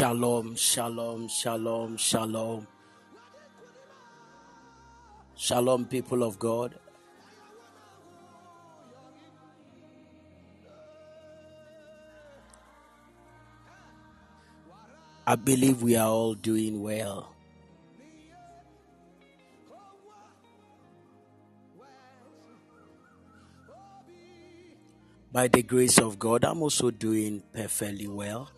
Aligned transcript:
Shalom, 0.00 0.56
shalom, 0.56 1.28
shalom, 1.28 1.98
shalom. 1.98 2.66
Shalom, 5.36 5.84
people 5.84 6.22
of 6.22 6.38
God. 6.38 6.74
I 15.26 15.34
believe 15.34 15.82
we 15.82 15.96
are 15.96 16.08
all 16.08 16.32
doing 16.32 16.82
well. 16.82 17.34
By 25.30 25.48
the 25.48 25.62
grace 25.62 25.98
of 25.98 26.18
God, 26.18 26.46
I'm 26.46 26.62
also 26.62 26.90
doing 26.90 27.42
perfectly 27.52 28.08
well 28.08 28.50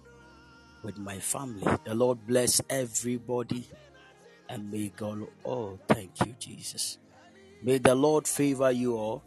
with 0.83 0.99
my 0.99 1.19
family. 1.19 1.67
The 1.85 1.95
Lord 1.95 2.27
bless 2.27 2.61
everybody 2.69 3.67
and 4.49 4.71
may 4.71 4.93
God, 4.95 5.27
oh, 5.45 5.79
thank 5.89 6.11
you, 6.27 6.35
Jesus. 6.39 6.99
May 7.63 7.79
the 7.79 7.95
Lord 7.95 8.27
favor 8.27 8.71
you 8.71 8.97
all 8.97 9.23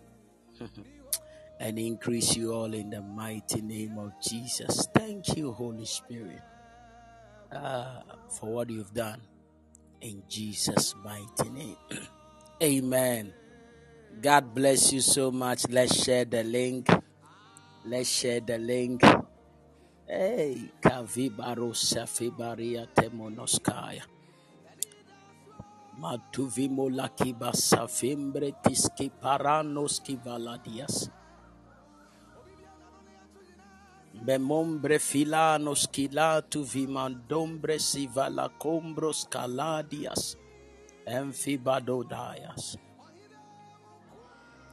and 1.59 1.79
increase 1.79 2.35
you 2.35 2.53
all 2.53 2.73
in 2.73 2.89
the 2.89 3.01
mighty 3.01 3.61
name 3.61 3.97
of 3.97 4.11
Jesus. 4.21 4.87
Thank 4.93 5.35
you, 5.35 5.51
Holy 5.51 5.85
Spirit, 5.85 6.41
uh, 7.51 8.01
for 8.29 8.53
what 8.53 8.69
you've 8.69 8.93
done 8.93 9.21
in 10.01 10.21
Jesus' 10.29 10.93
mighty 11.03 11.49
name. 11.49 11.77
Amen. 12.63 13.33
God 14.21 14.53
bless 14.53 14.93
you 14.93 15.01
so 15.01 15.31
much. 15.31 15.67
Let's 15.69 16.03
share 16.03 16.25
the 16.25 16.43
link. 16.43 16.89
Let's 17.85 18.09
share 18.09 18.41
the 18.41 18.57
link. 18.57 19.01
Hey, 20.07 20.69
Kavibaro 20.83 21.73
Safibaria 21.73 22.87
Temonoskaya. 22.93 24.03
Matuvimo 25.99 26.89
lakiba 26.89 27.53
safimbre 27.53 28.53
tiski 28.63 29.09
paranos 29.09 30.01
kivaladias. 30.05 31.09
Memombre 34.25 34.99
filanos 34.99 35.87
kilatu 35.91 36.63
vimandombre 36.65 37.79
sivala 37.79 38.49
combros 38.59 39.27
caladias. 39.29 40.37
Amphibadodias. 41.07 42.77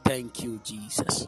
Thank 0.05 0.43
you, 0.43 0.59
Jesus. 0.63 1.27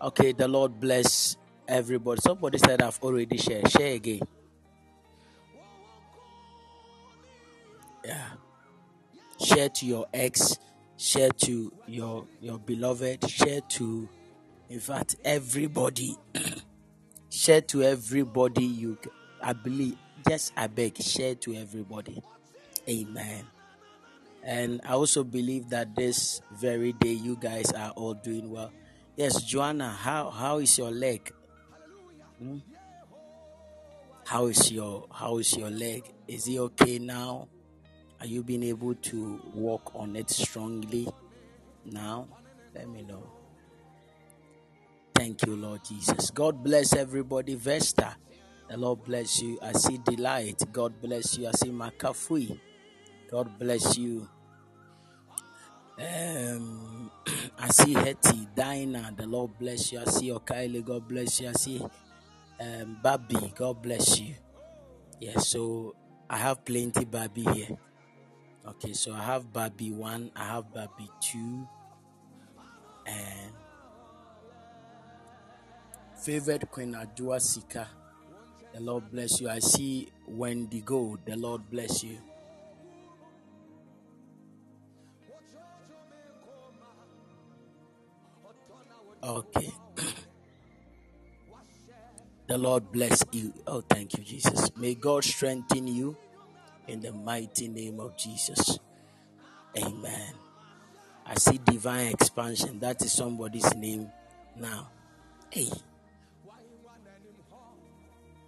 Okay, 0.00 0.32
the 0.32 0.48
Lord 0.48 0.80
bless 0.80 1.36
everybody. 1.70 2.20
Somebody 2.20 2.58
said 2.58 2.82
I've 2.82 2.98
already 3.02 3.36
shared. 3.36 3.70
Share 3.70 3.94
again. 3.94 4.20
Yeah. 8.04 8.28
Share 9.42 9.68
to 9.70 9.86
your 9.86 10.06
ex, 10.12 10.58
share 10.98 11.30
to 11.30 11.72
your 11.86 12.26
your 12.40 12.58
beloved, 12.58 13.28
share 13.28 13.60
to 13.62 14.08
in 14.68 14.80
fact 14.80 15.16
everybody. 15.24 16.16
share 17.30 17.60
to 17.62 17.82
everybody 17.82 18.64
you 18.64 18.98
I 19.42 19.52
believe 19.54 19.96
just 20.28 20.52
I 20.56 20.66
beg 20.66 21.00
share 21.02 21.34
to 21.36 21.54
everybody. 21.54 22.22
Amen. 22.88 23.46
And 24.42 24.80
I 24.86 24.92
also 24.92 25.22
believe 25.24 25.68
that 25.70 25.94
this 25.94 26.40
very 26.58 26.92
day 26.92 27.12
you 27.12 27.36
guys 27.36 27.72
are 27.72 27.90
all 27.90 28.14
doing 28.14 28.50
well. 28.50 28.72
Yes, 29.16 29.42
Joanna, 29.42 29.90
how 29.90 30.30
how 30.30 30.58
is 30.58 30.76
your 30.78 30.90
leg? 30.90 31.32
Hmm? 32.40 32.56
How 34.24 34.46
is 34.46 34.72
your 34.72 35.06
how 35.12 35.36
is 35.38 35.54
your 35.56 35.70
leg? 35.70 36.04
Is 36.26 36.48
it 36.48 36.58
okay 36.58 36.98
now? 36.98 37.48
Are 38.18 38.26
you 38.26 38.42
being 38.42 38.62
able 38.62 38.94
to 38.94 39.42
walk 39.54 39.92
on 39.94 40.16
it 40.16 40.30
strongly 40.30 41.06
now? 41.84 42.28
Let 42.74 42.88
me 42.88 43.02
know. 43.02 43.30
Thank 45.14 45.44
you, 45.44 45.54
Lord 45.54 45.84
Jesus. 45.84 46.30
God 46.30 46.64
bless 46.64 46.94
everybody. 46.94 47.56
Vesta, 47.56 48.16
the 48.70 48.78
Lord 48.78 49.04
bless 49.04 49.42
you. 49.42 49.58
I 49.60 49.72
see 49.72 49.98
Delight. 49.98 50.62
God 50.72 50.98
bless 51.02 51.36
you. 51.36 51.46
I 51.46 51.50
see 51.52 51.68
Makafui. 51.70 52.58
God 53.30 53.58
bless 53.58 53.98
you. 53.98 54.26
Um, 55.98 57.10
I 57.58 57.68
see 57.68 57.92
Hetty, 57.92 58.48
Dinah, 58.56 59.12
the 59.16 59.26
Lord 59.26 59.58
bless 59.58 59.92
you. 59.92 60.00
I 60.00 60.04
see 60.04 60.28
Okaile, 60.30 60.82
God 60.82 61.06
bless 61.06 61.40
you. 61.40 61.48
I 61.50 61.52
see 61.52 61.82
um, 62.60 62.98
Babi, 63.02 63.52
God 63.56 63.82
bless 63.82 64.20
you. 64.20 64.34
Yeah, 65.20 65.38
so 65.38 65.94
I 66.28 66.38
have 66.38 66.64
plenty 66.64 67.04
Babi 67.04 67.42
here. 67.42 67.76
Okay, 68.66 68.92
so 68.92 69.12
I 69.12 69.22
have 69.22 69.52
Babi 69.52 69.90
1, 69.90 70.32
I 70.36 70.44
have 70.44 70.72
Babi 70.72 71.08
2, 71.20 71.68
and 73.06 73.52
favored 76.22 76.70
Queen 76.70 76.94
Adua 76.94 77.40
Sika. 77.40 77.88
The 78.74 78.80
Lord 78.80 79.10
bless 79.10 79.40
you. 79.40 79.48
I 79.48 79.58
see 79.58 80.08
Wendy 80.28 80.80
Gold, 80.82 81.20
the 81.26 81.36
Lord 81.36 81.68
bless 81.70 82.04
you. 82.04 82.18
Okay. 89.22 89.70
The 92.50 92.58
Lord 92.58 92.90
bless 92.90 93.22
you. 93.30 93.54
Oh, 93.64 93.80
thank 93.80 94.18
you, 94.18 94.24
Jesus. 94.24 94.76
May 94.76 94.96
God 94.96 95.22
strengthen 95.22 95.86
you 95.86 96.16
in 96.88 97.00
the 97.00 97.12
mighty 97.12 97.68
name 97.68 98.00
of 98.00 98.16
Jesus. 98.16 98.80
Amen. 99.78 100.34
I 101.24 101.36
see 101.36 101.60
divine 101.64 102.08
expansion. 102.08 102.80
That 102.80 103.02
is 103.02 103.12
somebody's 103.12 103.72
name 103.76 104.10
now. 104.56 104.88
Hey. 105.48 105.70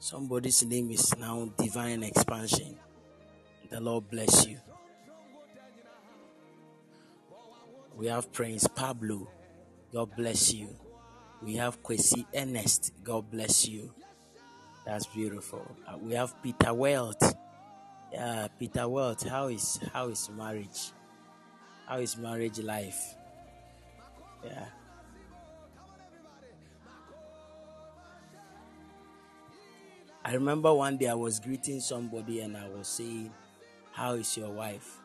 Somebody's 0.01 0.65
name 0.65 0.91
is 0.91 1.17
now 1.17 1.49
divine 1.57 2.03
expansion. 2.03 2.75
The 3.71 3.81
Lord 3.81 4.11
bless 4.11 4.49
you. 4.49 4.59
We 7.95 8.09
have 8.09 8.33
Prince 8.33 8.67
Pablo. 8.67 9.29
God 9.93 10.11
bless 10.17 10.53
you. 10.53 10.75
We 11.45 11.57
have 11.57 11.83
Kwesi 11.83 12.25
Ernest. 12.35 12.93
God 13.03 13.31
bless 13.31 13.69
you. 13.69 13.93
That's 14.87 15.07
beautiful. 15.07 15.65
Uh, 15.87 15.99
we 15.99 16.15
have 16.15 16.41
Peter 16.43 16.73
Welt. 16.75 17.23
Yeah, 18.13 18.49
Peter 18.59 18.89
Welt. 18.89 19.23
How 19.23 19.49
is 19.49 19.81
how 19.93 20.09
is 20.09 20.29
marriage? 20.31 20.93
How 21.87 21.99
is 21.99 22.17
marriage 22.17 22.59
life? 22.61 23.17
Yeah. 24.45 24.67
I 30.25 30.35
remember 30.35 30.73
one 30.73 30.97
day 30.99 31.09
I 31.09 31.15
was 31.15 31.41
greeting 31.41 31.81
somebody 31.81 32.41
and 32.41 32.57
I 32.57 32.69
was 32.69 32.87
saying, 32.87 33.33
How 33.93 34.13
is 34.15 34.37
your 34.37 34.51
wife? 34.51 34.99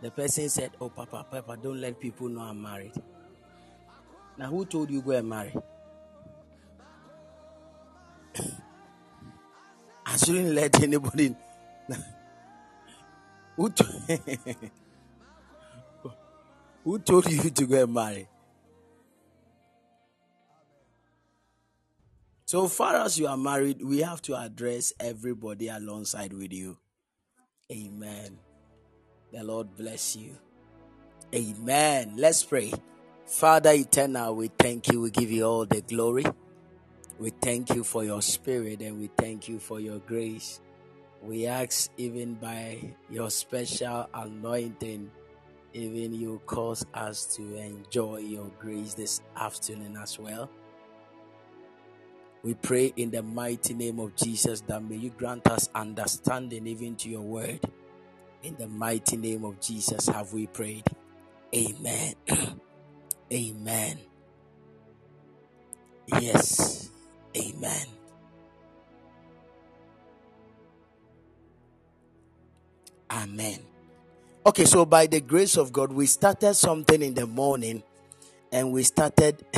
The 0.00 0.10
person 0.10 0.48
said, 0.48 0.72
Oh, 0.80 0.88
Papa, 0.88 1.26
Papa, 1.30 1.58
don't 1.60 1.80
let 1.80 1.98
people 1.98 2.28
know 2.28 2.42
I'm 2.42 2.62
married. 2.62 2.92
Now, 4.38 4.48
who 4.48 4.64
told 4.66 4.90
you 4.90 5.00
go 5.00 5.12
and 5.12 5.28
marry? 5.28 5.54
I 10.06 10.16
shouldn't 10.16 10.54
let 10.54 10.82
anybody. 10.82 11.34
who, 13.56 13.72
who 16.84 16.98
told 16.98 17.30
you 17.30 17.50
to 17.50 17.66
go 17.66 17.82
and 17.84 17.94
marry? 17.94 18.28
So 22.44 22.68
far 22.68 22.94
as 22.96 23.18
you 23.18 23.26
are 23.26 23.36
married, 23.36 23.82
we 23.82 23.98
have 24.02 24.22
to 24.22 24.36
address 24.36 24.92
everybody 25.00 25.66
alongside 25.68 26.32
with 26.32 26.52
you. 26.52 26.78
Amen. 27.72 28.38
The 29.32 29.42
Lord 29.42 29.74
bless 29.76 30.14
you. 30.14 30.38
Amen. 31.34 32.12
Let's 32.16 32.44
pray. 32.44 32.72
Father 33.26 33.72
eternal, 33.72 34.36
we 34.36 34.48
thank 34.56 34.86
you. 34.86 35.00
We 35.00 35.10
give 35.10 35.32
you 35.32 35.44
all 35.44 35.66
the 35.66 35.80
glory. 35.80 36.24
We 37.18 37.30
thank 37.30 37.74
you 37.74 37.82
for 37.82 38.04
your 38.04 38.22
spirit 38.22 38.80
and 38.80 39.00
we 39.00 39.10
thank 39.18 39.48
you 39.48 39.58
for 39.58 39.80
your 39.80 39.98
grace. 39.98 40.60
We 41.20 41.46
ask, 41.46 41.90
even 41.96 42.34
by 42.34 42.94
your 43.10 43.30
special 43.30 44.08
anointing, 44.14 45.10
even 45.72 46.14
you 46.14 46.40
cause 46.46 46.86
us 46.94 47.26
to 47.34 47.56
enjoy 47.56 48.18
your 48.18 48.48
grace 48.60 48.94
this 48.94 49.20
afternoon 49.34 49.96
as 50.00 50.20
well. 50.20 50.48
We 52.44 52.54
pray 52.54 52.92
in 52.96 53.10
the 53.10 53.24
mighty 53.24 53.74
name 53.74 53.98
of 53.98 54.14
Jesus 54.14 54.60
that 54.68 54.84
may 54.84 54.96
you 54.96 55.10
grant 55.10 55.48
us 55.48 55.68
understanding 55.74 56.68
even 56.68 56.94
to 56.96 57.08
your 57.08 57.22
word. 57.22 57.58
In 58.44 58.54
the 58.56 58.68
mighty 58.68 59.16
name 59.16 59.44
of 59.44 59.60
Jesus 59.60 60.06
have 60.06 60.32
we 60.32 60.46
prayed. 60.46 60.84
Amen. 61.52 62.14
Amen. 63.32 63.98
Yes. 66.06 66.90
Amen. 67.36 67.86
Amen. 73.10 73.60
Okay, 74.46 74.64
so 74.64 74.84
by 74.84 75.06
the 75.06 75.20
grace 75.20 75.56
of 75.56 75.72
God, 75.72 75.92
we 75.92 76.06
started 76.06 76.54
something 76.54 77.02
in 77.02 77.14
the 77.14 77.26
morning 77.26 77.82
and 78.52 78.72
we 78.72 78.84
started 78.84 79.44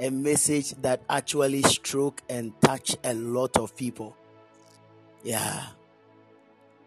a 0.00 0.10
message 0.10 0.70
that 0.80 1.02
actually 1.10 1.62
struck 1.62 2.22
and 2.28 2.58
touched 2.60 2.96
a 3.04 3.12
lot 3.12 3.56
of 3.58 3.76
people. 3.76 4.16
Yeah. 5.22 5.66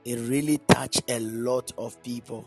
It 0.03 0.15
really 0.17 0.57
touched 0.67 1.03
a 1.09 1.19
lot 1.19 1.71
of 1.77 2.01
people. 2.03 2.45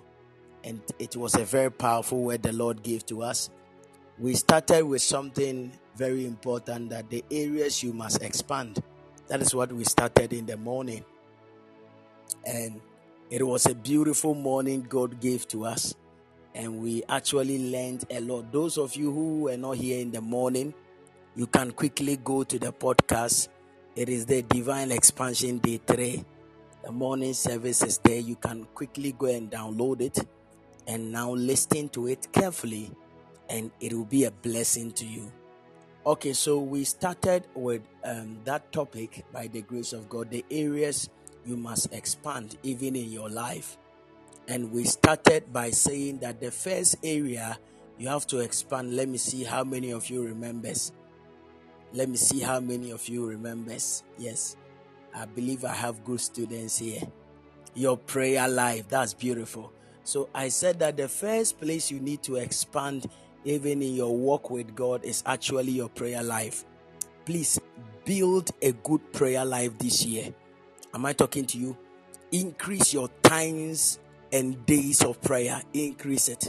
And 0.68 0.82
it 0.98 1.16
was 1.16 1.34
a 1.34 1.46
very 1.46 1.70
powerful 1.70 2.25
word 2.25 2.42
the 2.42 2.52
Lord 2.52 2.82
gave 2.82 3.06
to 3.06 3.22
us. 3.22 3.48
We 4.18 4.34
started 4.34 4.84
with 4.84 5.00
something 5.00 5.72
very 5.96 6.26
important 6.26 6.90
that 6.90 7.08
the 7.08 7.25
areas 7.30 7.82
you 7.82 7.94
must 7.94 8.22
expand. 8.22 8.82
That 9.28 9.40
is 9.40 9.54
what 9.54 9.72
we 9.72 9.84
started 9.84 10.34
in 10.34 10.44
the 10.44 10.58
morning. 10.58 11.06
And 12.44 12.83
it 13.31 13.46
was 13.46 13.64
a 13.64 13.74
beautiful 13.74 14.35
morning 14.35 14.83
God 14.83 15.20
gave 15.22 15.48
to 15.48 15.64
us. 15.64 15.94
And 16.54 16.83
we 16.83 17.02
actually 17.09 17.72
learned 17.72 18.04
a 18.11 18.20
lot. 18.20 18.52
Those 18.52 18.76
of 18.76 18.94
you 18.94 19.11
who 19.11 19.44
were 19.44 19.57
not 19.57 19.78
here 19.78 20.00
in 20.00 20.11
the 20.11 20.20
morning, 20.20 20.74
you 21.35 21.46
can 21.46 21.70
quickly 21.70 22.18
go 22.18 22.44
to 22.44 22.59
the 22.59 22.74
podcast. 22.74 23.48
It 23.96 24.11
is 24.11 24.26
the 24.26 24.42
Divine 24.42 24.92
Expansion 24.92 25.61
Day 25.61 25.81
3. 25.87 26.22
The 26.85 26.92
morning 26.92 27.33
service 27.33 27.83
is 27.83 27.96
there. 28.04 28.20
You 28.20 28.37
can 28.37 28.66
quickly 28.74 29.12
go 29.12 29.28
and 29.28 29.50
download 29.50 30.02
it 30.02 30.28
and 30.88 31.12
now 31.12 31.31
listen 31.31 31.88
to 31.90 32.09
it 32.09 32.27
carefully, 32.33 32.90
and 33.48 33.70
it 33.79 33.92
will 33.92 34.05
be 34.07 34.24
a 34.24 34.33
blessing 34.33 34.90
to 34.92 35.07
you. 35.07 35.31
Okay, 36.05 36.33
so 36.33 36.59
we 36.59 36.83
started 36.85 37.46
with 37.55 37.83
um, 38.03 38.38
that 38.44 38.72
topic 38.72 39.24
by 39.33 39.46
the 39.46 39.62
grace 39.62 39.92
of 39.92 40.09
God, 40.09 40.31
the 40.31 40.44
areas 40.51 41.11
you 41.44 41.57
must 41.57 41.92
expand 41.92 42.59
even 42.64 42.96
in 42.96 43.12
your 43.12 43.29
life. 43.29 43.79
And 44.48 44.72
we 44.72 44.85
started 44.85 45.53
by 45.53 45.70
saying 45.70 46.18
that 46.20 46.40
the 46.40 46.51
first 46.51 46.96
area 47.05 47.59
you 47.98 48.09
have 48.09 48.27
to 48.29 48.38
expand. 48.38 48.94
Let 48.94 49.09
me 49.09 49.18
see 49.18 49.42
how 49.42 49.64
many 49.64 49.90
of 49.90 50.09
you 50.09 50.24
remembers. 50.24 50.92
Let 51.92 52.09
me 52.09 52.16
see 52.16 52.40
how 52.40 52.61
many 52.61 52.90
of 52.90 53.07
you 53.09 53.27
remembers. 53.27 54.05
Yes, 54.16 54.57
I 55.14 55.27
believe 55.27 55.64
I 55.64 55.74
have 55.74 56.05
good 56.05 56.20
students 56.20 56.79
here. 56.79 57.03
Your 57.74 57.96
prayer 57.96 58.48
life, 58.48 58.88
that's 58.88 59.14
beautiful. 59.14 59.72
So 60.09 60.31
I 60.35 60.49
said 60.49 60.79
that 60.79 60.97
the 60.97 61.07
first 61.07 61.61
place 61.61 61.90
you 61.90 62.01
need 62.01 62.23
to 62.23 62.37
expand 62.37 63.11
even 63.44 63.83
in 63.83 63.94
your 63.94 64.16
walk 64.16 64.49
with 64.49 64.75
God 64.75 65.05
is 65.05 65.23
actually 65.27 65.73
your 65.73 65.90
prayer 65.90 66.23
life. 66.23 66.64
Please 67.27 67.61
build 68.07 68.51
a 68.62 68.73
good 68.73 69.12
prayer 69.12 69.44
life 69.44 69.77
this 69.79 70.07
year. 70.07 70.33
Am 70.94 71.05
I 71.05 71.12
talking 71.12 71.44
to 71.49 71.59
you? 71.59 71.77
Increase 72.33 72.94
your 72.94 73.11
times 73.23 73.99
and 74.33 74.64
days 74.64 75.05
of 75.05 75.21
prayer. 75.21 75.61
Increase 75.75 76.31
it. 76.31 76.49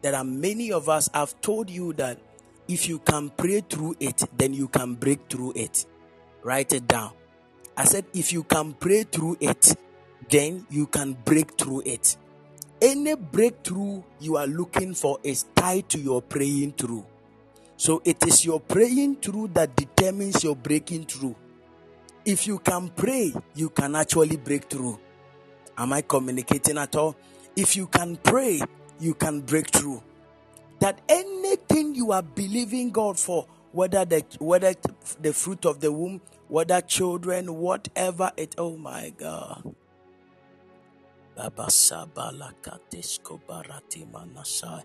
There 0.00 0.14
are 0.14 0.24
many 0.24 0.72
of 0.72 0.88
us, 0.88 1.10
I've 1.12 1.38
told 1.42 1.68
you 1.68 1.92
that 1.92 2.18
if 2.68 2.88
you 2.88 3.00
can 3.00 3.28
pray 3.28 3.60
through 3.60 3.96
it, 4.00 4.22
then 4.34 4.54
you 4.54 4.66
can 4.66 4.94
break 4.94 5.28
through 5.28 5.52
it. 5.56 5.84
Write 6.42 6.72
it 6.72 6.88
down. 6.88 7.12
I 7.76 7.84
said, 7.84 8.06
if 8.14 8.32
you 8.32 8.44
can 8.44 8.72
pray 8.72 9.02
through 9.02 9.36
it, 9.40 9.76
then 10.30 10.66
you 10.70 10.86
can 10.86 11.12
break 11.12 11.58
through 11.58 11.82
it. 11.84 12.16
Any 12.84 13.14
breakthrough 13.14 14.02
you 14.20 14.36
are 14.36 14.46
looking 14.46 14.92
for 14.92 15.18
is 15.22 15.46
tied 15.54 15.88
to 15.88 15.98
your 15.98 16.20
praying 16.20 16.72
through. 16.72 17.06
So 17.78 18.02
it 18.04 18.22
is 18.26 18.44
your 18.44 18.60
praying 18.60 19.16
through 19.22 19.48
that 19.54 19.74
determines 19.74 20.44
your 20.44 20.54
breaking 20.54 21.06
through. 21.06 21.34
If 22.26 22.46
you 22.46 22.58
can 22.58 22.90
pray, 22.90 23.32
you 23.54 23.70
can 23.70 23.96
actually 23.96 24.36
break 24.36 24.64
through. 24.64 25.00
Am 25.78 25.94
I 25.94 26.02
communicating 26.02 26.76
at 26.76 26.94
all? 26.94 27.16
If 27.56 27.74
you 27.74 27.86
can 27.86 28.16
pray, 28.16 28.60
you 29.00 29.14
can 29.14 29.40
break 29.40 29.70
through. 29.70 30.02
That 30.80 31.00
anything 31.08 31.94
you 31.94 32.12
are 32.12 32.22
believing 32.22 32.90
God 32.90 33.18
for, 33.18 33.46
whether 33.72 34.04
the 34.04 34.26
whether 34.40 34.74
the 35.22 35.32
fruit 35.32 35.64
of 35.64 35.80
the 35.80 35.90
womb, 35.90 36.20
whether 36.48 36.82
children, 36.82 37.54
whatever 37.54 38.30
it, 38.36 38.54
oh 38.58 38.76
my 38.76 39.08
God. 39.16 39.74
Babasabala 41.36 42.52
katesko 42.62 43.40
barati 43.48 44.06
manasai. 44.06 44.84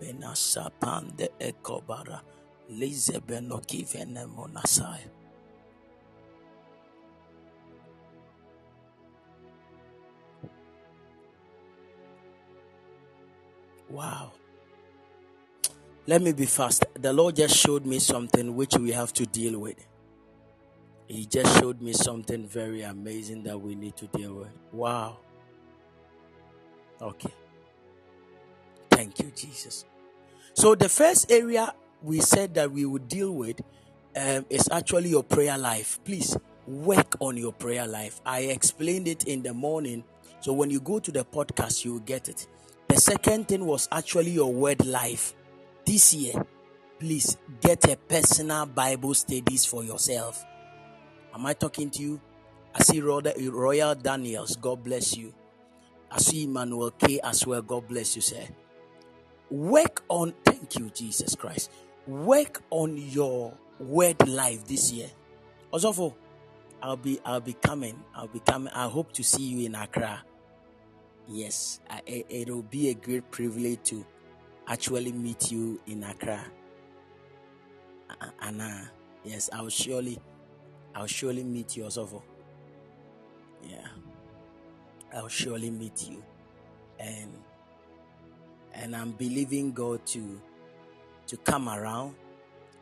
Benasa 0.00 0.70
pande 0.80 1.30
ekobara. 1.38 2.20
Lize 2.70 3.20
benoki 3.20 3.84
vene 3.84 4.26
monasai. 4.26 5.00
Wow. 13.90 14.32
Let 16.06 16.22
me 16.22 16.32
be 16.32 16.46
fast. 16.46 16.84
The 16.94 17.12
Lord 17.12 17.36
just 17.36 17.56
showed 17.56 17.84
me 17.84 17.98
something 17.98 18.54
which 18.54 18.76
we 18.76 18.92
have 18.92 19.12
to 19.14 19.26
deal 19.26 19.58
with. 19.58 19.86
He 21.08 21.26
just 21.26 21.60
showed 21.60 21.82
me 21.82 21.92
something 21.92 22.46
very 22.46 22.82
amazing 22.82 23.42
that 23.44 23.60
we 23.60 23.74
need 23.74 23.96
to 23.96 24.06
deal 24.06 24.34
with. 24.34 24.52
Wow. 24.72 25.18
Okay. 27.00 27.32
Thank 28.90 29.20
you, 29.20 29.32
Jesus. 29.34 29.84
So, 30.54 30.74
the 30.74 30.88
first 30.88 31.30
area 31.30 31.72
we 32.02 32.20
said 32.20 32.54
that 32.54 32.70
we 32.70 32.84
would 32.84 33.08
deal 33.08 33.32
with 33.32 33.60
um, 34.16 34.44
is 34.50 34.68
actually 34.70 35.10
your 35.10 35.22
prayer 35.22 35.56
life. 35.56 35.98
Please 36.04 36.36
work 36.66 37.16
on 37.20 37.36
your 37.36 37.52
prayer 37.52 37.86
life. 37.86 38.20
I 38.26 38.40
explained 38.40 39.08
it 39.08 39.24
in 39.24 39.42
the 39.42 39.54
morning. 39.54 40.04
So, 40.40 40.52
when 40.52 40.68
you 40.70 40.80
go 40.80 40.98
to 40.98 41.10
the 41.10 41.24
podcast, 41.24 41.84
you 41.84 41.94
will 41.94 42.00
get 42.00 42.28
it. 42.28 42.46
The 42.88 42.96
second 42.96 43.48
thing 43.48 43.64
was 43.64 43.88
actually 43.90 44.32
your 44.32 44.52
word 44.52 44.84
life. 44.84 45.34
This 45.86 46.12
year, 46.12 46.34
please 46.98 47.38
get 47.60 47.90
a 47.90 47.96
personal 47.96 48.66
Bible 48.66 49.14
studies 49.14 49.64
for 49.64 49.82
yourself. 49.84 50.44
Am 51.34 51.46
I 51.46 51.54
talking 51.54 51.88
to 51.90 52.02
you? 52.02 52.20
I 52.74 52.82
see 52.82 53.00
Royal 53.00 53.94
Daniels. 53.94 54.56
God 54.56 54.84
bless 54.84 55.16
you. 55.16 55.32
I 56.10 56.18
see 56.18 56.44
Emmanuel 56.44 56.90
K 56.92 57.20
as 57.22 57.46
well. 57.46 57.62
God 57.62 57.86
bless 57.88 58.16
you, 58.16 58.22
sir. 58.22 58.42
Work 59.50 60.02
on, 60.08 60.34
thank 60.44 60.78
you, 60.78 60.90
Jesus 60.90 61.34
Christ. 61.34 61.70
Work 62.06 62.62
on 62.70 62.96
your 62.96 63.54
word 63.78 64.26
life 64.28 64.66
this 64.66 64.92
year. 64.92 65.08
Also, 65.70 66.16
I'll 66.82 66.96
be 66.96 67.20
I'll 67.24 67.40
be 67.40 67.52
coming. 67.52 68.02
I'll 68.14 68.26
be 68.28 68.40
coming. 68.40 68.72
I 68.72 68.88
hope 68.88 69.12
to 69.12 69.22
see 69.22 69.42
you 69.42 69.66
in 69.66 69.74
Accra. 69.74 70.22
Yes, 71.28 71.80
I, 71.88 72.24
it'll 72.28 72.62
be 72.62 72.88
a 72.90 72.94
great 72.94 73.30
privilege 73.30 73.82
to 73.84 74.04
actually 74.66 75.12
meet 75.12 75.52
you 75.52 75.80
in 75.86 76.02
Accra. 76.02 76.44
Anna, 78.40 78.90
yes, 79.24 79.48
I'll 79.52 79.68
surely, 79.68 80.18
I'll 80.94 81.06
surely 81.06 81.44
meet 81.44 81.76
you 81.76 81.84
also. 81.84 82.22
Yeah. 83.62 83.86
I'll 85.14 85.28
surely 85.28 85.70
meet 85.70 86.08
you. 86.08 86.22
And 86.98 87.30
and 88.72 88.94
I'm 88.94 89.12
believing 89.12 89.72
God 89.72 90.04
to 90.06 90.40
to 91.26 91.36
come 91.38 91.68
around. 91.68 92.14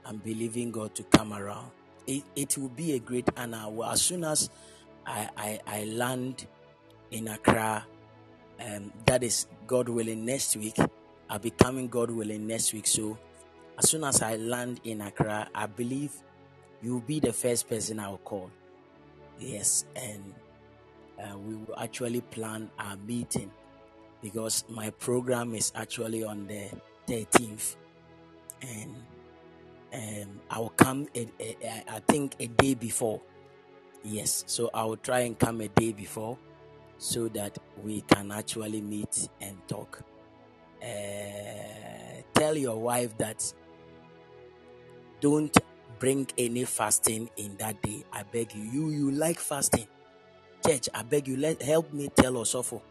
I'm 0.05 0.19
believing 0.19 0.71
God 0.71 0.95
to 0.95 1.03
come 1.05 1.33
around. 1.35 1.71
It, 2.07 2.25
it 2.35 2.57
will 2.57 2.71
be 2.71 2.95
a 2.95 2.99
great 2.99 3.29
honor. 3.37 3.69
Well, 3.69 3.91
as 3.91 4.01
soon 4.01 4.25
as 4.25 4.49
I, 5.07 5.29
I, 5.37 5.61
I 5.67 5.85
land 5.85 6.47
in 7.11 7.29
Accra, 7.29 7.85
um, 8.59 8.93
that 9.05 9.23
is 9.23 9.47
God 9.67 9.91
willing 9.91 10.25
next 10.25 10.57
week. 10.57 10.77
I'll 11.29 11.38
be 11.38 11.51
coming 11.51 11.88
God 11.88 12.11
willing 12.11 12.47
next 12.47 12.73
week. 12.73 12.87
So 12.87 13.19
as 13.77 13.91
soon 13.91 14.05
as 14.05 14.23
I 14.23 14.37
land 14.37 14.81
in 14.85 15.03
Accra, 15.03 15.49
I 15.55 15.67
believe 15.67 16.12
you'll 16.83 17.01
be 17.01 17.21
the 17.21 17.33
first 17.35 17.69
person 17.69 18.01
I'll 18.01 18.17
call. 18.19 18.51
Yes, 19.38 19.85
and 19.95 20.35
uh, 21.21 21.37
we 21.39 21.55
will 21.55 21.79
actually 21.79 22.21
plan 22.21 22.71
our 22.79 22.97
meeting 22.97 23.51
because 24.23 24.65
my 24.69 24.91
program 24.91 25.55
is 25.55 25.73
actually 25.75 26.25
on 26.25 26.47
the 26.47 26.71
13th 27.07 27.77
and 28.63 28.95
um, 29.95 30.41
I'll 30.51 30.69
come 30.71 31.09
a, 31.15 31.29
a, 31.41 31.57
a, 31.63 31.85
I 31.95 32.01
think 32.01 32.37
a 32.41 32.47
day 32.47 32.75
before. 32.75 33.21
Yes 34.05 34.45
so 34.47 34.71
I 34.73 34.85
will 34.85 34.97
try 34.97 35.21
and 35.21 35.39
come 35.39 35.61
a 35.61 35.69
day 35.69 35.93
before 35.93 36.39
so 36.99 37.29
that 37.29 37.59
we 37.83 38.03
can 38.03 38.33
actually 38.33 38.81
meet 38.81 39.29
and 39.41 39.57
talk. 39.69 40.03
Uh, 40.83 42.23
tell 42.35 42.57
your 42.57 42.77
wife 42.77 43.17
that 43.19 43.53
don't 45.21 45.57
bring 45.99 46.29
any 46.39 46.65
fasting 46.65 47.29
in 47.37 47.57
that 47.57 47.83
day. 47.83 48.05
I 48.13 48.23
beg 48.23 48.55
you 48.55 48.63
you 48.63 48.91
you 48.91 49.11
like 49.11 49.41
fasting 49.41 49.89
Church, 50.66 50.88
I 50.94 51.03
beg 51.03 51.29
you, 51.29 51.37
let 51.37 51.62
help 51.62 51.92
me 51.92 52.09
tell 52.14 52.35
Osofo. 52.35 52.83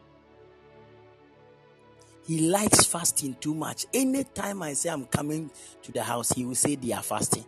He 2.25 2.49
likes 2.49 2.84
fasting 2.86 3.38
too 3.39 3.53
much. 3.53 3.86
Anytime 3.93 4.62
I 4.62 4.73
say 4.73 4.89
I'm 4.89 5.06
coming 5.06 5.49
to 5.84 5.91
the 5.91 6.03
house, 6.03 6.32
he 6.34 6.43
will 6.45 6.56
say 6.56 6.75
they 6.75 6.91
are 6.91 7.03
fasting. 7.03 7.45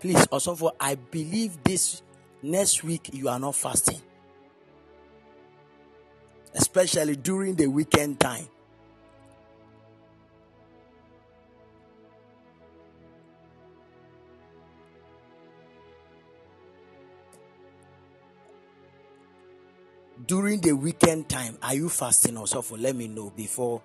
Please, 0.00 0.26
Osofo, 0.26 0.72
I 0.80 0.96
believe 0.96 1.62
this 1.62 2.02
next 2.42 2.82
week 2.82 3.10
you 3.12 3.28
are 3.28 3.38
not 3.38 3.54
fasting. 3.54 4.00
Especially 6.54 7.14
during 7.14 7.54
the 7.54 7.68
weekend 7.68 8.18
time. 8.18 8.48
During 20.26 20.60
the 20.60 20.72
weekend 20.72 21.28
time, 21.28 21.58
are 21.62 21.74
you 21.74 21.88
fasting 21.88 22.36
also 22.36 22.62
for 22.62 22.78
let 22.78 22.96
me 22.96 23.08
know 23.08 23.30
before 23.30 23.82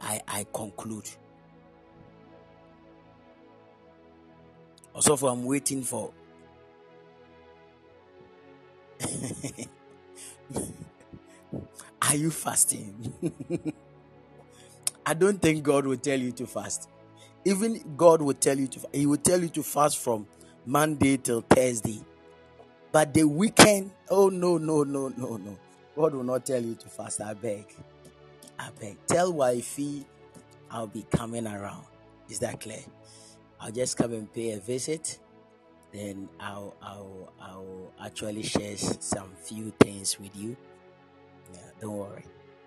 I, 0.00 0.20
I 0.28 0.46
conclude. 0.52 1.08
Also, 4.94 5.16
for 5.16 5.30
I'm 5.30 5.44
waiting 5.44 5.82
for 5.82 6.12
Are 12.02 12.16
you 12.16 12.30
fasting? 12.30 13.12
I 15.06 15.14
don't 15.14 15.40
think 15.40 15.62
God 15.64 15.86
will 15.86 15.96
tell 15.96 16.18
you 16.20 16.32
to 16.32 16.46
fast. 16.46 16.88
Even 17.44 17.82
God 17.96 18.22
will 18.22 18.34
tell 18.34 18.58
you 18.58 18.68
to 18.68 18.80
He 18.92 19.06
will 19.06 19.16
tell 19.18 19.40
you 19.40 19.48
to 19.50 19.62
fast 19.62 19.98
from 19.98 20.26
Monday 20.66 21.16
till 21.16 21.42
Thursday. 21.42 22.00
But 22.92 23.14
the 23.14 23.24
weekend, 23.24 23.92
oh 24.10 24.28
no, 24.28 24.58
no, 24.58 24.84
no, 24.84 25.08
no, 25.16 25.36
no. 25.36 25.58
God 25.96 26.14
will 26.14 26.24
not 26.24 26.46
tell 26.46 26.62
you 26.62 26.74
to 26.76 26.88
fast. 26.88 27.20
I 27.20 27.34
beg. 27.34 27.66
I 28.58 28.70
beg. 28.80 28.98
Tell 29.06 29.32
wifey 29.32 30.06
I'll 30.70 30.86
be 30.88 31.04
coming 31.10 31.46
around. 31.46 31.84
Is 32.30 32.40
that 32.40 32.60
clear? 32.60 32.80
I'll 33.60 33.72
just 33.72 33.96
come 33.96 34.12
and 34.14 34.32
pay 34.32 34.52
a 34.52 34.60
visit. 34.60 35.18
Then 35.92 36.28
I'll 36.40 36.74
I'll 36.82 37.32
I'll 37.40 37.92
actually 38.04 38.42
share 38.44 38.76
some 38.78 39.30
few 39.42 39.72
things 39.80 40.18
with 40.20 40.36
you. 40.36 40.56
Yeah, 41.52 41.60
don't 41.80 41.96
worry. 41.98 42.24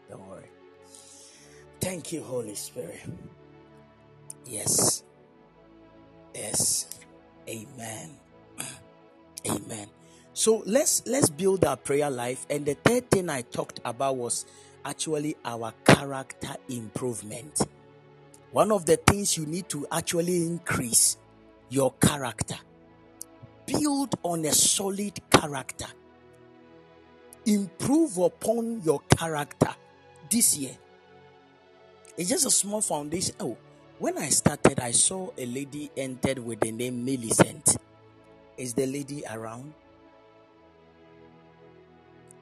Don't 0.09 0.27
worry. 0.29 0.49
Thank 1.81 2.13
you, 2.13 2.23
Holy 2.23 2.55
Spirit. 2.55 3.01
Yes. 4.45 5.03
Yes. 6.35 6.87
Amen. 7.49 8.11
Amen. 9.49 9.87
So 10.35 10.63
let's 10.65 11.01
let's 11.05 11.29
build 11.29 11.63
our 11.63 11.77
prayer 11.77 12.11
life. 12.11 12.45
And 12.49 12.65
the 12.65 12.73
third 12.73 13.09
thing 13.09 13.29
I 13.29 13.41
talked 13.41 13.79
about 13.85 14.17
was 14.17 14.45
actually 14.83 15.37
our 15.45 15.73
character 15.85 16.57
improvement. 16.67 17.61
One 18.51 18.69
of 18.73 18.85
the 18.85 18.97
things 18.97 19.37
you 19.37 19.45
need 19.45 19.69
to 19.69 19.87
actually 19.89 20.45
increase 20.45 21.17
your 21.69 21.93
character. 22.01 22.57
Build 23.65 24.15
on 24.23 24.43
a 24.43 24.51
solid 24.51 25.17
character. 25.29 25.87
Improve 27.45 28.17
upon 28.17 28.81
your 28.83 28.99
character 29.17 29.73
this 30.29 30.57
year. 30.57 30.75
It's 32.17 32.27
just 32.27 32.45
a 32.45 32.51
small 32.51 32.81
foundation. 32.81 33.35
Oh, 33.39 33.55
when 33.99 34.17
I 34.17 34.27
started, 34.27 34.81
I 34.81 34.91
saw 34.91 35.29
a 35.37 35.45
lady 35.45 35.91
entered 35.95 36.39
with 36.39 36.59
the 36.59 36.73
name 36.73 37.05
Millicent. 37.05 37.77
Is 38.57 38.73
the 38.73 38.85
lady 38.85 39.23
around? 39.31 39.73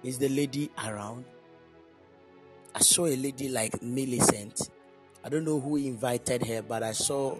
Is 0.03 0.19
the 0.19 0.29
lady 0.29 0.69
around? 0.85 1.23
I 2.75 2.79
saw 2.79 3.05
a 3.05 3.15
lady 3.15 3.49
like 3.49 3.81
Millicent. 3.81 4.69
I 5.23 5.29
don't 5.29 5.45
know 5.45 5.59
who 5.59 5.77
invited 5.77 6.45
her, 6.45 6.61
but 6.61 6.83
I 6.83 6.91
saw 6.91 7.37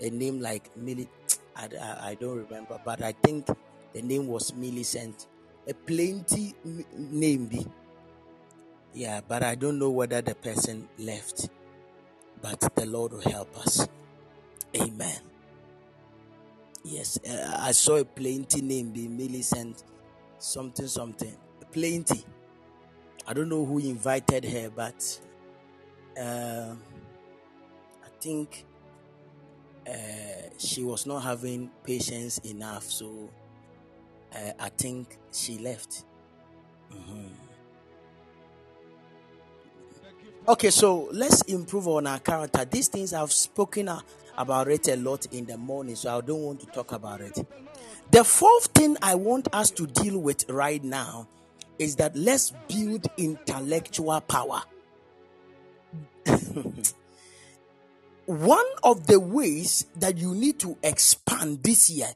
a 0.00 0.10
name 0.10 0.40
like 0.40 0.76
Millicent. 0.76 1.10
I, 1.56 1.68
I, 2.10 2.16
don't 2.20 2.36
remember, 2.36 2.78
but 2.84 3.02
I 3.02 3.12
think 3.12 3.46
the 3.92 4.02
name 4.02 4.26
was 4.26 4.52
Millicent. 4.54 5.26
A 5.68 5.74
plenty 5.74 6.54
name 6.92 7.46
be. 7.46 7.66
Yeah, 8.92 9.20
but 9.26 9.42
I 9.42 9.54
don't 9.54 9.78
know 9.78 9.90
whether 9.90 10.20
the 10.20 10.34
person 10.34 10.88
left. 10.98 11.48
But 12.42 12.60
the 12.74 12.86
Lord 12.86 13.12
will 13.12 13.20
help 13.20 13.56
us. 13.58 13.86
Amen. 14.76 15.20
Yes, 16.84 17.18
uh, 17.28 17.56
I 17.60 17.72
saw 17.72 17.96
a 17.96 18.04
plenty 18.04 18.60
name 18.60 18.90
be 18.90 19.08
Millicent 19.08 19.82
something 20.38 20.86
something. 20.86 21.36
Plenty. 21.76 22.24
I 23.26 23.34
don't 23.34 23.50
know 23.50 23.62
who 23.62 23.76
invited 23.80 24.46
her, 24.46 24.70
but 24.74 25.20
uh, 26.18 26.72
I 28.02 28.08
think 28.18 28.64
uh, 29.86 29.92
she 30.56 30.82
was 30.82 31.04
not 31.04 31.22
having 31.22 31.70
patience 31.84 32.38
enough, 32.38 32.84
so 32.84 33.28
uh, 34.34 34.52
I 34.58 34.70
think 34.70 35.18
she 35.30 35.58
left. 35.58 36.04
Mm-hmm. 36.90 37.26
Okay, 40.48 40.70
so 40.70 41.10
let's 41.12 41.42
improve 41.42 41.88
on 41.88 42.06
our 42.06 42.20
character. 42.20 42.64
These 42.64 42.88
things 42.88 43.12
I've 43.12 43.32
spoken 43.32 43.90
about 44.38 44.68
it 44.68 44.88
a 44.88 44.96
lot 44.96 45.26
in 45.26 45.44
the 45.44 45.58
morning, 45.58 45.96
so 45.96 46.16
I 46.16 46.22
don't 46.22 46.40
want 46.40 46.60
to 46.60 46.66
talk 46.68 46.92
about 46.92 47.20
it. 47.20 47.38
The 48.10 48.24
fourth 48.24 48.68
thing 48.68 48.96
I 49.02 49.14
want 49.14 49.48
us 49.52 49.70
to 49.72 49.86
deal 49.86 50.18
with 50.18 50.48
right 50.48 50.82
now 50.82 51.28
is 51.78 51.96
that 51.96 52.16
let's 52.16 52.52
build 52.68 53.06
intellectual 53.16 54.20
power. 54.20 54.62
One 58.26 58.66
of 58.82 59.06
the 59.06 59.20
ways 59.20 59.86
that 59.96 60.18
you 60.18 60.34
need 60.34 60.58
to 60.60 60.76
expand 60.82 61.62
this 61.62 61.88
year 61.88 62.08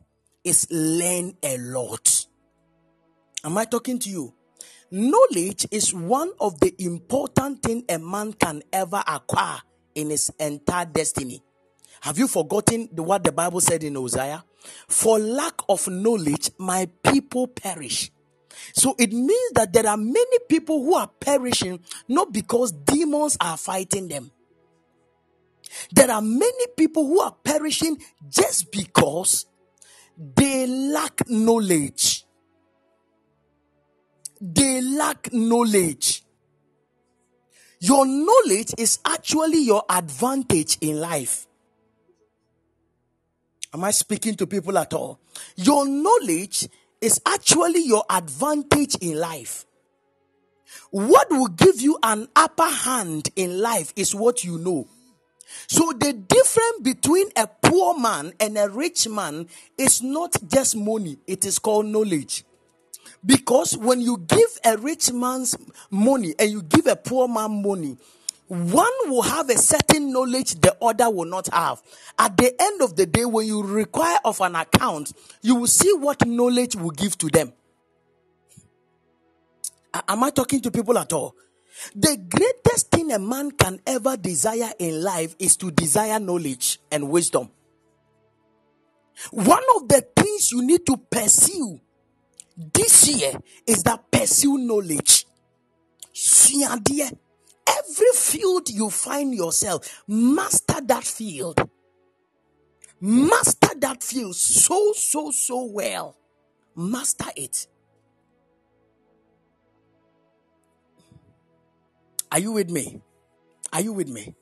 is 0.43 0.67
learn 0.71 1.37
a 1.43 1.57
lot. 1.59 2.27
Am 3.45 3.57
I 3.57 3.65
talking 3.65 3.99
to 4.01 4.11
you? 4.11 4.35
Knowledge 4.91 5.69
is 5.71 5.95
one 5.95 6.33
of 6.41 6.59
the 6.59 6.75
important 6.81 7.63
thing 7.63 7.85
a 7.89 7.97
man 7.99 8.33
can 8.33 8.61
ever 8.73 9.05
acquire 9.07 9.61
in 9.95 10.11
his 10.11 10.33
entire 10.41 10.85
destiny. 10.85 11.41
Have 12.01 12.19
you 12.19 12.27
forgotten 12.27 12.89
the, 12.93 13.05
what 13.05 13.23
the 13.23 13.31
Bible 13.31 13.61
said 13.61 13.85
in 13.85 13.95
Hosea? 13.95 14.43
For 14.89 15.19
lack 15.19 15.61
of 15.69 15.87
knowledge, 15.87 16.51
my 16.59 16.89
people 17.05 17.47
perish. 17.47 18.11
So 18.75 18.95
it 18.99 19.13
means 19.13 19.53
that 19.55 19.73
there 19.73 19.87
are 19.87 19.97
many 19.97 20.39
people 20.49 20.83
who 20.83 20.95
are 20.95 21.09
perishing 21.21 21.81
not 22.09 22.33
because 22.33 22.73
demons 22.73 23.37
are 23.41 23.57
fighting 23.57 24.09
them. 24.09 24.31
There 25.93 26.11
are 26.11 26.23
many 26.23 26.67
people 26.77 27.07
who 27.07 27.21
are 27.21 27.35
perishing 27.45 27.99
just 28.29 28.73
because 28.73 29.47
they 30.17 30.67
lack 30.67 31.29
knowledge 31.29 32.25
they 34.41 34.81
lack 34.81 35.33
knowledge. 35.33 36.25
Your 37.81 38.07
knowledge 38.07 38.75
is 38.79 38.99
actually 39.05 39.65
your 39.65 39.85
advantage 39.89 40.79
in 40.81 41.01
life. 41.01 41.47
Am 43.73 43.85
I 43.85 43.91
speaking 43.91 44.35
to 44.37 44.47
people 44.47 44.77
at 44.79 44.93
all? 44.95 45.21
Your 45.57 45.87
knowledge 45.87 46.69
is 47.01 47.21
actually 47.27 47.87
your 47.87 48.05
advantage 48.11 48.97
in 49.01 49.19
life. 49.19 49.67
What 50.91 51.31
will 51.31 51.49
give 51.49 51.81
you 51.81 51.99
an 52.03 52.29
upper 52.37 52.69
hand 52.69 53.31
in 53.37 53.61
life 53.61 53.93
is 53.97 54.15
what 54.15 54.45
you 54.45 54.59
know. 54.59 54.89
So 55.67 55.93
the 55.93 56.13
difference 56.13 56.81
between 56.83 57.29
a 57.37 57.47
poor 57.47 57.99
man 57.99 58.33
and 58.39 58.57
a 58.57 58.69
rich 58.69 59.09
man 59.09 59.49
is 59.77 60.03
not 60.03 60.37
just 60.49 60.77
money, 60.77 61.19
it 61.27 61.45
is 61.45 61.59
called 61.59 61.87
knowledge. 61.87 62.45
Because 63.25 63.77
when 63.77 64.01
you 64.01 64.19
give 64.19 64.59
a 64.65 64.77
rich 64.77 65.13
man's 65.13 65.57
money 65.91 66.35
and 66.39 66.51
you 66.51 66.63
give 66.63 66.87
a 66.87 66.97
poor 66.97 67.29
man 67.29 67.63
money, 67.63 67.97
one 68.51 68.91
will 69.05 69.23
have 69.23 69.49
a 69.49 69.57
certain 69.57 70.13
knowledge 70.13 70.57
the 70.57 70.77
other 70.83 71.09
will 71.09 71.25
not 71.25 71.47
have. 71.53 71.81
At 72.19 72.37
the 72.37 72.53
end 72.61 72.83
of 72.83 72.97
the 72.97 73.07
day, 73.07 73.25
when 73.25 73.47
you 73.47 73.63
require 73.63 74.19
of 74.25 74.41
an 74.41 74.57
account, 74.57 75.13
you 75.41 75.55
will 75.55 75.69
see 75.69 75.93
what 75.93 76.27
knowledge 76.27 76.75
will 76.75 76.91
give 76.91 77.17
to 77.19 77.29
them. 77.29 77.53
Am 80.09 80.25
I 80.25 80.31
talking 80.31 80.61
to 80.63 80.71
people 80.73 80.99
at 80.99 81.13
all? 81.13 81.37
The 81.95 82.17
greatest 82.17 82.91
thing 82.91 83.13
a 83.13 83.21
man 83.21 83.53
can 83.53 83.79
ever 83.87 84.17
desire 84.17 84.73
in 84.81 85.01
life 85.01 85.37
is 85.39 85.57
to 85.59 85.71
desire 85.71 86.19
knowledge 86.19 86.81
and 86.91 87.09
wisdom. 87.09 87.51
One 89.31 89.63
of 89.77 89.87
the 89.87 90.05
things 90.17 90.51
you 90.51 90.67
need 90.67 90.85
to 90.87 90.97
pursue 90.97 91.81
this 92.57 93.09
year 93.09 93.33
is 93.65 93.85
that 93.85 94.11
pursue 94.11 94.59
knowledge. 94.59 95.25
Every 97.67 98.13
field 98.15 98.69
you 98.71 98.91
find 98.91 99.35
yourself, 99.35 100.03
master 100.07 100.81
that 100.83 101.05
field. 101.05 101.69
Master 103.01 103.71
that 103.79 104.03
field 104.03 104.37
so, 104.37 104.93
so, 104.93 105.31
so 105.31 105.65
well. 105.65 106.17
Master 106.77 107.31
it. 107.37 107.67
Are 112.33 112.39
you 112.39 112.53
with 112.53 112.71
me? 112.71 113.01
Are 113.73 113.81
you 113.81 113.93
with 113.93 114.09
me? 114.09 114.35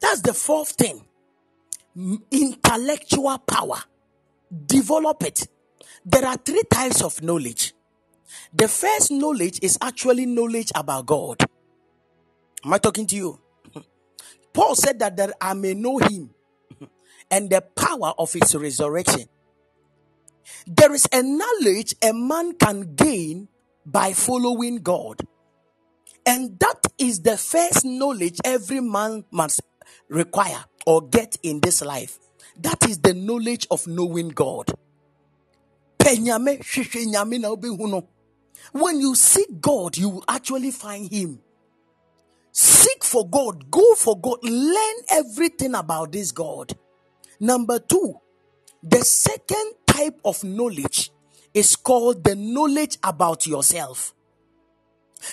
That's 0.00 0.22
the 0.22 0.34
fourth 0.34 0.70
thing. 0.70 1.06
Intellectual 2.30 3.38
power. 3.38 3.78
Develop 4.66 5.22
it. 5.24 5.48
There 6.04 6.24
are 6.24 6.36
three 6.36 6.62
types 6.70 7.02
of 7.02 7.22
knowledge. 7.22 7.74
The 8.52 8.68
first 8.68 9.10
knowledge 9.10 9.58
is 9.62 9.78
actually 9.80 10.26
knowledge 10.26 10.72
about 10.74 11.06
God. 11.06 11.42
Am 12.64 12.72
I 12.72 12.78
talking 12.78 13.06
to 13.06 13.16
you? 13.16 13.40
Paul 14.52 14.74
said 14.74 14.98
that, 15.00 15.16
that 15.16 15.34
I 15.40 15.54
may 15.54 15.74
know 15.74 15.98
him 15.98 16.30
and 17.30 17.50
the 17.50 17.60
power 17.60 18.14
of 18.18 18.32
his 18.32 18.54
resurrection. 18.54 19.28
There 20.66 20.94
is 20.94 21.06
a 21.12 21.22
knowledge 21.22 21.94
a 22.02 22.12
man 22.12 22.54
can 22.54 22.94
gain 22.94 23.48
by 23.84 24.12
following 24.12 24.76
God. 24.76 25.20
And 26.24 26.58
that 26.58 26.80
is 26.98 27.20
the 27.20 27.36
first 27.36 27.84
knowledge 27.84 28.38
every 28.44 28.80
man 28.80 29.24
must 29.30 29.60
require 30.08 30.64
or 30.86 31.06
get 31.06 31.36
in 31.42 31.60
this 31.60 31.82
life. 31.82 32.18
That 32.58 32.88
is 32.88 32.98
the 32.98 33.14
knowledge 33.14 33.66
of 33.70 33.86
knowing 33.86 34.30
God 34.30 34.72
When 38.72 39.00
you 39.00 39.14
seek 39.14 39.60
God, 39.60 39.96
you 39.96 40.08
will 40.08 40.24
actually 40.28 40.70
find 40.70 41.10
Him. 41.10 41.40
Seek 42.52 43.04
for 43.04 43.28
God, 43.28 43.70
go 43.70 43.94
for 43.94 44.18
God, 44.18 44.38
learn 44.42 44.96
everything 45.10 45.74
about 45.74 46.12
this 46.12 46.32
God. 46.32 46.72
Number 47.38 47.78
two, 47.78 48.14
the 48.82 49.04
second 49.04 49.74
type 49.86 50.18
of 50.24 50.42
knowledge 50.42 51.10
is 51.52 51.76
called 51.76 52.24
the 52.24 52.34
knowledge 52.34 52.98
about 53.02 53.46
yourself. 53.46 54.14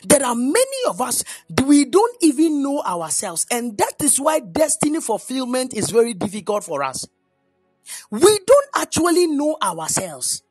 There 0.04 0.26
are 0.26 0.36
many 0.36 0.78
of 0.88 1.02
us, 1.02 1.24
we 1.66 1.86
don't 1.86 2.16
even 2.22 2.64
know 2.64 2.82
ourselves, 2.82 3.46
and 3.52 3.78
that 3.78 3.96
is 4.02 4.20
why 4.20 4.40
destiny 4.40 5.02
fulfillment 5.02 5.74
is 5.74 5.90
very 5.90 6.14
difficult 6.14 6.64
for 6.64 6.84
us. 6.84 7.08
We 8.10 8.22
don't 8.22 8.70
actually 8.76 9.28
know 9.28 9.58
ourselves 9.62 10.44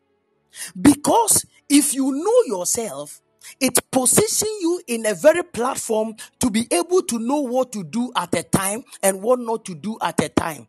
because 0.80 1.44
if 1.72 1.94
you 1.94 2.12
know 2.12 2.56
yourself, 2.58 3.22
it 3.58 3.78
positions 3.90 4.50
you 4.60 4.82
in 4.86 5.06
a 5.06 5.14
very 5.14 5.42
platform 5.42 6.14
to 6.38 6.50
be 6.50 6.66
able 6.70 7.00
to 7.02 7.18
know 7.18 7.40
what 7.40 7.72
to 7.72 7.82
do 7.82 8.12
at 8.14 8.34
a 8.34 8.42
time 8.42 8.84
and 9.02 9.22
what 9.22 9.40
not 9.40 9.64
to 9.64 9.74
do 9.74 9.96
at 10.02 10.22
a 10.22 10.28
time. 10.28 10.68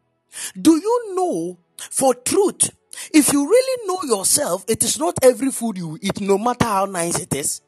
Do 0.59 0.77
you 0.77 1.13
know 1.15 1.59
for 1.77 2.15
truth? 2.15 2.69
If 3.13 3.33
you 3.33 3.45
really 3.45 3.87
know 3.87 4.15
yourself, 4.17 4.63
it 4.69 4.81
is 4.81 4.97
not 4.97 5.15
every 5.21 5.51
food 5.51 5.77
you 5.77 5.99
eat, 6.01 6.21
no 6.21 6.37
matter 6.37 6.65
how 6.65 6.85
nice 6.85 7.19
it 7.19 7.33
is. 7.33 7.61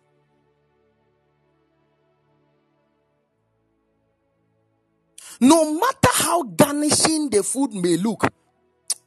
No 5.41 5.73
matter 5.73 6.09
how 6.13 6.43
garnishing 6.43 7.29
the 7.29 7.43
food 7.43 7.73
may 7.73 7.97
look, 7.97 8.23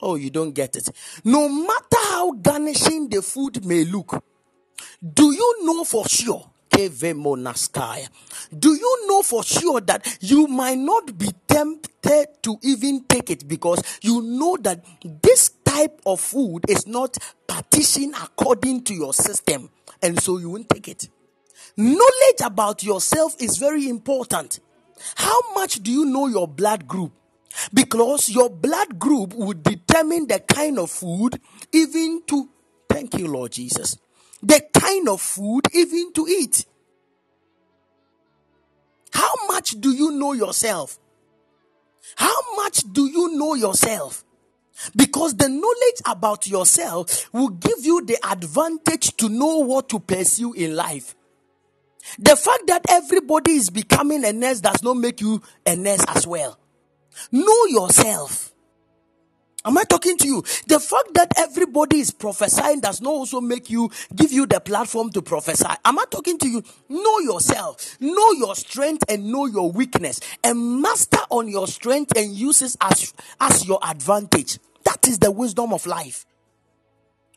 oh, 0.00 0.16
you 0.16 0.30
don't 0.30 0.52
get 0.52 0.76
it. 0.76 0.88
No 1.24 1.48
matter 1.48 1.96
how 2.10 2.32
garnishing 2.32 3.08
the 3.08 3.22
food 3.22 3.64
may 3.64 3.84
look, 3.84 4.22
do 5.02 5.32
you 5.32 5.66
know 5.66 5.84
for 5.84 6.06
sure? 6.08 6.50
Do 6.70 6.84
you 8.74 9.06
know 9.08 9.22
for 9.22 9.42
sure 9.42 9.80
that 9.80 10.18
you 10.20 10.46
might 10.46 10.78
not 10.78 11.18
be 11.18 11.28
tempted 11.48 12.26
to 12.42 12.56
even 12.62 13.04
take 13.08 13.30
it 13.30 13.48
because 13.48 13.82
you 14.00 14.22
know 14.22 14.56
that 14.60 14.84
this 15.22 15.48
type 15.64 16.00
of 16.06 16.20
food 16.20 16.60
is 16.68 16.86
not 16.86 17.18
partitioned 17.48 18.14
according 18.14 18.84
to 18.84 18.94
your 18.94 19.12
system 19.12 19.70
and 20.00 20.22
so 20.22 20.38
you 20.38 20.50
won't 20.50 20.68
take 20.68 20.86
it? 20.86 21.08
Knowledge 21.76 22.40
about 22.44 22.84
yourself 22.84 23.34
is 23.40 23.56
very 23.56 23.88
important. 23.88 24.60
How 25.16 25.40
much 25.54 25.82
do 25.82 25.90
you 25.90 26.04
know 26.04 26.28
your 26.28 26.46
blood 26.46 26.86
group? 26.86 27.12
Because 27.72 28.28
your 28.28 28.50
blood 28.50 28.98
group 28.98 29.34
would 29.34 29.62
determine 29.62 30.26
the 30.26 30.40
kind 30.40 30.78
of 30.78 30.90
food, 30.90 31.40
even 31.72 32.22
to, 32.26 32.48
thank 32.88 33.18
you, 33.18 33.26
Lord 33.26 33.52
Jesus, 33.52 33.98
the 34.42 34.62
kind 34.72 35.08
of 35.08 35.20
food 35.20 35.62
even 35.72 36.12
to 36.12 36.26
eat. 36.28 36.66
How 39.12 39.34
much 39.48 39.70
do 39.80 39.90
you 39.90 40.12
know 40.12 40.32
yourself? 40.32 40.98
How 42.16 42.36
much 42.56 42.80
do 42.92 43.06
you 43.06 43.36
know 43.36 43.54
yourself? 43.54 44.24
Because 44.94 45.34
the 45.34 45.48
knowledge 45.48 46.00
about 46.06 46.46
yourself 46.46 47.32
will 47.32 47.48
give 47.48 47.84
you 47.84 48.04
the 48.04 48.16
advantage 48.30 49.16
to 49.16 49.28
know 49.28 49.58
what 49.58 49.88
to 49.88 49.98
pursue 49.98 50.52
in 50.52 50.76
life. 50.76 51.16
The 52.18 52.36
fact 52.36 52.68
that 52.68 52.82
everybody 52.88 53.52
is 53.52 53.70
becoming 53.70 54.24
a 54.24 54.32
nurse 54.32 54.60
does 54.60 54.82
not 54.82 54.96
make 54.96 55.20
you 55.20 55.42
a 55.66 55.74
nurse 55.74 56.04
as 56.08 56.26
well. 56.26 56.58
Know 57.32 57.64
yourself. 57.66 58.52
Am 59.64 59.76
I 59.76 59.84
talking 59.84 60.16
to 60.16 60.26
you? 60.26 60.42
The 60.68 60.80
fact 60.80 61.14
that 61.14 61.32
everybody 61.36 61.98
is 61.98 62.10
prophesying 62.10 62.80
does 62.80 63.02
not 63.02 63.10
also 63.10 63.40
make 63.40 63.68
you 63.68 63.90
give 64.14 64.32
you 64.32 64.46
the 64.46 64.60
platform 64.60 65.10
to 65.10 65.20
prophesy. 65.20 65.66
Am 65.84 65.98
I 65.98 66.04
talking 66.10 66.38
to 66.38 66.48
you? 66.48 66.62
Know 66.88 67.18
yourself, 67.18 67.96
know 68.00 68.32
your 68.32 68.54
strength 68.54 69.04
and 69.10 69.26
know 69.26 69.46
your 69.46 69.70
weakness, 69.70 70.20
and 70.42 70.80
master 70.80 71.18
on 71.28 71.48
your 71.48 71.66
strength 71.66 72.16
and 72.16 72.32
use 72.32 72.62
it 72.62 72.76
as, 72.80 73.12
as 73.40 73.66
your 73.66 73.80
advantage. 73.86 74.58
That 74.84 75.06
is 75.06 75.18
the 75.18 75.30
wisdom 75.30 75.74
of 75.74 75.86
life. 75.86 76.24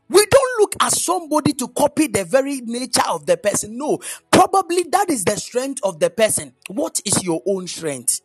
We 0.08 0.26
don't 0.26 0.60
look 0.62 0.76
at 0.82 0.94
somebody 0.94 1.54
to 1.54 1.68
copy 1.70 2.08
the 2.08 2.24
very 2.24 2.62
nature 2.62 3.04
of 3.10 3.26
the 3.26 3.38
person. 3.38 3.78
No, 3.78 4.00
probably 4.30 4.84
that 4.92 5.10
is 5.10 5.26
the 5.26 5.38
strength 5.38 5.82
of 5.84 6.00
the 6.00 6.10
person. 6.10 6.54
What 6.68 7.02
is 7.06 7.24
your 7.24 7.42
own 7.46 7.68
strength? 7.68 8.22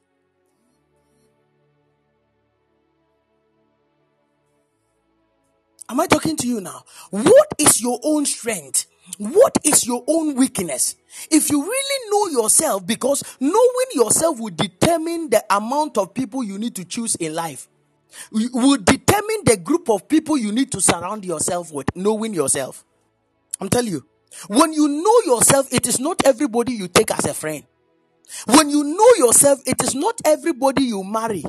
Am 5.88 6.00
I 6.00 6.06
talking 6.06 6.36
to 6.36 6.46
you 6.48 6.60
now? 6.60 6.84
What 7.10 7.48
is 7.58 7.80
your 7.80 8.00
own 8.02 8.26
strength? 8.26 8.86
What 9.18 9.56
is 9.64 9.86
your 9.86 10.02
own 10.08 10.34
weakness? 10.34 10.96
If 11.30 11.48
you 11.50 11.62
really 11.62 12.10
know 12.10 12.40
yourself, 12.42 12.84
because 12.86 13.22
knowing 13.38 13.86
yourself 13.94 14.40
will 14.40 14.54
determine 14.54 15.30
the 15.30 15.44
amount 15.48 15.96
of 15.96 16.12
people 16.12 16.42
you 16.42 16.58
need 16.58 16.74
to 16.74 16.84
choose 16.84 17.14
in 17.16 17.34
life 17.34 17.68
will 18.32 18.78
determine 18.78 19.44
the 19.44 19.56
group 19.62 19.88
of 19.90 20.08
people 20.08 20.36
you 20.36 20.50
need 20.50 20.72
to 20.72 20.80
surround 20.80 21.24
yourself 21.24 21.72
with, 21.72 21.94
knowing 21.94 22.34
yourself. 22.34 22.84
I'm 23.60 23.68
telling 23.68 23.92
you, 23.92 24.06
when 24.48 24.72
you 24.72 24.88
know 24.88 25.34
yourself, 25.34 25.72
it 25.72 25.86
is 25.86 26.00
not 26.00 26.22
everybody 26.24 26.72
you 26.72 26.88
take 26.88 27.10
as 27.10 27.26
a 27.26 27.34
friend. 27.34 27.64
When 28.46 28.70
you 28.70 28.82
know 28.84 29.26
yourself, 29.26 29.60
it 29.66 29.82
is 29.82 29.94
not 29.94 30.20
everybody 30.24 30.84
you 30.84 31.04
marry. 31.04 31.44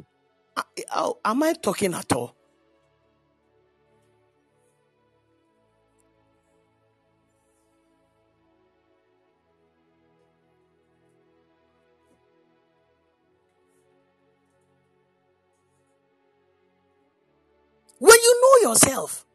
Am 1.25 1.43
I 1.43 1.53
talking 1.53 1.93
at 1.93 2.11
all? 2.13 2.35
When 17.99 18.15
you 18.15 18.41
know 18.41 18.69
yourself, 18.69 19.25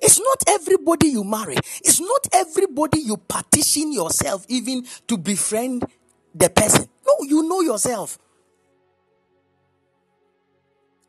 it's 0.00 0.18
not 0.18 0.44
everybody 0.46 1.08
you 1.08 1.24
marry. 1.24 1.56
It's 1.82 2.00
not 2.00 2.28
everybody 2.32 3.00
you 3.00 3.16
partition 3.16 3.92
yourself 3.92 4.44
even 4.48 4.86
to 5.08 5.18
befriend 5.18 5.84
the 6.34 6.50
person. 6.50 6.88
No, 7.06 7.26
you 7.26 7.48
know 7.48 7.60
yourself. 7.62 8.18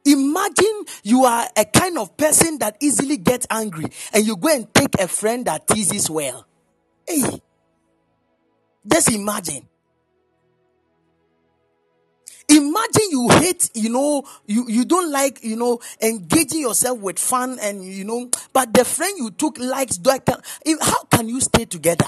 Imagine 0.05 0.85
you 1.03 1.25
are 1.25 1.47
a 1.55 1.65
kind 1.65 1.97
of 1.97 2.17
person 2.17 2.57
that 2.59 2.77
easily 2.79 3.17
gets 3.17 3.45
angry 3.49 3.85
and 4.11 4.25
you 4.25 4.37
go 4.37 4.49
and 4.49 4.73
take 4.73 4.99
a 4.99 5.07
friend 5.07 5.45
that 5.45 5.67
teases 5.67 6.09
well. 6.09 6.47
Hey, 7.07 7.41
just 8.87 9.11
imagine. 9.11 9.67
Imagine 12.49 13.11
you 13.11 13.29
hate, 13.29 13.69
you 13.75 13.89
know, 13.89 14.23
you, 14.47 14.65
you 14.67 14.83
don't 14.83 15.11
like, 15.11 15.43
you 15.43 15.55
know, 15.55 15.79
engaging 16.01 16.61
yourself 16.61 16.97
with 16.99 17.19
fun 17.19 17.59
and, 17.61 17.85
you 17.85 18.03
know, 18.03 18.27
but 18.53 18.73
the 18.73 18.83
friend 18.83 19.15
you 19.19 19.29
took 19.29 19.59
likes, 19.59 19.99
how 20.81 21.03
can 21.11 21.29
you 21.29 21.39
stay 21.41 21.65
together? 21.65 22.07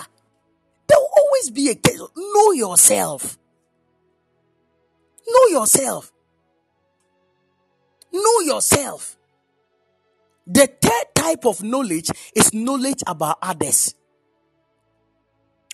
There 0.88 0.98
will 0.98 1.10
always 1.16 1.52
be 1.52 1.70
a 1.70 1.76
case. 1.76 2.02
Know 2.18 2.52
yourself. 2.54 3.38
Know 5.28 5.60
yourself. 5.60 6.12
Know 8.12 8.40
yourself. 8.42 9.18
The 10.48 10.68
third 10.82 11.06
type 11.16 11.46
of 11.46 11.62
knowledge 11.62 12.10
is 12.36 12.52
knowledge 12.52 13.04
about 13.06 13.38
others. 13.44 13.94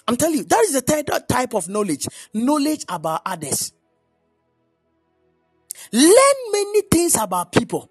I'm 0.07 0.17
telling 0.17 0.39
you, 0.39 0.43
that 0.43 0.63
is 0.65 0.73
the 0.73 0.81
third 0.81 1.07
type 1.27 1.55
of 1.55 1.69
knowledge. 1.69 2.07
Knowledge 2.33 2.83
about 2.89 3.21
others. 3.25 3.71
Learn 5.91 6.51
many 6.51 6.81
things 6.91 7.15
about 7.15 7.51
people. 7.51 7.89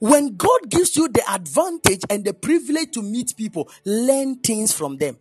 When 0.00 0.36
God 0.36 0.68
gives 0.68 0.96
you 0.96 1.08
the 1.08 1.22
advantage 1.30 2.02
and 2.08 2.24
the 2.24 2.32
privilege 2.32 2.92
to 2.92 3.02
meet 3.02 3.36
people, 3.36 3.68
learn 3.84 4.36
things 4.36 4.72
from 4.72 4.96
them. 4.96 5.18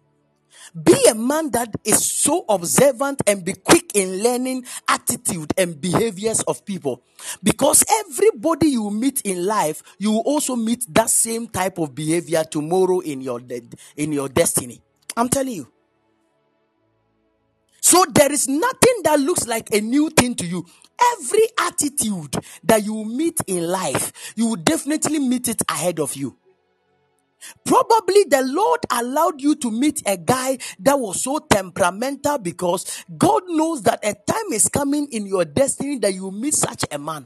Be 0.84 0.96
a 1.10 1.16
man 1.16 1.50
that 1.52 1.74
is 1.84 2.06
so 2.06 2.46
observant 2.50 3.22
and 3.26 3.44
be 3.44 3.54
quick 3.54 3.96
in 3.96 4.22
learning 4.22 4.66
attitude 4.88 5.54
and 5.58 5.80
behaviors 5.80 6.42
of 6.42 6.66
people. 6.66 7.04
Because 7.42 7.84
everybody 8.06 8.68
you 8.70 8.92
meet 8.92 9.22
in 9.22 9.46
life, 9.46 9.82
you 9.98 10.12
will 10.12 10.22
also 10.22 10.56
meet 10.56 10.86
that 10.94 11.10
same 11.10 11.48
type 11.48 11.78
of 11.80 11.96
behavior 11.96 12.44
tomorrow 12.44 13.00
in 13.00 13.22
your, 13.22 13.40
de- 13.40 13.70
in 13.96 14.12
your 14.12 14.30
destiny. 14.30 14.82
I'm 15.16 15.30
telling 15.30 15.54
you. 15.54 15.68
So 17.88 18.04
there 18.13 18.34
is 18.34 18.50
nothing 18.50 18.95
that 19.06 19.17
looks 19.21 19.47
like 19.47 19.73
a 19.73 19.80
new 19.80 20.10
thing 20.10 20.36
to 20.36 20.45
you. 20.45 20.65
Every 21.15 21.47
attitude 21.58 22.36
that 22.65 22.84
you 22.84 23.06
meet 23.06 23.39
in 23.47 23.65
life, 23.65 24.34
you 24.36 24.47
will 24.47 24.58
definitely 24.58 25.19
meet 25.19 25.47
it 25.47 25.62
ahead 25.69 26.02
of 26.02 26.13
you. 26.13 26.36
Probably 27.63 28.26
the 28.26 28.41
Lord 28.43 28.82
allowed 28.91 29.41
you 29.41 29.56
to 29.56 29.71
meet 29.71 30.04
a 30.06 30.17
guy 30.17 30.58
that 30.80 31.00
was 31.00 31.23
so 31.23 31.39
temperamental 31.39 32.39
because 32.39 33.06
God 33.17 33.43
knows 33.47 33.84
that 33.84 34.02
a 34.04 34.15
time 34.15 34.52
is 34.52 34.67
coming 34.67 35.08
in 35.13 35.26
your 35.26 35.45
destiny 35.45 35.97
that 36.00 36.13
you 36.13 36.30
meet 36.30 36.56
such 36.56 36.84
a 36.91 36.97
man. 36.97 37.26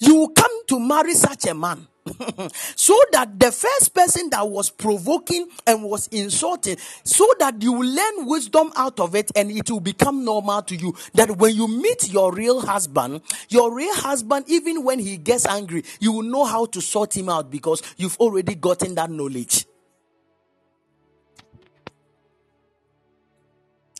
You 0.00 0.16
will 0.16 0.30
come 0.30 0.66
to 0.66 0.80
marry 0.80 1.14
such 1.14 1.46
a 1.46 1.54
man. 1.54 1.86
so 2.76 2.98
that 3.12 3.38
the 3.38 3.52
first 3.52 3.94
person 3.94 4.30
that 4.30 4.48
was 4.48 4.70
provoking 4.70 5.48
and 5.66 5.82
was 5.82 6.06
insulting, 6.08 6.76
so 7.04 7.26
that 7.38 7.62
you 7.62 7.72
will 7.72 7.88
learn 7.88 8.26
wisdom 8.26 8.72
out 8.76 9.00
of 9.00 9.14
it 9.14 9.30
and 9.36 9.50
it 9.50 9.70
will 9.70 9.80
become 9.80 10.24
normal 10.24 10.62
to 10.62 10.76
you. 10.76 10.94
That 11.14 11.36
when 11.36 11.54
you 11.54 11.68
meet 11.68 12.12
your 12.12 12.32
real 12.32 12.60
husband, 12.60 13.22
your 13.48 13.74
real 13.74 13.94
husband, 13.94 14.44
even 14.48 14.84
when 14.84 14.98
he 14.98 15.16
gets 15.16 15.46
angry, 15.46 15.84
you 16.00 16.12
will 16.12 16.22
know 16.22 16.44
how 16.44 16.66
to 16.66 16.80
sort 16.80 17.16
him 17.16 17.28
out 17.28 17.50
because 17.50 17.82
you've 17.96 18.16
already 18.18 18.54
gotten 18.54 18.94
that 18.96 19.10
knowledge. 19.10 19.66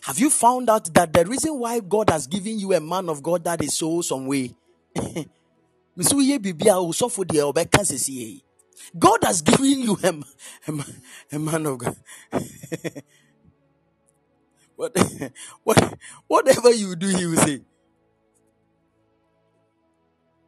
Have 0.03 0.19
you 0.19 0.31
found 0.31 0.71
out 0.71 0.93
that 0.95 1.13
the 1.13 1.25
reason 1.27 1.59
why 1.59 1.81
God 1.81 2.09
has 2.09 2.27
given 2.27 2.59
you 2.59 2.73
a 2.73 2.81
man 2.81 3.11
of 3.11 3.23
God 3.23 3.45
that 3.45 3.63
is 3.63 3.77
so 3.77 4.01
some 4.01 4.27
way? 4.27 4.55
God 8.97 9.19
has 9.25 9.43
given 9.43 9.81
you 9.81 9.99
a, 10.03 10.15
a, 10.69 10.85
a 11.33 11.39
man 11.41 11.67
of 11.67 11.79
God. 11.79 11.97
what, 14.77 14.97
what, 15.65 15.99
whatever 16.29 16.71
you 16.73 16.95
do, 16.95 17.09
he 17.09 17.27
will 17.27 17.37
say. 17.39 17.63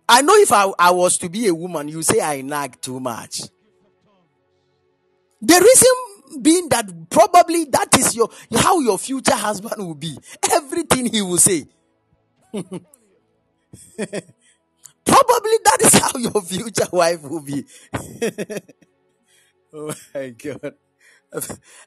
I 0.08 0.22
know 0.22 0.34
if 0.36 0.52
I, 0.52 0.72
I 0.78 0.92
was 0.92 1.18
to 1.18 1.28
be 1.28 1.48
a 1.48 1.54
woman, 1.54 1.88
you 1.88 2.02
say 2.02 2.20
I 2.20 2.42
nag 2.42 2.80
too 2.80 3.00
much. 3.00 3.42
The 5.42 5.54
reason 5.54 6.42
being 6.42 6.68
that 6.68 7.10
probably 7.10 7.64
that 7.64 7.98
is 7.98 8.14
your 8.14 8.28
how 8.56 8.78
your 8.80 8.98
future 8.98 9.34
husband 9.34 9.74
will 9.78 9.94
be. 9.96 10.16
Everything 10.52 11.06
he 11.06 11.22
will 11.22 11.38
say. 11.38 11.66
Probably 15.26 15.58
that 15.64 15.78
is 15.82 15.94
how 15.94 16.18
your 16.18 16.42
future 16.42 16.86
wife 16.92 17.22
will 17.22 17.42
be. 17.42 17.64
oh 19.74 19.94
my 20.14 20.30
God. 20.30 20.74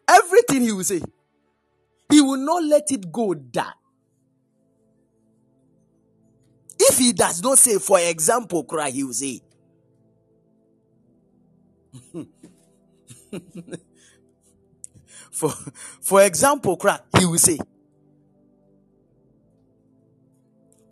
Everything 0.09 0.61
he 0.61 0.71
will 0.71 0.83
say, 0.83 1.01
he 2.09 2.21
will 2.21 2.37
not 2.37 2.63
let 2.63 2.91
it 2.91 3.11
go 3.11 3.33
that. 3.53 3.73
If 6.79 6.97
he 6.97 7.13
does 7.13 7.41
not 7.41 7.57
say, 7.57 7.77
for 7.79 7.99
example, 7.99 8.63
cry, 8.65 8.89
he 8.91 9.03
will 9.03 9.13
say, 9.13 9.41
for, 15.31 15.49
for 16.01 16.21
example, 16.23 16.77
cry, 16.77 16.99
he 17.17 17.25
will 17.25 17.37
say, 17.37 17.57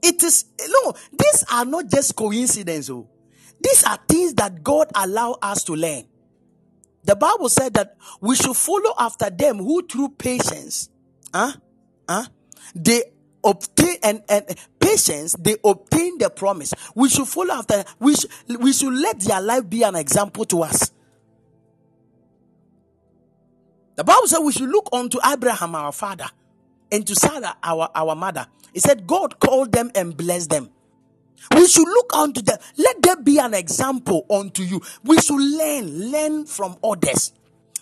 It 0.03 0.23
is 0.23 0.45
no, 0.67 0.93
these 1.11 1.43
are 1.51 1.65
not 1.65 1.87
just 1.87 2.15
coincidences. 2.15 2.89
Oh. 2.89 3.07
These 3.61 3.83
are 3.83 3.99
things 4.07 4.33
that 4.35 4.63
God 4.63 4.87
allow 4.95 5.37
us 5.41 5.63
to 5.65 5.73
learn. 5.75 6.03
The 7.03 7.15
Bible 7.15 7.49
said 7.49 7.73
that 7.75 7.97
we 8.19 8.35
should 8.35 8.55
follow 8.55 8.93
after 8.97 9.29
them 9.29 9.57
who 9.57 9.85
through 9.85 10.09
patience, 10.09 10.89
huh? 11.33 11.53
Huh? 12.07 12.25
They 12.75 13.03
obtain 13.43 13.97
and, 14.03 14.23
and 14.29 14.45
patience, 14.79 15.35
they 15.39 15.57
obtain 15.63 16.17
the 16.17 16.29
promise. 16.29 16.73
We 16.95 17.09
should 17.09 17.27
follow 17.27 17.55
after 17.55 17.83
we 17.99 18.15
should, 18.15 18.31
we 18.59 18.73
should 18.73 18.93
let 18.93 19.19
their 19.19 19.41
life 19.41 19.69
be 19.69 19.83
an 19.83 19.95
example 19.95 20.45
to 20.45 20.63
us. 20.63 20.91
The 23.95 24.03
Bible 24.03 24.27
said 24.27 24.39
we 24.39 24.51
should 24.51 24.69
look 24.69 24.89
unto 24.93 25.19
Abraham, 25.25 25.75
our 25.75 25.91
father, 25.91 26.27
and 26.91 27.05
to 27.07 27.15
Sarah, 27.15 27.55
our, 27.63 27.89
our 27.95 28.15
mother. 28.15 28.47
He 28.73 28.79
said, 28.79 29.07
God 29.07 29.39
called 29.39 29.71
them 29.71 29.91
and 29.95 30.15
blessed 30.15 30.49
them. 30.49 30.69
We 31.55 31.67
should 31.67 31.87
look 31.87 32.13
unto 32.13 32.41
them. 32.41 32.57
Let 32.77 33.01
there 33.01 33.15
be 33.17 33.39
an 33.39 33.53
example 33.53 34.25
unto 34.29 34.63
you. 34.63 34.81
We 35.03 35.17
should 35.17 35.41
learn, 35.41 36.11
learn 36.11 36.45
from 36.45 36.77
others. 36.83 37.33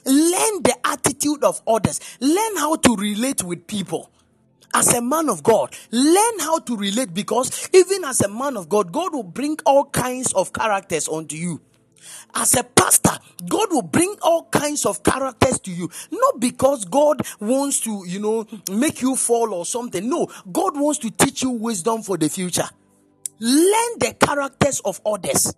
Learn 0.06 0.63
the 0.63 0.76
attitude 0.86 1.43
of 1.43 1.62
others. 1.67 2.00
Learn 2.22 2.58
how 2.58 2.76
to 2.78 2.95
relate 2.95 3.43
with 3.43 3.67
people. 3.67 4.10
As 4.74 4.93
a 4.93 5.01
man 5.01 5.30
of 5.30 5.43
God, 5.43 5.76
learn 5.91 6.39
how 6.39 6.60
to 6.60 6.78
relate 6.78 7.14
because 7.14 7.70
even 7.74 8.05
as 8.05 8.22
a 8.22 8.30
man 8.30 8.55
of 8.55 8.70
God, 8.70 8.91
God 8.91 9.14
will 9.14 9.24
bring 9.24 9.57
all 9.66 9.86
kinds 9.86 10.32
of 10.34 10.53
characters 10.53 11.07
onto 11.07 11.36
you 11.36 11.60
as 12.36 12.56
a 12.56 12.64
pastor, 12.64 13.18
God 13.47 13.72
will 13.72 13.82
bring 13.82 14.16
all 14.22 14.45
kinds 14.45 14.86
of 14.86 15.04
characters 15.04 15.60
to 15.62 15.72
you. 15.72 15.89
Not 16.12 16.39
because 16.39 16.86
God 16.86 17.22
wants 17.39 17.80
to, 17.82 18.04
you 18.08 18.20
know, 18.20 18.45
make 18.72 19.02
you 19.02 19.16
fall 19.16 19.54
or 19.54 19.66
something. 19.66 20.08
No, 20.10 20.28
God 20.52 20.80
wants 20.80 21.00
to 21.00 21.12
teach 21.12 21.43
you 21.43 21.52
wisdom 21.52 22.02
for 22.02 22.18
the 22.18 22.30
future. 22.30 22.68
Learn 23.39 24.00
the 24.00 24.16
characters 24.20 24.82
of 24.82 25.00
others. 25.06 25.54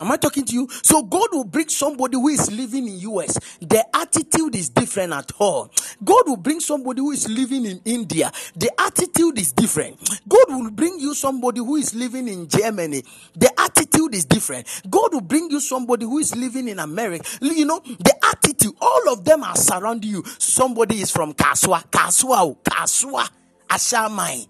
Am 0.00 0.10
I 0.10 0.16
talking 0.16 0.44
to 0.46 0.52
you? 0.54 0.66
So 0.82 1.02
God 1.02 1.28
will 1.32 1.44
bring 1.44 1.68
somebody 1.68 2.16
who 2.16 2.28
is 2.28 2.50
living 2.50 2.88
in 2.88 2.98
US. 3.00 3.38
The 3.60 3.84
attitude 3.94 4.54
is 4.54 4.70
different 4.70 5.12
at 5.12 5.30
all. 5.38 5.70
God 6.02 6.22
will 6.26 6.38
bring 6.38 6.60
somebody 6.60 7.00
who 7.00 7.10
is 7.12 7.28
living 7.28 7.66
in 7.66 7.80
India. 7.84 8.32
The 8.56 8.70
attitude 8.80 9.38
is 9.38 9.52
different. 9.52 9.98
God 10.26 10.46
will 10.48 10.70
bring 10.70 10.98
you 10.98 11.14
somebody 11.14 11.60
who 11.60 11.76
is 11.76 11.94
living 11.94 12.28
in 12.28 12.48
Germany. 12.48 13.02
The 13.36 13.50
attitude 13.60 14.14
is 14.14 14.24
different. 14.24 14.66
God 14.88 15.12
will 15.12 15.20
bring 15.20 15.50
you 15.50 15.60
somebody 15.60 16.06
who 16.06 16.18
is 16.18 16.34
living 16.34 16.68
in 16.68 16.78
America. 16.78 17.24
You 17.42 17.66
know, 17.66 17.80
the 17.80 18.14
attitude, 18.24 18.74
all 18.80 19.12
of 19.12 19.24
them 19.24 19.44
are 19.44 19.56
surrounding 19.56 20.10
you. 20.10 20.24
Somebody 20.38 21.02
is 21.02 21.10
from 21.10 21.34
Kasoa, 21.34 21.84
Kasoa, 21.90 22.38
oh, 22.38 22.58
Kasoa, 22.64 23.28
Ashamai. 23.68 24.46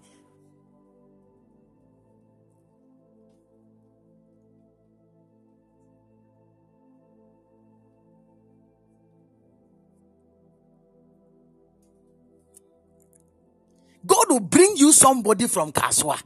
God 14.11 14.25
will 14.29 14.41
bring 14.41 14.73
you 14.75 14.91
somebody 14.91 15.47
from 15.47 15.71
Kasoa. 15.71 16.21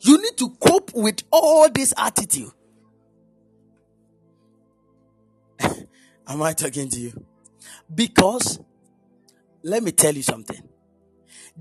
You 0.00 0.22
need 0.22 0.38
to 0.38 0.48
cope 0.58 0.90
with 0.94 1.22
all 1.30 1.68
this 1.68 1.92
attitude. 1.94 2.50
Am 6.26 6.40
I 6.40 6.54
talking 6.54 6.88
to 6.88 6.98
you? 6.98 7.26
Because 7.94 8.58
let 9.62 9.82
me 9.82 9.92
tell 9.92 10.14
you 10.14 10.22
something. 10.22 10.66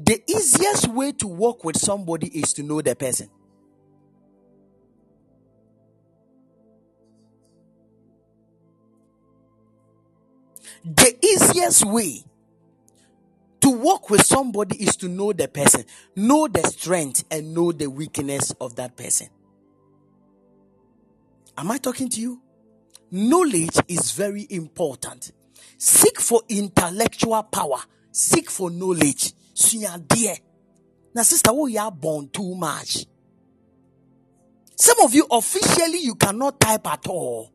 The 0.02 0.24
easiest 0.30 0.88
way 0.88 1.12
to 1.12 1.28
work 1.28 1.66
with 1.66 1.76
somebody 1.78 2.28
is 2.28 2.54
to 2.54 2.64
know 2.64 2.82
the 2.82 2.96
person. 2.96 3.30
The 10.86 11.18
easiest 11.22 11.84
way 11.84 12.24
to 13.70 13.78
work 13.78 14.10
with 14.10 14.26
somebody 14.26 14.82
is 14.82 14.96
to 14.96 15.08
know 15.08 15.32
the 15.32 15.48
person, 15.48 15.86
know 16.16 16.48
the 16.48 16.68
strength, 16.68 17.24
and 17.30 17.54
know 17.54 17.72
the 17.72 17.88
weakness 17.88 18.52
of 18.60 18.76
that 18.76 18.98
person. 18.98 19.28
Am 21.56 21.70
I 21.70 21.78
talking 21.78 22.10
to 22.10 22.20
you? 22.22 22.42
Knowledge 23.12 23.78
is 23.88 24.12
very 24.14 24.48
important. 24.50 25.32
Seek 25.78 26.20
for 26.20 26.42
intellectual 26.50 27.44
power. 27.44 27.78
Seek 28.12 28.50
for 28.50 28.72
knowledge. 28.72 29.34
dear. 30.08 30.36
Now, 31.14 31.24
sister, 31.24 31.54
we 31.54 31.78
are 31.78 31.92
born 31.92 32.30
too 32.30 32.56
much. 32.56 33.06
Some 34.78 35.00
of 35.02 35.14
you 35.14 35.28
officially 35.30 36.00
you 36.00 36.16
cannot 36.16 36.60
type 36.60 36.88
at 36.88 37.06
all. 37.08 37.52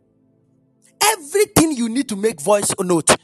Everything 1.03 1.73
you 1.73 1.89
need 1.89 2.09
to 2.09 2.17
make 2.17 2.41
voice 2.41 2.73
note 2.79 3.17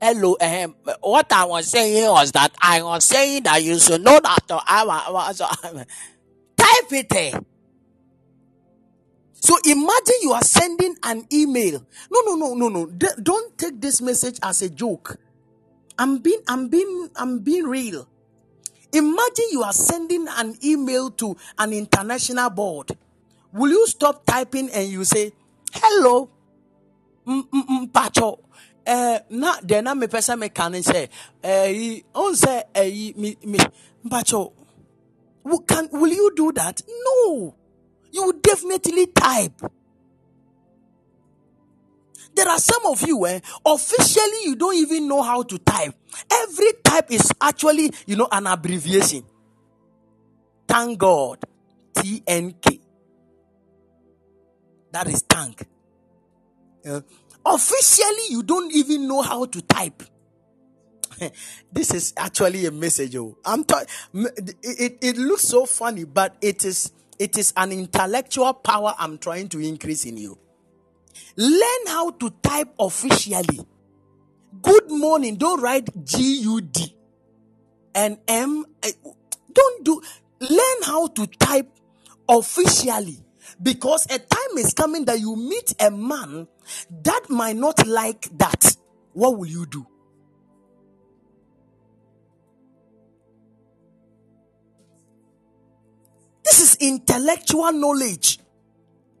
hello, 0.00 0.36
um, 0.40 0.76
what 1.00 1.32
I 1.32 1.44
was 1.44 1.66
saying 1.68 2.08
was 2.10 2.32
that 2.32 2.54
I 2.60 2.82
was 2.82 3.04
saying 3.04 3.44
that 3.44 3.62
you 3.62 3.78
should 3.78 4.02
know 4.02 4.20
that 4.20 4.44
I 4.50 4.84
was 5.10 5.38
type 6.56 6.92
it. 6.92 7.44
So 9.34 9.56
imagine 9.64 10.14
you 10.22 10.32
are 10.32 10.42
sending 10.42 10.96
an 11.02 11.26
email. 11.32 11.84
No, 12.10 12.20
no, 12.26 12.34
no, 12.34 12.54
no, 12.54 12.68
no. 12.68 12.86
D- 12.86 13.06
don't 13.22 13.56
take 13.58 13.80
this 13.80 14.00
message 14.02 14.38
as 14.42 14.62
a 14.62 14.70
joke. 14.70 15.16
I'm 15.98 16.18
being, 16.18 16.40
I'm 16.48 16.68
being, 16.68 17.10
I'm 17.16 17.38
being 17.40 17.64
real. 17.64 18.08
Imagine 18.92 19.44
you 19.52 19.62
are 19.62 19.72
sending 19.72 20.26
an 20.28 20.56
email 20.64 21.10
to 21.12 21.36
an 21.58 21.72
international 21.72 22.50
board. 22.50 22.90
Will 23.52 23.70
you 23.70 23.86
stop 23.86 24.24
typing 24.26 24.70
and 24.70 24.88
you 24.88 25.04
say, 25.04 25.32
hello, 25.72 26.30
Pacho, 27.92 28.38
eh, 28.40 28.45
Eh, 28.86 29.18
na 29.30 29.50
deɛ 29.68 29.82
na 29.82 29.92
mepɛ 30.00 30.18
sɛ 30.26 30.34
meka 30.42 30.64
ne 30.70 30.78
sɛ 30.90 31.00
ɛyi 31.42 31.88
eh, 31.98 32.02
ɔn 32.22 32.32
sɛ 32.42 32.54
ɛyi 32.80 33.04
eh, 33.10 33.14
mi 33.20 33.30
mi 33.50 33.58
mpakyɛw 34.06 34.52
can 35.66 35.88
will 35.92 36.12
you 36.12 36.32
do 36.36 36.52
that? 36.52 36.82
No. 36.86 37.54
You 38.12 38.24
will 38.26 38.38
definitely 38.40 39.06
type. 39.06 39.60
There 42.34 42.48
are 42.48 42.58
some 42.58 42.86
of 42.86 43.02
you 43.06 43.26
eh, 43.26 43.40
officially 43.64 44.44
you 44.44 44.54
don't 44.56 44.76
even 44.76 45.08
know 45.08 45.22
how 45.22 45.42
to 45.42 45.58
type. 45.58 45.94
Every 46.30 46.72
type 46.84 47.10
is 47.10 47.32
actually 47.40 47.92
you 48.06 48.14
know 48.16 48.28
an 48.30 48.46
abbreviation. 48.46 49.24
Thank 50.68 50.98
God. 50.98 51.44
T 51.94 52.22
N 52.26 52.54
K. 52.60 52.80
That 54.92 55.08
is 55.08 55.22
tank 55.22 55.66
officially, 57.46 58.26
you 58.30 58.42
don't 58.42 58.72
even 58.74 59.08
know 59.08 59.22
how 59.22 59.44
to 59.46 59.62
type. 59.62 60.02
this 61.72 61.94
is 61.94 62.12
actually 62.16 62.66
a 62.66 62.70
message. 62.70 63.16
Oh, 63.16 63.38
I'm 63.44 63.64
ta- 63.64 63.84
it, 64.12 64.54
it, 64.62 64.98
it 65.00 65.16
looks 65.16 65.42
so 65.42 65.64
funny, 65.66 66.04
but 66.04 66.36
it 66.40 66.64
is 66.64 66.92
it 67.18 67.38
is 67.38 67.52
an 67.56 67.72
intellectual 67.72 68.52
power 68.52 68.94
I'm 68.98 69.18
trying 69.18 69.48
to 69.50 69.60
increase 69.60 70.04
in 70.04 70.18
you. 70.18 70.38
Learn 71.36 71.86
how 71.86 72.10
to 72.10 72.30
type 72.42 72.74
officially. 72.78 73.60
Good 74.60 74.90
morning. 74.90 75.36
Don't 75.36 75.60
write 75.62 75.88
G 76.04 76.40
U 76.42 76.60
D 76.60 76.94
and 77.94 78.18
M. 78.28 78.64
Eh, 78.82 78.92
don't 79.52 79.84
do. 79.84 80.02
Learn 80.40 80.82
how 80.84 81.06
to 81.06 81.26
type 81.26 81.70
officially 82.28 83.18
because 83.62 84.04
a 84.06 84.18
time 84.18 84.58
is 84.58 84.74
coming 84.74 85.04
that 85.06 85.18
you 85.20 85.36
meet 85.36 85.74
a 85.80 85.90
man 85.90 86.46
that 87.02 87.28
might 87.28 87.56
not 87.56 87.86
like 87.86 88.28
that. 88.38 88.76
What 89.12 89.38
will 89.38 89.46
you 89.46 89.66
do? 89.66 89.86
This 96.44 96.60
is 96.60 96.76
intellectual 96.76 97.72
knowledge. 97.72 98.38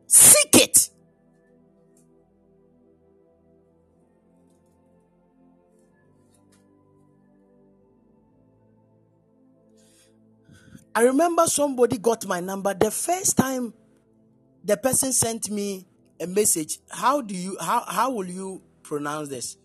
Seek 0.06 0.54
it. 0.54 0.90
I 10.94 11.02
remember 11.02 11.46
somebody 11.46 11.98
got 11.98 12.26
my 12.26 12.40
number 12.40 12.72
the 12.72 12.90
first 12.90 13.36
time 13.36 13.74
the 14.64 14.78
person 14.78 15.12
sent 15.12 15.50
me 15.50 15.86
a 16.20 16.26
message. 16.26 16.78
How 16.90 17.20
do 17.20 17.34
you 17.34 17.56
how 17.60 17.84
how 17.86 18.10
will 18.10 18.28
you 18.28 18.62
pronounce 18.82 19.28
this? 19.28 19.56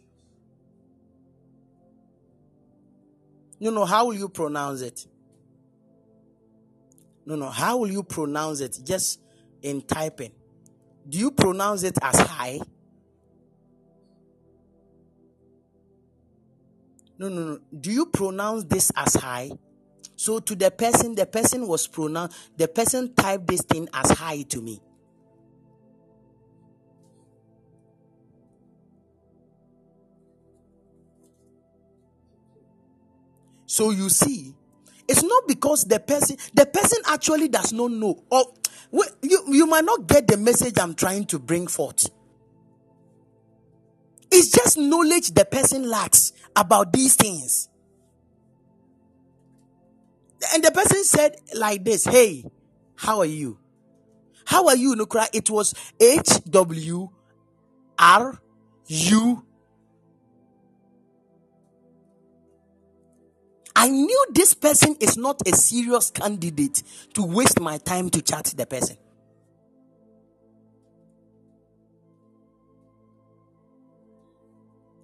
No, 3.60 3.70
no, 3.70 3.86
how 3.86 4.06
will 4.06 4.16
you 4.16 4.28
pronounce 4.28 4.82
it? 4.82 5.06
No, 7.26 7.36
no. 7.36 7.50
How 7.50 7.78
will 7.78 7.92
you 7.92 8.04
pronounce 8.04 8.60
it? 8.60 8.80
Just 8.84 9.20
in 9.62 9.82
typing. 9.82 10.32
Do 11.08 11.18
you 11.18 11.32
pronounce 11.32 11.84
it 11.84 11.98
as 12.02 12.20
high? 12.20 12.60
No, 17.18 17.30
no, 17.30 17.42
no. 17.42 17.60
Do 17.80 17.92
you 17.92 18.08
pronounce 18.08 18.64
this 18.64 18.92
as 18.96 19.14
high? 19.14 19.52
So 20.16 20.40
to 20.40 20.56
the 20.56 20.72
person, 20.72 21.14
the 21.16 21.26
person 21.26 21.68
was 21.68 21.88
pronounced, 21.88 22.38
the 22.58 22.68
person 22.68 23.14
typed 23.14 23.48
this 23.48 23.62
thing 23.62 23.88
as 23.94 24.10
high 24.12 24.42
to 24.44 24.62
me. 24.62 24.82
So 33.72 33.92
you 33.92 34.10
see, 34.10 34.54
it's 35.08 35.24
not 35.24 35.48
because 35.48 35.86
the 35.86 35.98
person 35.98 36.36
the 36.54 36.66
person 36.66 36.98
actually 37.08 37.48
does 37.48 37.72
not 37.72 37.90
know 37.90 38.22
or 38.30 38.44
you, 39.22 39.46
you 39.48 39.66
might 39.66 39.86
not 39.86 40.08
get 40.08 40.28
the 40.28 40.36
message 40.36 40.78
I'm 40.78 40.94
trying 40.94 41.24
to 41.28 41.40
bring 41.40 41.68
forth. 41.68 42.10
It's 44.30 44.52
just 44.52 44.78
knowledge 44.78 45.32
the 45.32 45.46
person 45.46 45.90
lacks 45.90 46.34
about 46.54 46.92
these 46.92 47.16
things. 47.16 47.70
And 50.54 50.62
the 50.66 50.72
person 50.72 51.06
said 51.06 51.38
like 51.56 51.86
this, 51.86 52.04
"Hey, 52.04 52.44
how 52.96 53.20
are 53.20 53.26
you? 53.26 53.58
How 54.44 54.68
are 54.68 54.76
you, 54.76 54.96
Nukra?" 54.96 55.30
It 55.32 55.50
was 55.50 55.74
H 55.98 56.42
W 56.50 57.08
R 57.98 58.42
U 58.88 59.46
I 63.76 63.90
knew 63.90 64.26
this 64.32 64.54
person 64.54 64.96
is 65.00 65.18
not 65.18 65.42
a 65.48 65.56
serious 65.56 66.12
candidate 66.12 66.84
to 67.14 67.24
waste 67.24 67.60
my 67.60 67.78
time 67.78 68.10
to 68.12 68.22
chat 68.22 68.54
the 68.56 68.66
person. 68.66 68.98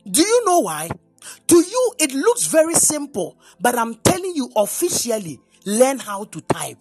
Do 0.10 0.22
you 0.22 0.46
know 0.46 0.60
why? 0.60 0.90
To 1.48 1.56
you, 1.56 1.94
it 2.00 2.14
looks 2.14 2.48
very 2.48 2.76
simple, 2.76 3.38
but 3.60 3.78
I'm 3.78 3.96
telling 3.96 4.34
you 4.36 4.50
officially, 4.56 5.40
learn 5.66 6.00
how 6.00 6.24
to 6.26 6.42
type. 6.42 6.80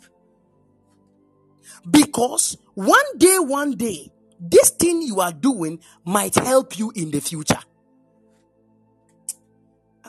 Because 1.90 2.56
one 2.74 3.18
day, 3.18 3.38
one 3.38 3.72
day, 3.72 4.10
this 4.38 4.70
thing 4.70 5.02
you 5.02 5.20
are 5.20 5.32
doing 5.32 5.80
might 6.04 6.34
help 6.34 6.78
you 6.78 6.92
in 6.94 7.10
the 7.10 7.20
future 7.20 7.60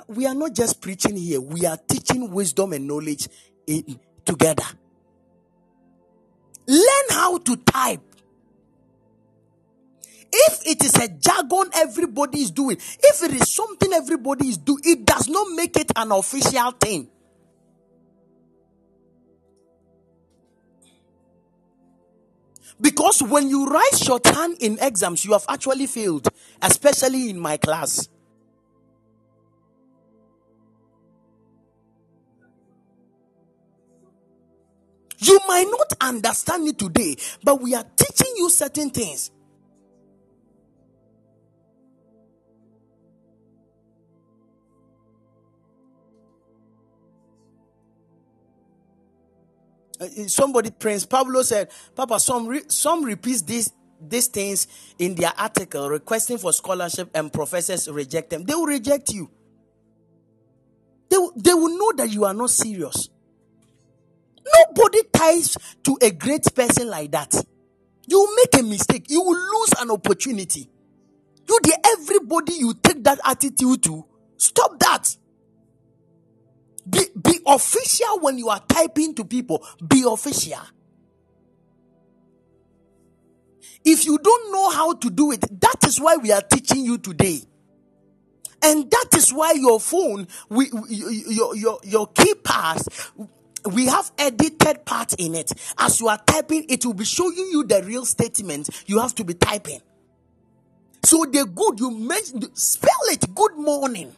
we 0.07 0.25
are 0.25 0.35
not 0.35 0.53
just 0.53 0.81
preaching 0.81 1.15
here, 1.15 1.41
we 1.41 1.65
are 1.65 1.77
teaching 1.77 2.31
wisdom 2.31 2.73
and 2.73 2.87
knowledge 2.87 3.27
in, 3.65 3.99
together. 4.25 4.63
Learn 6.67 7.09
how 7.09 7.37
to 7.37 7.55
type. 7.57 8.01
If 10.31 10.67
it 10.67 10.83
is 10.83 10.95
a 10.95 11.07
jargon 11.07 11.69
everybody 11.73 12.41
is 12.41 12.51
doing, 12.51 12.77
if 12.77 13.23
it 13.23 13.33
is 13.33 13.51
something 13.51 13.91
everybody 13.93 14.49
is 14.49 14.57
doing, 14.57 14.81
it 14.83 15.05
does 15.05 15.27
not 15.29 15.51
make 15.53 15.77
it 15.77 15.91
an 15.95 16.11
official 16.11 16.71
thing. 16.71 17.09
Because 22.79 23.23
when 23.23 23.49
you 23.49 23.65
write 23.65 23.97
shorthand 23.97 24.57
in 24.59 24.77
exams, 24.81 25.25
you 25.25 25.31
have 25.31 25.45
actually 25.49 25.87
failed, 25.87 26.27
especially 26.61 27.29
in 27.29 27.39
my 27.39 27.57
class. 27.57 28.07
You 35.19 35.39
might 35.47 35.67
not 35.69 35.93
understand 36.01 36.67
it 36.67 36.77
today, 36.77 37.15
but 37.43 37.61
we 37.61 37.73
are 37.75 37.85
teaching 37.95 38.33
you 38.37 38.49
certain 38.49 38.89
things. 38.91 39.31
Uh, 49.99 50.05
uh, 50.05 50.27
somebody, 50.27 50.69
Prince 50.71 51.05
Pablo 51.05 51.41
said, 51.41 51.71
Papa, 51.95 52.19
some 52.19 52.47
re- 52.47 52.63
some 52.67 53.03
repeats 53.03 53.41
these 53.41 53.71
these 53.99 54.27
things 54.27 54.67
in 54.99 55.15
their 55.15 55.33
article 55.37 55.89
requesting 55.89 56.37
for 56.37 56.53
scholarship, 56.53 57.09
and 57.15 57.33
professors 57.33 57.89
reject 57.89 58.29
them. 58.29 58.43
They 58.43 58.53
will 58.53 58.67
reject 58.67 59.11
you. 59.11 59.31
They, 61.09 61.17
they 61.37 61.53
will 61.53 61.77
know 61.77 61.93
that 61.97 62.11
you 62.11 62.25
are 62.25 62.33
not 62.33 62.51
serious. 62.51 63.09
Nobody 64.53 64.99
ties 65.13 65.57
to 65.83 65.97
a 66.01 66.11
great 66.11 66.53
person 66.53 66.89
like 66.89 67.11
that. 67.11 67.33
You 68.07 68.35
make 68.37 68.61
a 68.61 68.63
mistake. 68.63 69.05
You 69.09 69.21
will 69.21 69.37
lose 69.37 69.73
an 69.79 69.91
opportunity. 69.91 70.69
You, 71.47 71.59
the 71.63 71.77
everybody 71.97 72.53
you 72.53 72.73
take 72.73 73.03
that 73.03 73.19
attitude 73.25 73.83
to, 73.83 74.05
stop 74.37 74.79
that. 74.79 75.15
Be, 76.89 76.99
be 77.21 77.39
official 77.45 78.19
when 78.21 78.37
you 78.37 78.49
are 78.49 78.61
typing 78.67 79.13
to 79.15 79.25
people. 79.25 79.65
Be 79.85 80.03
official. 80.07 80.59
If 83.83 84.05
you 84.05 84.17
don't 84.17 84.51
know 84.51 84.69
how 84.69 84.93
to 84.93 85.09
do 85.09 85.31
it, 85.31 85.41
that 85.61 85.85
is 85.85 85.99
why 85.99 86.17
we 86.17 86.31
are 86.31 86.41
teaching 86.41 86.83
you 86.83 86.97
today. 86.97 87.41
And 88.61 88.89
that 88.89 89.09
is 89.15 89.31
why 89.31 89.53
your 89.53 89.79
phone, 89.79 90.27
we, 90.49 90.69
your, 90.89 91.55
your, 91.55 91.79
your 91.83 92.07
keypads, 92.07 93.11
we 93.67 93.87
have 93.87 94.11
edited 94.17 94.85
part 94.85 95.13
in 95.13 95.35
it. 95.35 95.51
As 95.77 95.99
you 95.99 96.07
are 96.07 96.17
typing, 96.25 96.65
it 96.69 96.85
will 96.85 96.93
be 96.93 97.05
showing 97.05 97.35
you 97.35 97.63
the 97.63 97.83
real 97.83 98.05
statement 98.05 98.69
you 98.85 98.99
have 98.99 99.15
to 99.15 99.23
be 99.23 99.33
typing. 99.33 99.81
So 101.03 101.25
the 101.25 101.45
good 101.45 101.79
you 101.79 101.91
mentioned, 101.91 102.49
spell 102.53 102.91
it. 103.05 103.33
Good 103.33 103.55
morning. 103.55 104.15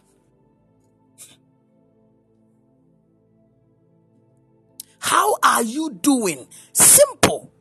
How 5.00 5.38
are 5.41 5.64
you 5.64 5.91
doing? 5.91 6.47
Simple. 6.74 7.52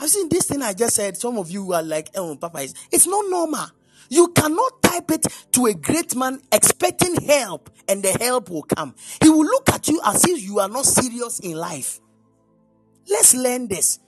I've 0.00 0.10
seen 0.10 0.28
this 0.28 0.46
thing 0.46 0.62
I 0.62 0.72
just 0.72 0.96
said. 0.96 1.16
Some 1.16 1.38
of 1.38 1.50
you 1.50 1.72
are 1.72 1.82
like, 1.82 2.10
oh, 2.16 2.36
Papa, 2.36 2.66
it's 2.90 3.06
not 3.06 3.24
normal. 3.28 3.66
You 4.14 4.28
cannot 4.28 4.80
type 4.80 5.10
it 5.10 5.26
to 5.54 5.66
a 5.66 5.74
great 5.74 6.14
man 6.14 6.40
expecting 6.52 7.16
help 7.16 7.68
and 7.88 8.00
the 8.00 8.12
help 8.12 8.48
will 8.48 8.62
come. 8.62 8.94
He 9.20 9.28
will 9.28 9.44
look 9.44 9.68
at 9.70 9.88
you 9.88 10.00
as 10.04 10.24
if 10.24 10.40
you 10.40 10.60
are 10.60 10.68
not 10.68 10.84
serious 10.84 11.40
in 11.40 11.56
life. 11.56 11.98
Let's 13.10 13.34
learn 13.34 13.66
this. 13.66 13.98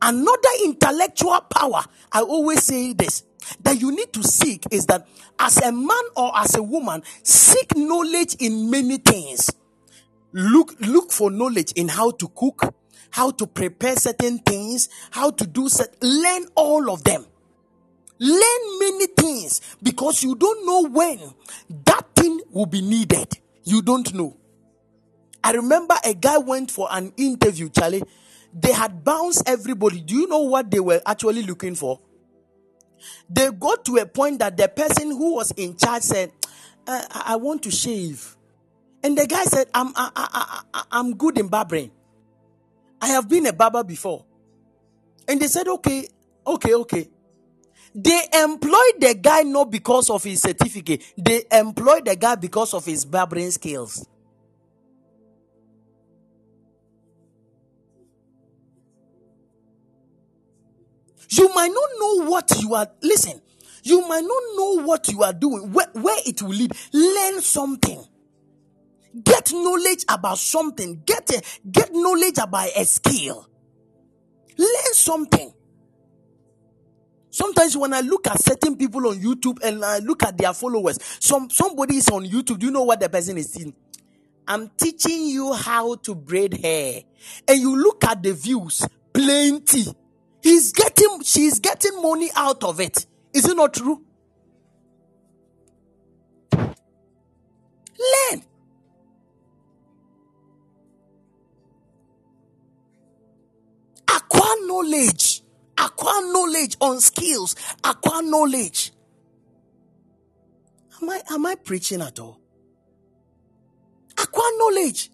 Another 0.00 0.48
intellectual 0.64 1.40
power, 1.40 1.82
I 2.12 2.20
always 2.20 2.62
say 2.62 2.92
this, 2.92 3.24
that 3.64 3.80
you 3.80 3.90
need 3.90 4.12
to 4.12 4.22
seek 4.22 4.66
is 4.70 4.86
that 4.86 5.08
as 5.40 5.60
a 5.60 5.72
man 5.72 6.04
or 6.16 6.30
as 6.38 6.54
a 6.54 6.62
woman, 6.62 7.02
seek 7.24 7.76
knowledge 7.76 8.36
in 8.38 8.70
many 8.70 8.98
things. 8.98 9.50
Look, 10.32 10.76
look 10.78 11.10
for 11.10 11.28
knowledge 11.28 11.72
in 11.72 11.88
how 11.88 12.12
to 12.12 12.28
cook, 12.28 12.72
how 13.10 13.32
to 13.32 13.48
prepare 13.48 13.96
certain 13.96 14.38
things, 14.38 14.88
how 15.10 15.30
to 15.30 15.44
do 15.44 15.68
set, 15.68 15.96
learn 16.00 16.46
all 16.54 16.88
of 16.88 17.02
them. 17.02 17.26
Learn 18.24 18.78
many 18.78 19.06
things 19.08 19.60
because 19.82 20.22
you 20.22 20.34
don't 20.34 20.64
know 20.64 20.88
when 20.88 21.20
that 21.84 22.06
thing 22.16 22.40
will 22.50 22.64
be 22.64 22.80
needed. 22.80 23.36
You 23.64 23.82
don't 23.82 24.14
know. 24.14 24.34
I 25.42 25.52
remember 25.52 25.94
a 26.02 26.14
guy 26.14 26.38
went 26.38 26.70
for 26.70 26.88
an 26.90 27.12
interview, 27.18 27.68
Charlie. 27.68 28.02
They 28.54 28.72
had 28.72 29.04
bounced 29.04 29.46
everybody. 29.46 30.00
Do 30.00 30.14
you 30.14 30.26
know 30.26 30.40
what 30.40 30.70
they 30.70 30.80
were 30.80 31.02
actually 31.04 31.42
looking 31.42 31.74
for? 31.74 32.00
They 33.28 33.50
got 33.50 33.84
to 33.84 33.96
a 33.96 34.06
point 34.06 34.38
that 34.38 34.56
the 34.56 34.68
person 34.68 35.10
who 35.10 35.34
was 35.34 35.50
in 35.50 35.76
charge 35.76 36.04
said, 36.04 36.32
eh, 36.86 37.04
I, 37.10 37.22
I 37.26 37.36
want 37.36 37.62
to 37.64 37.70
shave. 37.70 38.38
And 39.02 39.18
the 39.18 39.26
guy 39.26 39.44
said, 39.44 39.66
I'm, 39.74 39.88
I, 39.88 40.10
I, 40.16 40.62
I, 40.72 40.82
I'm 40.92 41.14
good 41.14 41.36
in 41.36 41.48
barbering. 41.48 41.90
I 43.02 43.08
have 43.08 43.28
been 43.28 43.44
a 43.44 43.52
barber 43.52 43.84
before. 43.84 44.24
And 45.28 45.42
they 45.42 45.48
said, 45.48 45.68
okay, 45.68 46.08
okay, 46.46 46.72
okay. 46.72 47.08
They 47.94 48.22
employed 48.34 49.00
the 49.00 49.14
guy 49.20 49.42
not 49.42 49.70
because 49.70 50.10
of 50.10 50.24
his 50.24 50.42
certificate, 50.42 51.02
they 51.16 51.44
employed 51.52 52.06
the 52.06 52.16
guy 52.16 52.34
because 52.34 52.74
of 52.74 52.84
his 52.84 53.04
barbering 53.04 53.50
skills. 53.52 54.06
You 61.30 61.48
might 61.54 61.70
not 61.72 61.90
know 61.98 62.30
what 62.30 62.50
you 62.60 62.74
are, 62.74 62.88
listen, 63.02 63.40
you 63.82 64.06
might 64.08 64.22
not 64.24 64.42
know 64.56 64.84
what 64.84 65.08
you 65.08 65.22
are 65.22 65.32
doing, 65.32 65.72
where, 65.72 65.88
where 65.92 66.18
it 66.26 66.42
will 66.42 66.50
lead. 66.50 66.72
Learn 66.92 67.40
something. 67.40 68.04
Get 69.22 69.52
knowledge 69.52 70.04
about 70.08 70.38
something. 70.38 71.02
Get 71.06 71.30
a, 71.30 71.42
get 71.70 71.90
knowledge 71.92 72.38
about 72.38 72.70
a 72.76 72.84
skill. 72.84 73.48
Learn 74.58 74.94
something. 74.94 75.52
Sometimes 77.34 77.76
when 77.76 77.92
I 77.92 78.00
look 78.00 78.28
at 78.28 78.40
certain 78.40 78.76
people 78.76 79.08
on 79.08 79.18
YouTube 79.18 79.58
and 79.64 79.84
I 79.84 79.98
look 79.98 80.22
at 80.22 80.38
their 80.38 80.54
followers, 80.54 81.00
some 81.18 81.50
somebody 81.50 81.96
is 81.96 82.08
on 82.10 82.24
YouTube. 82.24 82.60
Do 82.60 82.66
you 82.66 82.70
know 82.70 82.84
what 82.84 83.00
the 83.00 83.08
person 83.08 83.36
is 83.36 83.50
saying? 83.50 83.74
I'm 84.46 84.70
teaching 84.76 85.26
you 85.26 85.52
how 85.52 85.96
to 85.96 86.14
braid 86.14 86.54
hair. 86.62 87.00
And 87.48 87.60
you 87.60 87.76
look 87.76 88.04
at 88.04 88.22
the 88.22 88.34
views, 88.34 88.86
plenty. 89.12 89.84
He's 90.44 90.70
getting, 90.70 91.22
she's 91.24 91.58
getting 91.58 92.00
money 92.00 92.30
out 92.36 92.62
of 92.62 92.78
it. 92.78 93.04
Is 93.32 93.48
it 93.48 93.56
not 93.56 93.74
true? 93.74 94.00
Learn. 96.52 98.42
Acquire 104.06 104.66
knowledge. 104.66 105.43
Acquire 105.78 106.32
knowledge 106.32 106.76
on 106.80 107.00
skills. 107.00 107.56
Acquire 107.82 108.22
knowledge. 108.22 108.92
Am 111.02 111.10
I 111.10 111.22
am 111.30 111.46
I 111.46 111.54
preaching 111.56 112.00
at 112.00 112.18
all? 112.18 112.40
Acquire 114.16 114.58
knowledge. 114.58 115.10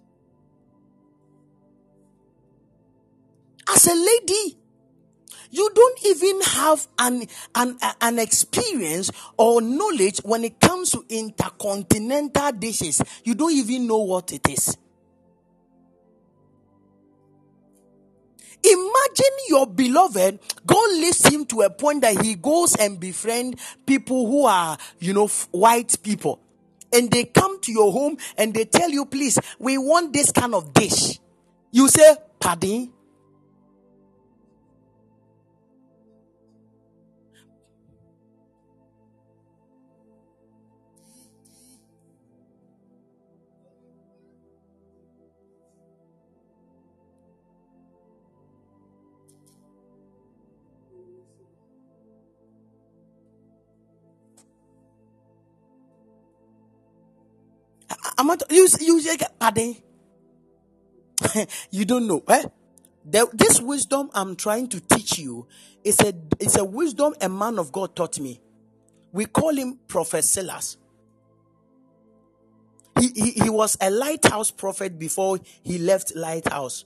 As 3.69 3.87
a 3.87 3.95
lady, 3.95 4.59
you 5.51 5.71
don't 5.75 6.07
even 6.07 6.41
have 6.43 6.87
an, 6.99 7.27
an, 7.55 7.79
an 8.01 8.19
experience 8.19 9.11
or 9.37 9.61
knowledge 9.61 10.19
when 10.19 10.45
it 10.45 10.61
comes 10.61 10.91
to 10.91 11.05
intercontinental 11.09 12.53
dishes. 12.53 13.03
You 13.25 13.35
don't 13.35 13.53
even 13.53 13.87
know 13.87 13.99
what 13.99 14.33
it 14.33 14.49
is. 14.49 14.77
Imagine 18.63 19.37
your 19.49 19.67
beloved, 19.67 20.39
God 20.67 20.91
lifts 20.93 21.27
him 21.29 21.47
to 21.47 21.63
a 21.63 21.71
point 21.71 22.03
that 22.03 22.21
he 22.23 22.35
goes 22.35 22.77
and 22.77 23.01
befriend 23.01 23.59
people 23.87 24.27
who 24.27 24.45
are, 24.45 24.77
you 24.99 25.13
know, 25.13 25.29
white 25.51 25.97
people. 26.03 26.41
And 26.93 27.11
they 27.11 27.25
come 27.25 27.61
to 27.61 27.73
your 27.73 27.93
home 27.93 28.19
and 28.37 28.53
they 28.53 28.65
tell 28.65 28.91
you, 28.91 29.07
please, 29.07 29.39
we 29.59 29.79
want 29.79 30.13
this 30.13 30.33
kind 30.33 30.55
of 30.55 30.75
dish. 30.75 31.19
You 31.71 31.89
say, 31.89 32.17
pardon? 32.39 32.93
I'm 58.21 58.27
not, 58.27 58.43
you, 58.51 58.69
you, 58.81 59.01
pardon? 59.39 59.77
you 61.71 61.87
don't 61.87 62.07
know, 62.07 62.23
eh? 62.29 62.45
The, 63.03 63.27
this 63.33 63.63
wisdom 63.63 64.11
I'm 64.13 64.37
trying 64.37 64.69
to 64.69 64.81
teach 64.81 65.19
you 65.19 65.47
is 65.83 65.99
a, 66.01 66.13
is 66.39 66.59
a 66.59 66.65
wisdom 66.65 67.15
a 67.23 67.31
man 67.31 67.59
of 67.59 67.73
God 67.73 67.97
taught 67.97 68.21
me. 68.21 68.43
We 69.11 69.25
call 69.25 69.57
him 69.57 69.79
Prophet 69.89 70.25
Silas. 70.27 70.77
He, 73.01 73.09
he, 73.15 73.31
he 73.45 73.49
was 73.49 73.79
a 73.81 73.91
lighthouse 73.91 74.51
prophet 74.51 74.99
before 74.99 75.39
he 75.63 75.79
left 75.79 76.15
lighthouse. 76.15 76.85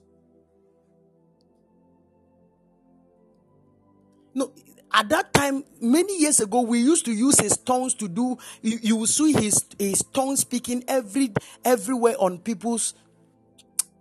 No, 4.36 4.52
at 4.94 5.08
that 5.08 5.34
time, 5.34 5.64
many 5.80 6.20
years 6.20 6.38
ago, 6.38 6.60
we 6.60 6.78
used 6.78 7.04
to 7.06 7.12
use 7.12 7.40
his 7.40 7.56
tongues 7.56 7.94
to 7.94 8.06
do. 8.08 8.38
You, 8.62 8.78
you 8.80 8.96
will 8.96 9.08
see 9.08 9.32
his 9.32 9.64
his 9.76 10.04
tongue 10.14 10.36
speaking 10.36 10.84
every 10.86 11.32
everywhere 11.64 12.14
on 12.20 12.38
people's. 12.38 12.94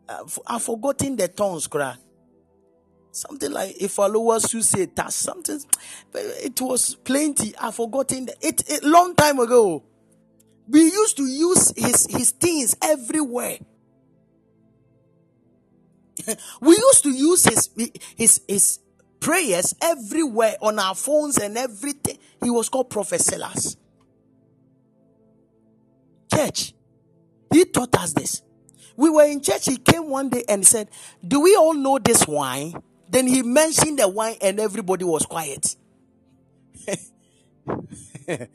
Uh, 0.07 0.23
I've 0.45 0.61
forgotten 0.61 1.15
the 1.15 1.27
tongues, 1.27 1.65
cry. 1.65 1.95
Something 3.11 3.51
like 3.51 3.75
if 3.81 3.91
followers 3.93 4.53
you 4.53 4.61
say 4.61 4.85
that 4.85 5.11
something. 5.11 5.59
It 6.13 6.61
was 6.61 6.93
plenty. 6.93 7.55
I've 7.57 7.73
forgotten 7.75 8.29
it. 8.41 8.83
A 8.83 8.87
long 8.87 9.15
time 9.15 9.39
ago, 9.39 9.83
we 10.67 10.81
used 10.83 11.17
to 11.17 11.25
use 11.25 11.73
his 11.75 12.05
his 12.05 12.29
things 12.31 12.75
everywhere. 12.83 13.57
we 16.61 16.75
used 16.75 17.03
to 17.03 17.09
use 17.09 17.45
his 17.45 17.69
his 18.15 18.41
his 18.47 18.79
prayers 19.23 19.73
everywhere 19.81 20.55
on 20.61 20.77
our 20.77 20.93
phones 20.93 21.37
and 21.37 21.57
everything. 21.57 22.17
He 22.43 22.49
was 22.49 22.67
called 22.67 22.89
Prophet 22.89 23.21
Silas. 23.21 23.77
Church, 26.31 26.73
he 27.51 27.63
taught 27.65 27.95
us 27.95 28.11
this. 28.13 28.41
We 28.97 29.09
were 29.09 29.25
in 29.25 29.41
church, 29.41 29.65
he 29.65 29.77
came 29.77 30.09
one 30.09 30.29
day 30.29 30.43
and 30.47 30.67
said, 30.67 30.89
Do 31.25 31.39
we 31.39 31.55
all 31.55 31.73
know 31.73 31.97
this 31.99 32.27
wine? 32.27 32.75
Then 33.09 33.25
he 33.27 33.41
mentioned 33.43 33.99
the 33.99 34.09
wine 34.09 34.35
and 34.41 34.59
everybody 34.59 35.05
was 35.05 35.25
quiet. 35.25 35.77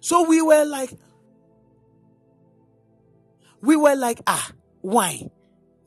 so 0.00 0.26
we 0.28 0.40
were 0.40 0.64
like, 0.64 0.94
we 3.60 3.76
were 3.76 3.94
like, 3.94 4.20
ah, 4.26 4.50
wine 4.80 5.30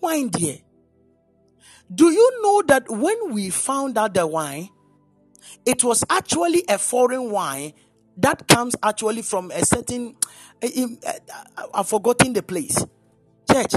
wine 0.05 0.29
dear. 0.29 0.57
Do 1.93 2.11
you 2.11 2.41
know 2.43 2.61
that 2.67 2.89
when 2.89 3.33
we 3.33 3.49
found 3.49 3.97
out 3.97 4.13
the 4.13 4.25
wine, 4.27 4.69
it 5.65 5.83
was 5.83 6.03
actually 6.09 6.63
a 6.69 6.77
foreign 6.77 7.31
wine 7.31 7.73
that 8.17 8.47
comes 8.47 8.75
actually 8.83 9.23
from 9.23 9.51
a 9.51 9.65
certain, 9.65 10.15
eh, 10.61 10.87
eh, 11.03 11.19
I've 11.73 11.87
forgotten 11.87 12.33
the 12.33 12.43
place. 12.43 12.83
Church, 13.51 13.73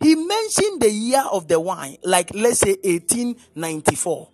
he 0.00 0.14
mentioned 0.16 0.82
the 0.82 0.90
year 0.90 1.22
of 1.30 1.46
the 1.46 1.60
wine, 1.60 1.96
like 2.02 2.34
let's 2.34 2.58
say 2.58 2.76
1894. 2.82 4.28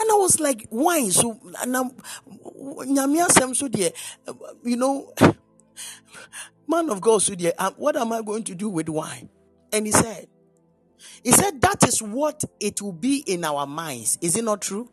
And 0.00 0.10
I 0.10 0.14
was 0.14 0.40
like, 0.40 0.66
wine. 0.70 1.10
So, 1.10 1.38
you 4.64 4.76
know, 4.76 5.12
Man 6.66 6.90
of 6.90 7.00
God 7.00 7.22
um, 7.58 7.74
What 7.76 7.96
am 7.96 8.12
I 8.12 8.22
going 8.22 8.44
to 8.44 8.54
do 8.54 8.68
with 8.68 8.88
wine? 8.88 9.28
And 9.72 9.86
he 9.86 9.92
said, 9.92 10.28
He 11.22 11.32
said, 11.32 11.60
That 11.60 11.86
is 11.86 12.02
what 12.02 12.44
it 12.60 12.80
will 12.80 12.92
be 12.92 13.18
in 13.26 13.44
our 13.44 13.66
minds. 13.66 14.18
Is 14.20 14.36
it 14.36 14.44
not 14.44 14.62
true? 14.62 14.90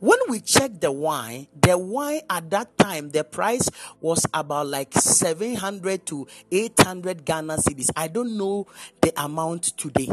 When 0.00 0.18
we 0.28 0.40
check 0.40 0.80
the 0.80 0.90
wine, 0.90 1.46
the 1.60 1.76
wine 1.76 2.22
at 2.30 2.50
that 2.50 2.76
time, 2.78 3.10
the 3.10 3.22
price 3.22 3.68
was 4.00 4.26
about 4.32 4.66
like 4.68 4.92
700 4.94 6.06
to 6.06 6.26
800 6.50 7.24
Ghana 7.24 7.56
cedis. 7.58 7.90
I 7.94 8.08
don't 8.08 8.36
know 8.36 8.66
the 9.02 9.12
amount 9.22 9.76
today. 9.76 10.08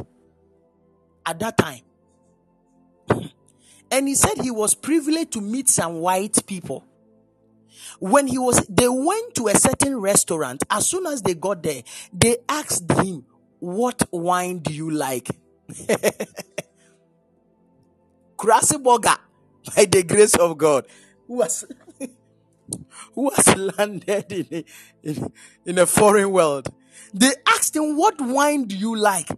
At 1.26 1.40
that 1.40 1.58
time. 1.58 1.82
And 3.94 4.08
he 4.08 4.16
said 4.16 4.38
he 4.42 4.52
was 4.52 4.74
privileged 4.74 5.34
to 5.34 5.42
meet 5.42 5.68
some 5.68 5.96
white 5.96 6.48
people. 6.48 6.86
When 8.00 8.28
he 8.28 8.38
was, 8.38 8.66
they 8.68 8.88
went 8.88 9.36
to 9.36 9.48
a 9.48 9.56
certain 9.56 9.98
restaurant. 9.98 10.64
As 10.70 10.88
soon 10.88 11.06
as 11.06 11.22
they 11.22 11.34
got 11.34 11.64
there, 11.64 11.84
they 12.14 12.38
asked 12.48 12.92
him, 12.92 13.26
What 13.60 14.04
wine 14.12 14.60
do 14.60 14.74
you 14.74 14.90
like? 14.90 15.30
Krasi 18.38 18.82
Burger 18.84 19.18
by 19.76 19.86
the 19.86 20.04
grace 20.04 20.36
of 20.36 20.58
God, 20.58 20.86
who 21.28 21.42
has, 21.42 21.66
who 23.16 23.30
has 23.30 23.56
landed 23.56 24.32
in 24.32 24.48
a, 24.52 24.66
in, 25.04 25.32
in 25.66 25.78
a 25.78 25.86
foreign 25.86 26.32
world. 26.32 26.74
They 27.14 27.34
asked 27.48 27.76
him, 27.76 27.98
What 27.98 28.20
wine 28.20 28.66
do 28.66 28.76
you 28.78 28.96
like? 28.96 29.30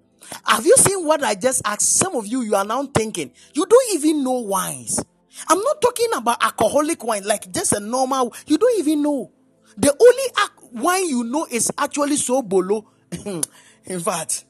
Have 0.46 0.66
you 0.66 0.76
seen 0.78 1.06
what 1.06 1.24
I 1.24 1.36
just 1.36 1.62
asked? 1.66 1.98
Some 1.98 2.16
of 2.16 2.28
you, 2.28 2.42
you 2.42 2.56
are 2.56 2.66
now 2.66 2.86
thinking, 2.86 3.32
you 3.54 3.66
don't 3.66 3.96
even 3.96 4.24
know 4.24 4.40
wines. 4.40 5.04
I'm 5.48 5.60
not 5.60 5.82
talking 5.82 6.10
about 6.16 6.44
alcoholic 6.44 7.04
wine, 7.04 7.24
like 7.24 7.52
just 7.52 7.74
a 7.74 7.80
normal, 7.80 8.34
you 8.48 8.58
don't 8.58 8.80
even 8.80 9.02
know. 9.02 9.32
The 9.78 9.90
only 10.00 10.84
wine 10.84 11.08
you 11.08 11.24
know 11.24 11.48
is 11.50 11.72
actually 11.78 12.16
sobolo. 12.18 12.86
In 13.86 14.00
fact, 14.00 14.46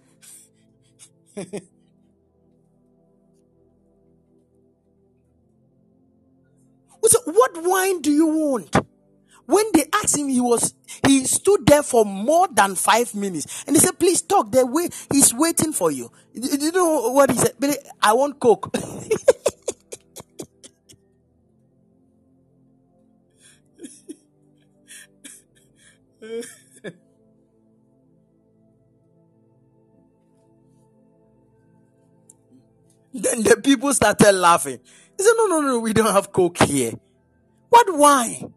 So 7.05 7.19
what 7.25 7.51
wine 7.55 8.01
do 8.01 8.11
you 8.11 8.27
want? 8.27 8.75
When 9.45 9.65
they 9.73 9.86
asked 9.93 10.17
him, 10.17 10.29
he 10.29 10.39
was 10.39 10.73
he 11.05 11.25
stood 11.25 11.65
there 11.65 11.84
for 11.84 12.05
more 12.05 12.47
than 12.47 12.75
five 12.75 13.13
minutes, 13.13 13.65
and 13.67 13.75
he 13.75 13.81
said, 13.81 13.99
"Please 13.99 14.21
talk." 14.21 14.49
There, 14.51 14.65
wait. 14.65 14.93
He's 15.11 15.34
waiting 15.34 15.73
for 15.73 15.91
you. 15.91 16.09
Do 16.34 16.47
you 16.65 16.71
know 16.71 17.11
what 17.11 17.29
he 17.29 17.38
said? 17.38 17.53
I 18.01 18.13
want 18.13 18.39
coke. 18.39 18.73
then 33.13 33.43
the 33.43 33.61
people 33.63 33.93
started 33.93 34.34
laughing. 34.34 34.80
He 35.17 35.24
said, 35.24 35.34
No, 35.38 35.47
no, 35.47 35.61
no, 35.61 35.80
we 35.80 35.93
don't 35.93 36.13
have 36.13 36.32
Coke 36.32 36.59
here. 36.59 36.93
What 37.69 37.88
wine? 37.97 38.53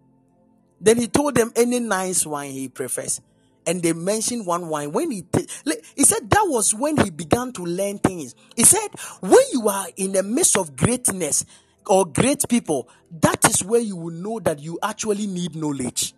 Then 0.80 0.98
he 0.98 1.08
told 1.08 1.34
them 1.36 1.52
any 1.56 1.80
nice 1.80 2.26
wine 2.26 2.52
he 2.52 2.68
prefers. 2.68 3.20
And 3.66 3.82
they 3.82 3.92
mentioned 3.94 4.46
one 4.46 4.68
wine. 4.68 4.92
When 4.92 5.10
he 5.12 5.22
t- 5.22 5.48
he 5.96 6.04
said 6.04 6.30
that 6.30 6.44
was 6.48 6.74
when 6.74 6.98
he 6.98 7.10
began 7.10 7.52
to 7.54 7.64
learn 7.64 7.98
things. 7.98 8.34
He 8.56 8.64
said, 8.64 8.88
when 9.20 9.42
you 9.52 9.68
are 9.68 9.88
in 9.96 10.12
the 10.12 10.22
midst 10.24 10.56
of 10.56 10.76
greatness 10.76 11.44
or 11.86 12.06
great 12.06 12.44
people, 12.48 12.88
that 13.20 13.44
is 13.50 13.64
where 13.64 13.80
you 13.80 13.96
will 13.96 14.14
know 14.14 14.40
that 14.40 14.60
you 14.60 14.78
actually 14.82 15.26
need 15.28 15.56
knowledge. 15.56 16.14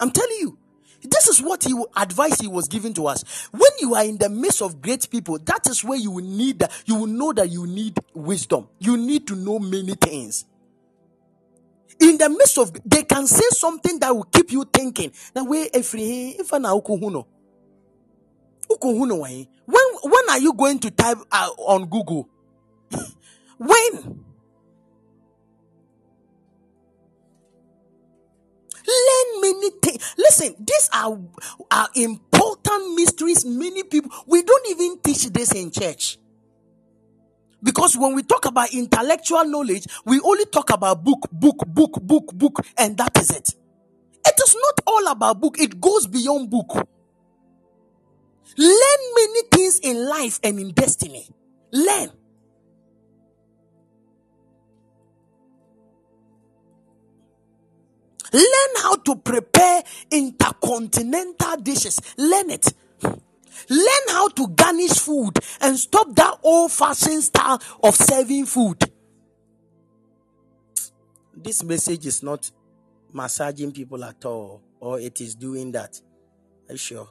I'm 0.00 0.12
telling 0.12 0.38
you. 0.40 0.59
This 1.02 1.28
is 1.28 1.40
what 1.42 1.64
he 1.64 1.74
advice 1.96 2.40
he 2.40 2.46
was 2.46 2.68
giving 2.68 2.92
to 2.94 3.06
us. 3.06 3.24
When 3.52 3.70
you 3.80 3.94
are 3.94 4.04
in 4.04 4.18
the 4.18 4.28
midst 4.28 4.60
of 4.62 4.82
great 4.82 5.08
people, 5.10 5.38
that 5.38 5.66
is 5.68 5.82
where 5.82 5.98
you 5.98 6.10
will 6.10 6.24
need 6.24 6.58
that. 6.58 6.72
You 6.84 6.96
will 6.96 7.06
know 7.06 7.32
that 7.32 7.50
you 7.50 7.66
need 7.66 7.98
wisdom. 8.14 8.68
You 8.78 8.96
need 8.96 9.26
to 9.28 9.36
know 9.36 9.58
many 9.58 9.94
things. 9.94 10.44
In 12.00 12.18
the 12.18 12.28
midst 12.30 12.58
of, 12.58 12.72
they 12.84 13.02
can 13.02 13.26
say 13.26 13.44
something 13.50 13.98
that 14.00 14.14
will 14.14 14.24
keep 14.24 14.52
you 14.52 14.64
thinking. 14.72 15.12
That 15.34 15.44
way, 15.44 15.68
if 15.72 15.92
when 19.70 19.82
when 20.02 20.30
are 20.30 20.38
you 20.38 20.52
going 20.54 20.78
to 20.80 20.90
type 20.90 21.18
uh, 21.30 21.48
on 21.58 21.86
Google? 21.88 22.28
when 23.58 24.24
Learn 28.90 29.40
many 29.40 29.70
things. 29.82 30.14
Listen, 30.18 30.54
these 30.58 30.90
are, 30.92 31.18
are 31.70 31.88
important 31.94 32.94
mysteries. 32.94 33.44
Many 33.44 33.84
people, 33.84 34.10
we 34.26 34.42
don't 34.42 34.68
even 34.70 34.98
teach 35.00 35.26
this 35.28 35.52
in 35.52 35.70
church. 35.70 36.18
Because 37.62 37.96
when 37.96 38.14
we 38.14 38.22
talk 38.22 38.46
about 38.46 38.72
intellectual 38.72 39.44
knowledge, 39.44 39.86
we 40.04 40.18
only 40.20 40.46
talk 40.46 40.70
about 40.70 41.04
book, 41.04 41.28
book, 41.30 41.58
book, 41.66 41.98
book, 42.02 42.32
book, 42.34 42.66
and 42.78 42.96
that 42.96 43.16
is 43.18 43.30
it. 43.30 43.54
It 44.26 44.34
is 44.46 44.56
not 44.56 44.80
all 44.86 45.08
about 45.08 45.40
book, 45.40 45.60
it 45.60 45.80
goes 45.80 46.06
beyond 46.06 46.50
book. 46.50 46.88
Learn 48.56 49.14
many 49.14 49.42
things 49.52 49.78
in 49.80 50.08
life 50.08 50.40
and 50.42 50.58
in 50.58 50.72
destiny. 50.72 51.28
Learn. 51.72 52.10
Learn 58.32 58.82
how 58.82 58.96
to 58.96 59.16
prepare 59.16 59.82
intercontinental 60.10 61.56
dishes. 61.62 62.00
Learn 62.16 62.50
it. 62.50 62.72
Learn 63.68 64.08
how 64.08 64.28
to 64.28 64.48
garnish 64.48 64.98
food 64.98 65.38
and 65.60 65.78
stop 65.78 66.14
that 66.14 66.38
old 66.42 66.72
fashioned 66.72 67.22
style 67.22 67.60
of 67.82 67.94
serving 67.94 68.46
food. 68.46 68.90
This 71.34 71.62
message 71.62 72.06
is 72.06 72.22
not 72.22 72.50
massaging 73.12 73.72
people 73.72 74.04
at 74.04 74.24
all, 74.24 74.62
or 74.78 75.00
it 75.00 75.20
is 75.20 75.34
doing 75.34 75.72
that. 75.72 76.00
Are 76.68 76.72
you 76.72 76.78
sure? 76.78 77.08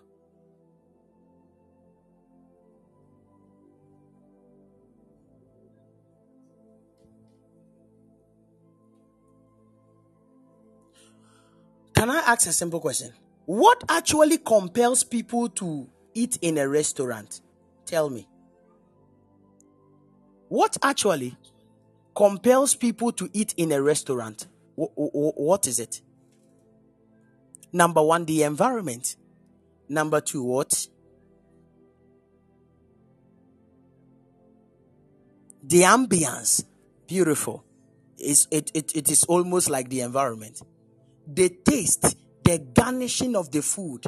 Can 11.99 12.09
I 12.09 12.19
ask 12.19 12.47
a 12.47 12.53
simple 12.53 12.79
question? 12.79 13.11
What 13.45 13.83
actually 13.89 14.37
compels 14.37 15.03
people 15.03 15.49
to 15.49 15.85
eat 16.13 16.37
in 16.41 16.57
a 16.57 16.65
restaurant? 16.65 17.41
Tell 17.85 18.09
me. 18.09 18.25
What 20.47 20.77
actually 20.81 21.35
compels 22.15 22.73
people 22.73 23.11
to 23.11 23.29
eat 23.33 23.53
in 23.57 23.73
a 23.73 23.81
restaurant? 23.81 24.47
What 24.75 25.67
is 25.67 25.77
it? 25.81 26.01
Number 27.73 28.01
one, 28.01 28.23
the 28.23 28.43
environment. 28.43 29.17
Number 29.89 30.21
two, 30.21 30.41
what? 30.41 30.87
The 35.63 35.81
ambience. 35.81 36.63
Beautiful. 37.07 37.65
It, 38.17 38.47
it, 38.51 38.95
it 38.95 39.11
is 39.11 39.25
almost 39.25 39.69
like 39.69 39.89
the 39.89 39.99
environment 39.99 40.61
the 41.33 41.49
taste, 41.49 42.17
the 42.43 42.59
garnishing 42.73 43.35
of 43.35 43.51
the 43.51 43.61
food, 43.61 44.05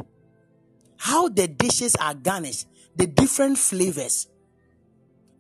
how 0.98 1.28
the 1.28 1.48
dishes 1.48 1.96
are 1.96 2.14
garnished, 2.14 2.68
the 2.96 3.08
different 3.08 3.58
flavors, 3.58 4.28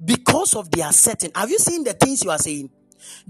because 0.03 0.55
of 0.55 0.71
their 0.71 0.91
setting. 0.91 1.31
Have 1.35 1.49
you 1.49 1.59
seen 1.59 1.83
the 1.83 1.93
things 1.93 2.23
you 2.23 2.31
are 2.31 2.37
saying? 2.37 2.69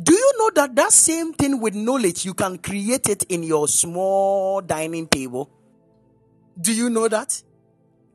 Do 0.02 0.14
you 0.14 0.34
know 0.38 0.52
that 0.56 0.76
that 0.76 0.91
same 0.91 1.34
thing 1.34 1.60
with 1.60 1.76
knowledge, 1.76 2.26
you 2.26 2.34
can 2.34 2.58
create 2.58 3.08
it 3.10 3.24
in 3.24 3.43
your 3.43 3.68
small 3.68 4.62
dining 4.62 5.08
table? 5.08 5.49
Do 6.60 6.74
you 6.74 6.89
know 6.89 7.08
that? 7.08 7.41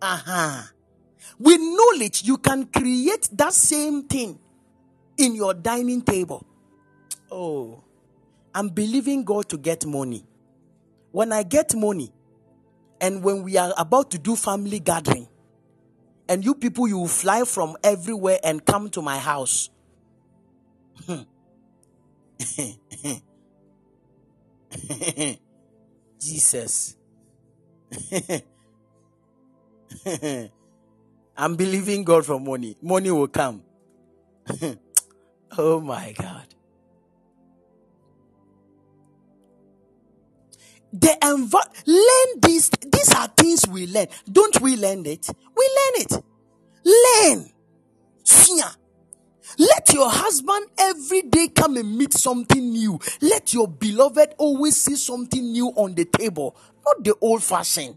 Uh-huh. 0.01 0.62
With 1.39 1.61
knowledge, 1.61 2.22
you 2.24 2.39
can 2.39 2.66
create 2.66 3.28
that 3.32 3.53
same 3.53 4.05
thing 4.05 4.39
in 5.16 5.34
your 5.34 5.55
dining 5.55 6.03
table. 6.03 6.47
Oh. 7.30 7.82
I'm 8.57 8.70
believing 8.70 9.22
God 9.22 9.50
to 9.50 9.59
get 9.59 9.84
money. 9.84 10.24
When 11.12 11.30
I 11.30 11.42
get 11.42 11.74
money, 11.74 12.11
and 13.02 13.22
when 13.22 13.42
we 13.42 13.59
are 13.59 13.74
about 13.76 14.11
to 14.12 14.18
do 14.18 14.34
family 14.34 14.78
gathering, 14.78 15.28
and 16.26 16.42
you 16.42 16.54
people, 16.54 16.88
you 16.88 16.96
will 16.96 17.07
fly 17.07 17.44
from 17.44 17.76
everywhere 17.84 18.38
and 18.42 18.64
come 18.64 18.88
to 18.90 19.02
my 19.02 19.18
house. 19.18 19.68
Hmm. 21.04 21.20
Jesus. 26.18 26.96
I'm 31.36 31.57
believing 31.57 32.04
God 32.04 32.24
for 32.24 32.40
money. 32.40 32.78
Money 32.80 33.11
will 33.11 33.28
come. 33.28 33.62
oh 35.59 35.82
my 35.82 36.14
God. 36.18 36.55
The 40.93 41.16
env- 41.22 41.87
learn 41.87 42.41
these 42.41 42.70
these 42.70 43.14
are 43.14 43.28
things 43.28 43.66
we 43.68 43.87
learn 43.87 44.07
don't 44.30 44.61
we 44.61 44.76
learn 44.76 45.05
it 45.07 45.28
we 45.57 45.64
learn 45.64 46.03
it 46.03 46.22
learn 46.84 47.53
Sia. 48.26 48.74
Let 49.59 49.93
your 49.93 50.11
husband 50.11 50.66
every 50.78 51.22
day 51.22 51.49
come 51.49 51.76
and 51.76 51.97
meet 51.97 52.12
something 52.12 52.70
new. 52.70 52.99
Let 53.22 53.55
your 53.55 53.68
beloved 53.68 54.34
always 54.37 54.76
see 54.76 54.97
something 54.97 55.53
new 55.53 55.68
on 55.68 55.95
the 55.95 56.05
table, 56.05 56.57
not 56.84 57.05
the 57.05 57.14
old 57.20 57.43
fashioned. 57.43 57.97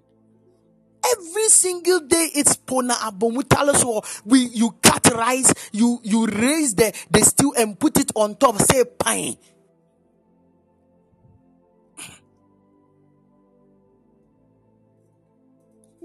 Every 1.18 1.50
single 1.50 2.02
day 2.02 2.30
it's 2.36 2.56
pona 2.58 2.92
abomutalo 2.94 4.22
we 4.26 4.42
you 4.50 4.72
cut 4.84 5.08
rice, 5.14 5.52
you 5.72 6.00
you 6.04 6.28
raise 6.28 6.76
the, 6.76 6.94
the 7.10 7.22
stew 7.22 7.54
and 7.58 7.80
put 7.80 7.98
it 7.98 8.12
on 8.16 8.36
top, 8.36 8.58
say 8.62 8.84
pine. 8.86 9.36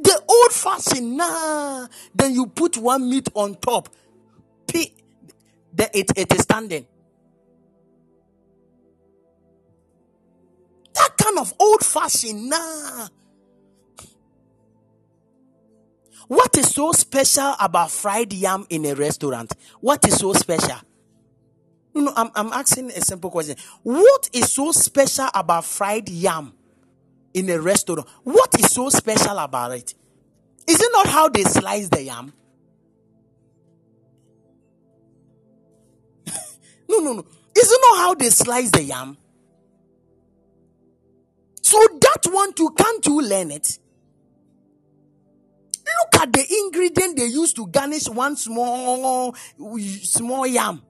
The 0.04 0.22
old 0.28 0.52
fashioned, 0.52 1.16
nah. 1.16 1.88
Then 2.14 2.34
you 2.34 2.46
put 2.46 2.76
one 2.76 3.08
meat 3.08 3.28
on 3.34 3.54
top. 3.56 3.88
P- 4.68 4.94
the, 5.72 5.98
it, 5.98 6.10
it 6.14 6.32
is 6.32 6.42
standing. 6.42 6.86
That 10.94 11.10
kind 11.16 11.38
of 11.38 11.54
old 11.58 11.84
fashioned, 11.84 12.50
nah. 12.50 13.08
What 16.28 16.56
is 16.58 16.74
so 16.74 16.92
special 16.92 17.54
about 17.58 17.90
fried 17.90 18.32
yam 18.32 18.66
in 18.70 18.84
a 18.86 18.94
restaurant? 18.94 19.52
What 19.80 20.06
is 20.06 20.16
so 20.18 20.32
special? 20.34 20.78
You 21.94 22.02
know, 22.02 22.12
I'm, 22.14 22.30
I'm 22.34 22.52
asking 22.52 22.90
a 22.90 23.00
simple 23.00 23.30
question. 23.30 23.56
What 23.82 24.28
is 24.32 24.52
so 24.52 24.72
special 24.72 25.28
about 25.34 25.64
fried 25.64 26.08
yam 26.08 26.52
in 27.34 27.50
a 27.50 27.60
restaurant? 27.60 28.08
What 28.22 28.58
is 28.58 28.72
so 28.72 28.88
special 28.88 29.38
about 29.38 29.72
it? 29.72 29.94
Is 30.66 30.80
it 30.80 30.88
not 30.92 31.06
how 31.08 31.28
they 31.28 31.42
slice 31.42 31.88
the 31.88 32.02
yam? 32.02 32.32
no, 36.88 36.98
no, 36.98 37.12
no. 37.12 37.26
Is 37.54 37.70
it 37.70 37.80
not 37.82 37.98
how 37.98 38.14
they 38.14 38.30
slice 38.30 38.70
the 38.70 38.82
yam? 38.82 39.18
So 41.60 41.78
that 42.00 42.30
one 42.30 42.54
too, 42.54 42.70
can't 42.76 43.04
you 43.04 43.20
learn 43.20 43.50
it? 43.50 43.78
Look 46.12 46.22
at 46.22 46.32
the 46.32 46.46
ingredient 46.64 47.16
they 47.16 47.26
use 47.26 47.52
to 47.54 47.66
garnish 47.66 48.08
one 48.08 48.36
small 48.36 49.34
small 50.02 50.46
yam. 50.46 50.82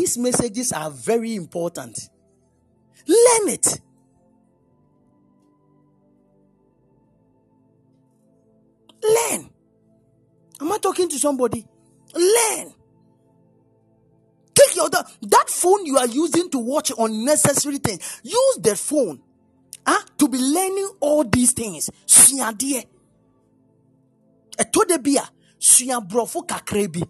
These 0.00 0.16
messages 0.16 0.72
are 0.72 0.90
very 0.90 1.34
important. 1.34 2.08
Learn 3.06 3.48
it. 3.50 3.80
Learn. 9.04 9.50
Am 10.58 10.72
I 10.72 10.78
talking 10.78 11.06
to 11.10 11.18
somebody? 11.18 11.66
Learn. 12.14 12.72
Take 14.54 14.74
your 14.76 14.88
that, 14.88 15.50
phone 15.50 15.84
you 15.84 15.98
are 15.98 16.06
using 16.06 16.48
to 16.48 16.58
watch 16.58 16.90
unnecessary 16.96 17.76
things. 17.76 18.22
Use 18.22 18.58
the 18.62 18.76
phone 18.76 19.20
huh, 19.86 20.02
to 20.16 20.28
be 20.28 20.38
learning 20.38 20.92
all 21.00 21.24
these 21.24 21.52
things. 21.52 21.90
Suadeɛ. 22.06 22.86
Ɛtɔ 24.56 24.88
de 24.88 24.98
bi 24.98 25.20
a 25.22 25.28
sua 25.58 26.00
brɔfo 26.00 26.46
kakra 26.46 26.90
bi. 26.90 27.02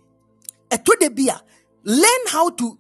Ɛtɔ 0.77 1.41
learn 1.85 2.27
how 2.27 2.51
to 2.51 2.80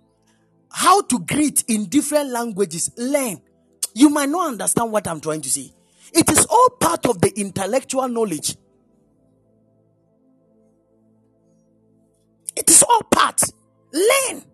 how 0.70 1.02
to 1.02 1.18
greet 1.20 1.64
in 1.68 1.86
different 1.86 2.30
languages. 2.30 2.90
Learn. 2.96 3.40
You 3.94 4.08
might 4.08 4.28
not 4.28 4.48
understand 4.48 4.92
what 4.92 5.06
I'm 5.08 5.20
trying 5.20 5.40
to 5.42 5.50
say. 5.50 5.72
It 6.12 6.30
is 6.30 6.46
all 6.46 6.70
part 6.80 7.06
of 7.06 7.20
the 7.20 7.32
intellectual 7.36 8.08
knowledge. 8.08 8.56
It 12.56 12.68
is 12.68 12.82
all 12.82 13.02
part. 13.02 13.42
Learn. 13.92 14.44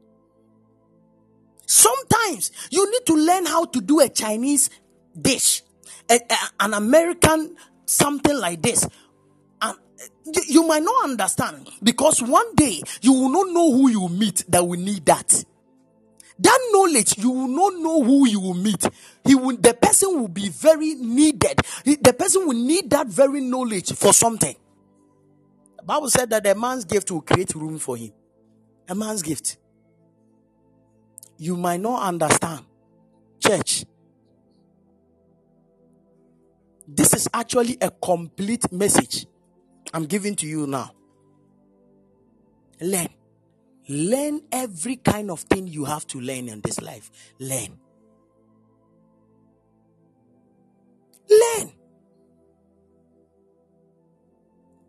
Sometimes 1.67 2.53
you 2.71 2.91
need 2.91 3.07
to 3.07 3.14
learn 3.14 3.47
how 3.47 3.64
to 3.67 3.81
do 3.81 4.01
a 4.01 4.09
Chinese 4.09 4.71
dish, 5.21 5.62
a, 6.09 6.14
a, 6.14 6.37
an 6.61 6.75
American 6.75 7.57
something 7.87 8.37
like 8.37 8.62
this. 8.62 8.87
And 9.61 9.77
you, 10.25 10.43
you 10.49 10.67
might 10.67 10.83
not 10.83 11.05
understand 11.05 11.69
because 11.83 12.23
one 12.23 12.55
day 12.55 12.83
you 13.01 13.12
will 13.12 13.31
not 13.31 13.49
know 13.53 13.73
who 13.73 13.91
you 13.91 14.09
meet 14.09 14.45
that 14.49 14.67
will 14.67 14.79
need 14.79 15.05
that. 15.07 15.45
That 16.39 16.59
knowledge, 16.70 17.16
you 17.18 17.30
will 17.30 17.49
not 17.49 17.74
know 17.80 18.03
who 18.03 18.28
you 18.28 18.41
will 18.41 18.55
meet. 18.55 18.87
He 19.24 19.34
will, 19.34 19.57
the 19.57 19.74
person 19.74 20.20
will 20.20 20.28
be 20.28 20.49
very 20.51 20.95
needed. 20.95 21.61
The 21.84 22.14
person 22.18 22.47
will 22.47 22.57
need 22.57 22.91
that 22.91 23.07
very 23.07 23.41
knowledge 23.41 23.93
for 23.95 24.12
something. 24.12 24.55
The 25.78 25.82
Bible 25.82 26.11
said 26.11 26.28
that 26.30 26.47
a 26.47 26.55
man's 26.55 26.84
gift 26.84 27.11
will 27.11 27.22
create 27.22 27.55
room 27.55 27.78
for 27.78 27.97
him. 27.97 28.12
A 28.89 28.95
man's 28.95 29.22
gift. 29.22 29.57
You 31.39 31.57
might 31.57 31.80
not 31.80 32.03
understand. 32.03 32.64
Church, 33.41 33.84
this 36.87 37.14
is 37.14 37.28
actually 37.32 37.78
a 37.80 37.91
complete 37.91 38.70
message 38.72 39.26
I'm 39.93 40.05
giving 40.05 40.34
to 40.37 40.47
you 40.47 40.66
now. 40.66 40.93
Learn. 42.80 43.09
Learn 43.89 44.43
every 44.51 44.97
kind 44.97 45.30
of 45.30 45.41
thing 45.41 45.66
you 45.68 45.84
have 45.84 46.07
to 46.09 46.20
learn 46.20 46.49
in 46.49 46.61
this 46.61 46.80
life. 46.80 47.11
Learn. 47.39 47.78
Learn. 51.28 51.72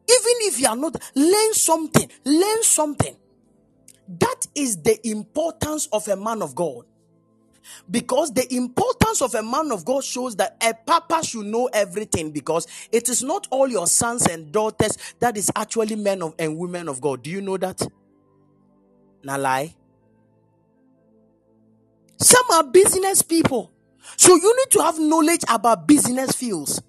Even 0.10 0.36
if 0.42 0.60
you 0.60 0.68
are 0.68 0.76
not, 0.76 0.96
learn 1.16 1.54
something. 1.54 2.10
Learn 2.26 2.64
something. 2.64 3.16
That 4.08 4.48
is 4.56 4.82
the 4.82 5.06
importance 5.08 5.88
of 5.92 6.08
a 6.08 6.16
man 6.16 6.42
of 6.42 6.56
God. 6.56 6.86
Because 7.92 8.32
the 8.34 8.52
importance 8.56 9.22
of 9.22 9.36
a 9.36 9.44
man 9.44 9.72
of 9.72 9.84
God 9.84 10.04
shows 10.04 10.38
that 10.38 10.56
a 10.64 10.74
papa 10.74 11.24
should 11.24 11.46
know 11.46 11.68
everything 11.74 12.32
because 12.32 12.66
it 12.92 13.10
is 13.10 13.22
not 13.22 13.48
all 13.52 13.68
your 13.68 13.88
sons 13.88 14.26
and 14.26 14.52
daughters 14.52 14.98
that 15.20 15.38
is 15.38 15.52
actually 15.56 15.96
men 15.96 16.22
of 16.22 16.34
and 16.40 16.58
women 16.58 16.88
of 16.88 17.02
God. 17.02 17.24
Do 17.24 17.30
you 17.30 17.42
know 17.42 17.58
that? 17.58 17.86
Now 19.28 19.38
lie. 19.38 19.76
Some 22.18 22.46
are 22.54 22.64
business 22.64 23.22
people. 23.22 23.74
So 24.16 24.34
you 24.34 24.56
need 24.56 24.72
to 24.72 24.80
have 24.80 24.98
knowledge 25.00 25.44
about 25.50 25.86
business 25.86 26.32
fields. 26.32 26.82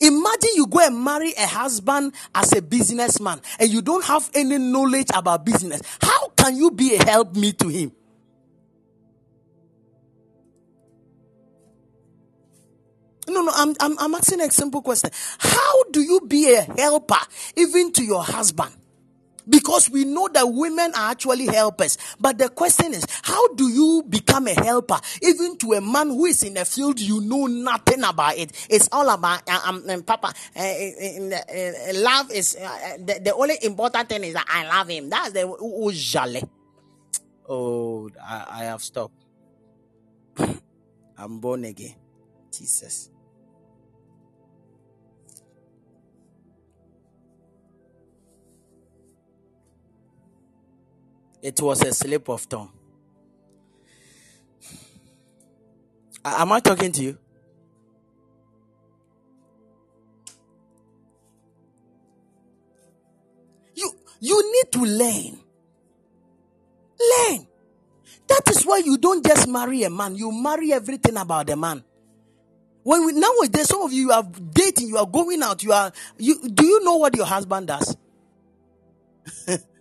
Imagine 0.00 0.50
you 0.54 0.68
go 0.68 0.78
and 0.78 1.02
marry 1.02 1.32
a 1.36 1.46
husband 1.46 2.14
as 2.32 2.52
a 2.52 2.62
businessman 2.62 3.40
and 3.58 3.68
you 3.68 3.82
don't 3.82 4.04
have 4.04 4.30
any 4.32 4.58
knowledge 4.58 5.08
about 5.12 5.44
business. 5.44 5.80
How 6.00 6.28
can 6.28 6.56
you 6.56 6.70
be 6.70 6.94
a 6.94 7.04
help 7.04 7.34
me 7.34 7.52
to 7.54 7.66
him? 7.66 7.90
No, 13.26 13.42
no, 13.42 13.50
I'm, 13.52 13.74
I'm, 13.80 13.98
I'm 13.98 14.14
asking 14.14 14.40
a 14.40 14.50
simple 14.52 14.82
question. 14.82 15.10
How 15.38 15.82
do 15.90 16.00
you 16.00 16.20
be 16.20 16.54
a 16.54 16.60
helper 16.60 17.18
even 17.56 17.92
to 17.94 18.04
your 18.04 18.22
husband? 18.22 18.72
Because 19.48 19.90
we 19.90 20.04
know 20.04 20.28
that 20.32 20.44
women 20.44 20.92
are 20.94 21.10
actually 21.10 21.46
helpers. 21.46 21.98
But 22.18 22.38
the 22.38 22.48
question 22.48 22.94
is, 22.94 23.04
how 23.22 23.54
do 23.54 23.68
you 23.68 24.04
become 24.08 24.46
a 24.46 24.54
helper 24.54 24.98
even 25.22 25.56
to 25.58 25.74
a 25.74 25.80
man 25.80 26.08
who 26.08 26.26
is 26.26 26.42
in 26.42 26.56
a 26.56 26.64
field 26.64 26.98
you 27.00 27.20
know 27.20 27.46
nothing 27.46 28.02
about 28.04 28.36
it? 28.38 28.66
It's 28.70 28.88
all 28.90 29.08
about, 29.08 29.42
uh, 29.48 29.60
um, 29.66 29.84
um, 29.88 30.02
Papa, 30.02 30.32
uh, 30.56 30.60
uh, 30.60 31.92
love 31.94 32.32
is, 32.32 32.56
uh, 32.56 32.96
the, 32.98 33.20
the, 33.22 33.34
only 33.34 33.56
important 33.62 34.08
thing 34.08 34.24
is 34.24 34.34
that 34.34 34.46
I 34.48 34.66
love 34.66 34.88
him. 34.88 35.10
That's 35.10 35.32
the, 35.32 35.42
oh, 35.42 35.92
oh 37.48 38.10
I, 38.22 38.46
I 38.48 38.64
have 38.64 38.82
stopped. 38.82 39.24
I'm 41.18 41.38
born 41.40 41.64
again. 41.64 41.94
Jesus. 42.50 43.10
It 51.44 51.60
was 51.60 51.82
a 51.82 51.92
slip 51.92 52.30
of 52.30 52.48
tongue. 52.48 52.72
Am 56.24 56.52
I 56.52 56.60
talking 56.60 56.90
to 56.90 57.02
you? 57.02 57.18
You 63.74 63.92
you 64.20 64.52
need 64.54 64.72
to 64.72 64.80
learn. 64.86 65.38
Learn. 66.98 67.46
That 68.26 68.48
is 68.48 68.64
why 68.64 68.78
you 68.78 68.96
don't 68.96 69.22
just 69.22 69.46
marry 69.46 69.82
a 69.82 69.90
man, 69.90 70.16
you 70.16 70.32
marry 70.32 70.72
everything 70.72 71.18
about 71.18 71.48
the 71.48 71.56
man. 71.56 71.84
When 72.84 73.04
we, 73.04 73.12
nowadays, 73.12 73.68
some 73.68 73.82
of 73.82 73.92
you, 73.92 74.04
you 74.06 74.12
are 74.12 74.22
dating, 74.22 74.88
you 74.88 74.96
are 74.96 75.06
going 75.06 75.42
out, 75.42 75.62
you 75.62 75.72
are 75.72 75.92
you 76.16 76.48
do 76.48 76.64
you 76.64 76.82
know 76.82 76.96
what 76.96 77.14
your 77.14 77.26
husband 77.26 77.66
does? 77.66 77.94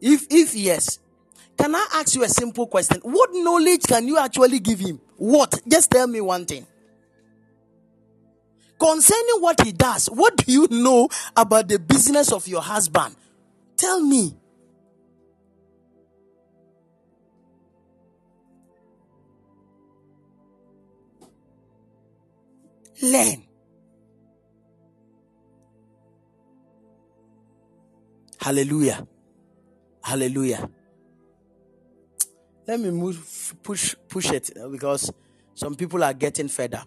If 0.00 0.26
if 0.30 0.54
yes, 0.54 0.98
can 1.58 1.74
I 1.74 1.86
ask 1.94 2.14
you 2.14 2.24
a 2.24 2.28
simple 2.28 2.66
question? 2.66 3.00
What 3.02 3.30
knowledge 3.32 3.82
can 3.84 4.06
you 4.06 4.18
actually 4.18 4.60
give 4.60 4.78
him? 4.78 5.00
What? 5.16 5.60
Just 5.66 5.90
tell 5.90 6.06
me 6.06 6.20
one 6.20 6.44
thing. 6.44 6.66
Concerning 8.78 9.40
what 9.40 9.60
he 9.62 9.72
does, 9.72 10.06
what 10.06 10.36
do 10.36 10.52
you 10.52 10.68
know 10.70 11.08
about 11.34 11.68
the 11.68 11.78
business 11.78 12.30
of 12.30 12.46
your 12.46 12.60
husband? 12.60 13.16
Tell 13.76 14.02
me. 14.02 14.36
Learn. 23.02 23.42
Hallelujah. 28.40 29.06
Hallelujah. 30.06 30.70
Let 32.64 32.78
me 32.78 32.92
move 32.92 33.56
push 33.64 33.96
push 34.08 34.30
it 34.30 34.52
because 34.70 35.12
some 35.52 35.74
people 35.74 36.04
are 36.04 36.14
getting 36.14 36.46
fed 36.46 36.74
up. 36.74 36.86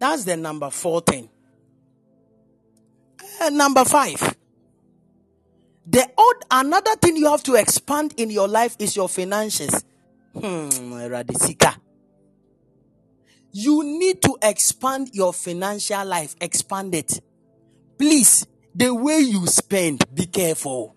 That's 0.00 0.24
the 0.24 0.36
number 0.36 0.70
four 0.70 1.02
thing. 1.02 1.30
Uh, 3.40 3.50
number 3.50 3.84
five. 3.84 4.36
The 5.86 6.04
odd 6.18 6.44
another 6.50 6.96
thing 6.96 7.16
you 7.16 7.30
have 7.30 7.44
to 7.44 7.54
expand 7.54 8.14
in 8.16 8.30
your 8.30 8.48
life 8.48 8.74
is 8.80 8.96
your 8.96 9.08
finances. 9.08 9.84
Hmm, 10.32 10.68
Radisika. 11.06 11.76
You 13.52 13.84
need 13.84 14.20
to 14.22 14.36
expand 14.42 15.10
your 15.12 15.32
financial 15.32 16.04
life. 16.04 16.34
Expand 16.40 16.96
it. 16.96 17.20
Please, 17.96 18.48
the 18.74 18.92
way 18.92 19.18
you 19.20 19.46
spend, 19.46 20.04
be 20.14 20.26
careful. 20.26 20.96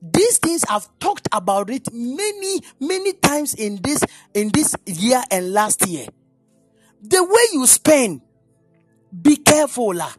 These 0.00 0.38
things 0.38 0.64
I've 0.68 0.88
talked 1.00 1.26
about 1.32 1.70
it 1.70 1.92
many, 1.92 2.60
many 2.78 3.14
times 3.14 3.54
in 3.54 3.80
this 3.82 4.04
in 4.32 4.50
this 4.50 4.76
year 4.86 5.20
and 5.30 5.52
last 5.52 5.86
year. 5.88 6.06
The 7.02 7.22
way 7.22 7.42
you 7.52 7.66
spend, 7.66 8.20
be 9.22 9.36
careful. 9.36 9.94
La. 9.94 10.12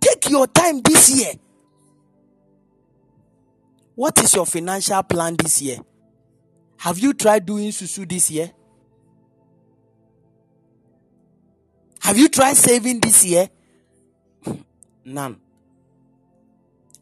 Take 0.00 0.30
your 0.30 0.46
time 0.46 0.80
this 0.82 1.10
year. 1.10 1.32
What 3.96 4.18
is 4.22 4.34
your 4.34 4.46
financial 4.46 5.02
plan 5.02 5.36
this 5.36 5.62
year? 5.62 5.78
Have 6.82 6.98
you 6.98 7.14
tried 7.14 7.46
doing 7.46 7.70
susu 7.70 8.08
this 8.08 8.28
year? 8.28 8.50
Have 12.00 12.18
you 12.18 12.28
tried 12.28 12.56
saving 12.56 12.98
this 12.98 13.24
year? 13.24 13.48
None. 15.04 15.38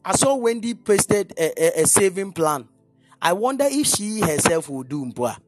I 0.04 0.16
saw 0.16 0.36
Wendy 0.36 0.74
posted 0.74 1.32
a, 1.38 1.80
a, 1.80 1.84
a, 1.84 1.86
saving 1.86 2.32
plan. 2.32 2.68
I 3.22 3.32
wonder 3.32 3.64
if 3.70 3.86
she 3.86 4.20
herself 4.20 4.68
will 4.68 4.82
do 4.82 5.06
mpua. 5.06 5.38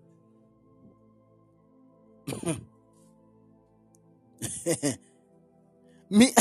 Me, 6.08 6.32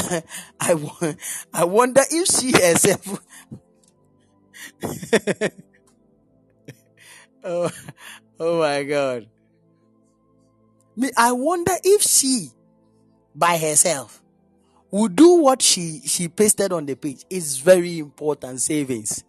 I, 0.61 1.15
I 1.53 1.65
wonder 1.65 2.03
if 2.09 2.27
she 2.29 2.53
herself. 2.53 3.19
Oh, 7.43 7.71
oh 8.39 8.59
my 8.59 8.83
God. 8.83 9.27
I 11.17 11.31
wonder 11.31 11.73
if 11.83 12.01
she, 12.01 12.49
by 13.33 13.57
herself, 13.57 14.21
would 14.91 15.15
do 15.15 15.35
what 15.35 15.61
she 15.61 16.01
she 16.05 16.27
pasted 16.27 16.73
on 16.73 16.85
the 16.85 16.95
page. 16.95 17.23
It's 17.29 17.57
very 17.57 17.99
important 17.99 18.61
savings. 18.61 19.23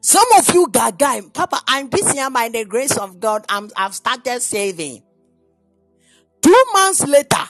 Some 0.00 0.26
of 0.38 0.54
you 0.54 0.68
gaga, 0.70 1.20
Papa, 1.34 1.60
I'm 1.66 1.88
this 1.88 2.14
year 2.14 2.30
by 2.30 2.48
the 2.48 2.64
grace 2.64 2.96
of 2.96 3.18
God. 3.18 3.44
I'm, 3.48 3.68
I've 3.76 3.92
started 3.92 4.40
saving. 4.40 5.02
Two 6.40 6.64
months 6.72 7.04
later, 7.04 7.42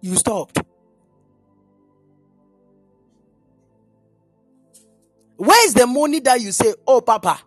you 0.00 0.16
stopped. 0.16 0.65
Where 5.36 5.66
is 5.66 5.74
the 5.74 5.86
money 5.86 6.20
that 6.20 6.40
you 6.40 6.52
say, 6.52 6.74
Oh, 6.86 7.00
Papa, 7.00 7.40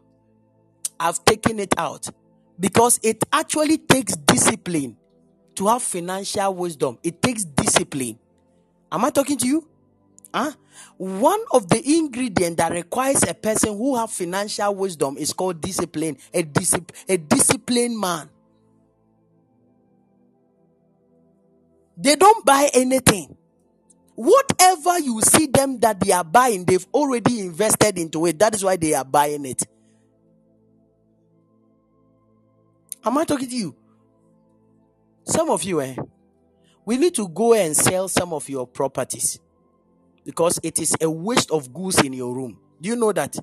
I've 1.00 1.24
taken 1.26 1.60
it 1.60 1.74
out? 1.78 2.08
Because 2.60 3.00
it 3.04 3.24
actually 3.32 3.78
takes 3.80 4.16
discipline 4.16 4.98
to 5.56 5.68
have 5.68 5.82
financial 5.84 6.54
wisdom. 6.56 7.00
It 7.04 7.22
takes 7.22 7.44
discipline. 7.46 8.20
Am 8.92 9.06
I 9.06 9.10
talking 9.10 9.38
to 9.38 9.48
you? 9.48 9.68
Huh? 10.34 10.52
One 10.98 11.42
of 11.52 11.70
the 11.70 11.82
ingredients 11.98 12.58
that 12.58 12.72
requires 12.72 13.24
a 13.24 13.34
person 13.34 13.78
who 13.78 13.98
have 13.98 14.12
financial 14.12 14.76
wisdom 14.76 15.18
is 15.18 15.34
called 15.34 15.62
discipline. 15.62 16.18
A, 16.34 16.44
discipl- 16.44 16.96
a 17.10 17.18
disciplined 17.18 18.00
man. 18.00 18.30
They 21.98 22.16
don't 22.16 22.46
buy 22.46 22.70
anything. 22.76 23.38
Whatever 24.20 24.99
you 24.99 25.22
see 25.22 25.47
them 25.47 25.80
that 25.80 25.97
they 26.01 26.11
are 26.11 26.26
buying, 26.26 26.65
they've 26.65 26.86
already 26.93 27.39
invested 27.39 27.97
into 27.97 28.26
it. 28.26 28.38
That 28.38 28.53
is 28.53 28.61
why 28.61 28.76
they 28.76 28.93
are 28.93 29.05
buying 29.05 29.45
it. 29.45 29.63
Am 33.05 33.17
I 33.17 33.24
talking 33.24 33.47
to 33.47 33.55
you? 33.55 33.74
Some 35.24 35.49
of 35.49 35.63
you, 35.63 35.80
eh? 35.80 35.95
We 36.84 36.97
need 36.97 37.15
to 37.15 37.30
go 37.30 37.53
and 37.53 37.74
sell 37.74 38.09
some 38.09 38.34
of 38.34 38.49
your 38.49 38.67
properties 38.67 39.39
because 40.26 40.59
it 40.63 40.80
is 40.80 40.97
a 40.99 41.09
waste 41.09 41.49
of 41.51 41.74
goods 41.74 42.03
in 42.03 42.11
your 42.11 42.36
room. 42.36 42.59
Do 42.82 42.89
you 42.89 42.97
know 42.97 43.13
that? 43.13 43.38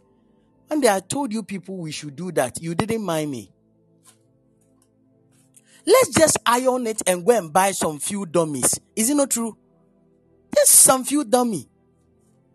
And 0.68 0.84
I 0.84 1.00
told 1.00 1.32
you 1.32 1.42
people 1.42 1.78
we 1.78 1.90
should 1.90 2.14
do 2.16 2.30
that. 2.32 2.60
You 2.60 2.74
didn't 2.74 3.02
mind 3.02 3.30
me. 3.30 3.50
Let's 5.86 6.10
just 6.10 6.36
iron 6.44 6.86
it 6.86 7.00
and 7.06 7.24
go 7.24 7.32
and 7.32 7.50
buy 7.50 7.72
some 7.72 7.98
few 7.98 8.26
dummies. 8.26 8.78
Is 8.94 9.08
it 9.08 9.14
not 9.14 9.30
true? 9.30 9.56
Just 10.56 10.72
some 10.72 11.04
few 11.04 11.24
dummy. 11.24 11.68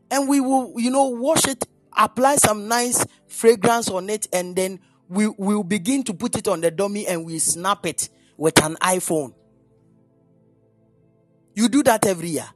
And 0.09 0.27
we 0.27 0.41
will, 0.41 0.73
you 0.77 0.91
know, 0.91 1.05
wash 1.09 1.47
it, 1.47 1.65
apply 1.95 2.35
some 2.35 2.67
nice 2.67 3.05
fragrance 3.27 3.89
on 3.89 4.09
it, 4.09 4.27
and 4.33 4.55
then 4.55 4.79
we 5.07 5.27
will 5.27 5.63
begin 5.63 6.03
to 6.03 6.13
put 6.13 6.35
it 6.35 6.47
on 6.47 6.61
the 6.61 6.71
dummy 6.71 7.05
and 7.05 7.25
we 7.25 7.37
snap 7.37 7.85
it 7.85 8.09
with 8.37 8.63
an 8.63 8.75
iPhone. 8.75 9.33
You 11.53 11.67
do 11.67 11.83
that 11.83 12.05
every 12.05 12.29
year. 12.29 12.47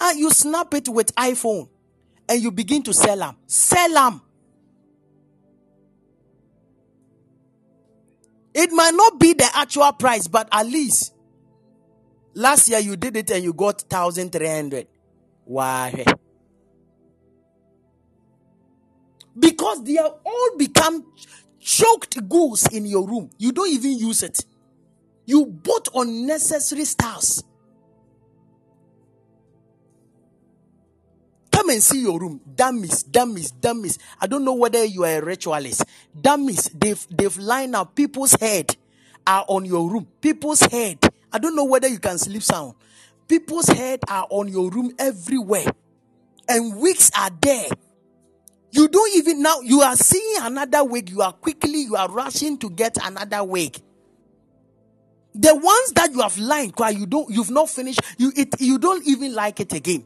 And 0.00 0.18
you 0.18 0.30
snap 0.30 0.74
it 0.74 0.88
with 0.88 1.14
iPhone 1.14 1.68
and 2.28 2.42
you 2.42 2.50
begin 2.50 2.82
to 2.82 2.92
sell 2.92 3.16
them. 3.16 3.36
Sell 3.46 3.92
them. 3.92 4.20
It 8.54 8.72
might 8.72 8.94
not 8.94 9.20
be 9.20 9.32
the 9.32 9.48
actual 9.54 9.92
price, 9.92 10.26
but 10.26 10.48
at 10.50 10.66
least 10.66 11.11
last 12.34 12.68
year 12.68 12.78
you 12.78 12.96
did 12.96 13.16
it 13.16 13.30
and 13.30 13.44
you 13.44 13.52
got 13.52 13.82
1300. 13.88 14.86
Why? 15.44 16.04
Because 19.38 19.82
they 19.84 19.94
have 19.94 20.14
all 20.24 20.50
become 20.56 21.04
choked 21.60 22.28
goods 22.28 22.68
in 22.72 22.86
your 22.86 23.06
room. 23.06 23.30
You 23.38 23.52
don't 23.52 23.70
even 23.70 23.98
use 23.98 24.22
it. 24.22 24.44
You 25.24 25.46
bought 25.46 25.88
unnecessary 25.94 26.84
stuffs. 26.84 27.42
Come 31.50 31.70
and 31.70 31.82
see 31.82 32.02
your 32.02 32.18
room. 32.18 32.40
Dummies, 32.56 33.04
dummies, 33.04 33.52
dummies. 33.52 33.98
I 34.20 34.26
don't 34.26 34.44
know 34.44 34.54
whether 34.54 34.84
you 34.84 35.04
are 35.04 35.18
a 35.18 35.24
ritualist. 35.24 35.84
Dummies, 36.18 36.68
they've 36.74 37.06
they've 37.10 37.36
lined 37.38 37.76
up 37.76 37.94
people's 37.94 38.34
head 38.34 38.76
are 39.26 39.44
on 39.46 39.64
your 39.64 39.88
room. 39.88 40.06
People's 40.20 40.60
head. 40.60 40.98
I 41.32 41.38
don't 41.38 41.56
know 41.56 41.64
whether 41.64 41.88
you 41.88 41.98
can 41.98 42.18
sleep 42.18 42.42
sound. 42.42 42.74
People's 43.28 43.68
head 43.68 44.00
are 44.08 44.26
on 44.30 44.48
your 44.48 44.70
room 44.70 44.92
everywhere. 44.98 45.66
And 46.48 46.76
wigs 46.76 47.10
are 47.18 47.30
there. 47.40 47.68
You 48.72 48.88
don't 48.88 49.14
even 49.16 49.42
now 49.42 49.60
you 49.60 49.80
are 49.82 49.96
seeing 49.96 50.36
another 50.42 50.84
wig. 50.84 51.10
You 51.10 51.22
are 51.22 51.32
quickly, 51.32 51.82
you 51.82 51.96
are 51.96 52.08
rushing 52.08 52.58
to 52.58 52.70
get 52.70 52.96
another 53.04 53.44
wig. 53.44 53.80
The 55.34 55.54
ones 55.54 55.92
that 55.94 56.10
you 56.12 56.20
have 56.20 56.36
lined, 56.38 56.74
you 56.98 57.06
don't 57.06 57.30
you've 57.30 57.50
not 57.50 57.70
finished, 57.70 58.00
you 58.18 58.32
it 58.36 58.60
you 58.60 58.78
don't 58.78 59.06
even 59.06 59.34
like 59.34 59.60
it 59.60 59.72
again. 59.72 60.04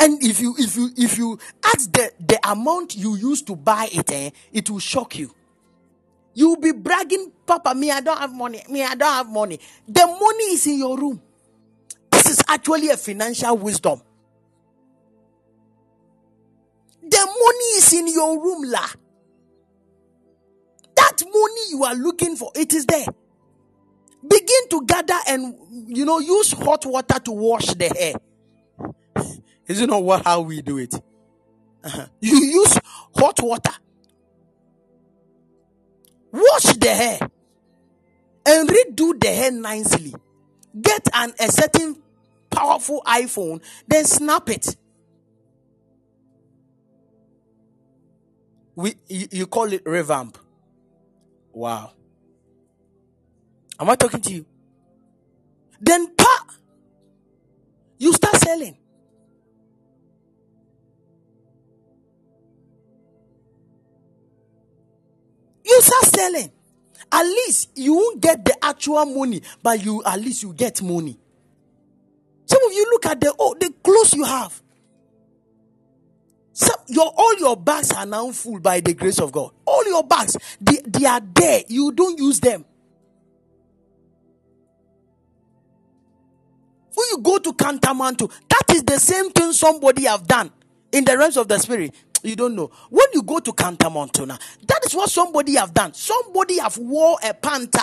And 0.00 0.22
if 0.22 0.40
you 0.40 0.54
if 0.58 0.76
you 0.76 0.90
if 0.96 1.18
you 1.18 1.38
ask 1.64 1.92
the, 1.92 2.10
the 2.20 2.38
amount 2.50 2.96
you 2.96 3.16
used 3.16 3.46
to 3.48 3.56
buy 3.56 3.88
it, 3.92 4.10
eh, 4.10 4.30
it 4.52 4.70
will 4.70 4.78
shock 4.78 5.18
you. 5.18 5.35
You'll 6.36 6.58
be 6.60 6.72
bragging, 6.72 7.32
Papa, 7.46 7.74
me, 7.74 7.90
I 7.90 8.02
don't 8.02 8.18
have 8.18 8.34
money. 8.34 8.62
Me, 8.68 8.84
I 8.84 8.94
don't 8.94 9.10
have 9.10 9.30
money. 9.30 9.58
The 9.88 10.06
money 10.06 10.44
is 10.52 10.66
in 10.66 10.78
your 10.78 10.98
room. 10.98 11.22
This 12.10 12.26
is 12.26 12.42
actually 12.46 12.90
a 12.90 12.98
financial 12.98 13.56
wisdom. 13.56 14.02
The 17.02 17.16
money 17.26 17.66
is 17.78 17.90
in 17.94 18.08
your 18.08 18.38
room, 18.42 18.64
la. 18.70 18.86
That 20.96 21.22
money 21.22 21.62
you 21.70 21.84
are 21.84 21.94
looking 21.94 22.36
for, 22.36 22.52
it 22.54 22.74
is 22.74 22.84
there. 22.84 23.06
Begin 24.28 24.68
to 24.70 24.84
gather 24.84 25.18
and 25.28 25.54
you 25.88 26.04
know 26.04 26.18
use 26.18 26.52
hot 26.52 26.84
water 26.84 27.18
to 27.20 27.32
wash 27.32 27.66
the 27.74 27.88
hair. 27.88 28.14
Is 29.66 29.80
it 29.80 29.88
not 29.88 30.02
what 30.02 30.24
how 30.24 30.40
we 30.42 30.62
do 30.62 30.78
it? 30.78 30.94
Uh-huh. 31.84 32.06
You 32.20 32.36
use 32.44 32.78
hot 33.16 33.40
water, 33.42 33.72
wash 36.36 36.74
the 36.76 36.94
hair, 36.94 37.18
and 38.46 38.68
redo 38.68 39.18
the 39.20 39.28
hair 39.28 39.50
nicely. 39.50 40.14
Get 40.80 41.08
an 41.14 41.32
a 41.40 41.48
certain 41.50 41.96
powerful 42.50 43.02
iPhone, 43.06 43.62
then 43.88 44.04
snap 44.04 44.48
it. 44.50 44.76
We 48.74 48.94
you, 49.08 49.28
you 49.30 49.46
call 49.46 49.72
it 49.72 49.82
revamp. 49.86 50.38
Wow. 51.52 51.92
Am 53.80 53.88
I 53.88 53.96
talking 53.96 54.20
to 54.20 54.32
you? 54.32 54.46
Then 55.80 56.14
pa, 56.14 56.46
you 57.98 58.12
start 58.12 58.36
selling. 58.36 58.76
You 65.66 65.80
start 65.82 66.04
selling. 66.04 66.52
At 67.12 67.22
least 67.24 67.70
you 67.74 67.94
won't 67.94 68.20
get 68.20 68.44
the 68.44 68.56
actual 68.64 69.04
money, 69.04 69.42
but 69.62 69.84
you 69.84 70.02
at 70.04 70.20
least 70.20 70.42
you 70.42 70.52
get 70.52 70.80
money. 70.82 71.18
Some 72.46 72.62
of 72.64 72.72
you 72.72 72.86
look 72.90 73.06
at 73.06 73.20
the 73.20 73.34
oh, 73.38 73.54
the 73.58 73.72
clothes 73.82 74.14
you 74.14 74.24
have. 74.24 74.62
Some, 76.52 76.76
your 76.88 77.12
all 77.16 77.38
your 77.38 77.56
bags 77.56 77.92
are 77.92 78.06
now 78.06 78.30
full 78.30 78.60
by 78.60 78.80
the 78.80 78.94
grace 78.94 79.20
of 79.20 79.30
God. 79.32 79.50
All 79.66 79.84
your 79.86 80.04
bags, 80.04 80.36
they, 80.60 80.80
they 80.86 81.04
are 81.04 81.20
there. 81.20 81.62
You 81.68 81.92
don't 81.92 82.18
use 82.18 82.40
them. 82.40 82.64
When 86.94 87.06
you 87.10 87.18
go 87.18 87.38
to 87.38 87.52
Kantamanto, 87.52 88.32
that 88.48 88.74
is 88.74 88.84
the 88.84 88.98
same 88.98 89.30
thing 89.30 89.52
somebody 89.52 90.04
have 90.04 90.26
done 90.26 90.50
in 90.92 91.04
the 91.04 91.18
realms 91.18 91.36
of 91.36 91.46
the 91.46 91.58
spirit. 91.58 91.94
You 92.26 92.34
don't 92.34 92.56
know. 92.56 92.70
When 92.90 93.06
you 93.14 93.22
go 93.22 93.38
to 93.38 93.52
Kantamanto 93.52 94.26
now, 94.26 94.36
that 94.66 94.80
is 94.84 94.94
what 94.96 95.08
somebody 95.08 95.54
have 95.54 95.72
done. 95.72 95.94
Somebody 95.94 96.58
have 96.58 96.76
wore 96.76 97.16
a 97.22 97.32
panta. 97.32 97.78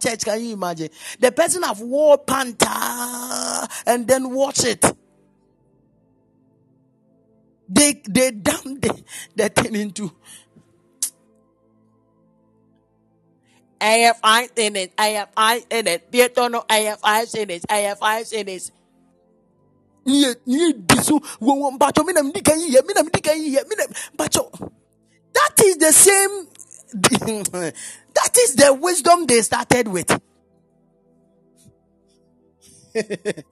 Church, 0.00 0.24
can 0.24 0.44
you 0.44 0.54
imagine? 0.54 0.88
The 1.20 1.30
person 1.30 1.62
have 1.62 1.80
wore 1.80 2.18
panta 2.18 3.68
and 3.86 4.08
then 4.08 4.28
watch 4.34 4.64
it. 4.64 4.84
They 7.68 8.02
they 8.08 8.32
damn 8.32 8.80
the, 8.80 9.02
the 9.36 9.48
thing 9.48 9.76
into 9.76 10.12
I 13.80 13.84
have 13.84 14.18
eyes 14.22 14.50
in 14.56 14.76
it. 14.76 14.92
I 14.98 15.06
have 15.08 15.28
eyes 15.36 15.64
in 15.70 15.86
it. 15.86 16.10
People 16.10 16.48
know 16.50 16.64
I 16.68 16.78
have 16.78 16.98
eyes 17.04 17.34
in 17.34 17.50
it. 17.50 17.64
I 17.68 17.78
have 17.78 18.02
eyes 18.02 18.32
in 18.32 18.48
it. 18.48 18.70
That 25.34 25.60
is 25.64 25.76
the 25.78 25.92
same. 25.92 26.46
that 28.14 28.36
is 28.38 28.54
the 28.56 28.74
wisdom 28.74 29.26
they 29.26 29.40
started 29.42 29.88
with. 29.88 30.20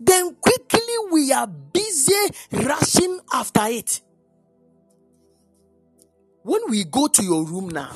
then 0.00 0.34
quickly 0.36 0.94
we 1.12 1.32
are 1.32 1.46
busy 1.46 2.14
rushing 2.52 3.20
after 3.32 3.66
it. 3.66 4.00
When 6.48 6.62
we 6.70 6.84
go 6.84 7.08
to 7.08 7.22
your 7.22 7.44
room 7.44 7.68
now, 7.68 7.94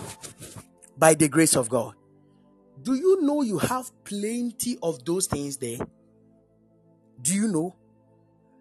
by 0.99 1.15
the 1.15 1.27
grace 1.27 1.57
of 1.57 1.71
God, 1.71 1.95
do 2.83 2.95
you 2.95 3.23
know 3.23 3.41
you 3.41 3.57
have 3.57 3.91
plenty 4.05 4.77
of 4.83 5.03
those 5.07 5.27
things 5.27 5.57
there? 5.57 5.79
Do 7.23 7.35
you 7.35 7.49
know? 7.49 7.75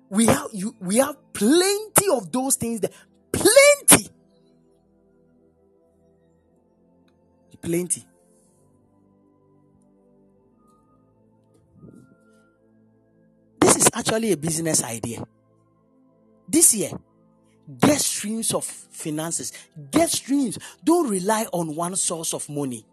We 0.10 0.28
have 0.28 0.48
you 0.54 0.74
we 0.80 0.96
have 0.96 1.18
plenty 1.34 2.08
of 2.10 2.32
those 2.32 2.56
things 2.56 2.80
there. 2.80 2.92
Plenty. 3.34 4.08
Plenty. 7.62 8.06
This 13.60 13.76
is 13.76 13.90
actually 13.94 14.32
a 14.32 14.38
business 14.38 14.86
idea. 14.86 15.22
This 16.48 16.74
year, 16.76 16.92
get 17.80 18.00
streams 18.02 18.54
of 18.54 18.66
finances, 18.66 19.54
get 19.92 20.10
streams. 20.10 20.58
Don't 20.84 21.10
rely 21.10 21.46
on 21.52 21.76
one 21.76 21.96
source 21.96 22.34
of 22.34 22.48
money. 22.50 22.86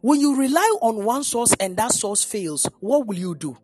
When 0.00 0.20
you 0.20 0.36
rely 0.36 0.76
on 0.82 1.04
one 1.04 1.24
source 1.24 1.54
and 1.58 1.76
that 1.78 1.92
source 1.92 2.22
fails, 2.22 2.68
what 2.80 3.06
will 3.06 3.16
you 3.16 3.34
do? 3.34 3.56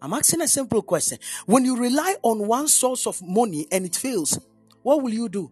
I'm 0.00 0.12
asking 0.12 0.40
a 0.40 0.48
simple 0.48 0.82
question. 0.82 1.18
When 1.46 1.64
you 1.64 1.76
rely 1.76 2.16
on 2.22 2.46
one 2.48 2.66
source 2.68 3.06
of 3.06 3.22
money 3.22 3.68
and 3.70 3.86
it 3.86 3.94
fails, 3.94 4.38
what 4.82 5.02
will 5.02 5.12
you 5.12 5.28
do? 5.28 5.50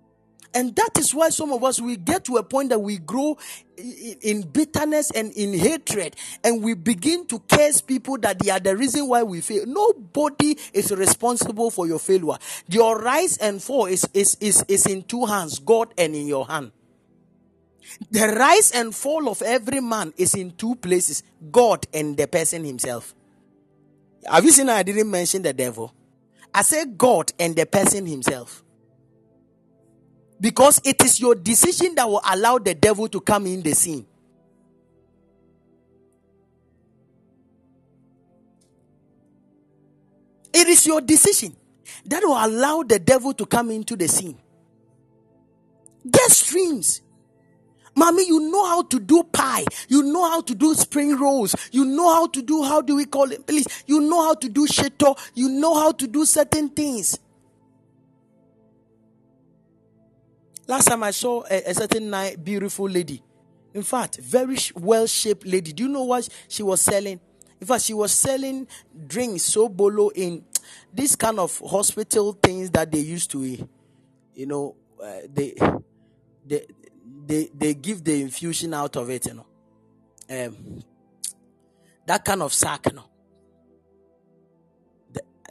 And 0.52 0.74
that 0.74 0.98
is 0.98 1.14
why 1.14 1.28
some 1.28 1.52
of 1.52 1.62
us 1.62 1.80
we 1.80 1.96
get 1.96 2.24
to 2.24 2.36
a 2.36 2.42
point 2.42 2.70
that 2.70 2.80
we 2.80 2.98
grow 2.98 3.38
in 3.76 4.42
bitterness 4.42 5.10
and 5.12 5.32
in 5.32 5.56
hatred, 5.56 6.16
and 6.42 6.62
we 6.62 6.74
begin 6.74 7.26
to 7.26 7.38
curse 7.38 7.80
people 7.80 8.18
that 8.18 8.38
they 8.40 8.50
are 8.50 8.58
the 8.58 8.76
reason 8.76 9.06
why 9.06 9.22
we 9.22 9.40
fail. 9.40 9.64
Nobody 9.66 10.56
is 10.72 10.90
responsible 10.90 11.70
for 11.70 11.86
your 11.86 12.00
failure. 12.00 12.36
Your 12.68 12.98
rise 12.98 13.36
and 13.36 13.62
fall 13.62 13.86
is, 13.86 14.08
is, 14.12 14.36
is, 14.40 14.64
is 14.66 14.86
in 14.86 15.02
two 15.04 15.24
hands 15.24 15.60
God 15.60 15.94
and 15.96 16.14
in 16.14 16.26
your 16.26 16.46
hand. 16.46 16.72
The 18.10 18.28
rise 18.28 18.72
and 18.72 18.94
fall 18.94 19.28
of 19.28 19.42
every 19.42 19.80
man 19.80 20.12
is 20.16 20.34
in 20.34 20.52
two 20.52 20.74
places 20.74 21.22
God 21.50 21.86
and 21.94 22.16
the 22.16 22.26
person 22.26 22.64
himself. 22.64 23.14
Have 24.26 24.44
you 24.44 24.50
seen 24.50 24.68
I 24.68 24.82
didn't 24.82 25.10
mention 25.10 25.42
the 25.42 25.52
devil? 25.52 25.94
I 26.52 26.62
said 26.62 26.98
God 26.98 27.32
and 27.38 27.54
the 27.54 27.66
person 27.66 28.06
himself. 28.06 28.64
Because 30.40 30.80
it 30.84 31.02
is 31.04 31.20
your 31.20 31.34
decision 31.34 31.94
that 31.96 32.08
will 32.08 32.22
allow 32.24 32.58
the 32.58 32.74
devil 32.74 33.08
to 33.08 33.20
come 33.20 33.46
in 33.46 33.62
the 33.62 33.74
scene. 33.74 34.06
It 40.52 40.66
is 40.66 40.86
your 40.86 41.00
decision 41.00 41.56
that 42.06 42.22
will 42.24 42.42
allow 42.42 42.82
the 42.82 42.98
devil 42.98 43.34
to 43.34 43.46
come 43.46 43.70
into 43.70 43.96
the 43.96 44.08
scene. 44.08 44.38
Get 46.10 46.30
streams. 46.30 47.02
Mommy, 47.94 48.26
you 48.26 48.40
know 48.50 48.66
how 48.66 48.82
to 48.82 48.98
do 48.98 49.22
pie. 49.24 49.64
You 49.88 50.02
know 50.02 50.28
how 50.28 50.40
to 50.40 50.54
do 50.54 50.74
spring 50.74 51.18
rolls. 51.18 51.54
You 51.72 51.84
know 51.84 52.12
how 52.14 52.26
to 52.28 52.40
do, 52.42 52.62
how 52.62 52.80
do 52.80 52.96
we 52.96 53.04
call 53.04 53.30
it? 53.30 53.46
Please. 53.46 53.66
You 53.86 54.00
know 54.00 54.22
how 54.22 54.34
to 54.34 54.48
do 54.48 54.66
shito. 54.66 55.18
You 55.34 55.48
know 55.50 55.74
how 55.74 55.92
to 55.92 56.06
do 56.06 56.24
certain 56.24 56.70
things. 56.70 57.18
Last 60.70 60.86
time 60.86 61.02
I 61.02 61.10
saw 61.10 61.42
a, 61.50 61.62
a 61.70 61.74
certain 61.74 62.10
nice, 62.10 62.36
beautiful 62.36 62.88
lady. 62.88 63.20
In 63.74 63.82
fact, 63.82 64.18
very 64.18 64.56
well 64.76 65.04
shaped 65.08 65.44
lady. 65.44 65.72
Do 65.72 65.82
you 65.82 65.88
know 65.88 66.04
what 66.04 66.28
she 66.46 66.62
was 66.62 66.80
selling? 66.80 67.18
In 67.60 67.66
fact, 67.66 67.82
she 67.82 67.92
was 67.92 68.12
selling 68.12 68.68
drinks 69.08 69.42
sobolo 69.52 70.12
in 70.14 70.44
this 70.94 71.16
kind 71.16 71.40
of 71.40 71.58
hospital 71.58 72.38
things 72.40 72.70
that 72.70 72.92
they 72.92 73.00
used 73.00 73.32
to, 73.32 73.42
you 73.42 74.46
know, 74.46 74.76
uh, 75.02 75.22
they, 75.34 75.56
they, 76.46 76.64
they, 77.26 77.50
they 77.52 77.74
give 77.74 78.04
the 78.04 78.22
infusion 78.22 78.72
out 78.72 78.94
of 78.94 79.10
it, 79.10 79.26
you 79.26 79.34
know. 79.34 79.46
Um, 80.30 80.84
that 82.06 82.24
kind 82.24 82.42
of 82.42 82.52
sack, 82.52 82.86
you 82.86 82.92
know. 82.92 83.10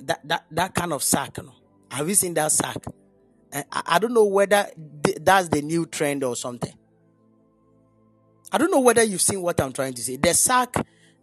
That, 0.02 0.26
that, 0.26 0.46
that 0.50 0.74
kind 0.74 0.94
of 0.94 1.04
sack, 1.04 1.36
you 1.36 1.44
know. 1.44 1.56
Have 1.92 2.08
you 2.08 2.16
seen 2.16 2.34
that 2.36 2.54
sack? 2.54 2.78
I 3.52 3.98
don't 4.00 4.14
know 4.14 4.26
whether 4.26 4.68
that's 5.22 5.50
the 5.50 5.62
new 5.62 5.86
trend 5.86 6.24
or 6.24 6.36
something. 6.36 6.74
I 8.52 8.58
don't 8.58 8.72
know 8.72 8.80
whether 8.80 9.04
you've 9.04 9.22
seen 9.22 9.42
what 9.42 9.60
I'm 9.60 9.74
trying 9.74 9.94
to 9.94 10.02
say. 10.02 10.18
The 10.18 10.34
sack 10.34 10.76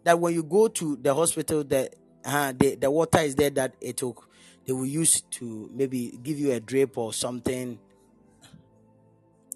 that 0.03 0.19
when 0.19 0.33
you 0.33 0.43
go 0.43 0.67
to 0.67 0.97
the 0.97 1.13
hospital, 1.13 1.63
the 1.63 1.89
uh, 2.25 2.53
the, 2.57 2.75
the 2.75 2.91
water 2.91 3.19
is 3.19 3.35
there 3.35 3.49
that 3.51 3.75
it 3.79 4.01
will 4.03 4.23
they 4.65 4.73
will 4.73 4.85
use 4.85 5.21
to 5.21 5.69
maybe 5.73 6.19
give 6.21 6.37
you 6.37 6.51
a 6.51 6.59
drip 6.59 6.97
or 6.97 7.13
something. 7.13 7.79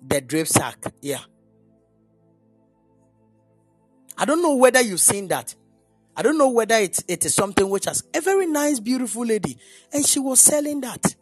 The 0.06 0.22
drip 0.22 0.48
sack, 0.48 0.78
yeah. 1.02 1.20
I 4.18 4.26
don't 4.26 4.42
know 4.42 4.56
whether 4.56 4.82
you've 4.82 5.02
seen 5.02 5.28
that. 5.28 5.56
I 6.16 6.22
don't 6.22 6.38
know 6.38 6.50
whether 6.50 6.76
it, 6.76 7.04
it 7.08 7.26
is 7.26 7.34
something 7.34 7.70
which 7.70 7.86
has 7.86 8.04
a 8.14 8.22
very 8.22 8.46
nice, 8.46 8.80
beautiful 8.80 9.26
lady, 9.26 9.58
and 9.94 10.06
she 10.06 10.20
was 10.20 10.40
selling 10.40 10.82
that 10.82 11.16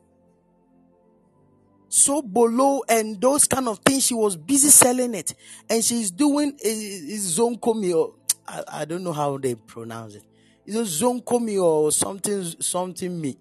sobolo 1.90 2.82
and 2.88 3.20
those 3.20 3.46
kind 3.46 3.68
of 3.68 3.80
things. 3.80 4.06
She 4.06 4.14
was 4.14 4.38
busy 4.38 4.70
selling 4.70 5.16
it, 5.16 5.34
and 5.70 5.84
she's 5.84 6.12
doing 6.12 6.58
a 6.64 6.70
zonkomi 7.18 7.94
or 7.96 8.14
I, 8.48 8.64
I 8.82 8.86
don't 8.86 9.04
know 9.04 9.14
how 9.14 9.38
they 9.38 9.56
pronounce 9.56 10.16
it. 10.16 10.24
It's 10.66 10.76
a 10.76 11.04
zonkomi 11.04 11.62
or 11.62 11.92
something 11.92 12.44
something 12.60 13.20
me. 13.20 13.38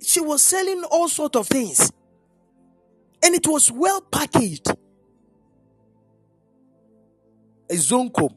She 0.00 0.20
was 0.20 0.42
selling 0.42 0.84
all 0.90 1.08
sort 1.08 1.36
of 1.36 1.46
things, 1.48 1.90
and 3.22 3.34
it 3.34 3.46
was 3.46 3.70
well 3.70 4.00
packaged. 4.00 4.68
A 7.70 7.76
Zonkom, 7.76 8.30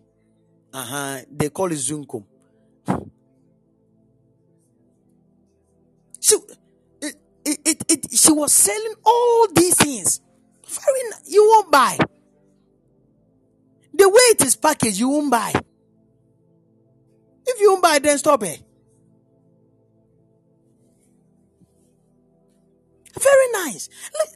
uh-huh, 0.74 1.20
they 1.30 1.50
call 1.50 1.70
it 1.70 1.76
Zonkom. 1.76 2.24
She, 6.22 6.38
it, 7.48 7.60
it, 7.66 7.84
it, 7.90 8.12
she 8.12 8.32
was 8.32 8.52
selling 8.52 8.94
all 9.06 9.48
these 9.54 9.76
things. 9.76 10.22
Very, 10.68 11.00
you 11.28 11.48
won't 11.50 11.72
buy. 11.72 11.98
The 13.94 14.10
way 14.10 14.22
it 14.32 14.46
is 14.46 14.56
packaged, 14.56 15.00
you 15.00 15.10
won't 15.10 15.32
buy. 15.32 15.54
If 17.46 17.62
you 17.62 17.72
won't 17.72 17.84
buy, 17.84 18.00
then 18.00 18.18
stop 18.18 18.44
it. 18.44 18.62
Very 23.20 23.52
nice. 23.66 23.90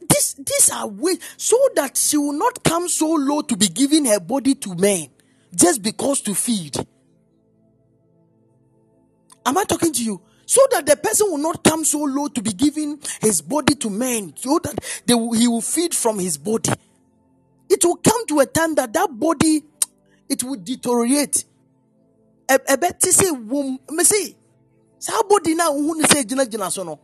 This, 0.08 0.34
these 0.34 0.70
are 0.72 0.88
ways 0.88 1.18
so 1.36 1.56
that 1.76 1.96
she 1.96 2.16
will 2.16 2.32
not 2.32 2.64
come 2.64 2.88
so 2.88 3.10
low 3.10 3.42
to 3.42 3.56
be 3.56 3.68
giving 3.68 4.06
her 4.06 4.18
body 4.18 4.54
to 4.56 4.74
men 4.74 5.08
just 5.54 5.82
because 5.82 6.20
to 6.22 6.34
feed. 6.34 6.76
Am 9.44 9.58
I 9.58 9.64
talking 9.64 9.92
to 9.92 10.02
you? 10.04 10.20
So 10.52 10.60
that 10.72 10.84
the 10.84 10.96
person 10.96 11.30
will 11.30 11.38
not 11.38 11.64
come 11.64 11.82
so 11.82 12.00
low 12.00 12.28
to 12.28 12.42
be 12.42 12.52
giving 12.52 13.00
his 13.22 13.40
body 13.40 13.74
to 13.76 13.88
men, 13.88 14.34
so 14.36 14.58
that 14.62 14.74
will, 15.08 15.32
he 15.32 15.48
will 15.48 15.62
feed 15.62 15.94
from 15.94 16.18
his 16.18 16.36
body. 16.36 16.70
It 17.70 17.82
will 17.82 17.96
come 17.96 18.26
to 18.26 18.40
a 18.40 18.44
time 18.44 18.74
that 18.74 18.92
that 18.92 19.18
body 19.18 19.62
it 20.28 20.44
will 20.44 20.56
deteriorate. 20.56 21.46
A 22.50 22.76
bet 22.76 23.02
say 23.02 23.30
womb, 23.30 23.78
me 23.90 24.04
say, 24.04 24.36
saa 24.98 25.22
body 25.22 25.54
now 25.54 25.72
who 25.72 26.02
say 26.02 26.22
jina 26.22 26.44
jina 26.44 26.70
so 26.70 26.82
no. 26.82 27.00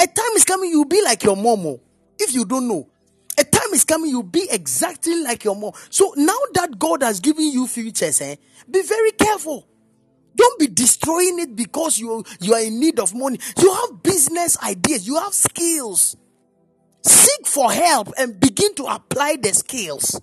A 0.00 0.06
time 0.06 0.32
is 0.36 0.44
coming, 0.46 0.70
you'll 0.70 0.86
be 0.86 1.02
like 1.04 1.22
your 1.22 1.36
mom. 1.36 1.66
Oh. 1.66 1.80
If 2.18 2.32
you 2.32 2.46
don't 2.46 2.66
know, 2.66 2.88
a 3.38 3.44
time 3.44 3.74
is 3.74 3.84
coming, 3.84 4.08
you'll 4.08 4.22
be 4.22 4.48
exactly 4.50 5.22
like 5.22 5.44
your 5.44 5.54
mom. 5.54 5.72
So 5.90 6.14
now 6.16 6.38
that 6.54 6.78
God 6.78 7.02
has 7.02 7.20
given 7.20 7.52
you 7.52 7.66
futures, 7.66 8.22
eh, 8.22 8.36
be 8.70 8.80
very 8.80 9.10
careful. 9.10 9.66
Don't 10.38 10.58
be 10.60 10.68
destroying 10.68 11.40
it 11.40 11.56
because 11.56 11.98
you, 11.98 12.24
you 12.40 12.54
are 12.54 12.60
in 12.60 12.78
need 12.78 13.00
of 13.00 13.12
money. 13.12 13.40
You 13.60 13.74
have 13.74 14.02
business 14.04 14.56
ideas, 14.62 15.06
you 15.06 15.16
have 15.16 15.34
skills. 15.34 16.16
Seek 17.02 17.44
for 17.46 17.72
help 17.72 18.12
and 18.16 18.38
begin 18.38 18.72
to 18.76 18.84
apply 18.84 19.36
the 19.42 19.52
skills. 19.52 20.20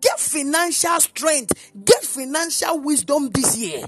Get 0.00 0.18
financial 0.18 0.98
strength, 0.98 1.72
get 1.84 2.02
financial 2.02 2.80
wisdom 2.80 3.30
this 3.30 3.56
year. 3.56 3.84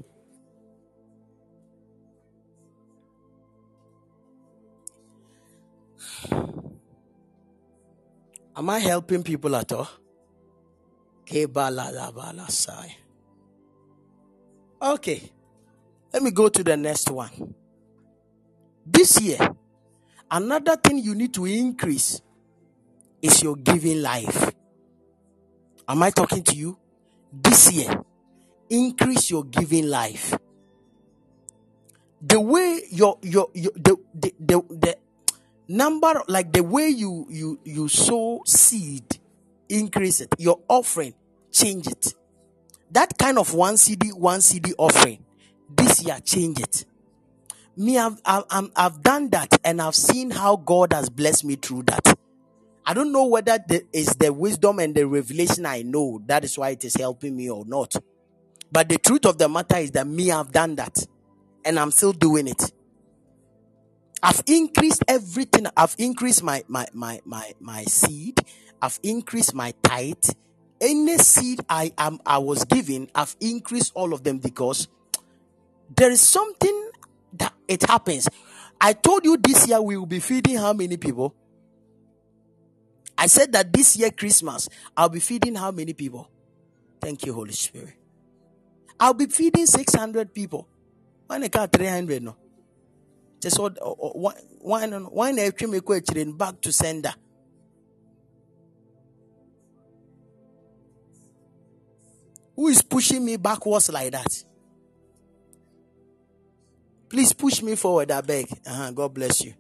Am 8.56 8.70
I 8.70 8.78
helping 8.78 9.24
people 9.24 9.54
at 9.56 9.72
all? 9.72 9.88
Okay, 14.80 15.32
let 16.16 16.22
me 16.22 16.30
go 16.30 16.48
to 16.48 16.64
the 16.64 16.78
next 16.78 17.10
one. 17.10 17.54
This 18.86 19.20
year, 19.20 19.38
another 20.30 20.74
thing 20.76 20.96
you 20.96 21.14
need 21.14 21.34
to 21.34 21.44
increase 21.44 22.22
is 23.20 23.42
your 23.42 23.54
giving 23.54 24.00
life. 24.00 24.50
Am 25.86 26.02
I 26.02 26.08
talking 26.08 26.42
to 26.42 26.56
you? 26.56 26.78
This 27.30 27.70
year, 27.70 28.02
increase 28.70 29.28
your 29.28 29.44
giving 29.44 29.88
life. 29.90 30.34
The 32.22 32.40
way 32.40 32.80
your 32.90 33.18
your, 33.20 33.50
your 33.52 33.72
the, 33.74 33.98
the, 34.14 34.32
the, 34.40 34.62
the 34.70 34.96
number 35.68 36.22
like 36.28 36.50
the 36.50 36.62
way 36.62 36.88
you 36.88 37.26
you 37.28 37.60
you 37.62 37.88
sow 37.88 38.40
seed 38.46 39.18
increase 39.68 40.22
it 40.22 40.34
your 40.38 40.60
offering 40.66 41.12
change 41.52 41.86
it 41.88 42.14
that 42.90 43.18
kind 43.18 43.36
of 43.38 43.52
one 43.52 43.74
cedi 43.74 44.14
one 44.14 44.38
cedi 44.40 44.72
offering 44.78 45.25
this 45.68 46.02
year 46.02 46.18
change 46.24 46.60
it 46.60 46.84
me 47.76 47.98
I've, 47.98 48.20
I've, 48.24 48.70
I've 48.74 49.02
done 49.02 49.30
that 49.30 49.58
and 49.64 49.82
i've 49.82 49.94
seen 49.94 50.30
how 50.30 50.56
god 50.56 50.92
has 50.92 51.08
blessed 51.10 51.44
me 51.44 51.56
through 51.56 51.84
that 51.84 52.18
i 52.84 52.94
don't 52.94 53.12
know 53.12 53.26
whether 53.26 53.58
it's 53.92 54.14
the 54.16 54.32
wisdom 54.32 54.78
and 54.78 54.94
the 54.94 55.06
revelation 55.06 55.66
i 55.66 55.82
know 55.82 56.22
that 56.26 56.44
is 56.44 56.56
why 56.56 56.70
it 56.70 56.84
is 56.84 56.94
helping 56.94 57.36
me 57.36 57.50
or 57.50 57.64
not 57.66 57.94
but 58.72 58.88
the 58.88 58.98
truth 58.98 59.26
of 59.26 59.38
the 59.38 59.48
matter 59.48 59.78
is 59.78 59.90
that 59.90 60.06
me 60.06 60.30
i've 60.30 60.52
done 60.52 60.74
that 60.76 60.96
and 61.64 61.78
i'm 61.78 61.90
still 61.90 62.12
doing 62.12 62.48
it 62.48 62.72
I've 64.22 64.42
increased 64.46 65.04
everything. 65.06 65.66
I've 65.76 65.94
increased 65.98 66.42
my 66.42 66.64
my 66.68 66.86
my 66.92 67.20
my 67.24 67.52
my 67.60 67.84
seed. 67.84 68.40
I've 68.80 68.98
increased 69.02 69.54
my 69.54 69.72
tithe. 69.82 70.30
Any 70.80 71.18
seed 71.18 71.60
I 71.68 71.92
am 71.96 72.18
I 72.26 72.38
was 72.38 72.64
given, 72.64 73.08
I've 73.14 73.36
increased 73.40 73.92
all 73.94 74.12
of 74.12 74.24
them 74.24 74.38
because 74.38 74.88
there 75.94 76.10
is 76.10 76.20
something 76.20 76.90
that 77.34 77.52
it 77.68 77.82
happens. 77.82 78.28
I 78.80 78.92
told 78.92 79.24
you 79.24 79.36
this 79.36 79.66
year 79.68 79.80
we 79.80 79.96
will 79.96 80.06
be 80.06 80.20
feeding 80.20 80.56
how 80.56 80.72
many 80.72 80.96
people? 80.96 81.34
I 83.18 83.26
said 83.28 83.52
that 83.52 83.72
this 83.72 83.96
year 83.96 84.10
Christmas 84.10 84.68
I'll 84.96 85.08
be 85.08 85.20
feeding 85.20 85.54
how 85.54 85.70
many 85.70 85.92
people? 85.92 86.30
Thank 87.00 87.24
you, 87.24 87.32
Holy 87.32 87.52
Spirit. 87.52 87.94
I'll 88.98 89.14
be 89.14 89.26
feeding 89.26 89.66
600 89.66 90.32
people. 90.32 90.66
Why 91.26 91.38
not 91.38 91.72
300 91.72 92.22
no? 92.22 92.36
kyɛ 93.40 93.50
sɛ 93.50 93.62
wan 94.60 94.90
no 94.90 95.08
wan 95.12 95.36
na 95.36 95.42
atwa 95.42 95.70
me 95.70 95.78
kɔ 95.80 96.00
akyire 96.00 96.26
no 96.26 96.32
back 96.32 96.60
to 96.60 96.72
sender 96.72 97.14
who 102.56 102.68
is 102.68 102.82
pushing 102.82 103.24
me 103.24 103.36
backwards 103.36 103.90
like 103.90 104.12
that 104.12 104.44
please 107.08 107.32
push 107.32 107.62
me 107.62 107.74
forward 107.76 108.10
i 108.10 108.20
beg. 108.20 108.46
Uh-huh, 108.66 108.90
god 108.92 109.14
bless 109.14 109.44
you. 109.44 109.54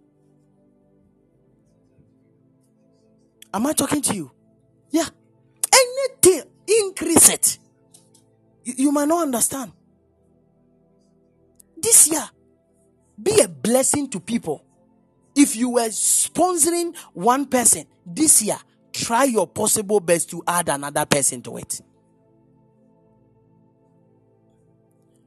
Am 3.54 3.66
i 3.66 3.72
talking 3.72 4.02
to 4.02 4.14
you? 4.14 4.30
Yeah. 4.90 5.08
Anything 5.72 6.50
increase 6.66 7.28
it. 7.28 7.58
You, 8.64 8.74
you 8.76 8.92
might 8.92 9.08
not 9.08 9.22
understand. 9.22 9.72
This 11.76 12.10
year 12.10 12.28
be 13.22 13.40
a 13.40 13.48
blessing 13.48 14.08
to 14.10 14.20
people. 14.20 14.64
If 15.34 15.54
you 15.56 15.70
were 15.70 15.88
sponsoring 15.88 16.96
one 17.12 17.46
person 17.46 17.86
this 18.04 18.42
year, 18.42 18.58
try 18.92 19.24
your 19.24 19.46
possible 19.46 20.00
best 20.00 20.30
to 20.30 20.42
add 20.46 20.68
another 20.68 21.04
person 21.04 21.42
to 21.42 21.58
it. 21.58 21.80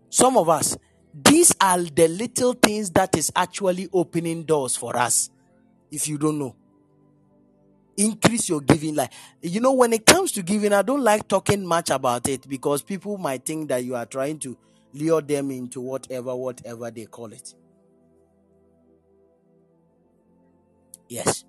Some 0.09 0.37
of 0.37 0.49
us, 0.49 0.75
these 1.13 1.53
are 1.59 1.81
the 1.81 2.07
little 2.07 2.53
things 2.53 2.91
that 2.91 3.17
is 3.17 3.31
actually 3.35 3.89
opening 3.91 4.43
doors 4.43 4.75
for 4.75 4.95
us. 4.95 5.29
If 5.91 6.07
you 6.07 6.17
don't 6.17 6.37
know, 6.37 6.55
increase 7.97 8.47
your 8.47 8.61
giving 8.61 8.95
life. 8.95 9.09
You 9.41 9.59
know, 9.59 9.73
when 9.73 9.91
it 9.93 10.05
comes 10.05 10.31
to 10.33 10.43
giving, 10.43 10.71
I 10.71 10.83
don't 10.83 11.03
like 11.03 11.27
talking 11.27 11.65
much 11.65 11.89
about 11.89 12.27
it 12.29 12.47
because 12.47 12.81
people 12.81 13.17
might 13.17 13.45
think 13.45 13.69
that 13.69 13.83
you 13.83 13.95
are 13.95 14.05
trying 14.05 14.39
to 14.39 14.57
lure 14.93 15.21
them 15.21 15.51
into 15.51 15.81
whatever, 15.81 16.35
whatever 16.35 16.91
they 16.91 17.05
call 17.05 17.33
it. 17.33 17.53
Yes. 21.09 21.43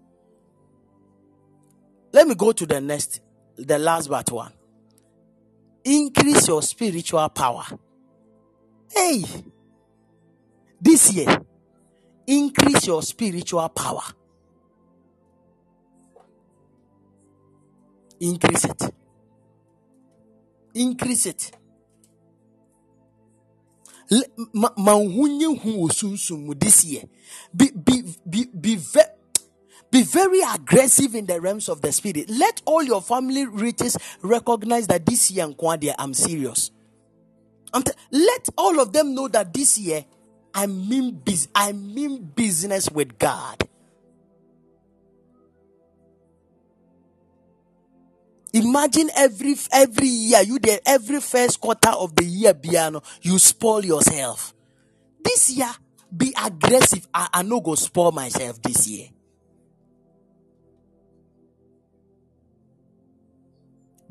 Let 2.12 2.27
me 2.27 2.35
go 2.35 2.53
to 2.53 2.66
the 2.66 2.81
next, 2.81 3.20
the 3.57 3.78
last 3.78 4.09
but 4.09 4.31
one. 4.32 4.53
Increase 5.85 6.49
your 6.49 6.62
spiritual 6.62 7.28
power. 7.28 7.65
Hey, 8.93 9.25
this 10.81 11.12
year, 11.12 11.41
increase 12.27 12.87
your 12.87 13.03
spiritual 13.03 13.69
power. 13.69 14.03
Increase 18.21 18.65
it. 18.65 18.83
Increase 20.75 21.27
it. 21.27 21.53
This 26.59 26.85
year. 26.85 27.03
Be 27.57 27.71
be 27.71 28.03
be 28.29 28.47
be 28.47 28.77
very 28.77 29.07
be 29.91 30.03
very 30.03 30.41
aggressive 30.55 31.15
in 31.15 31.27
the 31.27 31.41
realms 31.41 31.69
of 31.69 31.81
the 31.81 31.93
spirit. 31.93 32.29
Let 32.31 32.62
all 32.65 32.83
your 32.83 33.03
family 33.03 33.47
riches 33.47 33.97
recognize 34.23 34.87
that 34.89 35.07
this 35.07 35.31
year, 35.31 35.49
I'm 35.99 36.15
serious. 36.15 36.71
T- 37.75 37.93
let 38.13 38.49
all 38.59 38.81
of 38.81 38.93
them 38.93 39.15
know 39.15 39.29
that 39.29 39.55
this 39.55 39.79
year 39.79 40.05
I 40.55 40.67
mean, 40.67 41.13
biz- 41.25 41.49
I 41.55 41.73
mean 41.73 42.25
business 42.35 42.91
with 42.91 43.19
God. 43.19 43.69
Imagine 48.53 49.11
every 49.17 49.57
every 49.73 50.09
year 50.09 50.43
you 50.43 50.59
did 50.59 50.81
every 50.87 51.21
first 51.21 51.61
quarter 51.61 51.91
of 51.91 52.17
the 52.17 52.25
year 52.25 52.55
piano 52.55 53.03
you 53.23 53.39
spoil 53.39 53.85
yourself. 53.85 54.55
This 55.25 55.51
year 55.51 55.71
be 56.17 56.35
aggressive. 56.43 57.09
I, 57.15 57.29
I 57.33 57.43
no 57.43 57.61
go 57.61 57.75
spoil 57.77 58.13
myself 58.13 58.63
this 58.63 58.89
year. 58.89 59.09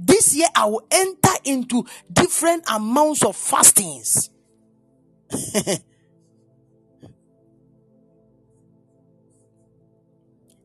This 0.01 0.33
year 0.33 0.47
I 0.55 0.65
will 0.65 0.87
enter 0.89 1.33
into 1.43 1.85
different 2.11 2.63
amounts 2.71 3.25
of 3.25 3.35
fastings. 3.35 4.29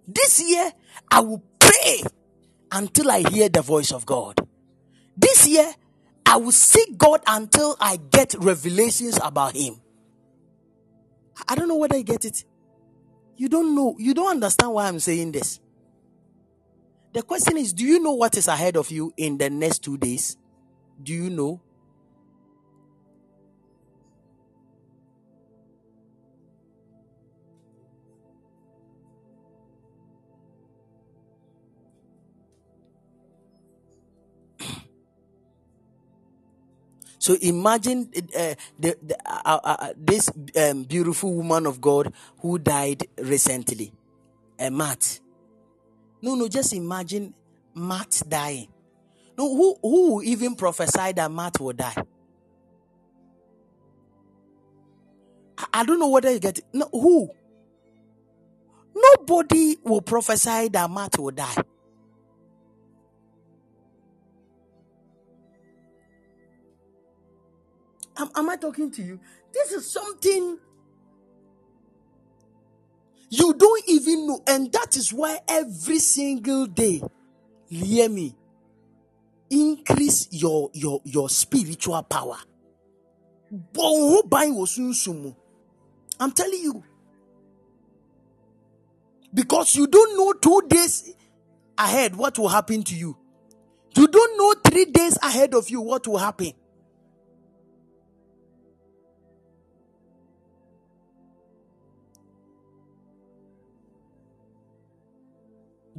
this 0.06 0.40
year 0.40 0.70
I 1.10 1.20
will 1.20 1.42
pray 1.58 2.02
until 2.70 3.10
I 3.10 3.28
hear 3.28 3.48
the 3.48 3.62
voice 3.62 3.90
of 3.90 4.06
God. 4.06 4.38
This 5.16 5.48
year 5.48 5.74
I 6.24 6.36
will 6.36 6.52
seek 6.52 6.96
God 6.96 7.20
until 7.26 7.76
I 7.80 7.96
get 7.96 8.34
revelations 8.38 9.18
about 9.20 9.56
Him. 9.56 9.80
I 11.48 11.56
don't 11.56 11.66
know 11.66 11.76
whether 11.76 11.96
you 11.96 12.04
get 12.04 12.24
it. 12.24 12.44
You 13.36 13.48
don't 13.48 13.74
know. 13.74 13.96
You 13.98 14.14
don't 14.14 14.30
understand 14.30 14.74
why 14.74 14.86
I'm 14.86 15.00
saying 15.00 15.32
this. 15.32 15.58
The 17.14 17.22
question 17.22 17.56
is 17.56 17.72
do 17.72 17.84
you 17.84 18.00
know 18.00 18.12
what 18.12 18.36
is 18.36 18.48
ahead 18.48 18.76
of 18.76 18.90
you 18.90 19.12
in 19.16 19.38
the 19.38 19.48
next 19.48 19.84
two 19.84 19.96
days? 19.96 20.36
Do 21.00 21.14
you 21.14 21.30
know? 21.30 21.60
So 37.20 37.36
imagine 37.40 38.10
uh, 38.36 38.54
the, 38.78 38.98
the, 39.02 39.16
uh, 39.24 39.40
uh, 39.64 39.76
uh, 39.78 39.92
this 39.96 40.28
um, 40.60 40.82
beautiful 40.82 41.32
woman 41.32 41.64
of 41.64 41.80
God 41.80 42.12
who 42.40 42.58
died 42.58 43.06
recently, 43.16 43.94
a 44.58 44.70
Matt. 44.70 45.20
No, 46.24 46.34
no, 46.34 46.48
just 46.48 46.72
imagine 46.72 47.34
Matt 47.74 48.22
dying. 48.26 48.68
No, 49.36 49.46
who 49.54 49.76
who 49.82 50.22
even 50.22 50.54
prophesied 50.54 51.16
that 51.16 51.30
Matt 51.30 51.60
will 51.60 51.74
die? 51.74 52.02
I, 55.58 55.66
I 55.74 55.84
don't 55.84 55.98
know 55.98 56.08
whether 56.08 56.32
you 56.32 56.38
get 56.38 56.60
it. 56.60 56.64
No, 56.72 56.88
who? 56.90 57.28
Nobody 58.96 59.76
will 59.84 60.00
prophesy 60.00 60.68
that 60.68 60.90
Matt 60.90 61.18
will 61.18 61.30
die. 61.30 61.62
Am, 68.16 68.30
am 68.34 68.48
I 68.48 68.56
talking 68.56 68.90
to 68.92 69.02
you? 69.02 69.20
This 69.52 69.72
is 69.72 69.90
something 69.90 70.58
you 73.38 73.54
don't 73.54 73.84
even 73.88 74.26
know, 74.26 74.40
and 74.46 74.72
that 74.72 74.96
is 74.96 75.12
why 75.12 75.38
every 75.48 75.98
single 75.98 76.66
day, 76.66 77.02
hear 77.68 78.08
me, 78.08 78.34
increase 79.50 80.28
your 80.30 80.70
your 80.72 81.00
your 81.04 81.28
spiritual 81.28 82.02
power. 82.02 82.36
I'm 86.20 86.32
telling 86.32 86.60
you. 86.60 86.84
Because 89.32 89.74
you 89.74 89.86
don't 89.88 90.16
know 90.16 90.32
two 90.32 90.62
days 90.68 91.12
ahead 91.76 92.14
what 92.14 92.38
will 92.38 92.48
happen 92.48 92.82
to 92.84 92.94
you. 92.94 93.16
You 93.96 94.06
don't 94.06 94.38
know 94.38 94.54
three 94.70 94.86
days 94.86 95.18
ahead 95.22 95.54
of 95.54 95.70
you 95.70 95.80
what 95.80 96.06
will 96.06 96.18
happen. 96.18 96.52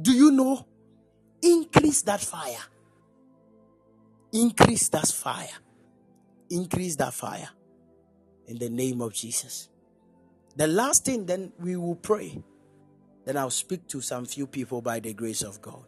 Do 0.06 0.12
you 0.12 0.30
know? 0.30 0.64
Increase 1.42 2.02
that 2.02 2.20
fire. 2.20 2.62
Increase 4.32 4.88
that 4.90 5.08
fire. 5.08 5.58
Increase 6.48 6.94
that 6.94 7.12
fire. 7.12 7.48
In 8.46 8.56
the 8.56 8.70
name 8.70 9.00
of 9.00 9.12
Jesus. 9.12 9.68
The 10.54 10.68
last 10.68 11.06
thing, 11.06 11.26
then 11.26 11.52
we 11.58 11.74
will 11.74 11.96
pray. 11.96 12.40
Then 13.24 13.36
I'll 13.36 13.50
speak 13.50 13.88
to 13.88 14.00
some 14.00 14.26
few 14.26 14.46
people 14.46 14.80
by 14.80 15.00
the 15.00 15.12
grace 15.12 15.42
of 15.42 15.60
God. 15.60 15.84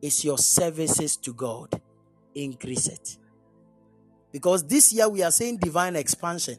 It's 0.00 0.24
your 0.24 0.38
services 0.38 1.18
to 1.18 1.34
God. 1.34 1.78
Increase 2.34 2.88
it. 2.88 3.18
Because 4.32 4.66
this 4.66 4.94
year 4.94 5.10
we 5.10 5.22
are 5.22 5.30
saying 5.30 5.58
divine 5.58 5.94
expansion. 5.94 6.56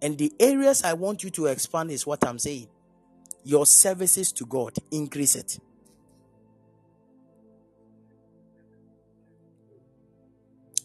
And 0.00 0.16
the 0.16 0.32
areas 0.38 0.84
I 0.84 0.92
want 0.92 1.24
you 1.24 1.30
to 1.30 1.46
expand 1.46 1.90
is 1.90 2.06
what 2.06 2.24
I'm 2.24 2.38
saying. 2.38 2.68
Your 3.42 3.66
services 3.66 4.30
to 4.34 4.46
God. 4.46 4.74
Increase 4.92 5.34
it. 5.34 5.58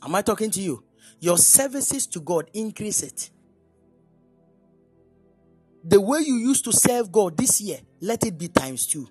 Am 0.04 0.16
I 0.16 0.22
talking 0.22 0.52
to 0.52 0.62
you? 0.62 0.84
Your 1.20 1.38
services 1.38 2.08
to 2.08 2.20
God, 2.20 2.50
increase 2.54 3.02
it. 3.04 3.30
The 5.84 6.00
way 6.00 6.20
you 6.22 6.36
used 6.36 6.66
to 6.66 6.74
serve 6.74 7.12
God 7.12 7.38
this 7.38 7.62
year, 7.62 7.80
let 8.02 8.26
it 8.26 8.38
be 8.38 8.48
times 8.48 8.88
two. 8.88 9.08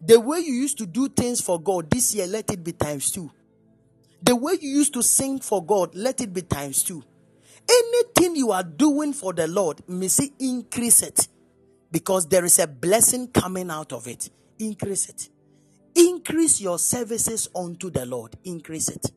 The 0.00 0.20
way 0.20 0.40
you 0.40 0.52
used 0.52 0.78
to 0.78 0.86
do 0.86 1.08
things 1.08 1.40
for 1.40 1.60
God 1.60 1.90
this 1.90 2.14
year, 2.14 2.26
let 2.26 2.50
it 2.50 2.62
be 2.62 2.72
times 2.72 3.10
two. 3.10 3.30
The 4.22 4.36
way 4.36 4.54
you 4.60 4.70
used 4.70 4.94
to 4.94 5.02
sing 5.02 5.40
for 5.40 5.64
God, 5.64 5.94
let 5.94 6.20
it 6.20 6.32
be 6.32 6.42
times 6.42 6.82
two. 6.82 7.02
Anything 7.68 8.36
you 8.36 8.50
are 8.50 8.62
doing 8.62 9.12
for 9.12 9.32
the 9.32 9.46
Lord, 9.46 9.82
may 9.88 10.08
see 10.08 10.32
increase 10.38 11.02
it 11.02 11.28
because 11.90 12.26
there 12.26 12.44
is 12.44 12.58
a 12.58 12.66
blessing 12.66 13.28
coming 13.28 13.70
out 13.70 13.92
of 13.92 14.06
it. 14.06 14.30
Increase 14.58 15.08
it. 15.08 15.28
Increase 15.94 16.60
your 16.60 16.78
services 16.78 17.48
unto 17.54 17.90
the 17.90 18.06
Lord. 18.06 18.36
Increase 18.44 18.88
it. 18.88 19.10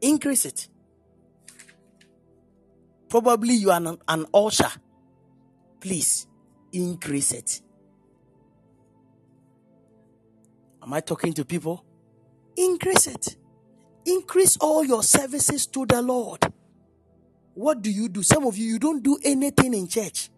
Increase 0.00 0.44
it. 0.46 0.68
Probably 3.08 3.54
you 3.54 3.70
are 3.70 3.76
an, 3.76 3.98
an 4.08 4.26
usher. 4.34 4.70
Please 5.80 6.26
increase 6.72 7.32
it. 7.32 7.62
Am 10.82 10.92
I 10.92 11.00
talking 11.00 11.32
to 11.34 11.44
people? 11.44 11.84
Increase 12.56 13.06
it. 13.06 13.36
Increase 14.04 14.56
all 14.58 14.84
your 14.84 15.02
services 15.02 15.66
to 15.68 15.86
the 15.86 16.02
Lord. 16.02 16.40
What 17.54 17.80
do 17.80 17.90
you 17.90 18.08
do? 18.08 18.22
Some 18.22 18.46
of 18.46 18.58
you, 18.58 18.66
you 18.66 18.78
don't 18.78 19.02
do 19.02 19.18
anything 19.24 19.72
in 19.74 19.88
church 19.88 20.28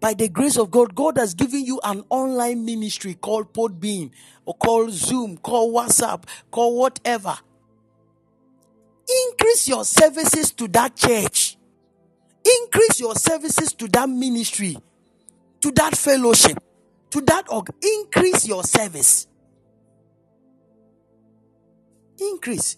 by 0.00 0.14
the 0.14 0.28
grace 0.28 0.56
of 0.56 0.70
God, 0.70 0.94
God 0.94 1.18
has 1.18 1.34
given 1.34 1.64
you 1.64 1.78
an 1.84 2.02
online 2.08 2.64
ministry 2.64 3.14
called 3.14 3.52
Podbean 3.52 4.10
or 4.46 4.54
called 4.56 4.90
Zoom, 4.90 5.36
called 5.36 5.74
WhatsApp, 5.74 6.24
called 6.50 6.78
whatever. 6.78 7.36
Increase 9.26 9.68
your 9.68 9.84
services 9.84 10.52
to 10.52 10.68
that 10.68 10.96
church. 10.96 11.58
Increase 12.62 13.00
your 13.00 13.14
services 13.14 13.72
to 13.74 13.88
that 13.88 14.08
ministry, 14.08 14.78
to 15.60 15.70
that 15.72 15.96
fellowship, 15.96 16.58
to 17.10 17.20
that 17.22 17.44
org. 17.50 17.68
Increase 17.82 18.46
your 18.46 18.64
service. 18.64 19.26
Increase. 22.18 22.76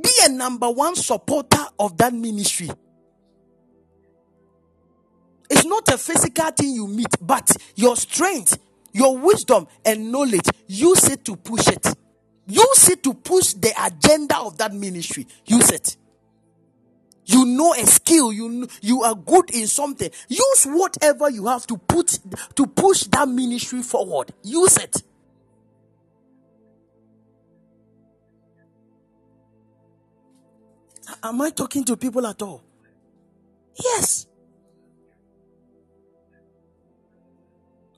Be 0.00 0.10
a 0.22 0.28
number 0.30 0.70
one 0.70 0.96
supporter 0.96 1.64
of 1.78 1.96
that 1.98 2.14
ministry. 2.14 2.70
It's 5.54 5.64
not 5.64 5.86
a 5.88 5.96
physical 5.96 6.50
thing 6.50 6.74
you 6.74 6.88
meet, 6.88 7.14
but 7.20 7.48
your 7.76 7.94
strength, 7.94 8.58
your 8.92 9.16
wisdom, 9.16 9.68
and 9.84 10.10
knowledge, 10.10 10.48
use 10.66 11.08
it 11.08 11.24
to 11.26 11.36
push 11.36 11.68
it. 11.68 11.86
Use 12.48 12.88
it 12.88 13.04
to 13.04 13.14
push 13.14 13.52
the 13.52 13.72
agenda 13.80 14.36
of 14.38 14.58
that 14.58 14.74
ministry. 14.74 15.28
Use 15.46 15.70
it. 15.70 15.96
You 17.26 17.44
know 17.44 17.72
a 17.72 17.86
skill, 17.86 18.32
you 18.32 18.66
you 18.82 19.04
are 19.04 19.14
good 19.14 19.50
in 19.50 19.68
something. 19.68 20.10
Use 20.26 20.64
whatever 20.64 21.30
you 21.30 21.46
have 21.46 21.68
to 21.68 21.78
put 21.78 22.18
to 22.56 22.66
push 22.66 23.04
that 23.04 23.28
ministry 23.28 23.82
forward. 23.82 24.32
Use 24.42 24.76
it. 24.78 25.02
Am 31.22 31.40
I 31.40 31.50
talking 31.50 31.84
to 31.84 31.96
people 31.96 32.26
at 32.26 32.42
all? 32.42 32.60
Yes. 33.82 34.26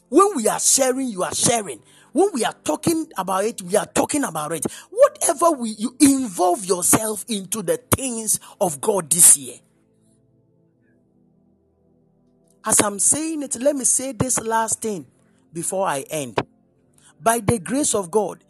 When 0.08 0.36
we 0.36 0.48
are 0.48 0.60
sharing, 0.60 1.08
you 1.08 1.22
are 1.22 1.34
sharing. 1.34 1.82
When 2.12 2.30
we 2.32 2.44
are 2.44 2.54
talking 2.64 3.06
about 3.18 3.44
it, 3.44 3.60
we 3.62 3.76
are 3.76 3.86
talking 3.86 4.24
about 4.24 4.52
it. 4.52 4.64
Whatever 4.90 5.50
we 5.50 5.70
you 5.70 5.94
involve 6.00 6.64
yourself 6.64 7.24
into 7.28 7.62
the 7.62 7.76
things 7.76 8.40
of 8.60 8.80
God 8.80 9.10
this 9.10 9.36
year. 9.36 9.56
As 12.64 12.80
I'm 12.80 12.98
saying 12.98 13.42
it, 13.42 13.56
let 13.60 13.76
me 13.76 13.84
say 13.84 14.12
this 14.12 14.40
last 14.40 14.80
thing 14.82 15.06
before 15.52 15.86
I 15.86 16.00
end. 16.10 16.38
By 17.20 17.40
the 17.40 17.58
grace 17.58 17.94
of 17.94 18.10
God, 18.10 18.42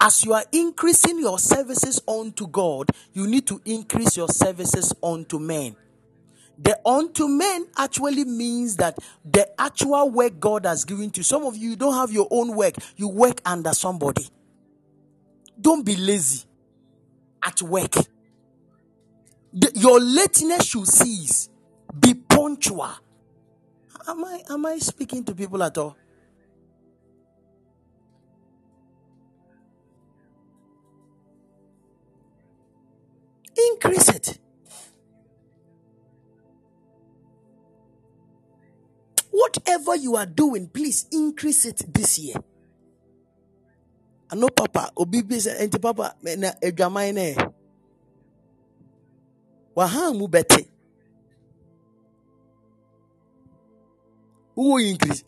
as 0.00 0.24
you 0.24 0.32
are 0.32 0.44
increasing 0.52 1.18
your 1.18 1.38
services 1.38 2.00
unto 2.06 2.46
God, 2.46 2.90
you 3.12 3.26
need 3.26 3.46
to 3.46 3.60
increase 3.64 4.16
your 4.16 4.28
services 4.28 4.92
unto 5.02 5.38
men. 5.38 5.76
The 6.58 6.78
unto 6.86 7.26
men 7.26 7.66
actually 7.76 8.24
means 8.24 8.76
that 8.76 8.98
the 9.24 9.48
actual 9.60 10.10
work 10.10 10.38
God 10.38 10.66
has 10.66 10.84
given 10.84 11.10
to. 11.10 11.24
Some 11.24 11.44
of 11.44 11.56
you, 11.56 11.70
you 11.70 11.76
don't 11.76 11.94
have 11.94 12.12
your 12.12 12.28
own 12.30 12.54
work, 12.54 12.74
you 12.96 13.08
work 13.08 13.40
under 13.44 13.72
somebody. 13.72 14.28
Don't 15.60 15.84
be 15.84 15.96
lazy 15.96 16.44
at 17.42 17.60
work. 17.62 17.92
The, 19.52 19.70
your 19.74 20.00
lateness 20.00 20.66
should 20.66 20.86
cease. 20.86 21.48
Be 21.98 22.14
punctual. 22.14 22.90
Am 24.06 24.24
I 24.24 24.42
am 24.50 24.66
I 24.66 24.78
speaking 24.78 25.24
to 25.24 25.34
people 25.34 25.62
at 25.62 25.78
all? 25.78 25.96
Increase 33.72 34.08
it. 34.08 34.38
Whatever 39.34 39.96
you 39.96 40.14
are 40.14 40.26
doing, 40.26 40.68
please 40.68 41.06
increase 41.10 41.66
it 41.66 41.82
this 41.92 42.20
year. 42.20 42.36
I 44.30 44.36
know 44.36 44.48
Papa, 44.48 44.92
Obibi 44.96 45.40
said, 45.40 45.72
Papa, 45.82 46.14
na 46.22 46.52
edwaman 46.62 47.14
ne. 47.14 47.36
Waha 49.74 50.12
mu 50.12 50.28
bete. 50.28 50.68
Who 54.54 54.78
increase? 54.78 55.24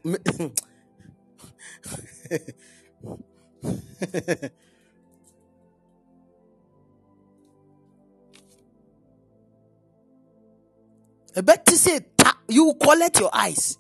I 11.36 11.40
bet 11.42 11.68
say 11.70 12.00
you 12.48 12.72
collect 12.80 13.18
your 13.18 13.30
eyes. 13.34 13.78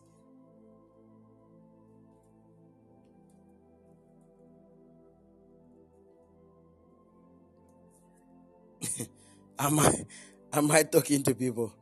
Am 9.58 9.78
I 9.80 10.06
am 10.52 10.70
I 10.70 10.82
talking 10.84 11.22
to 11.24 11.34
people? 11.34 11.72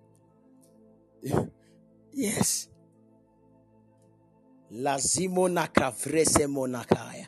Yes. 2.13 2.69
Lazimo 4.73 5.49
nakavrese 5.49 6.47
monakaya. 6.47 7.27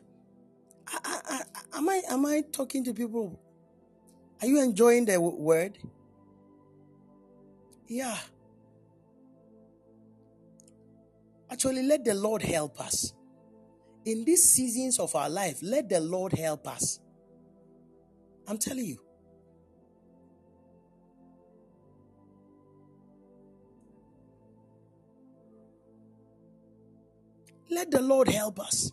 Am 1.75 1.89
I 1.89 2.03
am 2.11 2.27
I 2.27 2.43
talking 2.53 2.85
to 2.85 2.95
people? 2.95 3.39
Are 4.43 4.49
you 4.49 4.63
enjoying 4.63 5.07
the 5.07 5.21
word? 5.21 5.79
Yeah. 7.89 8.17
Actually, 11.51 11.83
let 11.85 12.05
the 12.05 12.15
Lord 12.15 12.43
help 12.43 12.81
us. 12.81 13.13
In 14.05 14.25
these 14.25 14.51
seasons 14.51 14.99
of 14.99 15.15
our 15.15 15.29
life, 15.31 15.59
let 15.63 15.89
the 15.89 16.01
Lord 16.01 16.33
help 16.33 16.69
us. 16.69 17.01
I'm 18.49 18.59
telling 18.59 18.87
you. 18.87 19.06
Let 27.77 27.91
the 27.91 28.01
Lord 28.01 28.29
help 28.29 28.59
us. 28.59 28.91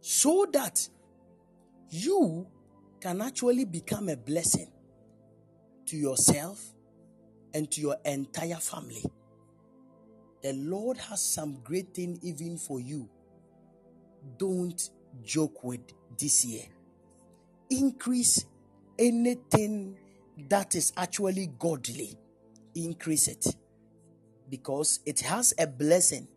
So 0.00 0.46
that 0.50 0.88
you 1.90 2.46
can 3.02 3.20
actually 3.20 3.66
become 3.66 4.08
a 4.08 4.16
blessing 4.16 4.70
to 5.84 5.96
yourself 5.98 6.58
and 7.52 7.70
to 7.70 7.82
your 7.82 7.96
entire 8.06 8.56
family. 8.56 9.04
The 10.42 10.54
Lord 10.54 10.96
has 10.96 11.20
some 11.20 11.58
great 11.62 11.92
thing 11.92 12.18
even 12.22 12.56
for 12.56 12.80
you. 12.80 13.10
Don't 14.38 14.88
joke 15.22 15.62
with 15.62 15.82
this 16.18 16.46
year. 16.46 16.64
Increase 17.68 18.46
anything 18.98 19.98
that 20.48 20.74
is 20.74 20.94
actually 20.96 21.50
godly. 21.58 22.18
Increase 22.74 23.28
it 23.28 23.46
because 24.48 25.00
it 25.06 25.20
has 25.20 25.54
a 25.58 25.66
blessing 25.66 26.28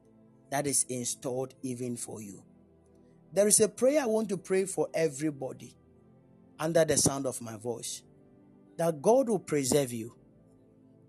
that 0.52 0.68
is 0.68 0.86
installed 0.90 1.54
even 1.64 1.98
for 1.98 2.22
you. 2.22 2.44
There 3.34 3.48
is 3.48 3.60
a 3.60 3.68
prayer 3.68 4.02
I 4.02 4.06
want 4.06 4.30
to 4.30 4.38
pray 4.38 4.66
for 4.66 4.88
everybody 4.94 5.76
under 6.60 6.86
the 6.86 6.98
sound 6.98 7.26
of 7.26 7.42
my 7.42 7.58
voice 7.58 8.02
that 8.78 9.02
God 9.02 9.30
will 9.30 9.40
preserve 9.40 9.92
you. 9.92 10.16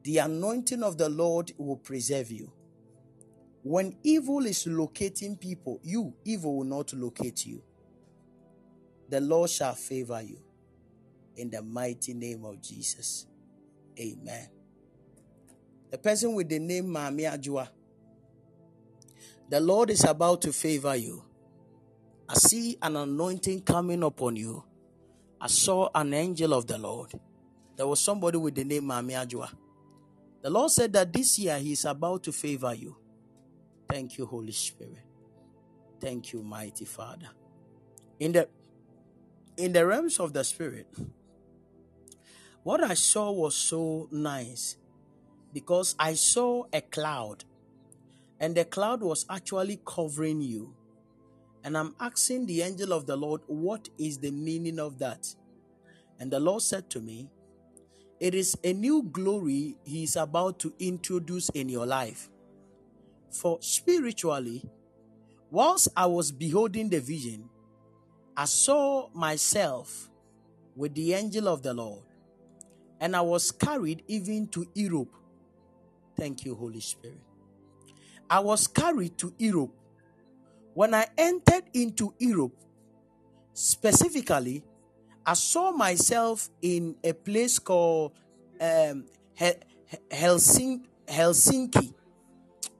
The 0.02 0.18
anointing 0.18 0.82
of 0.82 0.98
the 0.98 1.08
Lord 1.08 1.52
will 1.58 1.76
preserve 1.76 2.30
you. 2.30 2.52
When 3.62 3.96
evil 4.04 4.46
is 4.46 4.66
locating 4.66 5.36
people, 5.36 5.80
you, 5.82 6.14
evil 6.24 6.58
will 6.58 6.64
not 6.64 6.92
locate 6.92 7.44
you. 7.46 7.62
The 9.08 9.20
Lord 9.20 9.50
shall 9.50 9.74
favor 9.74 10.22
you. 10.22 10.40
In 11.36 11.50
the 11.50 11.62
mighty 11.62 12.14
name 12.14 12.44
of 12.44 12.62
Jesus. 12.62 13.26
Amen. 13.98 14.55
The 15.90 15.98
person 15.98 16.34
with 16.34 16.48
the 16.48 16.58
name 16.58 16.86
Mami 16.86 17.30
Ajua, 17.30 17.68
the 19.48 19.60
Lord 19.60 19.90
is 19.90 20.04
about 20.04 20.42
to 20.42 20.52
favor 20.52 20.96
you. 20.96 21.22
I 22.28 22.34
see 22.34 22.76
an 22.82 22.96
anointing 22.96 23.62
coming 23.62 24.02
upon 24.02 24.36
you. 24.36 24.64
I 25.40 25.46
saw 25.46 25.88
an 25.94 26.12
angel 26.14 26.54
of 26.54 26.66
the 26.66 26.78
Lord 26.78 27.12
there 27.76 27.86
was 27.86 28.00
somebody 28.00 28.38
with 28.38 28.54
the 28.54 28.64
name 28.64 28.84
Mami 28.84 29.12
Ajua. 29.12 29.50
The 30.42 30.50
Lord 30.50 30.70
said 30.70 30.92
that 30.94 31.12
this 31.12 31.38
year 31.38 31.58
He 31.58 31.72
is 31.72 31.84
about 31.84 32.22
to 32.24 32.32
favor 32.32 32.72
you. 32.74 32.96
Thank 33.88 34.18
you, 34.18 34.26
Holy 34.26 34.52
Spirit. 34.52 35.04
Thank 36.00 36.32
you, 36.32 36.42
mighty 36.42 36.84
Father. 36.84 37.28
In 38.18 38.32
the 38.32 38.48
in 39.56 39.72
the 39.72 39.86
realms 39.86 40.18
of 40.20 40.32
the 40.32 40.44
spirit, 40.44 40.86
what 42.62 42.82
I 42.82 42.94
saw 42.94 43.30
was 43.30 43.54
so 43.54 44.08
nice 44.10 44.76
because 45.56 45.96
I 45.98 46.12
saw 46.12 46.64
a 46.70 46.82
cloud, 46.82 47.42
and 48.38 48.54
the 48.54 48.66
cloud 48.66 49.00
was 49.00 49.24
actually 49.30 49.80
covering 49.86 50.42
you. 50.42 50.74
And 51.64 51.78
I'm 51.78 51.94
asking 51.98 52.44
the 52.44 52.60
angel 52.60 52.92
of 52.92 53.06
the 53.06 53.16
Lord, 53.16 53.40
what 53.46 53.88
is 53.96 54.18
the 54.18 54.30
meaning 54.30 54.78
of 54.78 54.98
that? 54.98 55.34
And 56.20 56.30
the 56.30 56.40
Lord 56.40 56.60
said 56.60 56.90
to 56.90 57.00
me, 57.00 57.30
it 58.20 58.34
is 58.34 58.54
a 58.62 58.74
new 58.74 59.04
glory 59.04 59.78
He 59.82 60.02
is 60.02 60.16
about 60.16 60.58
to 60.58 60.74
introduce 60.78 61.48
in 61.48 61.70
your 61.70 61.86
life. 61.86 62.28
For 63.30 63.56
spiritually, 63.62 64.62
whilst 65.50 65.88
I 65.96 66.04
was 66.04 66.32
beholding 66.32 66.90
the 66.90 67.00
vision, 67.00 67.48
I 68.36 68.44
saw 68.44 69.08
myself 69.14 70.10
with 70.76 70.94
the 70.94 71.14
angel 71.14 71.48
of 71.48 71.62
the 71.62 71.72
Lord, 71.72 72.02
and 73.00 73.16
I 73.16 73.22
was 73.22 73.50
carried 73.50 74.02
even 74.06 74.48
to 74.48 74.66
Europe. 74.74 75.14
Thank 76.16 76.44
you, 76.44 76.54
Holy 76.54 76.80
Spirit. 76.80 77.20
I 78.28 78.40
was 78.40 78.66
carried 78.66 79.18
to 79.18 79.32
Europe. 79.38 79.72
When 80.74 80.94
I 80.94 81.06
entered 81.16 81.64
into 81.74 82.14
Europe, 82.18 82.54
specifically, 83.52 84.64
I 85.24 85.34
saw 85.34 85.72
myself 85.72 86.48
in 86.62 86.96
a 87.02 87.12
place 87.12 87.58
called 87.58 88.12
um, 88.60 89.06
Helsinki. 90.10 90.82
Helsinki. 91.06 91.94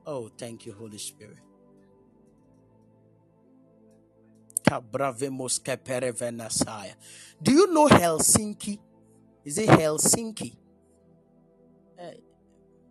Oh, 0.07 0.31
thank 0.37 0.67
you, 0.67 0.73
Holy 0.73 0.99
Spirit. 0.99 1.39
Do 7.43 7.53
you 7.53 7.73
know 7.73 7.87
Helsinki? 7.89 8.79
Is 9.45 9.59
it 9.59 9.69
Helsinki? 9.69 10.57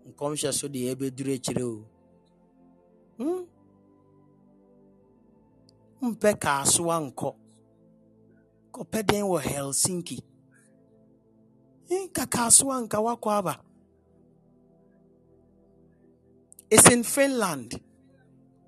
Nkɔmhyɛ 0.08 0.54
so 0.54 0.68
deɛ 0.68 0.96
ɛbɛduru 0.96 1.34
akyire 1.36 1.64
o 1.64 1.86
mpɛ 6.02 6.30
kaasoa 6.44 6.96
nkɔ. 7.08 7.30
Kɔpɛ 8.74 9.00
den 9.08 9.24
wɔ 9.24 9.40
helsinki. 9.42 10.18
Nkakaasoa 11.90 12.76
nka 12.84 12.98
wakɔ 13.06 13.30
aba. 13.40 13.54
It's 16.70 16.90
in 16.90 17.04
finland. 17.04 17.80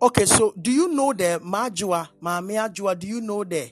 Okay 0.01 0.25
so 0.25 0.51
do 0.51 0.71
you 0.71 0.87
know 0.87 1.11
the 1.13 1.39
majua 1.43 2.09
maame 2.21 2.53
ajua 2.63 2.97
do 2.97 3.07
you 3.07 3.19
know 3.21 3.43
the 3.43 3.71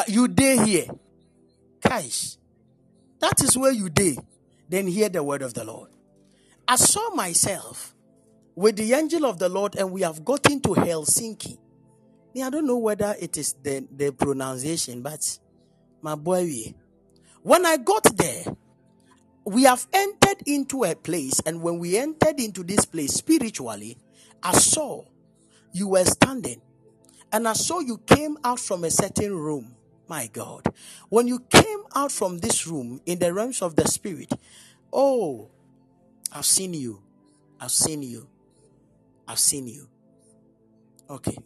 Uh, 0.00 0.04
you 0.08 0.28
day 0.28 0.56
here 0.64 0.86
guys 1.82 2.38
That 3.20 3.42
is 3.42 3.56
where 3.56 3.72
you 3.72 3.88
did. 3.90 4.18
Then 4.68 4.86
hear 4.86 5.08
the 5.08 5.22
word 5.22 5.42
of 5.42 5.54
the 5.54 5.64
Lord. 5.64 5.90
I 6.68 6.76
saw 6.76 7.10
myself 7.14 7.94
with 8.54 8.76
the 8.76 8.94
angel 8.94 9.26
of 9.26 9.38
the 9.38 9.48
Lord, 9.48 9.76
and 9.76 9.92
we 9.92 10.02
have 10.02 10.24
gotten 10.24 10.60
to 10.62 10.70
Helsinki. 10.70 11.58
I 12.42 12.50
don't 12.50 12.66
know 12.66 12.78
whether 12.78 13.16
it 13.20 13.36
is 13.36 13.54
the, 13.62 13.86
the 13.90 14.12
pronunciation, 14.12 15.02
but 15.02 15.38
my 16.02 16.14
boy, 16.14 16.74
when 17.42 17.66
I 17.66 17.76
got 17.78 18.04
there, 18.16 18.44
we 19.44 19.64
have 19.64 19.86
entered 19.92 20.42
into 20.46 20.84
a 20.84 20.94
place, 20.96 21.40
and 21.46 21.62
when 21.62 21.78
we 21.78 21.98
entered 21.98 22.40
into 22.40 22.64
this 22.64 22.84
place 22.86 23.14
spiritually, 23.14 23.98
I 24.42 24.52
saw 24.52 25.04
you 25.72 25.88
were 25.88 26.04
standing, 26.04 26.62
and 27.32 27.48
I 27.48 27.54
saw 27.54 27.80
you 27.80 27.98
came 27.98 28.38
out 28.44 28.60
from 28.60 28.84
a 28.84 28.90
certain 28.90 29.36
room. 29.36 29.76
My 30.10 30.26
God, 30.26 30.66
when 31.08 31.28
you 31.28 31.38
came 31.38 31.84
out 31.94 32.10
from 32.10 32.38
this 32.38 32.66
room 32.66 33.00
in 33.06 33.20
the 33.20 33.32
realms 33.32 33.62
of 33.62 33.76
the 33.76 33.86
spirit, 33.86 34.32
oh, 34.92 35.48
I've 36.32 36.44
seen 36.44 36.74
you, 36.74 37.00
I've 37.60 37.70
seen 37.70 38.02
you, 38.02 38.26
I've 39.28 39.38
seen 39.38 39.68
you. 39.68 39.88
Okay, 41.08 41.36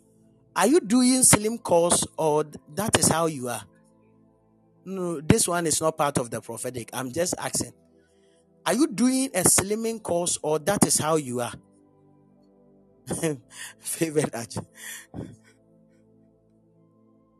are 0.57 0.67
you 0.67 0.81
doing 0.81 1.23
slim 1.25 1.59
course 1.59 2.07
or 2.17 2.47
that 2.75 2.99
is 2.99 3.09
how 3.09 3.27
you 3.27 3.51
are? 3.51 3.65
No, 4.87 5.21
this 5.21 5.47
one 5.47 5.67
is 5.67 5.83
not 5.83 5.99
part 5.99 6.17
of 6.17 6.31
the 6.31 6.41
prophetic. 6.41 6.89
I'm 6.95 7.13
just 7.13 7.35
asking. 7.37 7.75
Are 8.65 8.73
you 8.73 8.87
doing 8.87 9.27
a 9.35 9.43
slimming 9.43 10.03
course 10.03 10.39
or 10.41 10.59
that 10.61 10.87
is 10.87 10.97
how 10.97 11.17
you 11.17 11.41
are? 11.41 11.53
Favorite 13.79 14.33
Ajay. 14.33 14.65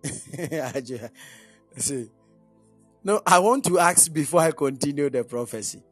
See. 1.77 2.11
No, 3.03 3.21
I 3.27 3.39
want 3.39 3.65
to 3.67 3.79
ask 3.79 4.13
before 4.13 4.41
I 4.41 4.51
continue 4.53 5.11
the 5.11 5.25
prophecy. 5.25 5.83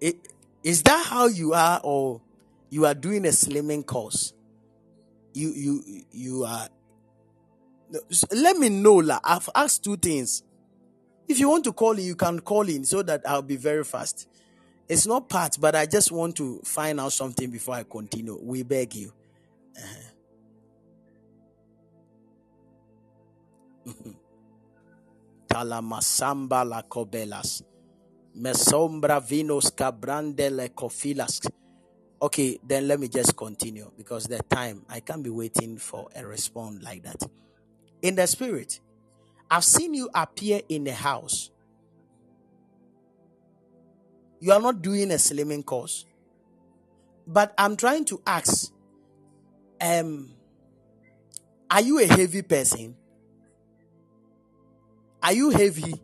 Is 0.62 0.82
that 0.84 1.06
how 1.06 1.26
you 1.26 1.54
are, 1.54 1.80
or 1.82 2.20
you 2.70 2.86
are 2.86 2.94
doing 2.94 3.24
a 3.26 3.30
slimming 3.30 3.84
course? 3.84 4.32
You 5.34 5.50
you 5.50 6.04
you 6.12 6.44
are. 6.44 6.68
Let 8.32 8.56
me 8.56 8.68
know, 8.68 8.96
la. 8.96 9.18
I've 9.24 9.48
asked 9.54 9.84
two 9.84 9.96
things. 9.96 10.42
If 11.28 11.38
you 11.38 11.48
want 11.48 11.64
to 11.64 11.72
call 11.72 11.92
in, 11.92 12.04
you 12.04 12.16
can 12.16 12.40
call 12.40 12.68
in 12.68 12.84
so 12.84 13.02
that 13.02 13.22
I'll 13.28 13.42
be 13.42 13.56
very 13.56 13.84
fast. 13.84 14.28
It's 14.88 15.06
not 15.06 15.28
part, 15.28 15.56
but 15.60 15.76
I 15.76 15.86
just 15.86 16.12
want 16.12 16.36
to 16.36 16.60
find 16.64 17.00
out 17.00 17.12
something 17.12 17.50
before 17.50 17.76
I 17.76 17.84
continue. 17.84 18.38
We 18.42 18.62
beg 18.64 18.94
you. 18.94 19.12
Uh-huh. 19.76 20.09
Talamasamba 25.48 26.64
la 26.64 26.82
cobelas. 26.82 27.64
Mesombra 28.34 29.20
vinos 29.20 29.72
cabrande 29.72 30.50
le 30.50 30.68
cofilas. 30.70 31.40
Okay, 32.22 32.58
then 32.66 32.86
let 32.86 33.00
me 33.00 33.08
just 33.08 33.36
continue 33.36 33.90
because 33.96 34.24
the 34.24 34.38
time 34.50 34.84
I 34.88 35.00
can't 35.00 35.22
be 35.22 35.30
waiting 35.30 35.78
for 35.78 36.08
a 36.14 36.26
response 36.26 36.82
like 36.82 37.02
that. 37.04 37.22
In 38.02 38.14
the 38.14 38.26
spirit, 38.26 38.80
I've 39.50 39.64
seen 39.64 39.94
you 39.94 40.08
appear 40.14 40.60
in 40.68 40.86
a 40.86 40.92
house. 40.92 41.50
You 44.40 44.52
are 44.52 44.60
not 44.60 44.82
doing 44.82 45.10
a 45.10 45.14
slimming 45.14 45.64
course. 45.64 46.04
But 47.26 47.54
I'm 47.58 47.76
trying 47.76 48.04
to 48.06 48.20
ask 48.26 48.72
um, 49.80 50.34
are 51.70 51.80
you 51.80 52.00
a 52.00 52.06
heavy 52.06 52.42
person? 52.42 52.96
Are 55.22 55.32
you 55.32 55.50
heavy? 55.50 55.94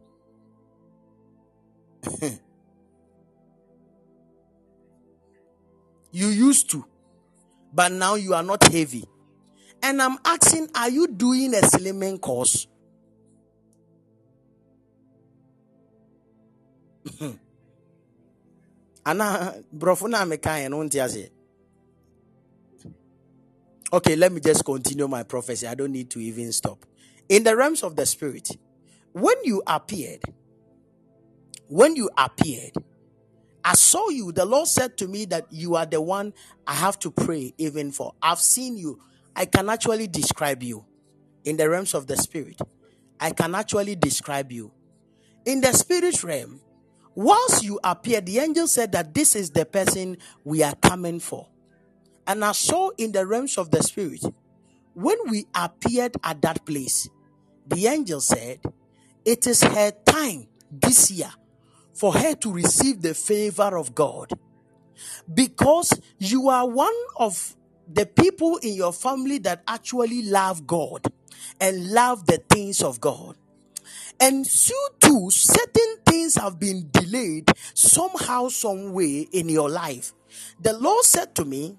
you 6.12 6.28
used 6.28 6.70
to, 6.70 6.84
but 7.72 7.92
now 7.92 8.14
you 8.14 8.34
are 8.34 8.42
not 8.42 8.62
heavy. 8.64 9.04
And 9.82 10.00
I'm 10.02 10.18
asking, 10.24 10.68
are 10.74 10.90
you 10.90 11.06
doing 11.08 11.54
a 11.54 11.58
slimming 11.58 12.20
course? 12.20 12.66
ana 19.06 19.54
brɔfo 19.74 20.08
no 20.08 20.18
a 20.18 20.26
mekaeɛ 20.26 20.68
no 20.68 20.78
wonte 20.78 21.30
okay 23.92 24.16
let 24.16 24.32
me 24.32 24.40
just 24.40 24.64
continue 24.64 25.06
my 25.06 25.22
prophecy 25.22 25.66
i 25.66 25.74
don't 25.74 25.92
need 25.92 26.10
to 26.10 26.18
even 26.18 26.50
stop 26.52 26.84
in 27.28 27.44
the 27.44 27.56
realms 27.56 27.84
of 27.84 27.94
the 27.94 28.04
spirit 28.04 28.50
when 29.16 29.36
you 29.44 29.62
appeared 29.66 30.20
when 31.68 31.96
you 31.96 32.10
appeared 32.18 32.72
i 33.64 33.72
saw 33.72 34.10
you. 34.10 34.30
The 34.30 34.44
lord 34.44 34.68
said 34.68 34.98
to 34.98 35.08
me 35.08 35.24
that 35.24 35.46
you 35.50 35.74
are 35.74 35.86
the 35.86 36.02
one 36.02 36.34
i 36.66 36.74
have 36.74 36.98
to 36.98 37.10
pray 37.10 37.54
even 37.56 37.92
for. 37.92 38.12
I've 38.20 38.40
seen 38.40 38.76
you. 38.76 39.00
I 39.34 39.46
can 39.46 39.70
actually 39.70 40.06
describe 40.06 40.62
you 40.62 40.84
in 41.44 41.56
the 41.56 41.68
realms 41.70 41.94
of 41.94 42.06
the 42.06 42.16
spirit. 42.18 42.60
I 43.18 43.30
can 43.30 43.54
actually 43.54 43.96
describe 43.96 44.52
you. 44.52 44.70
In 45.46 45.62
the 45.62 45.72
spirit 45.72 46.22
realm 46.22 46.60
once 47.14 47.62
you 47.64 47.80
appear, 47.82 48.20
the 48.20 48.38
angel 48.38 48.66
said 48.68 48.92
that 48.92 49.14
this 49.14 49.34
is 49.34 49.50
the 49.50 49.64
person 49.64 50.18
we 50.44 50.62
are 50.62 50.74
coming 50.74 51.20
for. 51.20 51.48
And 52.26 52.44
I 52.44 52.52
saw 52.52 52.90
in 52.98 53.12
the 53.12 53.26
realms 53.26 53.56
of 53.56 53.70
the 53.70 53.82
spirit, 53.82 54.22
when 54.92 55.16
we 55.30 55.46
appeared 55.54 56.16
at 56.22 56.42
that 56.42 56.66
place, 56.66 57.08
the 57.66 57.86
angel 57.86 58.20
said, 58.20 58.60
It 59.26 59.48
is 59.48 59.60
her 59.64 59.90
time 59.90 60.46
this 60.70 61.10
year 61.10 61.32
for 61.92 62.12
her 62.14 62.36
to 62.36 62.52
receive 62.52 63.02
the 63.02 63.12
favor 63.12 63.76
of 63.76 63.92
God. 63.92 64.30
Because 65.32 66.00
you 66.18 66.48
are 66.48 66.68
one 66.68 66.94
of 67.18 67.56
the 67.92 68.06
people 68.06 68.58
in 68.58 68.74
your 68.74 68.92
family 68.92 69.38
that 69.38 69.64
actually 69.66 70.22
love 70.22 70.64
God 70.64 71.12
and 71.60 71.90
love 71.90 72.26
the 72.26 72.38
things 72.48 72.80
of 72.80 73.00
God. 73.00 73.36
And 74.20 74.46
so 74.46 74.74
too, 75.00 75.28
certain 75.30 75.96
things 76.06 76.36
have 76.36 76.60
been 76.60 76.88
delayed 76.92 77.50
somehow, 77.74 78.48
some 78.48 78.92
way 78.92 79.26
in 79.32 79.48
your 79.48 79.68
life. 79.68 80.12
The 80.60 80.72
Lord 80.78 81.04
said 81.04 81.34
to 81.34 81.44
me 81.44 81.76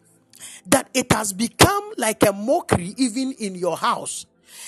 that 0.65 0.90
it 0.94 1.14
has 1.14 1.32
become 1.32 1.94
like 1.98 2.24
a 2.24 2.34
mockery 2.34 2.94
even 2.98 3.32
in 3.40 3.56
your 3.56 3.78
house. 3.78 4.26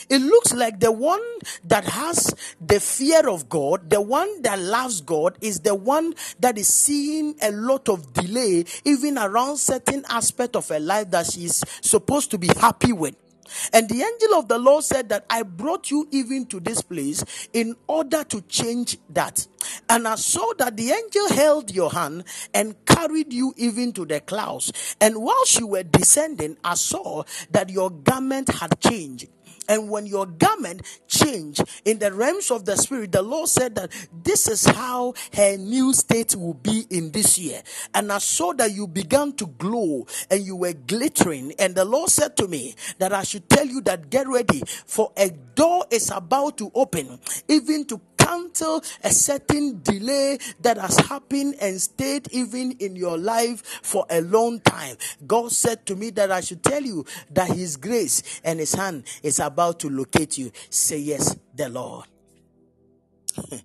It 0.10 0.20
looks 0.20 0.54
like 0.54 0.80
the 0.80 0.92
one 0.92 1.22
that 1.66 1.86
has 1.86 2.34
the 2.60 2.80
fear 2.80 3.28
of 3.30 3.50
God, 3.50 3.90
the 3.90 4.02
one 4.02 4.42
that 4.42 4.60
loves 4.60 5.02
God, 5.02 5.38
is 5.42 5.60
the 5.62 5.76
one 5.76 6.14
that 6.40 6.58
is 6.58 6.74
seeing 6.74 7.36
a 7.42 7.52
lot 7.52 7.90
of 7.90 8.14
delay, 8.14 8.66
even 8.86 9.18
around 9.18 9.58
certain 9.58 10.06
aspect 10.10 10.56
of 10.56 10.68
her 10.70 10.80
life 10.80 11.12
that 11.12 11.28
she's 11.28 11.64
supposed 11.82 12.32
to 12.32 12.38
be 12.38 12.48
happy 12.48 12.94
with. 12.94 13.16
And 13.74 13.90
the 13.90 14.04
angel 14.04 14.38
of 14.38 14.48
the 14.48 14.58
Lord 14.58 14.84
said 14.84 15.10
that 15.10 15.26
I 15.30 15.44
brought 15.44 15.92
you 15.92 16.08
even 16.12 16.46
to 16.48 16.60
this 16.60 16.82
place 16.82 17.24
in 17.54 17.76
order 17.88 18.24
to 18.26 18.42
change 18.42 18.98
that. 19.10 19.46
And 19.90 20.08
I 20.08 20.16
saw 20.16 20.54
that 20.58 20.78
the 20.78 20.92
angel 20.92 21.30
held 21.30 21.74
your 21.74 21.92
hand 21.92 22.26
and 22.54 22.76
carried 22.86 23.34
you 23.34 23.54
even 23.58 23.94
to 23.94 24.06
the 24.06 24.20
clouds. 24.20 24.96
And 25.02 25.22
while 25.22 25.44
you 25.58 25.68
were 25.68 25.84
descending, 25.84 26.58
I 26.64 26.76
saw 26.76 27.24
that 27.52 27.70
your 27.70 27.90
garment 27.90 28.50
had 28.50 28.80
changed. 28.80 29.28
And 29.70 29.90
when 29.90 30.08
your 30.08 30.26
garment 30.26 30.82
changed 31.08 31.64
in 31.86 32.00
the 32.00 32.12
realms 32.12 32.52
of 32.52 32.66
the 32.66 32.76
spirit, 32.76 33.14
the 33.14 33.22
Lord 33.22 33.50
said 33.50 33.76
that 33.76 33.92
this 34.24 34.48
is 34.50 34.66
how 34.66 35.14
her 35.34 35.58
new 35.58 35.94
state 35.94 36.36
will 36.36 36.56
be 36.56 36.86
in 36.90 37.12
this 37.12 37.38
year. 37.38 37.62
And 37.94 38.12
I 38.12 38.18
saw 38.18 38.54
that 38.54 38.74
you 38.74 38.88
began 38.88 39.34
to 39.34 39.48
glow 39.48 40.08
and 40.30 40.46
you 40.46 40.58
were 40.58 40.74
glittering. 40.74 41.54
And 41.60 41.76
the 41.76 41.86
Lord 41.86 42.10
said 42.10 42.36
to 42.38 42.48
me 42.48 42.76
that 42.98 43.14
I 43.14 43.24
should 43.24 43.48
tell 43.50 43.68
you 43.68 43.82
that 43.82 44.10
get 44.10 44.28
ready 44.28 44.64
for 44.86 45.12
a 45.16 45.30
door 45.30 45.86
is 45.92 46.12
about 46.12 46.58
to 46.58 46.72
open, 46.76 47.20
even 47.48 47.86
to 47.86 48.02
cancel 48.30 48.84
a 49.04 49.12
certain 49.12 49.82
delay 49.82 50.38
that 50.62 50.78
has 50.78 50.98
happened 50.98 51.56
and 51.62 51.82
stayed 51.82 52.28
even 52.32 52.72
in 52.74 52.96
your 52.96 53.18
life 53.18 53.64
for 53.82 54.06
a 54.10 54.22
long 54.22 54.60
time. 54.62 54.96
God 55.26 55.52
said 55.52 55.86
to 55.88 55.96
me 55.96 56.12
that 56.12 56.32
I 56.32 56.42
should 56.42 56.64
tell 56.64 56.84
you 56.84 57.06
that 57.32 57.50
His 57.50 57.78
grace 57.78 58.42
and 58.44 58.60
His 58.60 58.74
hand 58.74 59.04
is 59.24 59.40
about 59.40 59.80
to 59.82 59.90
locate 59.90 60.38
you. 60.38 60.52
Say 60.70 61.00
yes, 61.00 61.36
the 61.56 61.70
Lord. 61.70 62.06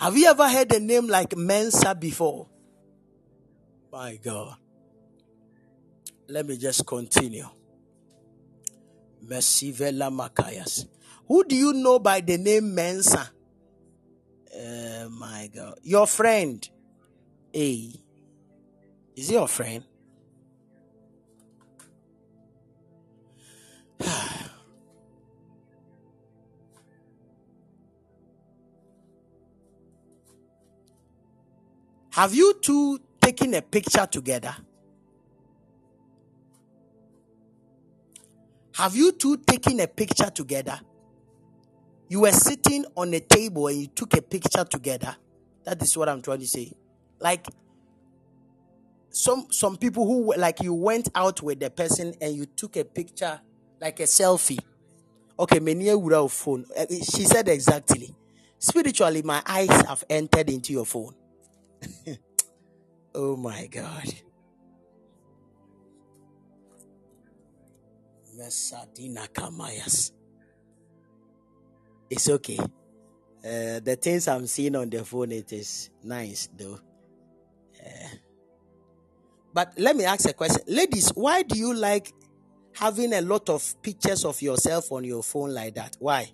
Have 0.00 0.16
you 0.16 0.28
ever 0.28 0.48
heard 0.48 0.72
a 0.72 0.80
name 0.80 1.08
like 1.08 1.36
Mensa 1.36 1.94
before? 1.94 2.46
My 3.92 4.16
God. 4.16 4.56
Let 6.28 6.46
me 6.46 6.56
just 6.58 6.86
continue. 6.86 7.46
Mesivela 9.26 10.10
Makayas. 10.10 10.86
Who 11.26 11.44
do 11.44 11.56
you 11.56 11.72
know 11.72 11.98
by 11.98 12.20
the 12.20 12.38
name 12.38 12.74
Mensa? 12.74 13.30
Uh, 14.54 15.08
my 15.10 15.50
God. 15.54 15.78
Your 15.82 16.06
friend. 16.06 16.68
Hey. 17.52 17.92
Is 19.16 19.28
he 19.28 19.34
your 19.34 19.48
friend? 19.48 19.84
Have 32.10 32.34
you 32.34 32.54
two 32.60 33.00
taken 33.20 33.54
a 33.54 33.62
picture 33.62 34.06
together? 34.06 34.54
Have 38.74 38.96
you 38.96 39.12
two 39.12 39.38
taken 39.38 39.80
a 39.80 39.88
picture 39.88 40.30
together? 40.30 40.80
You 42.08 42.20
were 42.20 42.32
sitting 42.32 42.84
on 42.96 43.12
a 43.12 43.20
table 43.20 43.68
and 43.68 43.80
you 43.82 43.86
took 43.86 44.16
a 44.16 44.22
picture 44.22 44.64
together. 44.64 45.14
That 45.64 45.82
is 45.82 45.96
what 45.96 46.08
I'm 46.08 46.22
trying 46.22 46.40
to 46.40 46.46
say. 46.46 46.72
Like 47.20 47.46
some 49.10 49.46
some 49.50 49.76
people 49.76 50.06
who 50.06 50.34
like 50.36 50.62
you 50.62 50.72
went 50.72 51.08
out 51.14 51.42
with 51.42 51.60
the 51.60 51.70
person 51.70 52.14
and 52.20 52.34
you 52.34 52.46
took 52.46 52.76
a 52.76 52.84
picture 52.84 53.40
like 53.80 54.00
a 54.00 54.04
selfie. 54.04 54.58
Okay, 55.38 55.60
many 55.60 55.94
without 55.94 56.30
phone. 56.30 56.64
Eh, 56.74 56.86
she 56.88 57.24
said 57.24 57.48
exactly. 57.48 58.14
Spiritually, 58.58 59.22
my 59.22 59.42
eyes 59.46 59.70
have 59.86 60.02
entered 60.10 60.50
into 60.50 60.72
your 60.72 60.86
phone. 60.86 61.14
oh 63.14 63.36
my 63.36 63.66
God. 63.66 64.04
Mesadina 68.36 69.28
Kamayas. 69.28 70.12
It's 72.10 72.28
okay. 72.28 72.58
Uh, 72.58 73.80
the 73.80 73.98
things 74.00 74.26
I'm 74.28 74.46
seeing 74.46 74.76
on 74.76 74.90
the 74.90 75.04
phone, 75.04 75.32
it 75.32 75.52
is 75.52 75.90
nice 76.02 76.48
though. 76.56 76.78
Uh, 77.78 78.08
but 79.54 79.72
let 79.76 79.96
me 79.96 80.04
ask 80.04 80.28
a 80.28 80.32
question. 80.32 80.62
Ladies, 80.66 81.10
why 81.10 81.42
do 81.42 81.58
you 81.58 81.74
like 81.74 82.12
having 82.74 83.12
a 83.12 83.20
lot 83.20 83.48
of 83.48 83.74
pictures 83.82 84.24
of 84.24 84.40
yourself 84.42 84.90
on 84.92 85.04
your 85.04 85.22
phone 85.22 85.54
like 85.54 85.74
that? 85.74 85.96
Why? 85.98 86.30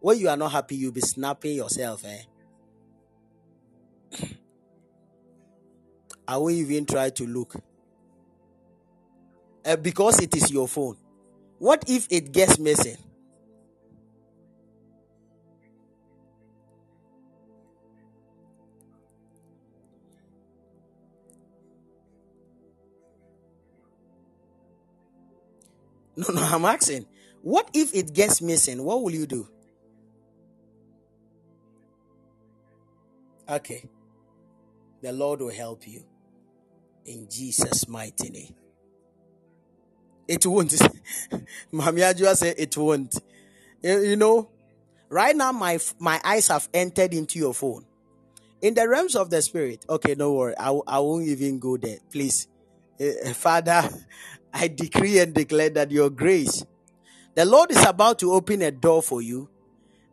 When 0.00 0.18
you 0.18 0.28
are 0.28 0.36
not 0.36 0.52
happy, 0.52 0.76
you'll 0.76 0.92
be 0.92 1.00
snapping 1.00 1.56
yourself, 1.56 2.04
eh? 2.04 2.22
I 6.28 6.36
won't 6.36 6.54
even 6.54 6.86
try 6.86 7.10
to 7.10 7.26
look. 7.26 7.54
Uh, 9.64 9.76
because 9.76 10.20
it 10.20 10.34
is 10.34 10.50
your 10.50 10.66
phone. 10.66 10.96
What 11.58 11.84
if 11.88 12.08
it 12.10 12.32
gets 12.32 12.58
missing? 12.58 12.96
No, 26.28 26.34
no, 26.34 26.42
I'm 26.42 26.64
asking. 26.64 27.06
What 27.42 27.70
if 27.74 27.94
it 27.94 28.12
gets 28.12 28.40
missing? 28.40 28.82
What 28.84 29.02
will 29.02 29.12
you 29.12 29.26
do? 29.26 29.48
Okay. 33.48 33.88
The 35.02 35.12
Lord 35.12 35.40
will 35.40 35.50
help 35.50 35.86
you. 35.86 36.04
In 37.04 37.26
Jesus' 37.28 37.88
mighty 37.88 38.30
name. 38.30 38.54
It 40.28 40.46
won't. 40.46 40.70
Mami 41.72 42.00
Ajua 42.00 42.36
said 42.36 42.54
it 42.58 42.76
won't. 42.76 43.14
You 43.82 44.14
know, 44.16 44.48
right 45.08 45.34
now 45.34 45.50
my 45.50 45.80
my 45.98 46.20
eyes 46.24 46.46
have 46.48 46.68
entered 46.72 47.12
into 47.12 47.38
your 47.38 47.52
phone. 47.52 47.84
In 48.60 48.74
the 48.74 48.88
realms 48.88 49.16
of 49.16 49.28
the 49.30 49.42
spirit. 49.42 49.84
Okay, 49.88 50.14
no 50.14 50.32
worry. 50.34 50.54
I, 50.56 50.68
I 50.86 51.00
won't 51.00 51.26
even 51.26 51.58
go 51.58 51.76
there. 51.76 51.98
Please. 52.12 52.46
Uh, 53.00 53.32
Father, 53.34 53.88
I 54.52 54.68
decree 54.68 55.18
and 55.18 55.34
declare 55.34 55.70
that 55.70 55.90
your 55.90 56.10
grace, 56.10 56.64
the 57.34 57.44
Lord 57.44 57.70
is 57.70 57.84
about 57.86 58.18
to 58.20 58.32
open 58.32 58.62
a 58.62 58.70
door 58.70 59.02
for 59.02 59.22
you. 59.22 59.48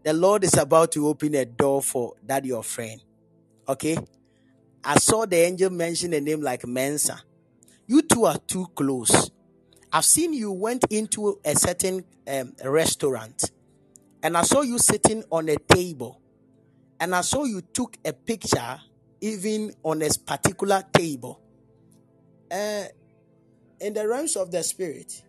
The 0.03 0.13
Lord 0.13 0.43
is 0.43 0.55
about 0.57 0.93
to 0.93 1.07
open 1.07 1.35
a 1.35 1.45
door 1.45 1.81
for 1.81 2.13
that 2.25 2.45
your 2.45 2.63
friend. 2.63 3.01
Okay? 3.67 3.97
I 4.83 4.97
saw 4.97 5.25
the 5.25 5.35
angel 5.37 5.69
mention 5.69 6.13
a 6.13 6.21
name 6.21 6.41
like 6.41 6.65
Mensa. 6.65 7.21
You 7.85 8.01
two 8.01 8.25
are 8.25 8.37
too 8.37 8.67
close. 8.75 9.29
I've 9.91 10.05
seen 10.05 10.33
you 10.33 10.51
went 10.51 10.85
into 10.89 11.39
a 11.43 11.55
certain 11.55 12.05
um, 12.27 12.53
restaurant 12.63 13.51
and 14.21 14.37
I 14.37 14.43
saw 14.43 14.61
you 14.61 14.77
sitting 14.77 15.23
on 15.31 15.49
a 15.49 15.57
table 15.57 16.21
and 16.99 17.15
I 17.15 17.21
saw 17.21 17.43
you 17.43 17.61
took 17.61 17.97
a 18.05 18.13
picture 18.13 18.79
even 19.21 19.73
on 19.83 20.01
a 20.01 20.09
particular 20.25 20.83
table. 20.93 21.41
Uh, 22.51 22.85
in 23.80 23.93
the 23.93 24.07
realms 24.07 24.35
of 24.35 24.51
the 24.51 24.64
spirit, 24.64 25.23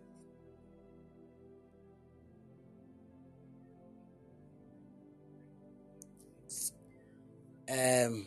um, 7.69 8.27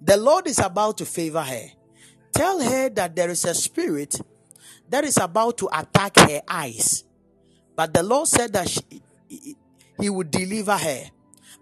the 0.00 0.16
Lord 0.16 0.46
is 0.46 0.58
about 0.58 0.98
to 0.98 1.06
favor 1.06 1.42
her. 1.42 1.68
Tell 2.32 2.60
her 2.60 2.88
that 2.90 3.14
there 3.14 3.30
is 3.30 3.44
a 3.44 3.54
spirit 3.54 4.20
that 4.88 5.04
is 5.04 5.16
about 5.16 5.58
to 5.58 5.68
attack 5.72 6.18
her 6.18 6.40
eyes. 6.48 7.04
But 7.76 7.94
the 7.94 8.02
Lord 8.02 8.28
said 8.28 8.52
that 8.52 8.68
she, 8.68 9.56
He 9.98 10.10
would 10.10 10.30
deliver 10.30 10.76
her 10.76 11.04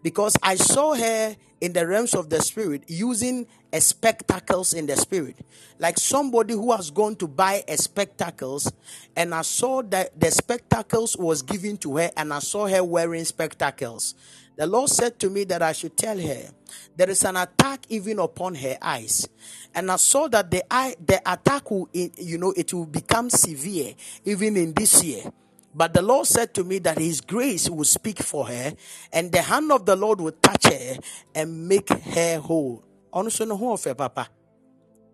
because 0.02 0.36
I 0.42 0.56
saw 0.56 0.94
her 0.94 1.36
in 1.60 1.72
the 1.72 1.86
realms 1.86 2.14
of 2.14 2.30
the 2.30 2.40
spirit 2.40 2.84
using 2.88 3.46
a 3.72 3.80
spectacles 3.80 4.74
in 4.74 4.86
the 4.86 4.96
spirit. 4.96 5.36
Like 5.78 5.98
somebody 5.98 6.54
who 6.54 6.72
has 6.72 6.90
gone 6.90 7.16
to 7.16 7.28
buy 7.28 7.64
a 7.66 7.76
spectacles 7.76 8.72
and 9.16 9.34
i 9.34 9.42
saw 9.42 9.82
that 9.82 10.18
the 10.18 10.30
spectacles 10.30 11.16
was 11.16 11.42
given 11.42 11.76
to 11.78 11.96
her 11.96 12.10
and 12.16 12.32
i 12.32 12.38
saw 12.38 12.66
her 12.66 12.82
wearing 12.82 13.24
spectacles. 13.24 14.14
The 14.56 14.66
lord 14.66 14.90
said 14.90 15.18
to 15.20 15.30
me 15.30 15.44
that 15.44 15.62
i 15.62 15.72
should 15.72 15.96
tell 15.96 16.18
her 16.18 16.50
there 16.96 17.10
is 17.10 17.24
an 17.24 17.36
attack 17.36 17.86
even 17.88 18.18
upon 18.18 18.54
her 18.56 18.76
eyes. 18.82 19.28
And 19.74 19.90
i 19.90 19.96
saw 19.96 20.28
that 20.28 20.50
the 20.50 20.64
eye 20.70 20.96
the 21.04 21.20
attack 21.24 21.70
will 21.70 21.88
you 21.92 22.38
know 22.38 22.52
it 22.56 22.72
will 22.74 22.86
become 22.86 23.30
severe 23.30 23.94
even 24.24 24.56
in 24.56 24.72
this 24.74 25.02
year. 25.04 25.32
But 25.72 25.94
the 25.94 26.02
Lord 26.02 26.26
said 26.26 26.52
to 26.54 26.64
me 26.64 26.78
that 26.80 26.98
His 26.98 27.20
grace 27.20 27.70
will 27.70 27.84
speak 27.84 28.18
for 28.18 28.48
her, 28.48 28.74
and 29.12 29.30
the 29.30 29.42
hand 29.42 29.70
of 29.70 29.86
the 29.86 29.94
Lord 29.94 30.20
will 30.20 30.32
touch 30.32 30.66
her 30.66 30.96
and 31.34 31.68
make 31.68 31.88
her 31.88 32.40
whole. 32.40 32.82
Also, 33.12 33.44
no 33.44 33.72
of 33.72 33.84
her, 33.84 33.94
Papa. 33.94 34.28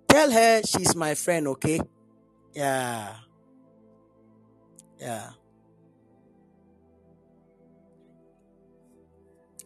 Tell 0.08 0.30
her 0.30 0.62
she's 0.62 0.94
my 0.94 1.14
friend, 1.14 1.48
okay? 1.48 1.80
Yeah. 2.52 3.14
Yeah. 4.98 5.30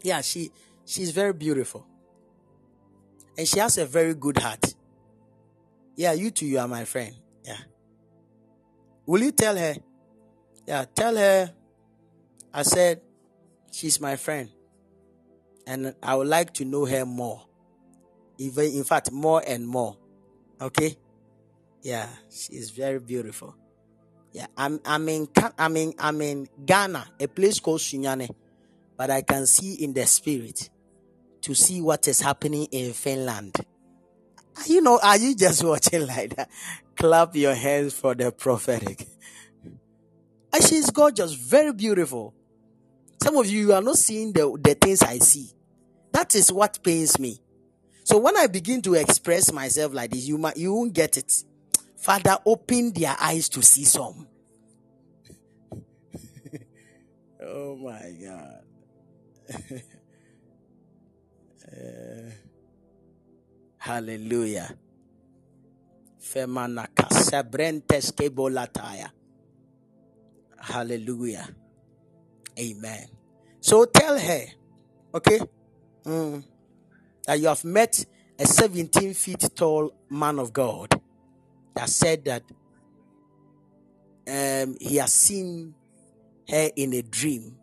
Yeah, 0.02 0.20
she 0.22 0.50
she's 0.84 1.10
very 1.10 1.32
beautiful. 1.32 1.86
And 3.36 3.46
she 3.46 3.58
has 3.58 3.78
a 3.78 3.86
very 3.86 4.14
good 4.14 4.38
heart. 4.38 4.74
Yeah, 5.96 6.12
you 6.12 6.30
two, 6.30 6.46
you 6.46 6.58
are 6.58 6.68
my 6.68 6.84
friend. 6.84 7.14
Yeah. 7.44 7.58
Will 9.06 9.22
you 9.22 9.32
tell 9.32 9.56
her? 9.56 9.76
Yeah, 10.66 10.84
tell 10.94 11.16
her 11.16 11.52
I 12.52 12.62
said 12.62 13.00
she's 13.72 14.00
my 14.00 14.16
friend 14.16 14.50
and 15.66 15.94
I 16.02 16.16
would 16.16 16.26
like 16.26 16.52
to 16.54 16.64
know 16.64 16.84
her 16.84 17.06
more. 17.06 17.46
Even 18.40 18.72
in 18.72 18.84
fact, 18.84 19.12
more 19.12 19.42
and 19.46 19.68
more. 19.68 19.98
Okay? 20.58 20.96
Yeah, 21.82 22.08
she's 22.30 22.70
very 22.70 22.98
beautiful. 22.98 23.54
Yeah, 24.32 24.46
I'm 24.56 24.80
I'm 24.84 25.06
in 25.10 25.28
I'm 25.58 25.76
in 25.76 25.94
I'm 25.98 26.22
in 26.22 26.48
Ghana, 26.64 27.06
a 27.20 27.28
place 27.28 27.60
called 27.60 27.80
Sunyani, 27.80 28.30
but 28.96 29.10
I 29.10 29.20
can 29.20 29.44
see 29.44 29.74
in 29.74 29.92
the 29.92 30.06
spirit 30.06 30.70
to 31.42 31.54
see 31.54 31.82
what 31.82 32.08
is 32.08 32.20
happening 32.22 32.66
in 32.72 32.94
Finland. 32.94 33.56
You 34.66 34.80
know, 34.80 34.98
are 35.02 35.18
you 35.18 35.34
just 35.36 35.62
watching 35.72 36.06
like 36.06 36.36
that? 36.36 36.48
Clap 36.96 37.36
your 37.36 37.54
hands 37.54 37.92
for 37.94 38.14
the 38.14 38.32
prophetic. 38.32 39.06
And 40.52 40.64
she's 40.64 40.90
gorgeous, 40.90 41.32
very 41.32 41.72
beautiful. 41.72 42.34
Some 43.22 43.36
of 43.36 43.46
you, 43.46 43.68
you 43.68 43.72
are 43.72 43.80
not 43.80 43.94
seeing 43.96 44.32
the, 44.32 44.58
the 44.60 44.74
things 44.74 45.00
I 45.00 45.18
see. 45.18 45.48
That 46.10 46.34
is 46.34 46.50
what 46.50 46.82
pains 46.82 47.20
me. 47.20 47.38
So 48.10 48.18
when 48.18 48.36
I 48.36 48.48
begin 48.48 48.82
to 48.82 48.94
express 48.94 49.52
myself 49.52 49.94
like 49.94 50.10
this, 50.10 50.26
you 50.26 50.36
might, 50.36 50.56
you 50.56 50.74
won't 50.74 50.92
get 50.92 51.16
it. 51.16 51.32
Father, 51.96 52.38
open 52.44 52.92
their 52.92 53.14
eyes 53.20 53.48
to 53.50 53.62
see 53.62 53.84
some. 53.84 54.26
oh 57.40 57.76
my 57.76 58.12
God. 58.20 58.64
uh, 61.70 62.30
hallelujah. 63.78 64.74
Femanaka 66.20 67.06
sebrentes 67.14 68.10
kebolataya. 68.10 69.10
Hallelujah. 70.58 71.48
Amen. 72.58 73.06
So 73.60 73.84
tell 73.84 74.18
her, 74.18 74.46
okay, 75.14 75.38
mm, 76.04 76.42
that 77.26 77.40
you 77.40 77.48
have 77.48 77.64
met 77.64 78.04
a 78.38 78.46
17 78.46 79.14
feet 79.14 79.48
tall 79.54 79.92
man 80.08 80.38
of 80.38 80.52
God 80.52 81.00
that 81.74 81.88
said 81.88 82.24
that 82.24 82.42
um, 84.26 84.76
he 84.80 84.96
has 84.96 85.12
seen 85.12 85.74
her 86.48 86.70
in 86.76 86.92
a 86.94 87.02
dream. 87.02 87.56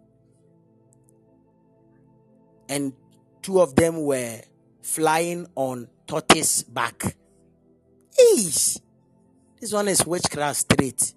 And 2.69 2.93
two 3.41 3.61
of 3.61 3.75
them 3.75 4.03
were 4.03 4.41
flying 4.81 5.47
on 5.55 5.87
tortoise 6.05 6.63
back. 6.63 7.15
Eesh. 8.19 8.79
This 9.59 9.73
one 9.73 9.87
is 9.87 10.05
witchcraft 10.05 10.57
straight. 10.57 11.13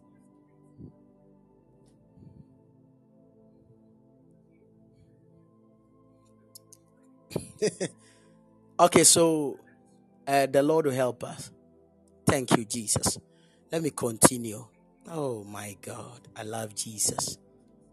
okay, 8.81 9.05
so 9.05 9.59
uh, 10.27 10.47
the 10.47 10.63
Lord 10.63 10.87
will 10.87 10.93
help 10.93 11.23
us. 11.25 11.51
Thank 12.27 12.57
you, 12.57 12.65
Jesus. 12.65 13.19
Let 13.71 13.83
me 13.83 13.91
continue. 13.91 14.65
Oh 15.09 15.45
my 15.45 15.77
God. 15.83 16.29
I 16.37 16.43
love 16.43 16.75
Jesus. 16.75 17.39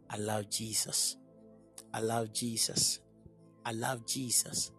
I 0.09 0.17
love 0.17 0.49
Jesus. 0.49 1.17
I 1.93 1.99
love 1.99 2.33
Jesus. 2.33 2.99
I 3.65 3.71
love 3.71 4.05
Jesus. 4.05 4.71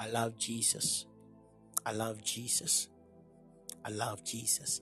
I 0.00 0.06
love 0.08 0.36
Jesus. 0.38 1.06
I 1.86 1.92
love 1.92 2.22
Jesus. 2.22 2.78
I 3.90 3.90
love 3.90 4.24
Jesus. 4.24 4.74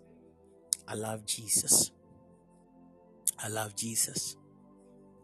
I 0.88 0.96
love 0.96 1.26
Jesus. 1.26 1.90
I 3.38 3.48
love 3.48 3.76
Jesus. 3.76 4.36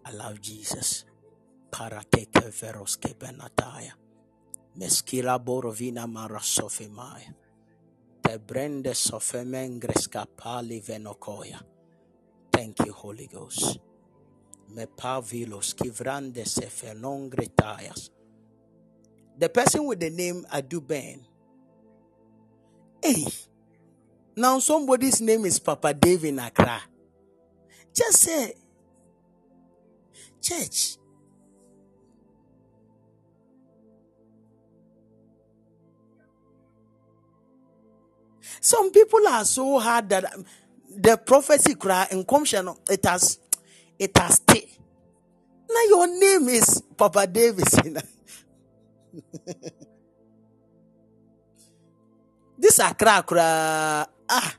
I 0.05 0.13
love 0.13 0.41
Jesus. 0.41 1.05
Parateke 1.71 2.51
veroske 2.51 3.15
benataya. 3.19 3.93
Meskira 4.79 5.39
borovina 5.39 6.07
marasofemaya. 6.07 7.35
Te 8.23 8.39
brende 8.39 8.95
sofemengreska 8.95 10.27
pali 10.37 10.81
venokoya. 10.81 11.61
Thank 12.53 12.87
you, 12.87 12.93
Holy 12.93 13.27
Ghost. 13.27 13.81
Me 14.69 14.87
pavilos 14.87 15.75
kivrande 15.75 16.45
sefenongretayas. 16.45 18.11
The 19.39 19.49
person 19.49 19.87
with 19.87 20.01
the 20.01 20.11
name 20.11 20.45
Aduben. 20.53 21.25
Hey, 23.03 23.27
now 24.37 24.59
somebody's 24.61 25.21
name 25.21 25.45
is 25.47 25.59
Papa 25.59 25.95
David 25.95 26.39
Accra. 26.39 26.83
Just 27.95 28.19
say, 28.19 28.53
church. 30.41 30.99
Some 38.61 38.91
people 38.91 39.27
are 39.29 39.45
so 39.45 39.79
hard 39.79 40.09
that 40.09 40.35
um, 40.35 40.45
the 40.97 41.17
prophecy 41.17 41.75
cry 41.75 42.07
in 42.11 42.25
commission 42.25 42.69
it 42.91 43.05
has 43.05 43.39
it 43.99 44.17
has 44.17 44.35
stay. 44.37 44.69
Now 45.71 45.83
your 45.89 46.07
name 46.07 46.49
is 46.49 46.83
Papa 46.97 47.27
Davis. 47.27 47.75
this 52.59 52.79
Accra, 52.79 53.19
Accra, 53.19 54.09
ah. 54.31 54.55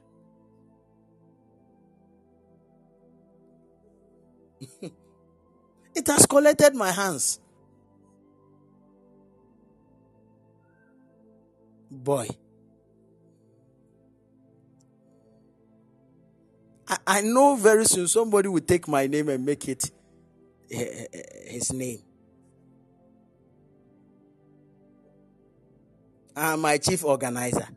it 5.95 6.07
has 6.07 6.25
collected 6.25 6.75
my 6.75 6.91
hands. 6.91 7.39
Boy. 11.91 12.27
I, 16.89 16.97
I 17.05 17.21
know 17.21 17.55
very 17.55 17.85
soon 17.85 18.07
somebody 18.07 18.49
will 18.49 18.61
take 18.61 18.87
my 18.87 19.07
name 19.07 19.29
and 19.29 19.45
make 19.45 19.67
it 19.69 19.91
eh, 20.71 20.81
eh, 20.81 21.05
eh, 21.13 21.21
his 21.51 21.71
name. 21.71 21.99
I'm 26.35 26.61
my 26.61 26.77
chief 26.77 27.03
organizer. 27.03 27.67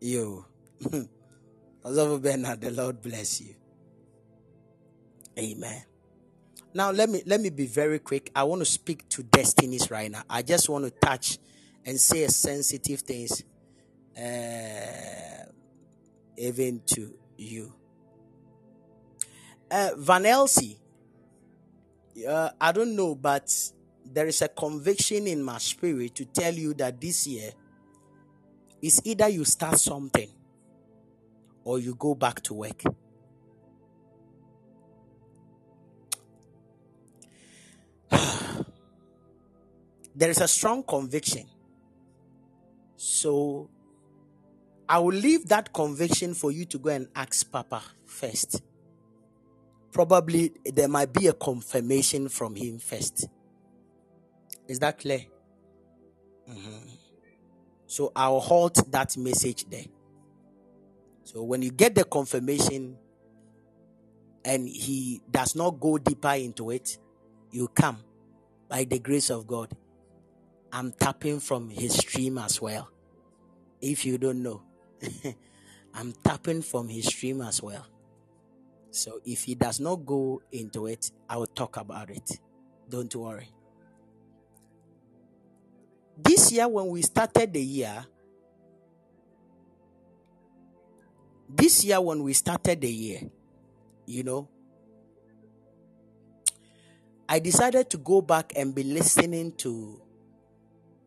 You. 0.00 0.44
Osofo 1.84 2.20
Bernard, 2.20 2.60
the 2.60 2.70
Lord 2.70 3.00
bless 3.00 3.40
you. 3.40 3.54
Amen. 5.38 5.84
Now 6.74 6.90
let 6.90 7.08
me 7.08 7.22
let 7.26 7.40
me 7.40 7.50
be 7.50 7.66
very 7.66 7.98
quick. 7.98 8.30
I 8.34 8.44
want 8.44 8.60
to 8.60 8.64
speak 8.64 9.08
to 9.10 9.22
destinies 9.22 9.90
right 9.90 10.10
now. 10.10 10.22
I 10.28 10.42
just 10.42 10.68
want 10.68 10.84
to 10.84 10.90
touch 10.90 11.38
and 11.84 11.98
say 11.98 12.26
sensitive 12.28 13.00
things 13.00 13.42
uh, 14.16 15.44
even 16.36 16.82
to 16.86 17.14
you. 17.36 17.74
Uh, 19.72 19.90
Van 19.96 20.26
Elsie, 20.26 20.76
uh, 22.28 22.50
I 22.60 22.72
don't 22.72 22.94
know, 22.94 23.14
but 23.14 23.50
there 24.04 24.26
is 24.26 24.42
a 24.42 24.48
conviction 24.48 25.26
in 25.26 25.42
my 25.42 25.56
spirit 25.56 26.14
to 26.16 26.26
tell 26.26 26.52
you 26.52 26.74
that 26.74 27.00
this 27.00 27.26
year 27.26 27.52
is 28.82 29.00
either 29.06 29.30
you 29.30 29.46
start 29.46 29.78
something 29.78 30.28
or 31.64 31.78
you 31.78 31.94
go 31.94 32.14
back 32.14 32.42
to 32.42 32.52
work. 32.52 32.82
there 40.14 40.28
is 40.28 40.42
a 40.42 40.48
strong 40.48 40.82
conviction. 40.82 41.46
So 42.96 43.70
I 44.86 44.98
will 44.98 45.14
leave 45.14 45.48
that 45.48 45.72
conviction 45.72 46.34
for 46.34 46.50
you 46.52 46.66
to 46.66 46.78
go 46.78 46.90
and 46.90 47.08
ask 47.16 47.50
Papa 47.50 47.80
first 48.04 48.60
probably 49.92 50.52
there 50.64 50.88
might 50.88 51.12
be 51.12 51.26
a 51.26 51.32
confirmation 51.32 52.28
from 52.28 52.56
him 52.56 52.78
first. 52.78 53.28
Is 54.66 54.78
that 54.78 54.98
clear? 54.98 55.20
Mm-hmm. 56.50 56.88
So 57.86 58.10
I'll 58.16 58.40
halt 58.40 58.90
that 58.90 59.16
message 59.16 59.68
there. 59.68 59.84
So 61.24 61.42
when 61.42 61.62
you 61.62 61.70
get 61.70 61.94
the 61.94 62.04
confirmation 62.04 62.96
and 64.44 64.66
he 64.68 65.20
does 65.30 65.54
not 65.54 65.78
go 65.78 65.98
deeper 65.98 66.34
into 66.34 66.70
it, 66.70 66.98
you 67.50 67.68
come 67.68 67.98
by 68.68 68.84
the 68.84 68.98
grace 68.98 69.30
of 69.30 69.46
God. 69.46 69.72
I'm 70.72 70.92
tapping 70.92 71.38
from 71.38 71.68
his 71.68 71.94
stream 71.94 72.38
as 72.38 72.60
well. 72.60 72.88
If 73.80 74.06
you 74.06 74.16
don't 74.16 74.42
know, 74.42 74.62
I'm 75.94 76.12
tapping 76.24 76.62
from 76.62 76.88
his 76.88 77.06
stream 77.06 77.42
as 77.42 77.62
well. 77.62 77.86
So 78.92 79.20
if 79.24 79.44
he 79.44 79.54
does 79.54 79.80
not 79.80 80.04
go 80.04 80.42
into 80.52 80.86
it, 80.86 81.10
I 81.28 81.38
will 81.38 81.46
talk 81.46 81.78
about 81.78 82.10
it. 82.10 82.38
Don't 82.90 83.14
worry. 83.16 83.48
This 86.16 86.52
year, 86.52 86.68
when 86.68 86.88
we 86.88 87.00
started 87.00 87.54
the 87.54 87.62
year, 87.62 88.04
this 91.48 91.84
year, 91.84 92.00
when 92.02 92.22
we 92.22 92.34
started 92.34 92.82
the 92.82 92.92
year, 92.92 93.20
you 94.04 94.24
know, 94.24 94.46
I 97.26 97.38
decided 97.38 97.88
to 97.90 97.96
go 97.96 98.20
back 98.20 98.52
and 98.56 98.74
be 98.74 98.82
listening 98.82 99.52
to 99.52 100.02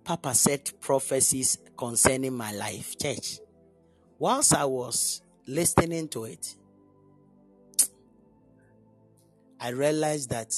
Papa 0.04 0.34
said 0.34 0.72
prophecies 0.82 1.60
concerning 1.78 2.34
my 2.34 2.52
life, 2.52 2.98
church. 2.98 3.40
Whilst 4.18 4.56
I 4.56 4.66
was 4.66 5.22
listening 5.46 6.08
to 6.10 6.24
it, 6.26 6.56
I 9.66 9.70
realized 9.70 10.30
that 10.30 10.54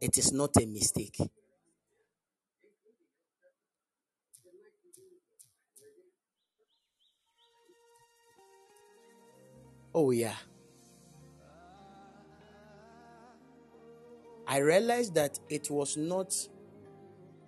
it 0.00 0.18
is 0.18 0.32
not 0.32 0.56
a 0.60 0.66
mistake. 0.66 1.16
Oh, 9.94 10.10
yeah. 10.10 10.34
I 14.48 14.58
realized 14.58 15.14
that 15.14 15.38
it 15.48 15.70
was 15.70 15.96
not 15.96 16.34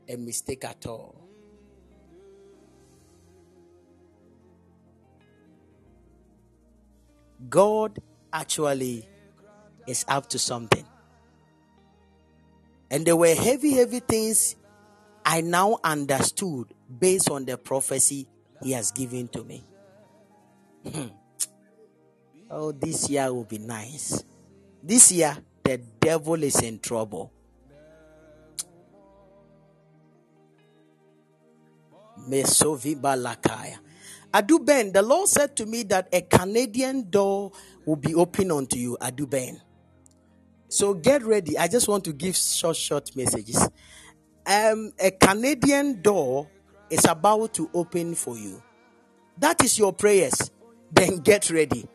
a 0.09 0.15
mistake 0.15 0.65
at 0.65 0.87
all. 0.87 1.29
God 7.49 7.99
actually 8.33 9.09
is 9.89 10.05
up 10.09 10.29
to 10.31 10.39
something. 10.39 10.85
And 12.91 13.07
there 13.07 13.17
were 13.17 13.35
heavy, 13.35 13.73
heavy 13.73 14.01
things 14.01 14.57
I 15.25 15.41
now 15.43 15.79
understood 15.85 16.73
based 16.99 17.31
on 17.31 17.45
the 17.45 17.59
prophecy 17.59 18.27
he 18.63 18.73
has 18.73 18.93
given 18.93 19.29
to 19.29 19.45
me. 19.45 19.65
Hmm. 20.91 21.09
oh, 22.51 22.73
this 22.73 23.11
year 23.11 23.33
will 23.33 23.45
be 23.45 23.59
nice. 23.59 24.25
This 24.83 25.13
year, 25.13 25.37
the 25.65 25.79
devil 26.01 26.43
is 26.43 26.63
in 26.63 26.79
trouble. 26.79 27.33
Adu 34.33 34.65
Ben, 34.65 34.93
the 34.93 35.03
Lord 35.03 35.29
said 35.29 35.57
to 35.57 35.67
me 35.67 35.83
that 35.85 36.09
a 36.13 36.21
Canadian 36.23 37.11
door 37.11 37.53
will 37.85 37.97
be 37.97 38.15
open 38.15 38.51
unto 38.51 38.77
you, 38.77 38.97
Adu 39.01 39.29
Ben. 39.29 39.61
So 40.69 40.95
get 40.95 41.25
ready. 41.25 41.57
I 41.59 41.69
just 41.69 41.89
want 41.89 42.05
to 42.05 42.13
give 42.13 42.37
short, 42.37 42.77
short 42.77 43.17
messages. 43.17 43.69
um, 44.47 44.93
a 44.99 45.11
Canadian 45.11 46.01
door 46.01 46.49
is 46.91 47.05
about 47.07 47.55
to 47.55 47.71
open 47.75 48.15
for 48.15 48.37
you. 48.37 48.63
That 49.39 49.63
is 49.63 49.79
your 49.79 49.93
prayers. 49.93 50.51
Then 50.93 51.19
get 51.19 51.51
ready. 51.51 51.87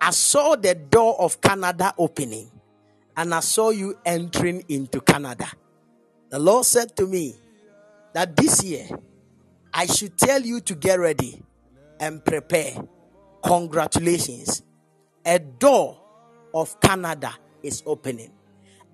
I 0.00 0.12
saw 0.12 0.54
the 0.54 0.74
door 0.76 1.20
of 1.20 1.40
Canada 1.40 1.92
opening 1.98 2.48
and 3.16 3.34
I 3.34 3.40
saw 3.40 3.70
you 3.70 3.98
entering 4.04 4.62
into 4.68 5.00
Canada. 5.00 5.48
The 6.30 6.38
Lord 6.38 6.64
said 6.64 6.96
to 6.96 7.06
me 7.06 7.34
that 8.14 8.36
this 8.36 8.62
year 8.62 8.86
I 9.74 9.86
should 9.86 10.16
tell 10.16 10.40
you 10.42 10.60
to 10.60 10.76
get 10.76 11.00
ready 11.00 11.42
and 11.98 12.24
prepare. 12.24 12.74
Congratulations. 13.44 14.62
A 15.24 15.40
door 15.40 16.00
of 16.54 16.78
Canada 16.80 17.34
is 17.66 17.82
opening. 17.86 18.32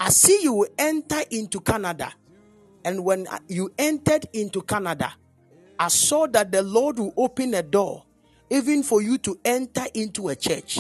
I 0.01 0.09
see 0.09 0.43
you 0.43 0.67
enter 0.79 1.21
into 1.31 1.61
Canada. 1.61 2.13
And 2.85 3.05
when 3.05 3.29
you 3.49 3.73
entered 3.79 4.27
into 4.33 4.63
Canada, 4.63 5.15
I 5.79 5.89
saw 5.89 6.27
that 6.29 6.51
the 6.51 6.63
Lord 6.63 6.99
will 6.99 7.15
open 7.17 7.55
a 7.55 7.63
door 7.63 8.05
even 8.51 8.83
for 8.83 9.01
you 9.01 9.19
to 9.19 9.39
enter 9.45 9.85
into 9.95 10.29
a 10.29 10.37
church. 10.37 10.79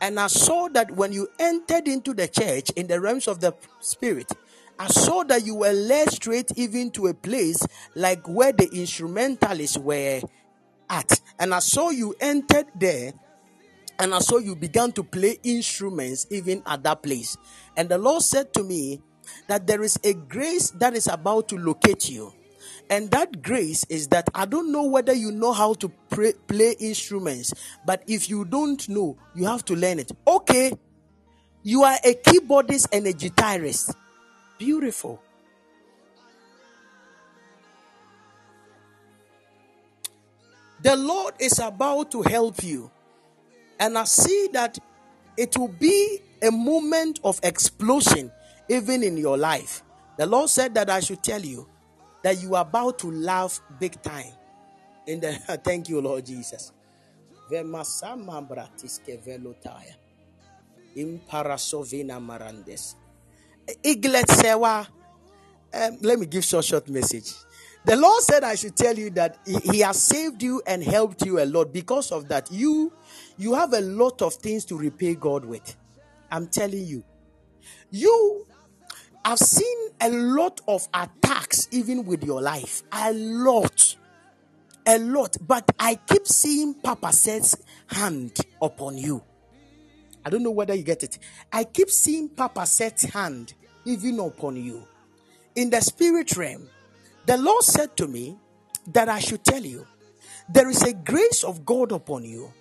And 0.00 0.20
I 0.20 0.26
saw 0.26 0.68
that 0.68 0.90
when 0.92 1.12
you 1.12 1.28
entered 1.38 1.88
into 1.88 2.14
the 2.14 2.28
church 2.28 2.70
in 2.70 2.86
the 2.86 3.00
realms 3.00 3.26
of 3.28 3.40
the 3.40 3.54
spirit, 3.80 4.30
I 4.78 4.86
saw 4.88 5.24
that 5.24 5.44
you 5.44 5.56
were 5.56 5.72
led 5.72 6.10
straight 6.12 6.52
even 6.56 6.90
to 6.92 7.08
a 7.08 7.14
place 7.14 7.66
like 7.96 8.28
where 8.28 8.52
the 8.52 8.68
instrumentalists 8.72 9.78
were 9.78 10.20
at. 10.88 11.20
And 11.38 11.52
I 11.52 11.58
saw 11.58 11.90
you 11.90 12.14
entered 12.20 12.66
there 12.76 13.12
and 13.98 14.14
I 14.14 14.20
saw 14.20 14.38
you 14.38 14.54
began 14.54 14.92
to 14.92 15.02
play 15.02 15.38
instruments 15.42 16.26
even 16.30 16.62
at 16.66 16.82
that 16.84 17.02
place. 17.02 17.36
And 17.76 17.88
the 17.88 17.98
Lord 17.98 18.22
said 18.22 18.52
to 18.54 18.62
me 18.62 19.00
that 19.48 19.66
there 19.66 19.82
is 19.82 19.98
a 20.04 20.14
grace 20.14 20.70
that 20.72 20.94
is 20.94 21.08
about 21.08 21.48
to 21.48 21.56
locate 21.56 22.08
you. 22.08 22.32
And 22.90 23.10
that 23.10 23.42
grace 23.42 23.84
is 23.90 24.08
that 24.08 24.28
I 24.34 24.46
don't 24.46 24.72
know 24.72 24.84
whether 24.84 25.12
you 25.12 25.30
know 25.30 25.52
how 25.52 25.74
to 25.74 25.90
pray, 26.10 26.32
play 26.46 26.74
instruments, 26.80 27.52
but 27.84 28.02
if 28.06 28.30
you 28.30 28.44
don't 28.44 28.88
know, 28.88 29.18
you 29.34 29.44
have 29.44 29.64
to 29.66 29.74
learn 29.74 29.98
it. 29.98 30.12
Okay, 30.26 30.72
you 31.62 31.82
are 31.82 31.98
a 32.04 32.14
keyboardist 32.14 32.88
and 32.92 33.06
a 33.06 33.12
guitarist. 33.12 33.94
Beautiful. 34.58 35.20
The 40.80 40.96
Lord 40.96 41.34
is 41.40 41.58
about 41.58 42.10
to 42.12 42.22
help 42.22 42.62
you. 42.62 42.90
And 43.80 43.96
I 43.96 44.04
see 44.04 44.48
that 44.52 44.78
it 45.36 45.56
will 45.56 45.68
be 45.68 46.20
a 46.42 46.50
moment 46.50 47.20
of 47.24 47.40
explosion 47.42 48.30
even 48.68 49.02
in 49.02 49.16
your 49.16 49.36
life. 49.36 49.82
The 50.16 50.26
Lord 50.26 50.50
said 50.50 50.74
that 50.74 50.90
I 50.90 51.00
should 51.00 51.22
tell 51.22 51.40
you 51.40 51.68
that 52.22 52.42
you 52.42 52.54
are 52.54 52.62
about 52.62 52.98
to 53.00 53.10
laugh 53.10 53.60
big 53.78 54.00
time. 54.02 54.32
In 55.06 55.20
the 55.20 55.32
thank 55.64 55.88
you, 55.88 56.00
Lord 56.00 56.26
Jesus. 56.26 56.72
Imparasovina 60.96 62.20
marandes. 62.20 62.94
Iglet 63.82 64.30
sewa. 64.30 64.86
Um, 65.72 65.98
let 66.00 66.18
me 66.18 66.26
give 66.26 66.44
short 66.44 66.64
short 66.64 66.88
message. 66.88 67.32
The 67.84 67.96
Lord 67.96 68.22
said 68.22 68.42
I 68.44 68.54
should 68.54 68.76
tell 68.76 68.98
you 68.98 69.10
that 69.10 69.38
he, 69.46 69.56
he 69.72 69.78
has 69.80 70.02
saved 70.02 70.42
you 70.42 70.62
and 70.66 70.82
helped 70.82 71.24
you 71.24 71.40
a 71.40 71.46
lot. 71.46 71.72
Because 71.72 72.10
of 72.10 72.28
that, 72.28 72.50
you 72.50 72.92
you 73.38 73.54
have 73.54 73.72
a 73.72 73.80
lot 73.80 74.20
of 74.22 74.34
things 74.34 74.64
to 74.66 74.76
repay 74.76 75.14
God 75.14 75.44
with. 75.44 75.76
I'm 76.30 76.48
telling 76.48 76.84
you. 76.84 77.04
You 77.90 78.44
I've 79.24 79.38
seen 79.38 79.90
a 80.00 80.08
lot 80.10 80.60
of 80.68 80.88
attacks 80.94 81.68
even 81.70 82.04
with 82.04 82.24
your 82.24 82.40
life. 82.40 82.82
A 82.92 83.12
lot. 83.12 83.96
A 84.86 84.98
lot. 84.98 85.36
But 85.46 85.70
I 85.78 85.96
keep 85.96 86.26
seeing 86.26 86.74
Papa 86.74 87.12
says 87.12 87.56
hand 87.88 88.38
upon 88.62 88.96
you. 88.96 89.22
I 90.24 90.30
don't 90.30 90.42
know 90.42 90.50
whether 90.50 90.74
you 90.74 90.82
get 90.82 91.02
it. 91.02 91.18
I 91.52 91.64
keep 91.64 91.90
seeing 91.90 92.28
Papa 92.28 92.66
set's 92.66 93.04
hand 93.04 93.54
even 93.84 94.18
upon 94.20 94.56
you. 94.56 94.86
In 95.54 95.70
the 95.70 95.80
spirit 95.80 96.36
realm, 96.36 96.68
the 97.26 97.36
Lord 97.36 97.62
said 97.64 97.96
to 97.98 98.06
me 98.08 98.36
that 98.88 99.08
I 99.08 99.18
should 99.18 99.44
tell 99.44 99.62
you 99.62 99.86
there 100.48 100.68
is 100.68 100.82
a 100.82 100.92
grace 100.92 101.44
of 101.44 101.64
God 101.64 101.92
upon 101.92 102.24
you. 102.24 102.52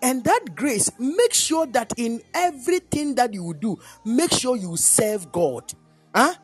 And 0.00 0.22
that 0.24 0.54
grace, 0.54 0.90
make 0.98 1.34
sure 1.34 1.66
that 1.66 1.92
in 1.96 2.22
everything 2.34 3.14
that 3.16 3.34
you 3.34 3.54
do, 3.54 3.78
make 4.04 4.32
sure 4.32 4.56
you 4.56 4.76
serve 4.76 5.32
God. 5.32 5.72
Huh? 6.14 6.34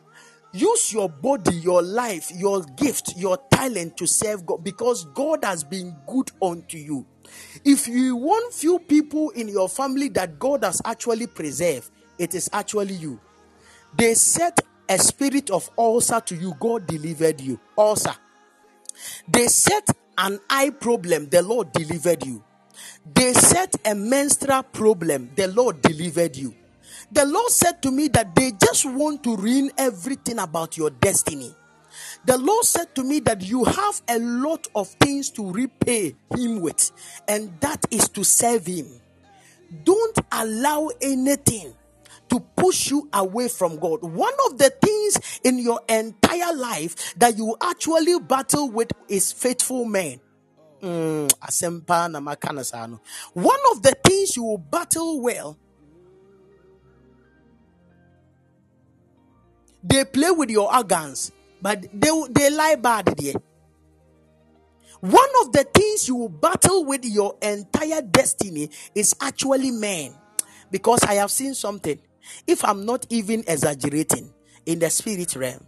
Use 0.52 0.92
your 0.92 1.08
body, 1.08 1.56
your 1.56 1.82
life, 1.82 2.30
your 2.34 2.62
gift, 2.76 3.16
your 3.16 3.38
talent 3.50 3.96
to 3.96 4.06
serve 4.06 4.46
God 4.46 4.62
because 4.62 5.04
God 5.06 5.44
has 5.44 5.64
been 5.64 5.96
good 6.06 6.30
unto 6.40 6.78
you. 6.78 7.06
If 7.64 7.88
you 7.88 8.16
want 8.16 8.54
few 8.54 8.78
people 8.78 9.30
in 9.30 9.48
your 9.48 9.68
family 9.68 10.08
that 10.10 10.38
God 10.38 10.62
has 10.64 10.80
actually 10.84 11.26
preserved, 11.26 11.90
it 12.18 12.34
is 12.34 12.48
actually 12.52 12.94
you. 12.94 13.20
They 13.96 14.14
set 14.14 14.60
a 14.88 14.98
spirit 14.98 15.50
of 15.50 15.68
ulcer 15.78 16.20
to 16.20 16.36
you, 16.36 16.54
God 16.60 16.86
delivered 16.86 17.40
you. 17.40 17.58
Ulcer. 17.76 18.14
They 19.28 19.46
set 19.48 19.88
an 20.18 20.38
eye 20.48 20.70
problem, 20.70 21.28
the 21.30 21.42
Lord 21.42 21.72
delivered 21.72 22.24
you. 22.24 22.44
They 23.14 23.32
set 23.32 23.74
a 23.84 23.94
menstrual 23.94 24.62
problem, 24.64 25.30
the 25.34 25.48
Lord 25.48 25.82
delivered 25.82 26.36
you. 26.36 26.54
The 27.12 27.24
Lord 27.24 27.50
said 27.50 27.82
to 27.82 27.90
me 27.90 28.08
that 28.08 28.34
they 28.34 28.52
just 28.52 28.86
want 28.86 29.22
to 29.24 29.36
ruin 29.36 29.70
everything 29.78 30.38
about 30.38 30.76
your 30.76 30.90
destiny. 30.90 31.54
The 32.24 32.38
Lord 32.38 32.64
said 32.64 32.94
to 32.96 33.04
me 33.04 33.20
that 33.20 33.42
you 33.42 33.64
have 33.64 34.02
a 34.08 34.18
lot 34.18 34.66
of 34.74 34.88
things 34.88 35.30
to 35.30 35.50
repay 35.50 36.16
Him 36.34 36.60
with, 36.60 36.90
and 37.28 37.52
that 37.60 37.84
is 37.90 38.08
to 38.10 38.24
serve 38.24 38.66
Him. 38.66 38.86
Don't 39.84 40.18
allow 40.32 40.90
anything 41.00 41.74
to 42.30 42.40
push 42.56 42.90
you 42.90 43.08
away 43.12 43.48
from 43.48 43.78
God. 43.78 44.02
One 44.02 44.34
of 44.46 44.58
the 44.58 44.70
things 44.70 45.40
in 45.44 45.58
your 45.58 45.80
entire 45.88 46.54
life 46.54 47.14
that 47.16 47.36
you 47.36 47.56
actually 47.62 48.18
battle 48.20 48.70
with 48.70 48.90
is 49.08 49.32
faithful 49.32 49.84
men. 49.84 50.20
Mm, 50.84 51.32
One 53.34 53.60
of 53.72 53.82
the 53.82 53.94
things 54.04 54.36
you 54.36 54.44
will 54.44 54.58
battle 54.58 55.22
well 55.22 55.56
They 59.84 60.04
play 60.04 60.30
with 60.30 60.50
your 60.50 60.72
organs, 60.74 61.30
but 61.62 61.82
they, 61.92 62.10
they 62.30 62.50
lie 62.50 62.76
bad 62.76 63.06
there. 63.18 63.34
One 65.00 65.28
of 65.42 65.52
the 65.52 65.64
things 65.74 66.08
you 66.08 66.14
will 66.16 66.28
battle 66.30 66.84
with 66.86 67.04
your 67.04 67.36
entire 67.42 68.00
destiny 68.02 68.70
is 68.94 69.14
actually 69.20 69.70
men. 69.72 70.14
Because 70.70 71.02
I 71.04 71.14
have 71.14 71.30
seen 71.30 71.54
something. 71.54 71.98
If 72.46 72.64
I'm 72.64 72.86
not 72.86 73.06
even 73.10 73.44
exaggerating 73.46 74.32
in 74.64 74.78
the 74.78 74.88
spirit 74.90 75.36
realm, 75.36 75.66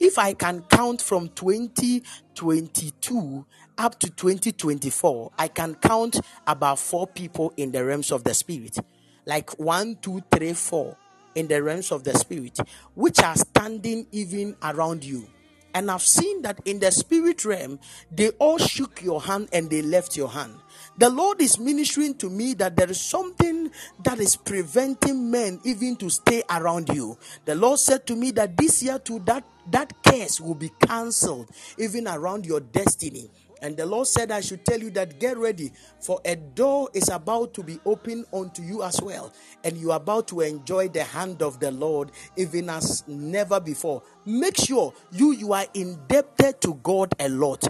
if 0.00 0.18
I 0.18 0.32
can 0.34 0.62
count 0.62 1.00
from 1.00 1.28
2022 1.30 3.46
up 3.78 3.98
to 4.00 4.10
2024, 4.10 5.32
I 5.38 5.48
can 5.48 5.74
count 5.76 6.20
about 6.46 6.78
four 6.78 7.06
people 7.06 7.52
in 7.56 7.72
the 7.72 7.84
realms 7.84 8.12
of 8.12 8.24
the 8.24 8.34
spirit. 8.34 8.78
Like 9.26 9.58
one, 9.58 9.96
two, 10.02 10.22
three, 10.30 10.52
four 10.52 10.96
in 11.34 11.48
the 11.48 11.62
realms 11.62 11.92
of 11.92 12.04
the 12.04 12.14
spirit, 12.14 12.58
which 12.94 13.22
are 13.22 13.36
standing 13.36 14.06
even 14.12 14.56
around 14.62 15.04
you. 15.04 15.26
And 15.74 15.90
I've 15.90 16.02
seen 16.02 16.42
that 16.42 16.60
in 16.66 16.80
the 16.80 16.90
spirit 16.90 17.44
realm, 17.44 17.78
they 18.10 18.30
all 18.30 18.58
shook 18.58 19.02
your 19.02 19.22
hand 19.22 19.48
and 19.52 19.70
they 19.70 19.80
left 19.80 20.16
your 20.16 20.28
hand. 20.28 20.54
The 20.98 21.08
Lord 21.08 21.40
is 21.40 21.58
ministering 21.58 22.14
to 22.16 22.28
me 22.28 22.52
that 22.54 22.76
there 22.76 22.90
is 22.90 23.00
something 23.00 23.70
that 24.04 24.20
is 24.20 24.36
preventing 24.36 25.30
men 25.30 25.60
even 25.64 25.96
to 25.96 26.10
stay 26.10 26.42
around 26.50 26.90
you. 26.90 27.16
The 27.46 27.54
Lord 27.54 27.78
said 27.78 28.06
to 28.08 28.16
me 28.16 28.32
that 28.32 28.56
this 28.56 28.82
year 28.82 28.98
too, 28.98 29.20
that 29.20 29.44
that 29.70 29.94
curse 30.02 30.40
will 30.40 30.56
be 30.56 30.70
cancelled 30.86 31.48
even 31.78 32.08
around 32.08 32.44
your 32.44 32.60
destiny. 32.60 33.30
And 33.62 33.76
the 33.76 33.86
Lord 33.86 34.08
said, 34.08 34.32
I 34.32 34.40
should 34.40 34.64
tell 34.64 34.80
you 34.80 34.90
that 34.90 35.20
get 35.20 35.38
ready, 35.38 35.70
for 36.00 36.20
a 36.24 36.34
door 36.34 36.90
is 36.92 37.08
about 37.08 37.54
to 37.54 37.62
be 37.62 37.78
opened 37.86 38.26
unto 38.32 38.60
you 38.60 38.82
as 38.82 39.00
well. 39.00 39.32
And 39.62 39.76
you 39.76 39.92
are 39.92 39.98
about 39.98 40.26
to 40.28 40.40
enjoy 40.40 40.88
the 40.88 41.04
hand 41.04 41.42
of 41.42 41.60
the 41.60 41.70
Lord 41.70 42.10
even 42.36 42.68
as 42.68 43.06
never 43.06 43.60
before. 43.60 44.02
Make 44.26 44.56
sure 44.56 44.92
you, 45.12 45.30
you 45.32 45.52
are 45.52 45.66
indebted 45.74 46.60
to 46.62 46.74
God 46.82 47.14
a 47.20 47.28
lot. 47.28 47.68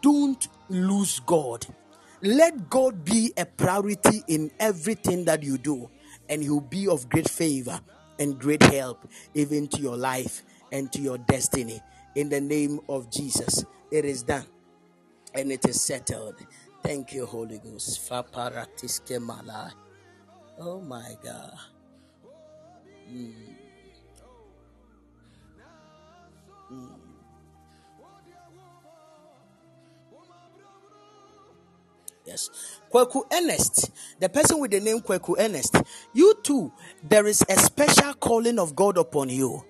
Don't 0.00 0.48
lose 0.70 1.20
God. 1.20 1.66
Let 2.22 2.70
God 2.70 3.04
be 3.04 3.34
a 3.36 3.44
priority 3.44 4.24
in 4.26 4.50
everything 4.58 5.26
that 5.26 5.42
you 5.42 5.58
do, 5.58 5.90
and 6.30 6.42
He'll 6.42 6.60
be 6.60 6.88
of 6.88 7.10
great 7.10 7.28
favor 7.28 7.78
and 8.18 8.38
great 8.38 8.62
help 8.62 9.06
even 9.34 9.68
to 9.68 9.82
your 9.82 9.98
life 9.98 10.42
and 10.72 10.90
to 10.92 11.02
your 11.02 11.18
destiny. 11.18 11.82
In 12.14 12.30
the 12.30 12.40
name 12.40 12.80
of 12.88 13.10
Jesus, 13.12 13.66
it 13.90 14.06
is 14.06 14.22
done 14.22 14.46
and 15.36 15.52
it 15.52 15.66
is 15.68 15.80
settled. 15.80 16.36
Thank 16.82 17.12
you, 17.12 17.26
Holy 17.26 17.58
Ghost. 17.58 18.10
Oh 20.58 20.80
my 20.80 21.16
God. 21.22 21.54
Mm. 23.12 23.32
Mm. 26.72 26.88
Yes. 32.26 32.50
Kweku 32.92 33.22
Ernest, 33.32 33.90
the 34.20 34.28
person 34.28 34.58
with 34.60 34.72
the 34.72 34.80
name 34.80 35.00
Kweku 35.00 35.36
Ernest, 35.38 35.76
you 36.12 36.34
too, 36.42 36.72
there 37.02 37.26
is 37.26 37.44
a 37.48 37.56
special 37.58 38.14
calling 38.14 38.58
of 38.58 38.74
God 38.74 38.98
upon 38.98 39.28
you. 39.28 39.64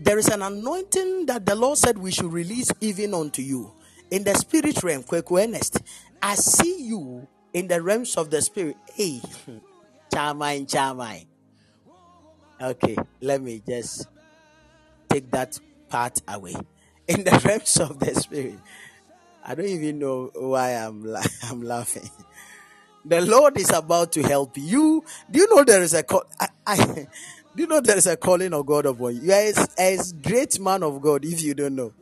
There 0.00 0.18
is 0.18 0.28
an 0.28 0.42
anointing 0.42 1.26
that 1.26 1.46
the 1.46 1.54
Lord 1.54 1.78
said 1.78 1.98
we 1.98 2.10
should 2.10 2.32
release 2.32 2.70
even 2.80 3.14
unto 3.14 3.42
you. 3.42 3.72
In 4.10 4.24
the 4.24 4.34
spirit 4.34 4.82
realm, 4.82 5.04
Kweku 5.04 5.42
Ernest, 5.42 5.80
I 6.22 6.34
see 6.34 6.82
you 6.82 7.28
in 7.52 7.68
the 7.68 7.80
realms 7.80 8.16
of 8.16 8.30
the 8.30 8.42
spirit. 8.42 8.76
Hey, 8.92 9.20
Charmine, 10.12 10.66
Charmine. 10.68 11.26
Okay, 12.60 12.96
let 13.20 13.40
me 13.40 13.62
just 13.66 14.06
take 15.08 15.30
that 15.30 15.58
part 15.88 16.20
away. 16.28 16.54
In 17.08 17.24
the 17.24 17.42
realms 17.44 17.76
of 17.80 17.98
the 17.98 18.14
spirit, 18.14 18.58
I 19.44 19.54
don't 19.54 19.66
even 19.66 19.98
know 19.98 20.30
why 20.34 20.72
I'm 20.72 21.02
la- 21.04 21.22
I'm 21.50 21.62
laughing. 21.62 22.08
The 23.04 23.22
Lord 23.22 23.58
is 23.58 23.70
about 23.70 24.12
to 24.12 24.22
help 24.22 24.56
you. 24.56 25.02
Do 25.30 25.40
you 25.40 25.54
know 25.54 25.64
there 25.64 25.82
is 25.82 25.94
a 25.94 26.02
call? 26.02 26.24
I, 26.38 26.48
I, 26.66 26.76
do 27.56 27.62
you 27.62 27.66
know 27.66 27.80
there 27.80 27.96
is 27.96 28.06
a 28.06 28.16
calling 28.16 28.52
of 28.52 28.66
God 28.66 28.86
upon 28.86 29.16
you? 29.16 29.22
You 29.22 29.32
are 29.32 29.66
a, 29.78 29.94
a 29.94 29.98
great 30.22 30.60
man 30.60 30.82
of 30.82 31.00
God. 31.00 31.24
If 31.24 31.42
you 31.42 31.54
don't 31.54 31.74
know, 31.74 31.92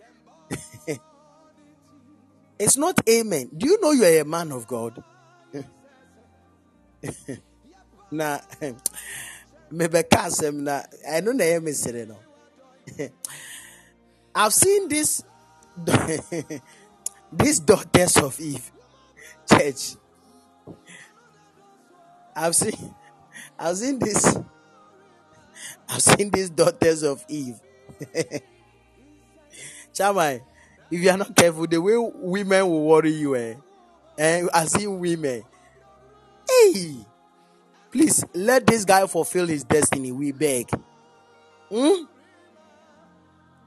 it's 2.59 2.77
not 2.77 3.01
amen. 3.09 3.51
Do 3.57 3.67
you 3.67 3.81
know 3.81 3.93
you 3.93 4.05
are 4.05 4.21
a 4.21 4.25
man 4.25 4.53
of 4.53 4.67
God? 4.67 5.03
Now, 8.11 8.41
asɛm 9.71 10.63
na 10.63 10.83
ɛno 11.15 11.33
na 11.37 11.45
ɛyɛ 11.45 11.61
mesere 11.63 12.07
no 12.09 12.17
I've 14.35 14.55
seen 14.55 14.89
this 14.89 15.23
these 17.33 17.61
daughters 17.61 18.17
of 18.17 18.41
Eve 18.41 18.73
church. 19.49 19.97
I've 22.35 22.55
seen 22.55 22.95
I've 23.59 23.77
seen 23.77 23.99
this 23.99 24.37
I've 25.89 26.03
seen 26.03 26.31
these 26.31 26.51
daughters 26.51 27.03
of 27.03 27.25
Eve. 27.29 27.61
Chamai, 29.93 30.41
if 30.91 31.01
you 31.01 31.11
are 31.11 31.17
not 31.17 31.35
careful, 31.35 31.67
the 31.67 31.81
way 31.81 31.97
women 31.97 32.67
will 32.67 32.85
worry 32.85 33.13
you, 33.13 33.37
eh? 33.37 33.55
And 34.17 34.51
I 34.53 34.65
see 34.65 34.87
women. 34.87 35.45
Hey, 36.49 36.97
please 37.91 38.25
let 38.35 38.67
this 38.67 38.85
guy 38.85 39.07
fulfill 39.07 39.47
his 39.47 39.65
destiny. 39.65 40.13
We 40.13 40.33
beg. 40.33 40.71
Hmm? 41.71 42.05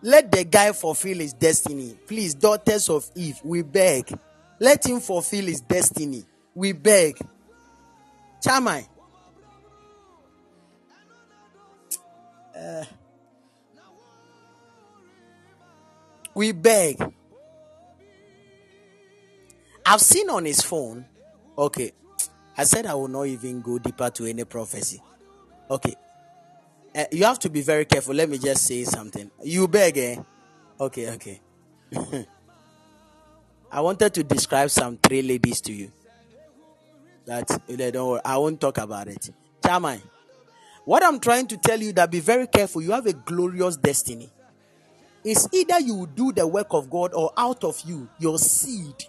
Let 0.01 0.31
the 0.31 0.43
guy 0.43 0.71
fulfill 0.71 1.19
his 1.19 1.33
destiny. 1.33 1.95
Please, 2.07 2.33
daughters 2.33 2.89
of 2.89 3.09
Eve, 3.15 3.39
we 3.43 3.61
beg. 3.61 4.11
Let 4.59 4.85
him 4.85 4.99
fulfill 4.99 5.45
his 5.45 5.61
destiny. 5.61 6.25
We 6.55 6.71
beg. 6.73 7.19
Chamai. 8.43 8.87
Uh, 12.55 12.83
we 16.33 16.51
beg. 16.51 17.01
I've 19.85 20.01
seen 20.01 20.29
on 20.29 20.45
his 20.45 20.61
phone. 20.61 21.05
Okay. 21.57 21.91
I 22.57 22.63
said 22.63 22.85
I 22.85 22.93
will 22.93 23.07
not 23.07 23.23
even 23.23 23.61
go 23.61 23.79
deeper 23.79 24.09
to 24.09 24.25
any 24.25 24.43
prophecy. 24.43 25.01
Okay. 25.69 25.95
Uh, 26.93 27.05
you 27.11 27.23
have 27.23 27.39
to 27.39 27.49
be 27.49 27.61
very 27.61 27.85
careful. 27.85 28.13
Let 28.13 28.29
me 28.29 28.37
just 28.37 28.65
say 28.65 28.83
something. 28.83 29.31
You 29.43 29.67
beg, 29.67 29.97
eh? 29.97 30.17
Okay, 30.79 31.09
okay. 31.11 31.41
I 33.71 33.79
wanted 33.79 34.13
to 34.15 34.23
describe 34.23 34.69
some 34.69 34.97
three 34.97 35.21
ladies 35.21 35.61
to 35.61 35.73
you. 35.73 35.91
That 37.25 37.49
eh, 37.69 37.91
don't 37.91 38.09
worry, 38.09 38.21
I 38.25 38.37
won't 38.37 38.59
talk 38.59 38.77
about 38.77 39.07
it. 39.07 39.29
Chamai, 39.61 40.01
what 40.83 41.03
I'm 41.03 41.19
trying 41.19 41.47
to 41.47 41.57
tell 41.57 41.79
you 41.79 41.93
that 41.93 42.11
be 42.11 42.19
very 42.19 42.47
careful. 42.47 42.81
You 42.81 42.91
have 42.91 43.05
a 43.05 43.13
glorious 43.13 43.77
destiny. 43.77 44.29
It's 45.23 45.47
either 45.53 45.79
you 45.79 46.07
do 46.15 46.31
the 46.31 46.47
work 46.47 46.67
of 46.71 46.89
God 46.89 47.13
or 47.13 47.31
out 47.37 47.63
of 47.63 47.79
you, 47.85 48.09
your 48.19 48.39
seed 48.39 49.05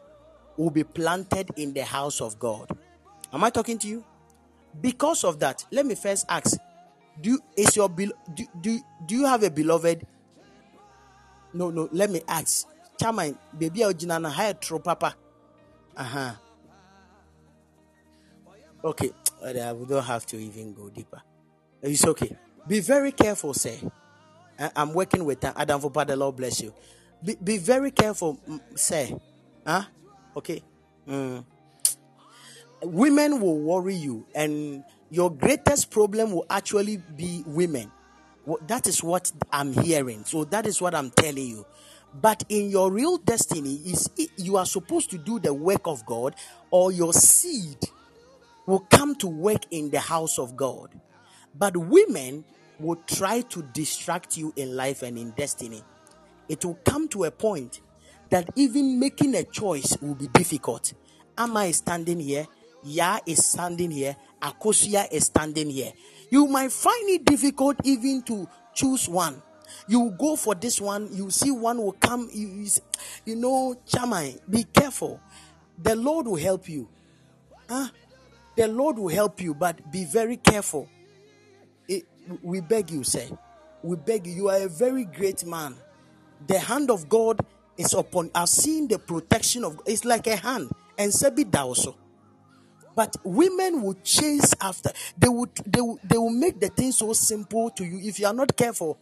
will 0.57 0.71
be 0.71 0.85
planted 0.85 1.51
in 1.57 1.73
the 1.73 1.85
house 1.85 2.21
of 2.21 2.39
God. 2.39 2.69
Am 3.33 3.43
I 3.43 3.51
talking 3.51 3.79
to 3.79 3.89
you? 3.89 4.05
Because 4.81 5.25
of 5.25 5.39
that, 5.41 5.65
let 5.71 5.87
me 5.87 5.95
first 5.95 6.27
ask 6.29 6.59
do 7.21 7.31
you, 7.31 7.41
is 7.57 7.77
your 7.77 7.89
do, 7.89 8.11
do 8.61 8.81
do 9.07 9.15
you 9.15 9.27
have 9.27 9.43
a 9.43 9.51
beloved? 9.51 10.07
No 11.53 11.71
no 11.71 11.89
let 11.93 12.11
me 12.11 12.23
ask. 12.27 12.67
Chairman 12.99 13.37
baby 13.59 13.81
ojina 13.81 14.21
na 14.21 14.53
true 14.55 14.79
papa. 14.79 15.15
Uh-huh. 15.97 16.33
Okay 18.85 19.11
we 19.43 19.53
don't 19.87 20.05
have 20.05 20.25
to 20.27 20.37
even 20.39 20.73
go 20.73 20.89
deeper. 20.89 21.21
It's 21.83 22.05
okay. 22.07 22.37
Be 22.67 22.81
very 22.81 23.13
careful 23.13 23.53
sir 23.55 23.77
i'm 24.77 24.93
working 24.95 25.25
with 25.25 25.45
adam 25.45 25.81
for 25.81 26.05
the 26.05 26.17
lord 26.17 26.37
bless 26.37 26.61
you 26.61 26.73
be, 27.25 27.37
be 27.43 27.59
very 27.59 27.91
careful 27.91 28.39
sir 28.75 29.09
huh 29.67 29.85
okay 30.37 30.63
mm. 31.09 31.45
women 32.83 33.41
will 33.41 33.59
worry 33.59 33.95
you 33.95 34.27
and 34.35 34.85
your 35.13 35.31
greatest 35.31 35.91
problem 35.91 36.33
will 36.33 36.47
actually 36.49 36.97
be 36.97 37.45
women. 37.47 37.93
That 38.67 38.87
is 38.87 39.05
what 39.05 39.31
I'm 39.53 39.75
hearing. 39.75 40.25
So 40.25 40.45
that 40.45 40.67
is 40.67 40.81
what 40.81 40.95
I'm 40.95 41.11
telling 41.11 41.47
you. 41.49 41.67
But 42.15 42.45
in 42.49 42.71
your 42.71 42.91
real 42.91 43.19
destiny 43.19 43.75
is 43.85 44.09
you 44.39 44.57
are 44.57 44.65
supposed 44.65 45.11
to 45.11 45.19
do 45.19 45.39
the 45.39 45.53
work 45.53 45.83
of 45.85 46.07
God 46.07 46.35
or 46.71 46.93
your 46.93 47.13
seed 47.13 47.77
will 48.67 48.87
come 48.91 49.15
to 49.17 49.27
work 49.27 49.67
in 49.71 49.91
the 49.91 50.01
house 50.01 50.39
of 50.39 50.57
God. 50.57 50.99
But 51.55 51.77
women 51.77 52.47
will 52.79 52.97
try 53.07 53.41
to 53.43 53.63
distract 53.73 54.37
you 54.37 54.53
in 54.57 54.77
life 54.77 55.03
and 55.03 55.19
in 55.19 55.31
destiny. 55.33 55.83
It 56.49 56.65
will 56.65 56.79
come 56.85 57.09
to 57.09 57.25
a 57.25 57.31
point 57.31 57.81
that 58.31 58.49
even 58.57 58.99
making 58.99 59.35
a 59.35 59.45
choice 59.45 59.97
will 60.01 60.15
be 60.15 60.29
difficult. 60.29 60.93
Am 61.37 61.57
I 61.57 61.71
standing 61.71 62.21
here? 62.21 62.47
Ya 62.85 63.19
is 63.27 63.47
standing 63.47 63.91
here. 63.91 64.17
Akosua 64.41 65.07
is 65.13 65.27
standing 65.27 65.71
here. 65.71 65.93
You 66.31 66.47
might 66.47 66.73
find 66.73 67.11
it 67.11 67.25
difficult 67.25 67.77
even 67.85 68.23
to 68.23 68.49
choose 68.75 69.09
one. 69.09 69.43
You 69.89 70.15
go 70.19 70.37
for 70.37 70.55
this 70.55 70.81
one, 70.81 71.09
you 71.13 71.31
see 71.31 71.51
one 71.51 71.79
will 71.79 71.93
come. 71.93 72.29
You, 72.33 72.49
you, 72.49 72.71
you 73.25 73.37
know, 73.37 73.77
Chamai, 73.87 74.39
be 74.49 74.65
careful. 74.65 75.21
The 75.83 75.97
Lord 75.97 76.27
will 76.27 76.37
help 76.37 76.69
you. 76.69 76.89
Huh? 77.69 77.89
The 78.57 78.69
Lord 78.69 78.99
will 78.99 79.09
help 79.09 79.41
you, 79.41 79.55
but 79.55 79.91
be 79.91 80.05
very 80.05 80.37
careful. 80.37 80.89
We 82.43 82.61
beg 82.61 82.91
you, 82.91 83.05
say. 83.05 83.31
We 83.83 83.97
beg 83.97 84.27
you. 84.27 84.33
You 84.33 84.49
are 84.49 84.63
a 84.63 84.69
very 84.69 85.05
great 85.05 85.45
man. 85.45 85.75
The 86.47 86.59
hand 86.59 86.91
of 86.91 87.09
God 87.09 87.45
is 87.77 87.93
upon. 87.95 88.31
I've 88.35 88.49
seen 88.49 88.89
the 88.89 88.99
protection 88.99 89.65
of. 89.65 89.81
It's 89.87 90.05
like 90.05 90.27
a 90.27 90.37
hand, 90.37 90.71
and 90.99 91.13
Sebi 91.13 91.55
also. 91.55 91.97
But 92.95 93.17
women 93.25 93.83
will 93.83 93.97
chase 94.05 94.55
after. 94.61 94.91
They 95.17 95.29
would 95.29 95.51
they 95.67 95.81
will, 95.81 95.99
they 96.05 96.19
will 96.19 96.31
make 96.31 96.61
the 96.61 96.69
thing 96.69 96.93
so 96.93 97.13
simple 97.13 97.71
to 97.71 97.85
you. 97.85 97.99
If 98.07 98.21
you 98.21 98.27
are 98.27 98.35
not 98.35 98.57
careful, 98.57 98.99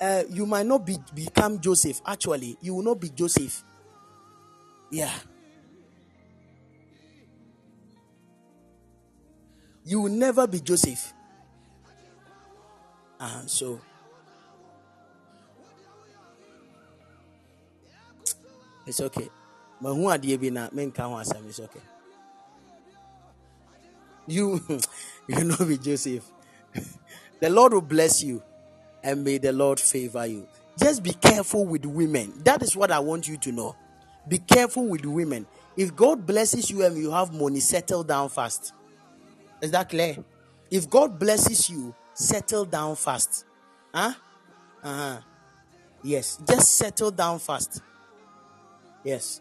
uh, 0.00 0.24
you 0.28 0.44
might 0.46 0.66
not 0.66 0.84
be 0.84 0.98
become 1.14 1.60
Joseph. 1.60 2.00
Actually, 2.06 2.56
you 2.60 2.74
will 2.74 2.82
not 2.82 3.00
be 3.00 3.10
Joseph. 3.10 3.62
Yeah. 4.90 5.12
You 9.84 10.02
will 10.02 10.12
never 10.12 10.46
be 10.46 10.60
Joseph. 10.60 11.14
Uh, 13.20 13.42
so 13.46 13.80
it's 18.86 19.00
okay. 19.00 19.28
But 19.80 19.94
who 19.94 20.02
Mahu 20.04 20.18
adeɛ 20.18 20.40
bi 20.40 20.48
na 20.50 20.68
menka 20.70 21.02
ho 21.02 21.14
asɛm 21.16 21.48
it's 21.48 21.60
okay. 21.60 21.80
You, 24.26 24.60
you 25.28 25.44
know 25.44 25.56
me, 25.64 25.78
Joseph. 25.78 26.24
the 27.40 27.48
Lord 27.50 27.72
will 27.72 27.80
bless 27.80 28.22
you 28.22 28.42
and 29.02 29.24
may 29.24 29.38
the 29.38 29.52
Lord 29.52 29.80
favor 29.80 30.26
you. 30.26 30.46
Just 30.78 31.02
be 31.02 31.12
careful 31.12 31.64
with 31.64 31.86
women. 31.86 32.32
That 32.44 32.62
is 32.62 32.76
what 32.76 32.90
I 32.92 32.98
want 33.00 33.26
you 33.26 33.36
to 33.38 33.52
know. 33.52 33.74
Be 34.28 34.38
careful 34.38 34.86
with 34.86 35.04
women. 35.06 35.46
If 35.76 35.94
God 35.96 36.26
blesses 36.26 36.70
you 36.70 36.84
and 36.84 36.96
you 36.96 37.10
have 37.10 37.32
money, 37.32 37.60
settle 37.60 38.04
down 38.04 38.28
fast. 38.28 38.72
Is 39.62 39.70
that 39.72 39.88
clear? 39.88 40.16
If 40.70 40.90
God 40.90 41.18
blesses 41.18 41.70
you, 41.70 41.94
settle 42.18 42.64
down 42.64 42.96
fast. 42.96 43.44
Huh? 43.94 44.12
Uh-huh. 44.82 45.18
Yes, 46.02 46.38
just 46.46 46.74
settle 46.74 47.10
down 47.10 47.38
fast. 47.38 47.82
Yes. 49.04 49.40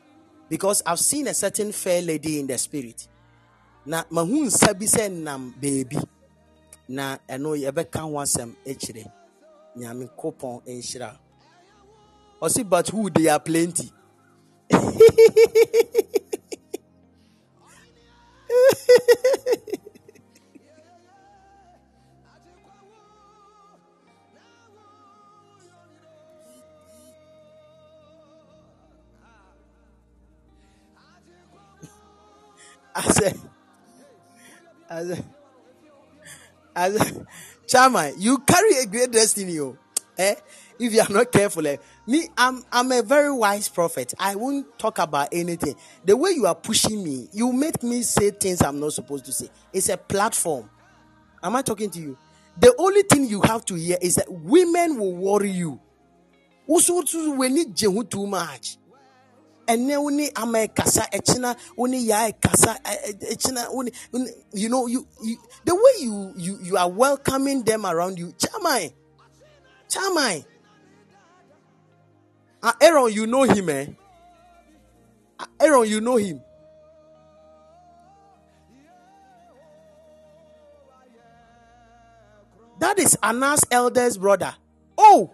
Because 0.49 0.81
I've 0.85 0.99
seen 0.99 1.27
a 1.27 1.33
certain 1.33 1.71
fair 1.71 2.01
lady 2.01 2.39
in 2.39 2.47
the 2.47 2.57
spirit 2.57 3.07
na 3.87 4.03
mahu 4.11 4.37
nsa 4.45 4.69
bi 4.79 4.85
sɛ 4.93 5.03
nam 5.25 5.41
beebi 5.61 5.97
na 6.95 7.05
ɛno 7.33 7.49
yɛbɛka 7.63 7.99
ho 8.03 8.09
asɛm 8.23 8.49
akyire 8.69 9.03
nyame 9.79 10.05
kopɔn 10.19 10.55
nhyira 10.67 11.09
ɔsi 12.43 12.61
but 12.69 12.87
who 12.89 13.09
they 13.09 13.27
are 13.29 13.39
plenty 13.39 13.89
I 32.97 33.01
said, 33.03 33.39
I 34.89 35.03
said, 35.03 35.25
I 36.75 36.89
said, 36.91 37.27
Chama, 37.67 38.13
you 38.17 38.39
carry 38.39 38.77
a 38.81 38.85
great 38.87 39.11
destiny, 39.11 39.59
oh. 39.59 39.77
Eh? 40.17 40.33
If 40.79 40.93
you 40.93 41.01
are 41.01 41.09
not 41.09 41.31
careful, 41.31 41.67
eh? 41.67 41.77
me, 42.07 42.27
I'm 42.35 42.63
I'm 42.71 42.91
a 42.91 43.03
very 43.03 43.31
wise 43.31 43.69
prophet. 43.69 44.15
I 44.19 44.35
won't 44.35 44.79
talk 44.79 44.97
about 44.97 45.29
anything. 45.31 45.75
The 46.05 46.17
way 46.17 46.31
you 46.31 46.47
are 46.47 46.55
pushing 46.55 47.03
me, 47.03 47.29
you 47.31 47.53
make 47.53 47.83
me 47.83 48.01
say 48.01 48.31
things 48.31 48.63
I'm 48.63 48.79
not 48.79 48.93
supposed 48.93 49.25
to 49.25 49.31
say. 49.31 49.49
It's 49.71 49.89
a 49.89 49.97
platform. 49.97 50.67
Am 51.43 51.55
I 51.55 51.61
talking 51.61 51.91
to 51.91 51.99
you? 51.99 52.17
The 52.59 52.73
only 52.79 53.03
thing 53.03 53.25
you 53.25 53.41
have 53.41 53.63
to 53.65 53.75
hear 53.75 53.97
is 54.01 54.15
that 54.15 54.25
women 54.31 54.97
will 54.99 55.15
worry 55.15 55.51
you. 55.51 55.79
Also, 56.67 57.03
when 57.35 57.55
you 57.57 58.03
too 58.05 58.25
much 58.25 58.77
ɛnɛ 59.67 59.95
wo 60.01 60.09
ama 60.35 60.67
kasa 60.67 61.01
ɛkyina 61.13 61.55
wo 61.75 61.87
yaa 61.87 62.31
kasa 62.41 62.77
ɛkyina 63.31 63.67
you 64.53 64.69
know 64.69 64.87
you, 64.87 65.07
you 65.23 65.37
the 65.65 65.75
way 65.75 66.03
you 66.03 66.33
you 66.37 66.59
you 66.61 66.77
are 66.77 66.89
welcoming 66.89 67.63
them 67.63 67.85
around 67.85 68.17
you 68.17 68.33
chairman 68.37 68.91
chairman. 69.89 70.43
Uh, 72.61 72.73
Aaron 72.81 73.11
you 73.13 73.27
know 73.27 73.43
him 73.43 73.69
eh? 73.69 73.85
Uh, 75.39 75.45
Aaron 75.59 75.87
you 75.87 76.01
know 76.01 76.17
him. 76.17 76.41
That 82.79 82.99
is 82.99 83.17
Anas 83.23 83.61
eldest 83.71 84.19
brother. 84.19 84.53
Oh! 84.97 85.31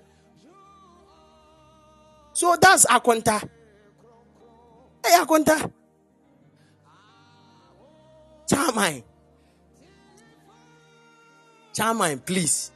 So 2.34 2.56
that's 2.60 2.86
Akonta. 2.86 3.48
Hey, 5.06 5.18
Akonta. 5.20 5.72
Charmine. 8.50 9.04
Charmine, 11.74 12.26
please. 12.26 12.72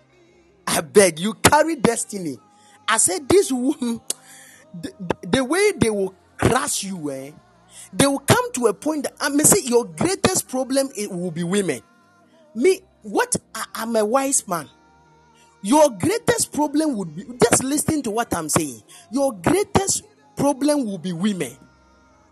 I 0.66 0.82
beg 0.82 1.20
you, 1.20 1.34
carry 1.36 1.76
destiny. 1.78 2.38
I 2.88 2.98
said, 2.98 3.28
this 3.30 3.52
woman, 3.52 4.02
the, 4.74 4.92
the 5.22 5.44
way 5.44 5.72
they 5.78 5.90
will 5.90 6.14
crush 6.38 6.84
you, 6.84 7.12
eh? 7.12 7.32
They 7.94 8.08
will 8.08 8.20
come 8.20 8.52
to 8.54 8.68
a 8.68 8.74
point 8.74 9.04
that 9.04 9.14
I 9.22 9.30
may 9.30 9.44
say 9.44 9.62
your 9.64 9.86
greatest 9.86 10.50
problem 10.50 10.90
it 10.98 11.10
will 11.10 11.32
be 11.32 11.44
women. 11.44 11.82
Me, 12.54 12.82
what 13.04 13.36
I, 13.56 13.66
I'm 13.76 13.96
a 13.96 14.04
wise 14.04 14.46
man. 14.48 14.70
Your 15.62 15.90
greatest 15.90 16.52
problem 16.52 16.98
would 16.98 17.16
be 17.16 17.24
just 17.42 17.64
listen 17.64 18.02
to 18.04 18.12
what 18.12 18.34
I'm 18.34 18.50
saying. 18.50 18.84
Your 19.12 19.34
greatest 19.34 20.04
problem 20.36 20.86
will 20.86 20.98
be 20.98 21.14
women 21.14 21.58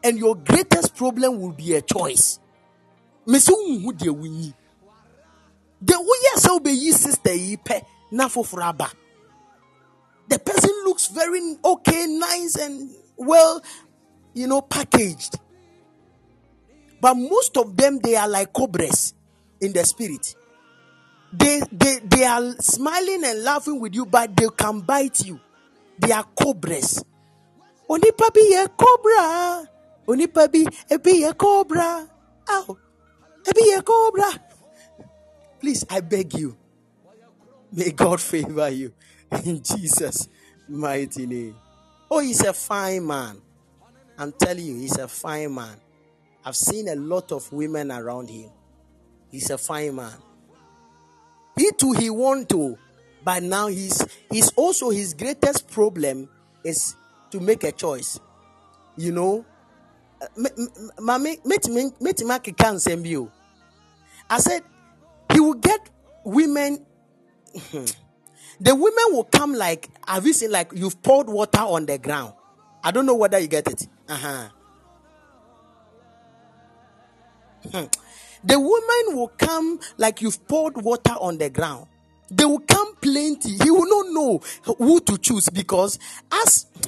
and 0.06 0.19
your 0.19 0.36
greatest 0.36 0.95
problem 0.95 1.41
will 1.41 1.52
be 1.52 1.73
a 1.73 1.82
choice. 1.82 2.40
Mese 3.26 3.48
who 3.48 3.91
deɛ 3.91 4.14
wonyi. 4.14 4.53
The 5.82 5.94
woyɛ 5.94 6.40
sɛ 6.40 6.49
wobɛyi 6.60 6.94
sister 6.94 7.34
yi 7.34 7.57
pɛ 7.57 7.82
na. 8.11 8.27
The 10.27 10.40
person 10.40 10.72
looks 10.86 11.07
very 11.07 11.57
okay, 11.64 12.06
nice 12.06 12.56
and 12.56 12.91
well, 13.18 13.61
you 14.36 14.45
know, 14.45 14.61
packaged. 14.61 15.40
But 17.02 17.15
most 17.15 17.57
of 17.57 17.76
them 17.76 17.99
they 17.99 18.15
are 18.15 18.27
like 18.27 18.53
cobras 18.53 19.15
in 19.60 19.73
the 19.73 19.84
spirit. 19.86 20.36
They 21.34 21.61
they 21.72 21.99
they 22.03 22.26
are 22.26 22.53
smiling 22.60 23.23
and 23.26 23.44
laughing 23.44 23.80
with 23.80 23.95
you, 23.95 24.06
but 24.06 24.36
they 24.38 24.48
can 24.56 24.82
bite 24.82 25.26
you. 25.26 25.40
They 25.98 26.11
are 26.11 26.23
cobras. 26.23 27.03
Onipa 27.90 28.34
bi 28.34 28.41
ye 28.41 28.68
cobra 28.77 29.69
onipa 30.07 30.48
bi 30.52 30.61
ebi 30.90 31.22
yɛ 31.23 31.32
cobra 31.38 32.07
ow 32.56 32.77
ebi 33.49 33.64
yɛ 33.72 33.84
cobra 33.84 34.30
please 35.60 35.86
i 35.90 35.99
beg 36.02 36.34
you 36.34 36.56
may 37.72 37.91
god 37.91 38.22
favor 38.22 38.69
you 38.69 38.94
in 39.45 39.61
jesus 39.61 40.30
mighty 40.68 41.26
name. 41.26 41.56
Oh 42.10 42.19
he's 42.19 42.44
a 42.44 42.53
fine 42.53 43.06
man. 43.06 43.41
I'm 44.18 44.32
telling 44.32 44.65
you 44.65 44.76
he's 44.76 44.98
a 44.98 45.07
fine 45.07 45.53
man. 45.53 45.77
I've 46.44 46.56
seen 46.56 46.88
a 46.90 46.95
lot 46.95 47.32
of 47.32 47.52
women 47.52 47.91
around 47.91 48.30
him. 48.30 48.49
He's 49.32 49.49
a 49.49 49.57
fine 49.57 49.95
man. 49.95 50.14
He 51.57 51.72
too 51.77 51.94
he 51.94 52.10
want 52.10 52.49
to 52.49 52.77
but 53.23 53.44
now 53.44 53.68
he's 53.68 54.06
he's 54.32 54.52
also 54.52 54.90
his 54.90 55.14
greatest 55.14 55.68
problem 55.69 56.30
is 56.64 56.95
to 57.32 57.40
make 57.40 57.64
a 57.64 57.72
choice. 57.72 58.19
You 58.98 59.11
know 59.11 59.45
maame 61.00 61.40
metumi 61.46 62.32
akeka 62.34 62.72
nsɛm 62.76 63.04
bi 63.04 63.16
o 63.18 63.32
i 64.30 64.40
said 64.40 64.64
he 65.32 65.40
will 65.40 65.54
get 65.54 65.90
women 66.24 66.86
the 68.60 68.74
women 68.74 69.06
will 69.12 69.24
come 69.26 69.54
like 69.54 69.90
have 70.08 70.26
you 70.26 70.34
seen 70.34 70.52
like 70.52 70.72
you've 70.74 71.02
poured 71.02 71.28
water 71.28 71.60
on 71.62 71.86
the 71.86 71.98
ground? 71.98 72.34
I 72.84 72.92
don't 72.92 73.06
know 73.06 73.16
whether 73.16 73.40
you 73.40 73.48
get 73.48 73.68
it. 73.68 73.88
Uh-huh. 74.08 74.50
the 78.44 78.60
women 78.60 79.18
will 79.18 79.30
come 79.30 79.80
like 79.98 80.22
you've 80.22 80.48
poured 80.48 80.78
water 80.78 81.14
on 81.20 81.40
the 81.40 81.50
ground 81.50 81.88
they 82.30 82.46
will 82.46 82.60
come 82.60 82.96
plenty. 82.96 83.52
He 83.64 83.70
will 83.70 83.88
not 83.88 84.14
know 84.14 84.42
who 84.78 85.00
to 85.02 85.18
choose 85.18 85.50
because 85.50 86.00
as 86.32 86.66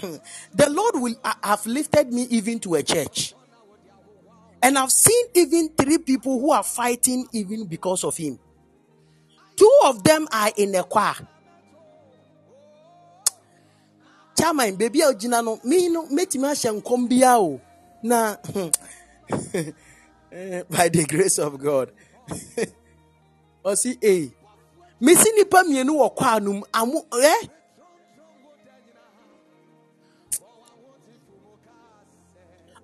the 0.54 0.70
Lord 0.70 0.96
will 0.96 1.16
have 1.44 1.66
lifted 1.66 2.12
me 2.12 2.24
even 2.30 2.60
to 2.62 2.76
a 2.76 2.84
church. 2.84 3.34
And 4.62 4.78
I've 4.78 4.92
seen 4.92 5.26
even 5.36 5.70
three 5.70 6.00
people 6.00 6.40
who 6.40 6.52
are 6.52 6.64
fighting 6.64 7.28
even 7.32 7.66
because 7.66 8.04
of 8.04 8.18
him. 8.18 8.40
Two 9.56 9.80
of 9.86 10.04
them 10.04 10.28
are 10.32 10.52
in 10.58 10.76
a 10.76 10.84
choir. 10.84 11.16
Chairman, 14.38 14.76
baby, 14.76 15.00
Ojina 15.00 15.44
no, 15.44 15.60
me 15.64 15.90
no, 15.90 16.06
metimi 16.08 16.46
ahyɛ 16.46 16.82
nkɔm 16.82 17.10
bia 17.10 17.38
o. 17.40 17.60
Na 18.04 18.36
by 20.70 20.90
the 20.90 21.06
grace 21.10 21.40
of 21.40 21.58
God. 21.60 21.92
Ɔsi, 23.66 23.98
eh, 24.02 24.30
wɔ 25.02 26.64
amu 26.74 27.00
eh? 27.24 27.48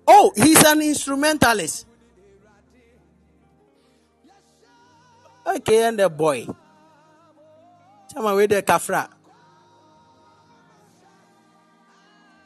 Oh 0.06 0.32
he's 0.36 0.62
an 0.64 0.82
instrumentalist. 0.82 1.86
Okay 5.46 5.84
and 5.84 5.98
the 5.98 6.08
boy. 6.10 6.46
Chama 8.12 8.36
wey 8.36 8.46
dey 8.46 8.62
kafra? 8.62 9.08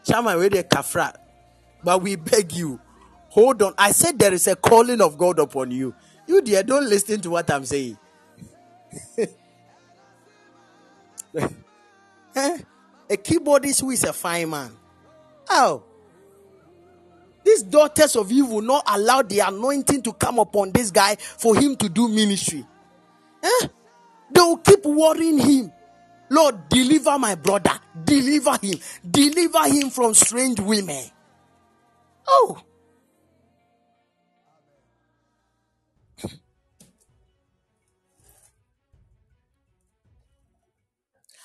Chama 0.06 0.38
wey 0.38 0.48
dey 0.48 0.62
kafra? 0.62 1.12
But 1.82 2.02
we 2.02 2.16
beg 2.16 2.52
you 2.52 2.80
hold 3.28 3.62
on. 3.62 3.74
I 3.76 3.92
said 3.92 4.18
there 4.18 4.32
is 4.32 4.46
a 4.46 4.56
calling 4.56 5.00
of 5.00 5.18
god 5.18 5.38
upon 5.38 5.70
you. 5.70 5.94
You 6.28 6.42
dear 6.42 6.62
don't 6.62 6.86
listen 6.86 7.20
to 7.22 7.30
what 7.30 7.50
i'm 7.50 7.64
saying 7.64 7.96
eh? 12.36 12.58
A 13.10 13.16
keyboardist 13.16 13.80
who 13.80 13.90
is 13.90 14.04
a 14.04 14.12
fine 14.12 14.50
man. 14.50 14.70
Oh. 15.50 15.82
These 17.44 17.62
daughters 17.62 18.16
of 18.16 18.30
you 18.30 18.44
will 18.46 18.62
not 18.62 18.84
allow 18.86 19.22
the 19.22 19.40
anointing 19.40 20.02
to 20.02 20.12
come 20.12 20.38
upon 20.38 20.72
this 20.72 20.90
guy 20.90 21.16
for 21.16 21.56
him 21.56 21.76
to 21.76 21.88
do 21.88 22.08
ministry. 22.08 22.66
Eh? 23.42 23.68
They 24.30 24.40
will 24.40 24.58
keep 24.58 24.84
worrying 24.84 25.38
him. 25.38 25.72
Lord, 26.30 26.68
deliver 26.68 27.18
my 27.18 27.34
brother. 27.36 27.80
Deliver 28.04 28.58
him. 28.60 28.78
Deliver 29.08 29.66
him 29.68 29.90
from 29.90 30.12
strange 30.14 30.60
women. 30.60 31.04
Oh. 32.26 32.62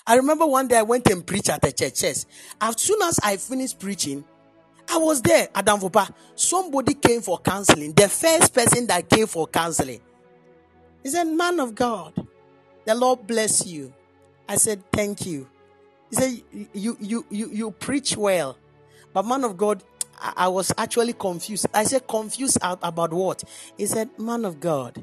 I 0.05 0.15
remember 0.15 0.45
one 0.45 0.67
day 0.67 0.77
I 0.77 0.81
went 0.81 1.07
and 1.07 1.25
preached 1.25 1.49
at 1.49 1.65
a 1.65 1.71
church. 1.71 2.03
Yes. 2.03 2.25
As 2.59 2.81
soon 2.81 3.01
as 3.03 3.19
I 3.23 3.38
finished 3.38 3.80
preaching, 3.80 4.25
I 4.89 4.97
was 4.97 5.21
there 5.21 5.47
at 5.55 5.65
Danvopa. 5.65 6.13
Somebody 6.35 6.93
came 6.93 7.21
for 7.21 7.39
counseling. 7.39 7.93
The 7.93 8.09
first 8.09 8.53
person 8.53 8.88
that 8.88 9.09
came 9.09 9.27
for 9.27 9.47
counseling. 9.47 10.01
He 11.03 11.09
said, 11.09 11.25
Man 11.25 11.59
of 11.59 11.73
God, 11.73 12.13
the 12.85 12.95
Lord 12.95 13.25
bless 13.25 13.65
you. 13.65 13.93
I 14.47 14.55
said, 14.57 14.84
Thank 14.91 15.25
you. 15.25 15.49
He 16.09 16.15
said, 16.15 16.43
You 16.73 16.97
you 16.99 17.25
you 17.30 17.49
you 17.49 17.71
preach 17.71 18.17
well. 18.17 18.57
But 19.13 19.25
man 19.25 19.45
of 19.45 19.55
God, 19.55 19.84
I, 20.19 20.34
I 20.35 20.47
was 20.49 20.73
actually 20.77 21.13
confused. 21.13 21.67
I 21.73 21.84
said, 21.85 22.07
confused 22.07 22.57
about 22.61 23.13
what? 23.13 23.43
He 23.77 23.85
said, 23.85 24.09
Man 24.19 24.43
of 24.43 24.59
God, 24.59 25.01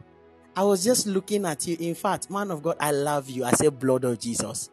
I 0.55 0.65
was 0.65 0.85
just 0.85 1.07
looking 1.07 1.47
at 1.47 1.67
you. 1.67 1.77
In 1.81 1.95
fact, 1.95 2.31
man 2.31 2.51
of 2.51 2.63
God, 2.63 2.77
I 2.81 2.91
love 2.91 3.31
you. 3.31 3.45
I 3.45 3.53
said, 3.53 3.79
Blood 3.79 4.05
of 4.05 4.19
Jesus. 4.19 4.69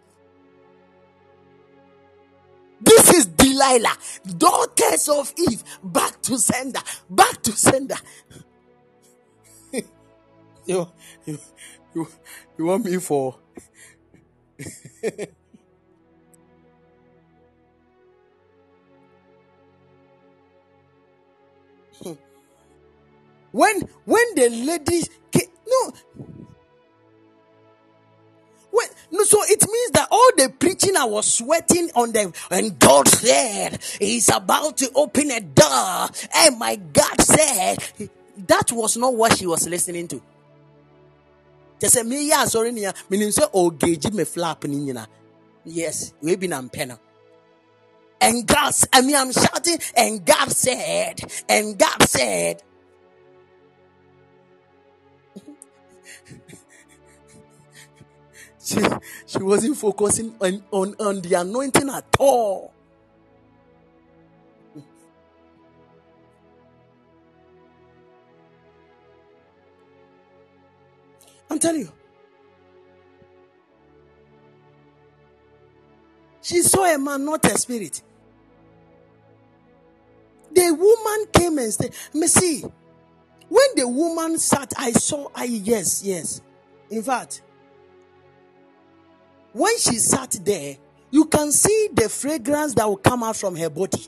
This 2.80 3.12
is 3.14 3.26
Delilah, 3.28 3.98
daughters 4.38 5.10
of 5.10 5.34
Eve, 5.38 5.64
back 5.84 6.22
to 6.24 6.38
sender, 6.38 6.80
back 7.10 7.42
to 7.44 7.52
sender. 7.52 7.96
you, 9.74 10.88
you, 11.26 11.40
you, 11.96 12.08
you 12.58 12.66
want 12.66 12.86
me 12.86 12.98
for 12.98 13.36
when 23.52 23.82
when 24.06 24.36
the 24.36 24.50
ladies 24.50 25.10
came, 25.32 25.50
no 25.68 25.94
no, 29.12 29.24
so 29.24 29.38
it 29.44 29.64
means 29.68 29.92
that 29.92 30.08
all 30.12 30.32
the 30.36 30.52
preaching 30.60 30.98
I 30.98 31.06
was 31.06 31.34
sweating 31.34 31.90
on 31.96 32.12
them, 32.12 32.34
and 32.52 32.78
God 32.78 33.08
said 33.08 33.80
He's 34.00 34.30
about 34.30 34.78
to 34.78 34.92
open 34.96 35.32
a 35.32 35.40
door, 35.40 36.10
and 36.36 36.60
my 36.60 36.76
God 36.76 37.22
said 37.22 37.78
that 38.48 38.72
was 38.72 38.98
not 38.98 39.16
what 39.16 39.38
she 39.38 39.48
was 39.48 39.68
listening 39.68 40.08
to. 40.10 40.22
Just 41.80 41.94
say 41.94 42.04
me 42.04 42.28
yeah 42.28 42.46
sorry 42.46 42.72
niya 42.72 42.94
meaning 43.10 43.32
say 43.32 43.44
oh 43.54 43.70
gauge 43.70 44.12
me 44.12 44.24
flap 44.24 44.66
Yes, 45.64 46.14
we 46.22 46.36
been 46.38 46.54
am 46.54 46.70
pen. 46.70 46.98
And 48.22 48.48
God, 48.48 48.74
I 48.94 49.02
mean, 49.02 49.16
I'm 49.16 49.32
shouting, 49.32 49.78
and 49.96 50.26
God 50.26 50.52
said, 50.52 51.22
and 51.48 51.78
God 51.78 52.02
said, 52.04 52.64
she, 58.68 58.82
she 59.26 59.38
wasn't 59.40 59.78
focusing 59.78 60.36
on, 60.42 60.62
on, 60.72 60.94
on 61.00 61.22
the 61.22 61.36
anointing 61.36 61.90
at 61.90 62.04
all. 62.20 62.74
I'm 71.50 71.60
telling 71.60 71.82
you. 71.82 71.92
She 76.42 76.62
saw 76.62 76.94
a 76.94 76.98
man, 77.00 77.24
not 77.24 77.46
a 77.46 77.58
spirit. 77.58 78.02
The 80.52 80.74
woman 80.74 81.28
came 81.32 81.58
and 81.58 81.74
said, 81.74 81.96
Me 82.14 82.28
see. 82.28 82.66
When 83.48 83.68
the 83.78 83.88
woman 83.88 84.38
sat, 84.40 84.74
I 84.78 84.92
saw, 84.92 85.30
I 85.34 85.46
yes, 85.46 86.04
yes. 86.04 86.42
In 86.90 87.02
fact, 87.02 87.44
when 89.54 89.78
she 89.80 89.98
sat 89.98 90.32
there, 90.44 90.78
you 91.12 91.26
can 91.26 91.52
see 91.52 91.90
the 91.94 92.10
fragrance 92.10 92.74
that 92.76 92.88
will 92.88 92.98
come 92.98 93.24
out 93.24 93.36
from 93.36 93.56
her 93.56 93.70
body, 93.70 94.06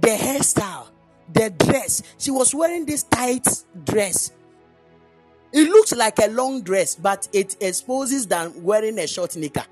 the 0.00 0.08
hairstyle, 0.08 0.88
the 1.32 1.50
dress. 1.50 2.02
She 2.18 2.30
was 2.30 2.54
wearing 2.54 2.84
this 2.86 3.04
tight 3.04 3.46
dress. 3.84 4.32
It 5.52 5.68
looks 5.68 5.92
like 5.92 6.18
a 6.18 6.28
long 6.28 6.62
dress, 6.62 6.94
but 6.94 7.28
it 7.32 7.56
exposes 7.60 8.26
than 8.26 8.62
wearing 8.62 8.98
a 8.98 9.06
short 9.06 9.36
knicker. 9.36 9.64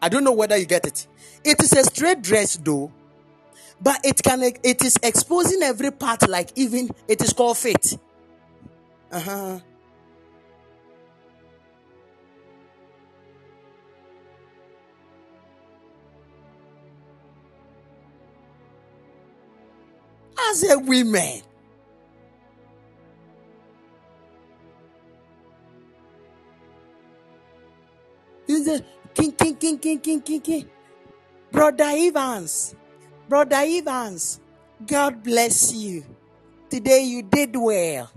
I 0.00 0.08
don't 0.08 0.24
know 0.24 0.32
whether 0.32 0.56
you 0.56 0.66
get 0.66 0.84
it. 0.86 1.06
It 1.44 1.62
is 1.62 1.72
a 1.72 1.84
straight 1.84 2.22
dress 2.22 2.56
though, 2.56 2.92
but 3.80 4.00
it 4.04 4.20
can 4.22 4.42
it 4.42 4.82
is 4.84 4.98
exposing 5.02 5.62
every 5.62 5.92
part 5.92 6.28
like 6.28 6.50
even 6.56 6.90
it 7.06 7.22
is 7.22 7.32
called 7.32 7.58
fit. 7.58 7.96
Uh-huh. 9.12 9.60
As 20.38 20.70
a 20.70 20.78
woman. 20.78 21.42
Say, 28.48 28.80
king, 29.14 29.32
king, 29.32 29.56
king, 29.56 29.78
king, 29.78 29.98
king, 30.00 30.20
king, 30.20 30.40
king. 30.40 30.70
Brother 31.50 31.90
Evans, 31.96 32.74
Brother 33.28 33.56
Evans, 33.64 34.40
God 34.86 35.22
bless 35.22 35.72
you. 35.72 36.04
Today 36.70 37.02
you 37.04 37.22
did 37.22 37.56
well. 37.56 38.10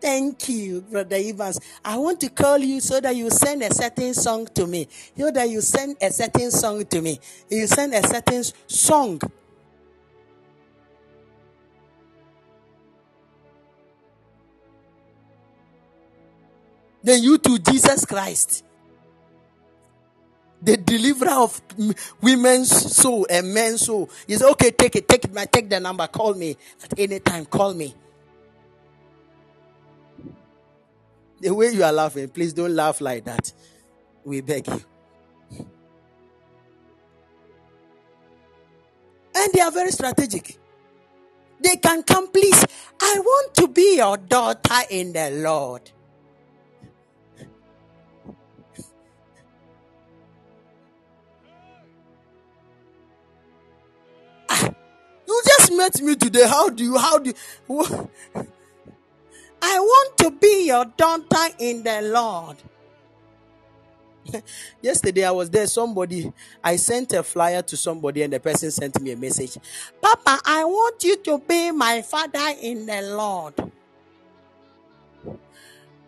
Thank 0.00 0.48
you, 0.50 0.82
Brother 0.82 1.16
Evans. 1.16 1.60
I 1.84 1.96
want 1.96 2.20
to 2.20 2.28
call 2.28 2.58
you 2.58 2.80
so 2.80 3.00
that 3.00 3.16
you 3.16 3.30
send 3.30 3.62
a 3.62 3.72
certain 3.72 4.12
song 4.14 4.46
to 4.54 4.66
me. 4.66 4.88
So 5.16 5.30
that 5.30 5.48
you 5.48 5.62
send 5.62 5.96
a 6.02 6.10
certain 6.10 6.50
song 6.50 6.84
to 6.86 7.00
me. 7.00 7.20
You 7.48 7.66
send 7.66 7.94
a 7.94 8.06
certain 8.06 8.44
song. 8.66 9.20
Then 17.04 17.22
you 17.22 17.38
to 17.38 17.58
Jesus 17.60 18.04
Christ 18.04 18.64
the 20.64 20.78
deliverer 20.78 21.42
of 21.42 21.60
women's 22.22 22.70
soul 22.96 23.26
and 23.28 23.52
men's 23.52 23.82
soul. 23.82 24.08
He 24.26 24.34
said, 24.34 24.50
okay, 24.52 24.70
take 24.70 24.96
it, 24.96 25.06
take 25.06 25.24
it, 25.24 25.52
take 25.52 25.68
the 25.68 25.78
number, 25.78 26.06
call 26.06 26.32
me 26.32 26.56
at 26.82 26.98
any 26.98 27.20
time, 27.20 27.44
call 27.44 27.74
me. 27.74 27.94
The 31.40 31.54
way 31.54 31.72
you 31.72 31.84
are 31.84 31.92
laughing, 31.92 32.28
please 32.28 32.54
don't 32.54 32.74
laugh 32.74 33.02
like 33.02 33.26
that. 33.26 33.52
We 34.24 34.40
beg 34.40 34.66
you. 34.66 34.80
And 39.36 39.52
they 39.52 39.60
are 39.60 39.70
very 39.70 39.90
strategic. 39.90 40.58
They 41.60 41.76
can 41.76 42.02
come, 42.04 42.28
please. 42.28 42.64
I 43.02 43.18
want 43.18 43.54
to 43.56 43.68
be 43.68 43.96
your 43.96 44.16
daughter 44.16 44.80
in 44.88 45.12
the 45.12 45.30
Lord. 45.30 45.90
Just 55.64 55.76
met 55.76 56.00
me 56.02 56.14
today. 56.14 56.46
How 56.46 56.68
do 56.68 56.84
you, 56.84 56.98
how 56.98 57.18
do 57.18 57.30
you, 57.30 58.10
I 59.62 59.78
want 59.80 60.18
to 60.18 60.30
be 60.30 60.66
your 60.66 60.84
daughter 60.84 61.54
in 61.58 61.82
the 61.82 62.02
Lord. 62.02 62.56
Yesterday 64.82 65.24
I 65.24 65.30
was 65.30 65.50
there. 65.50 65.66
Somebody, 65.66 66.32
I 66.62 66.76
sent 66.76 67.12
a 67.12 67.22
flyer 67.22 67.62
to 67.62 67.76
somebody, 67.76 68.22
and 68.22 68.32
the 68.32 68.40
person 68.40 68.70
sent 68.70 69.00
me 69.00 69.12
a 69.12 69.16
message. 69.16 69.56
Papa, 70.00 70.40
I 70.44 70.64
want 70.64 71.02
you 71.04 71.16
to 71.16 71.38
be 71.38 71.70
my 71.70 72.02
father 72.02 72.54
in 72.60 72.86
the 72.86 73.02
Lord. 73.02 73.54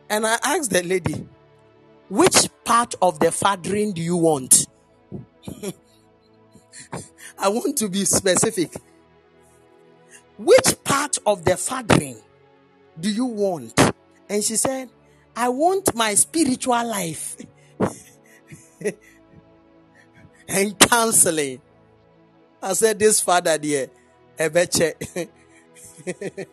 And 0.09 0.27
I 0.27 0.39
asked 0.45 0.71
the 0.71 0.83
lady, 0.83 1.27
which 2.09 2.49
part 2.65 2.95
of 3.03 3.19
the 3.19 3.33
fathering 3.33 3.93
do 3.93 4.01
you 4.03 4.17
want? 4.17 4.67
I 7.39 7.49
want 7.49 7.77
to 7.79 7.89
be 7.89 8.05
specific. 8.05 8.71
Which 10.39 10.85
part 10.85 11.19
of 11.25 11.45
the 11.45 11.57
fathering 11.57 12.19
do 13.01 13.11
you 13.11 13.25
want? 13.25 13.79
And 14.29 14.43
she 14.45 14.57
said, 14.57 14.91
I 15.35 15.49
want 15.49 15.95
my 15.95 16.15
spiritual 16.15 16.87
life 16.87 17.37
and 20.49 20.79
counseling. 20.79 21.61
I 22.63 22.73
said, 22.73 22.99
This 22.99 23.21
father 23.21 23.59
dear, 23.59 23.89
Ebeche. 24.39 25.29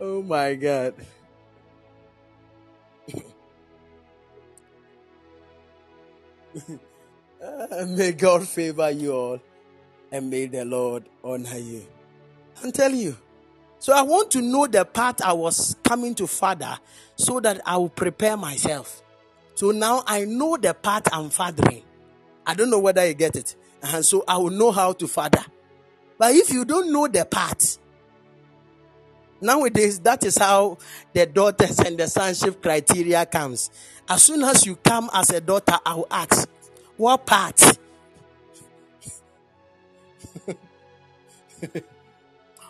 oh 0.00 0.22
my 0.22 0.54
God. 0.54 0.94
may 7.88 8.12
God 8.12 8.46
favor 8.46 8.90
you 8.90 9.12
all 9.12 9.40
and 10.10 10.30
may 10.30 10.46
the 10.46 10.64
Lord 10.64 11.04
honor 11.22 11.58
you. 11.58 11.86
I'm 12.62 12.72
telling 12.72 12.98
you. 12.98 13.16
So 13.78 13.92
I 13.92 14.02
want 14.02 14.30
to 14.32 14.42
know 14.42 14.66
the 14.66 14.84
part 14.84 15.20
I 15.22 15.32
was 15.32 15.76
coming 15.84 16.14
to 16.16 16.26
father 16.26 16.78
so 17.16 17.38
that 17.40 17.60
I 17.64 17.76
will 17.76 17.88
prepare 17.88 18.36
myself. 18.36 19.02
So 19.54 19.70
now 19.70 20.02
I 20.06 20.24
know 20.24 20.56
the 20.56 20.74
part 20.74 21.08
I'm 21.12 21.30
fathering. 21.30 21.82
I 22.46 22.54
don't 22.54 22.70
know 22.70 22.80
whether 22.80 23.06
you 23.06 23.14
get 23.14 23.36
it. 23.36 23.54
And 23.82 24.04
so 24.04 24.24
I 24.26 24.36
will 24.38 24.50
know 24.50 24.72
how 24.72 24.92
to 24.94 25.06
father. 25.06 25.44
But 26.18 26.34
if 26.34 26.50
you 26.50 26.64
don't 26.64 26.92
know 26.92 27.06
the 27.06 27.24
part, 27.24 27.78
nowadays 29.40 30.00
that 30.00 30.24
is 30.24 30.36
how 30.38 30.78
the 31.12 31.26
daughters 31.26 31.78
and 31.78 31.96
the 31.96 32.08
sonship 32.08 32.60
criteria 32.60 33.24
comes. 33.26 33.70
As 34.08 34.22
soon 34.22 34.42
as 34.42 34.64
you 34.64 34.76
come 34.76 35.10
as 35.12 35.30
a 35.30 35.40
daughter, 35.40 35.78
I 35.84 35.94
will 35.94 36.06
ask, 36.10 36.48
what 36.96 37.26
part? 37.26 37.60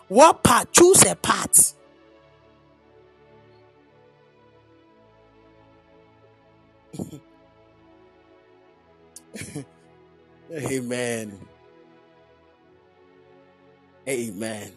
what 0.09 0.43
part? 0.43 0.71
Choose 0.73 1.03
a 1.05 1.15
part. 1.15 1.73
Amen. 10.53 11.39
Amen. 14.07 14.71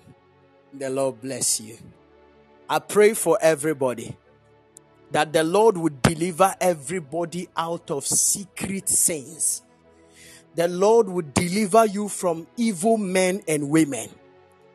The 0.74 0.90
Lord 0.90 1.20
bless 1.20 1.60
you. 1.60 1.76
I 2.68 2.78
pray 2.78 3.14
for 3.14 3.38
everybody 3.40 4.16
that 5.12 5.32
the 5.32 5.44
Lord 5.44 5.76
would 5.76 6.02
deliver 6.02 6.54
everybody 6.60 7.48
out 7.56 7.90
of 7.90 8.06
secret 8.06 8.88
sins. 8.88 9.62
The 10.54 10.68
Lord 10.68 11.08
would 11.08 11.32
deliver 11.34 11.86
you 11.86 12.08
from 12.08 12.46
evil 12.56 12.96
men 12.96 13.42
and 13.46 13.70
women. 13.70 14.08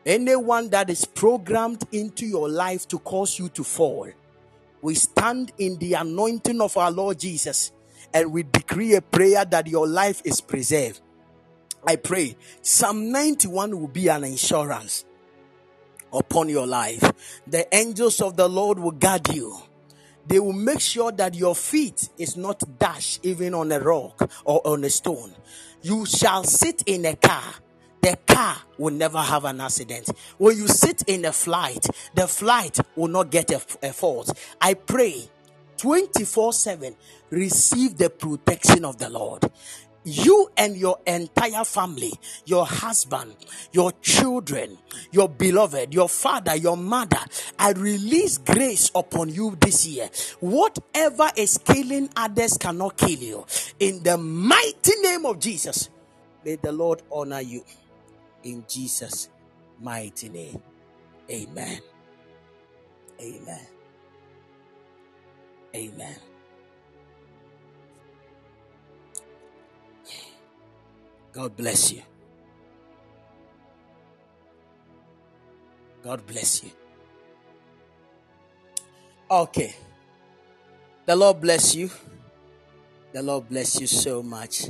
Anyone 0.06 0.70
that 0.70 0.90
is 0.90 1.04
programmed 1.04 1.84
into 1.92 2.24
your 2.24 2.48
life 2.48 2.88
to 2.88 2.98
cause 3.00 3.38
you 3.38 3.48
to 3.50 3.64
fall, 3.64 4.08
we 4.80 4.94
stand 4.94 5.52
in 5.58 5.76
the 5.78 5.94
anointing 5.94 6.60
of 6.60 6.76
our 6.76 6.90
Lord 6.90 7.18
Jesus 7.18 7.72
and 8.14 8.32
we 8.32 8.44
decree 8.44 8.94
a 8.94 9.02
prayer 9.02 9.44
that 9.44 9.66
your 9.66 9.86
life 9.86 10.22
is 10.24 10.40
preserved. 10.40 11.00
I 11.86 11.96
pray 11.96 12.36
Psalm 12.62 13.10
91 13.10 13.78
will 13.78 13.88
be 13.88 14.08
an 14.08 14.24
insurance 14.24 15.04
upon 16.12 16.48
your 16.48 16.66
life. 16.66 17.42
The 17.46 17.72
angels 17.74 18.20
of 18.20 18.36
the 18.36 18.48
Lord 18.48 18.78
will 18.78 18.92
guard 18.92 19.34
you. 19.34 19.58
They 20.28 20.38
will 20.38 20.52
make 20.52 20.80
sure 20.80 21.10
that 21.12 21.34
your 21.34 21.54
feet 21.54 22.10
is 22.18 22.36
not 22.36 22.62
dashed 22.78 23.20
even 23.24 23.54
on 23.54 23.72
a 23.72 23.80
rock 23.80 24.30
or 24.44 24.60
on 24.66 24.84
a 24.84 24.90
stone. 24.90 25.32
You 25.82 26.04
shall 26.04 26.44
sit 26.44 26.82
in 26.86 27.06
a 27.06 27.16
car. 27.16 27.54
The 28.02 28.16
car 28.26 28.56
will 28.76 28.94
never 28.94 29.18
have 29.18 29.44
an 29.46 29.60
accident. 29.60 30.10
When 30.36 30.56
you 30.56 30.68
sit 30.68 31.02
in 31.06 31.24
a 31.24 31.32
flight, 31.32 31.86
the 32.14 32.28
flight 32.28 32.78
will 32.94 33.08
not 33.08 33.30
get 33.30 33.50
a, 33.50 33.60
a 33.82 33.92
fault. 33.92 34.38
I 34.60 34.74
pray 34.74 35.28
24 35.78 36.52
7 36.52 36.96
receive 37.30 37.96
the 37.96 38.10
protection 38.10 38.84
of 38.84 38.98
the 38.98 39.08
Lord 39.08 39.44
you 40.04 40.50
and 40.56 40.76
your 40.76 40.98
entire 41.06 41.64
family, 41.64 42.12
your 42.44 42.66
husband, 42.66 43.34
your 43.72 43.92
children, 44.02 44.78
your 45.10 45.28
beloved, 45.28 45.92
your 45.92 46.08
father, 46.08 46.56
your 46.56 46.76
mother, 46.76 47.20
I 47.58 47.72
release 47.72 48.38
grace 48.38 48.90
upon 48.94 49.30
you 49.30 49.56
this 49.60 49.86
year. 49.86 50.08
Whatever 50.40 51.30
is 51.36 51.58
killing 51.58 52.08
others 52.16 52.56
cannot 52.56 52.96
kill 52.96 53.10
you. 53.10 53.46
In 53.80 54.02
the 54.02 54.16
mighty 54.16 54.94
name 55.02 55.26
of 55.26 55.38
Jesus, 55.38 55.90
may 56.44 56.56
the 56.56 56.72
Lord 56.72 57.02
honor 57.10 57.40
you. 57.40 57.64
In 58.44 58.64
Jesus' 58.68 59.28
mighty 59.80 60.28
name. 60.28 60.62
Amen. 61.30 61.80
Amen. 63.20 63.66
Amen. 65.74 66.16
God 71.32 71.56
bless 71.56 71.92
you. 71.92 72.02
God 76.02 76.26
bless 76.26 76.64
you. 76.64 76.70
Okay. 79.30 79.74
The 81.06 81.16
Lord 81.16 81.40
bless 81.40 81.74
you. 81.74 81.90
The 83.12 83.22
Lord 83.22 83.48
bless 83.48 83.80
you 83.80 83.86
so 83.86 84.22
much. 84.22 84.66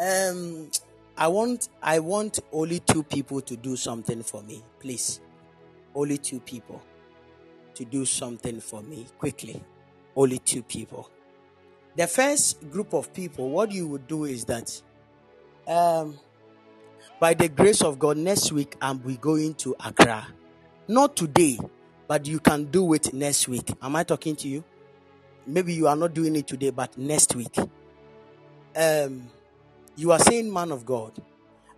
Um 0.00 0.70
I 1.16 1.28
want 1.28 1.68
I 1.82 1.98
want 1.98 2.40
only 2.52 2.80
two 2.80 3.02
people 3.02 3.40
to 3.42 3.56
do 3.56 3.76
something 3.76 4.22
for 4.22 4.42
me, 4.42 4.62
please. 4.80 5.20
Only 5.94 6.18
two 6.18 6.40
people 6.40 6.82
to 7.74 7.84
do 7.84 8.04
something 8.04 8.60
for 8.60 8.82
me 8.82 9.06
quickly. 9.18 9.62
Only 10.16 10.38
two 10.38 10.62
people. 10.62 11.10
The 11.96 12.06
first 12.06 12.70
group 12.70 12.92
of 12.94 13.12
people, 13.12 13.50
what 13.50 13.72
you 13.72 13.86
would 13.88 14.06
do 14.06 14.24
is 14.24 14.44
that 14.46 14.82
um, 15.70 16.18
by 17.20 17.34
the 17.34 17.48
grace 17.48 17.82
of 17.82 17.98
God, 17.98 18.16
next 18.16 18.52
week 18.52 18.76
I'm 18.82 19.02
we 19.02 19.16
going 19.16 19.54
to 19.54 19.76
Accra. 19.84 20.26
Not 20.88 21.16
today, 21.16 21.58
but 22.08 22.26
you 22.26 22.40
can 22.40 22.64
do 22.64 22.92
it 22.92 23.14
next 23.14 23.46
week. 23.46 23.70
Am 23.80 23.94
I 23.94 24.02
talking 24.02 24.34
to 24.36 24.48
you? 24.48 24.64
Maybe 25.46 25.72
you 25.72 25.86
are 25.86 25.96
not 25.96 26.12
doing 26.12 26.34
it 26.36 26.46
today, 26.48 26.70
but 26.70 26.98
next 26.98 27.36
week. 27.36 27.56
Um, 28.76 29.30
you 29.96 30.12
are 30.12 30.18
saying, 30.18 30.52
man 30.52 30.72
of 30.72 30.84
God, 30.84 31.12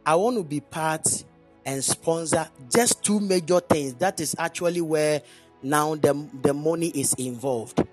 I 0.07 0.15
want 0.15 0.37
to 0.39 0.45
be 0.45 0.61
part 0.61 1.25
and 1.65 1.85
sponsor 1.85 2.49
just 2.75 3.05
two 3.05 3.21
major 3.21 3.61
things. 3.61 3.95
That 3.95 4.21
is 4.21 4.35
actually 4.39 4.81
where 4.81 5.23
now 5.63 5.95
the, 5.95 6.29
the 6.43 6.55
money 6.55 6.89
is 6.89 7.15
involved 7.15 7.87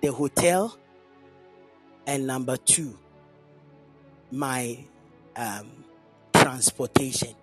the 0.00 0.12
hotel, 0.12 0.76
and 2.06 2.26
number 2.26 2.56
two, 2.56 2.98
my 4.32 4.84
um, 5.36 5.84
transportation. 6.32 7.34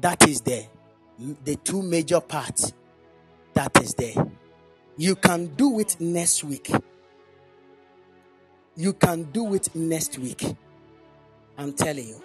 That 0.00 0.28
is 0.28 0.40
there. 0.40 0.66
The 1.44 1.56
two 1.56 1.82
major 1.82 2.20
parts. 2.20 2.72
That 3.54 3.80
is 3.82 3.94
there. 3.94 4.14
You 4.96 5.16
can 5.16 5.46
do 5.46 5.80
it 5.80 5.96
next 6.00 6.44
week. 6.44 6.70
You 8.76 8.92
can 8.92 9.24
do 9.24 9.54
it 9.54 9.74
next 9.74 10.18
week. 10.18 10.44
I'm 11.56 11.72
telling 11.72 12.08
you. 12.08 12.22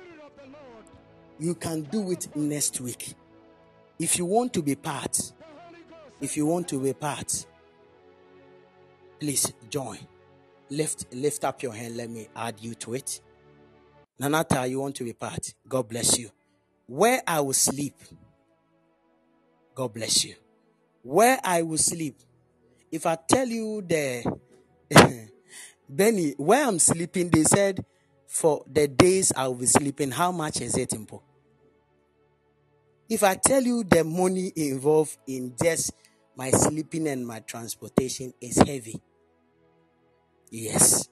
You 1.40 1.56
can 1.56 1.84
do 1.84 2.12
it 2.12 2.36
next 2.36 2.82
week. 2.82 3.14
If 4.00 4.18
you 4.18 4.26
want 4.26 4.54
to 4.54 4.62
be 4.62 4.76
part, 4.76 5.34
if 6.22 6.36
you 6.36 6.46
want 6.46 6.68
to 6.70 6.80
be 6.82 6.94
part, 6.94 7.46
please 9.20 9.54
join. 9.70 10.00
Lift 10.70 11.14
lift 11.14 11.44
up 11.44 11.62
your 11.64 11.74
hand. 11.74 11.98
Let 11.98 12.10
me 12.10 12.28
add 12.36 12.56
you 12.60 12.76
to 12.76 12.96
it. 12.96 13.22
Nanata, 14.22 14.70
you 14.70 14.80
want 14.82 14.96
to 14.96 15.04
be 15.04 15.14
part. 15.14 15.54
God 15.68 15.88
bless 15.88 16.18
you. 16.18 16.30
Where 16.88 17.22
I 17.26 17.40
will 17.42 17.54
sleep. 17.54 17.96
God 19.76 19.94
bless 19.94 20.26
you. 20.26 20.36
Where 21.04 21.40
I 21.44 21.62
will 21.62 21.78
sleep. 21.78 22.18
If 22.92 23.06
I 23.06 23.18
tell 23.28 23.48
you 23.48 23.82
the 23.82 24.40
Benny, 25.90 26.34
where 26.38 26.68
I'm 26.68 26.80
sleeping, 26.80 27.30
they 27.30 27.44
said 27.44 27.86
for 28.28 28.64
the 28.72 28.88
days 28.88 29.32
I 29.36 29.48
will 29.48 29.56
be 29.56 29.66
sleeping, 29.68 30.12
how 30.12 30.32
much 30.32 30.62
is 30.62 30.76
it, 30.78 30.90
Impo? 30.90 31.22
If 33.08 33.24
I 33.24 33.36
tell 33.36 33.64
you 33.64 33.84
the 33.84 34.04
money 34.04 34.52
involved 34.56 35.18
in 35.28 35.56
just 35.62 35.94
my 36.36 36.52
sleeping 36.52 37.08
and 37.08 37.26
my 37.26 37.40
transportation 37.40 38.34
is 38.40 38.58
heavy. 38.58 39.02
Yes. 40.52 41.10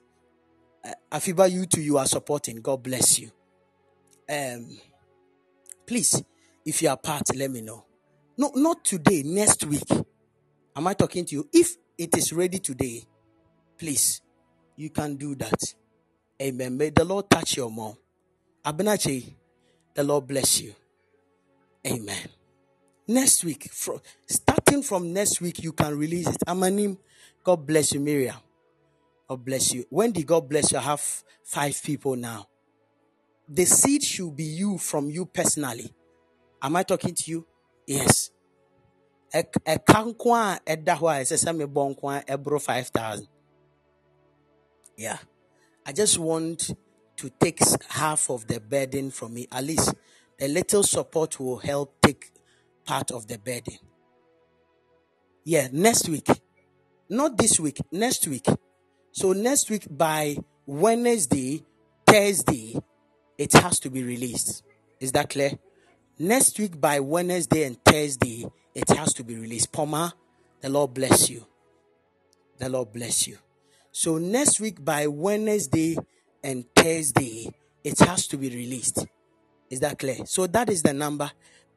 Afiba, 1.10 1.50
you 1.50 1.66
too, 1.66 1.80
you 1.80 1.98
are 1.98 2.06
supporting. 2.06 2.60
God 2.60 2.82
bless 2.82 3.18
you. 3.18 3.30
Um, 4.30 4.78
please, 5.86 6.22
if 6.64 6.82
you 6.82 6.88
are 6.88 6.96
part, 6.96 7.34
let 7.34 7.50
me 7.50 7.60
know. 7.60 7.84
No, 8.36 8.52
not 8.54 8.84
today, 8.84 9.22
next 9.24 9.64
week. 9.64 9.90
Am 10.76 10.86
I 10.86 10.94
talking 10.94 11.24
to 11.24 11.34
you? 11.34 11.48
If 11.52 11.76
it 11.96 12.16
is 12.16 12.32
ready 12.32 12.58
today, 12.58 13.04
please, 13.78 14.20
you 14.76 14.90
can 14.90 15.16
do 15.16 15.34
that. 15.36 15.74
Amen. 16.40 16.76
May 16.76 16.90
the 16.90 17.04
Lord 17.04 17.28
touch 17.28 17.56
your 17.56 17.70
mom. 17.70 17.96
Abenache, 18.64 19.34
the 19.94 20.04
Lord 20.04 20.26
bless 20.28 20.60
you. 20.60 20.74
Amen. 21.86 22.28
Next 23.08 23.42
week, 23.44 23.68
starting 24.26 24.82
from 24.82 25.12
next 25.12 25.40
week, 25.40 25.62
you 25.62 25.72
can 25.72 25.98
release 25.98 26.28
it. 26.28 26.42
Amanim, 26.46 26.98
God 27.42 27.66
bless 27.66 27.92
you, 27.92 28.00
Miriam. 28.00 28.36
God 29.28 29.44
bless 29.44 29.74
you. 29.74 29.84
When 29.90 30.10
did 30.12 30.26
God 30.26 30.48
bless 30.48 30.72
you? 30.72 30.78
I 30.78 30.82
have 30.82 31.22
five 31.44 31.80
people 31.82 32.16
now. 32.16 32.46
The 33.48 33.64
seed 33.66 34.02
should 34.02 34.34
be 34.34 34.44
you 34.44 34.78
from 34.78 35.10
you 35.10 35.26
personally. 35.26 35.92
Am 36.62 36.76
I 36.76 36.82
talking 36.82 37.14
to 37.14 37.30
you? 37.30 37.46
Yes. 37.86 38.30
ɛka 39.34 40.04
nko 40.08 40.28
a 40.34 40.60
ɛda 40.72 40.94
hɔ 40.98 41.06
a 41.12 41.20
ɛsɛ 41.22 41.36
sɛ 41.44 41.50
mebɔ 41.58 41.82
nko 41.94 42.08
a 42.16 42.22
ɛboro 42.36 42.58
5000 42.60 43.28
yeah 44.96 45.18
i 45.84 45.92
just 45.92 46.18
want 46.18 46.70
to 47.14 47.28
take 47.38 47.60
half 47.90 48.30
of 48.30 48.46
the 48.46 48.58
burden 48.58 49.10
from 49.10 49.34
me 49.34 49.46
at 49.52 49.62
least 49.64 49.94
a 50.40 50.48
little 50.48 50.82
support 50.82 51.38
will 51.38 51.58
help 51.58 52.00
take 52.00 52.32
part 52.86 53.10
of 53.10 53.26
the 53.26 53.36
burden 53.38 53.78
yeah 55.44 55.68
next 55.72 56.08
week 56.08 56.28
not 57.10 57.36
this 57.36 57.60
week 57.60 57.78
next 57.92 58.26
week 58.28 58.46
so 59.12 59.32
next 59.32 59.70
week 59.70 59.86
by 59.90 60.36
Wednesday, 60.66 61.64
Thursday, 62.06 62.78
it 63.36 63.52
has 63.52 63.80
to 63.80 63.90
be 63.90 64.02
released. 64.02 64.62
Is 65.00 65.12
that 65.12 65.30
clear? 65.30 65.52
Next 66.18 66.58
week 66.58 66.80
by 66.80 67.00
Wednesday 67.00 67.64
and 67.64 67.82
Thursday, 67.84 68.46
it 68.74 68.88
has 68.90 69.14
to 69.14 69.24
be 69.24 69.36
released. 69.36 69.72
Poma, 69.72 70.14
the 70.60 70.68
Lord 70.68 70.94
bless 70.94 71.30
you. 71.30 71.46
The 72.58 72.68
Lord 72.68 72.92
bless 72.92 73.26
you. 73.26 73.38
So 73.92 74.18
next 74.18 74.60
week 74.60 74.84
by 74.84 75.06
Wednesday 75.06 75.96
and 76.42 76.64
Thursday, 76.74 77.52
it 77.84 77.98
has 78.00 78.26
to 78.28 78.36
be 78.36 78.48
released. 78.48 79.06
Is 79.70 79.80
that 79.80 79.98
clear? 79.98 80.26
So 80.26 80.46
that 80.48 80.68
is 80.70 80.82
the 80.82 80.92
number. 80.92 81.30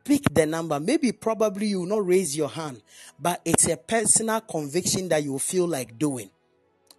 Pick 0.03 0.33
the 0.33 0.45
number. 0.45 0.79
Maybe 0.79 1.11
probably 1.11 1.67
you 1.67 1.81
will 1.81 1.87
not 1.87 2.07
raise 2.07 2.35
your 2.35 2.49
hand, 2.49 2.81
but 3.19 3.41
it's 3.45 3.67
a 3.67 3.77
personal 3.77 4.41
conviction 4.41 5.09
that 5.09 5.23
you 5.23 5.37
feel 5.37 5.67
like 5.67 5.97
doing. 5.97 6.29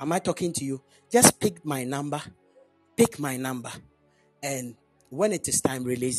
Am 0.02 0.10
I 0.10 0.18
talking 0.18 0.52
to 0.54 0.64
you? 0.64 0.82
Just 1.12 1.38
pick 1.38 1.64
my 1.64 1.84
number. 1.84 2.20
Pick 2.96 3.20
my 3.20 3.36
number. 3.36 3.70
And 4.42 4.74
when 5.10 5.32
it 5.32 5.46
is 5.46 5.60
time, 5.60 5.84
release 5.84 6.10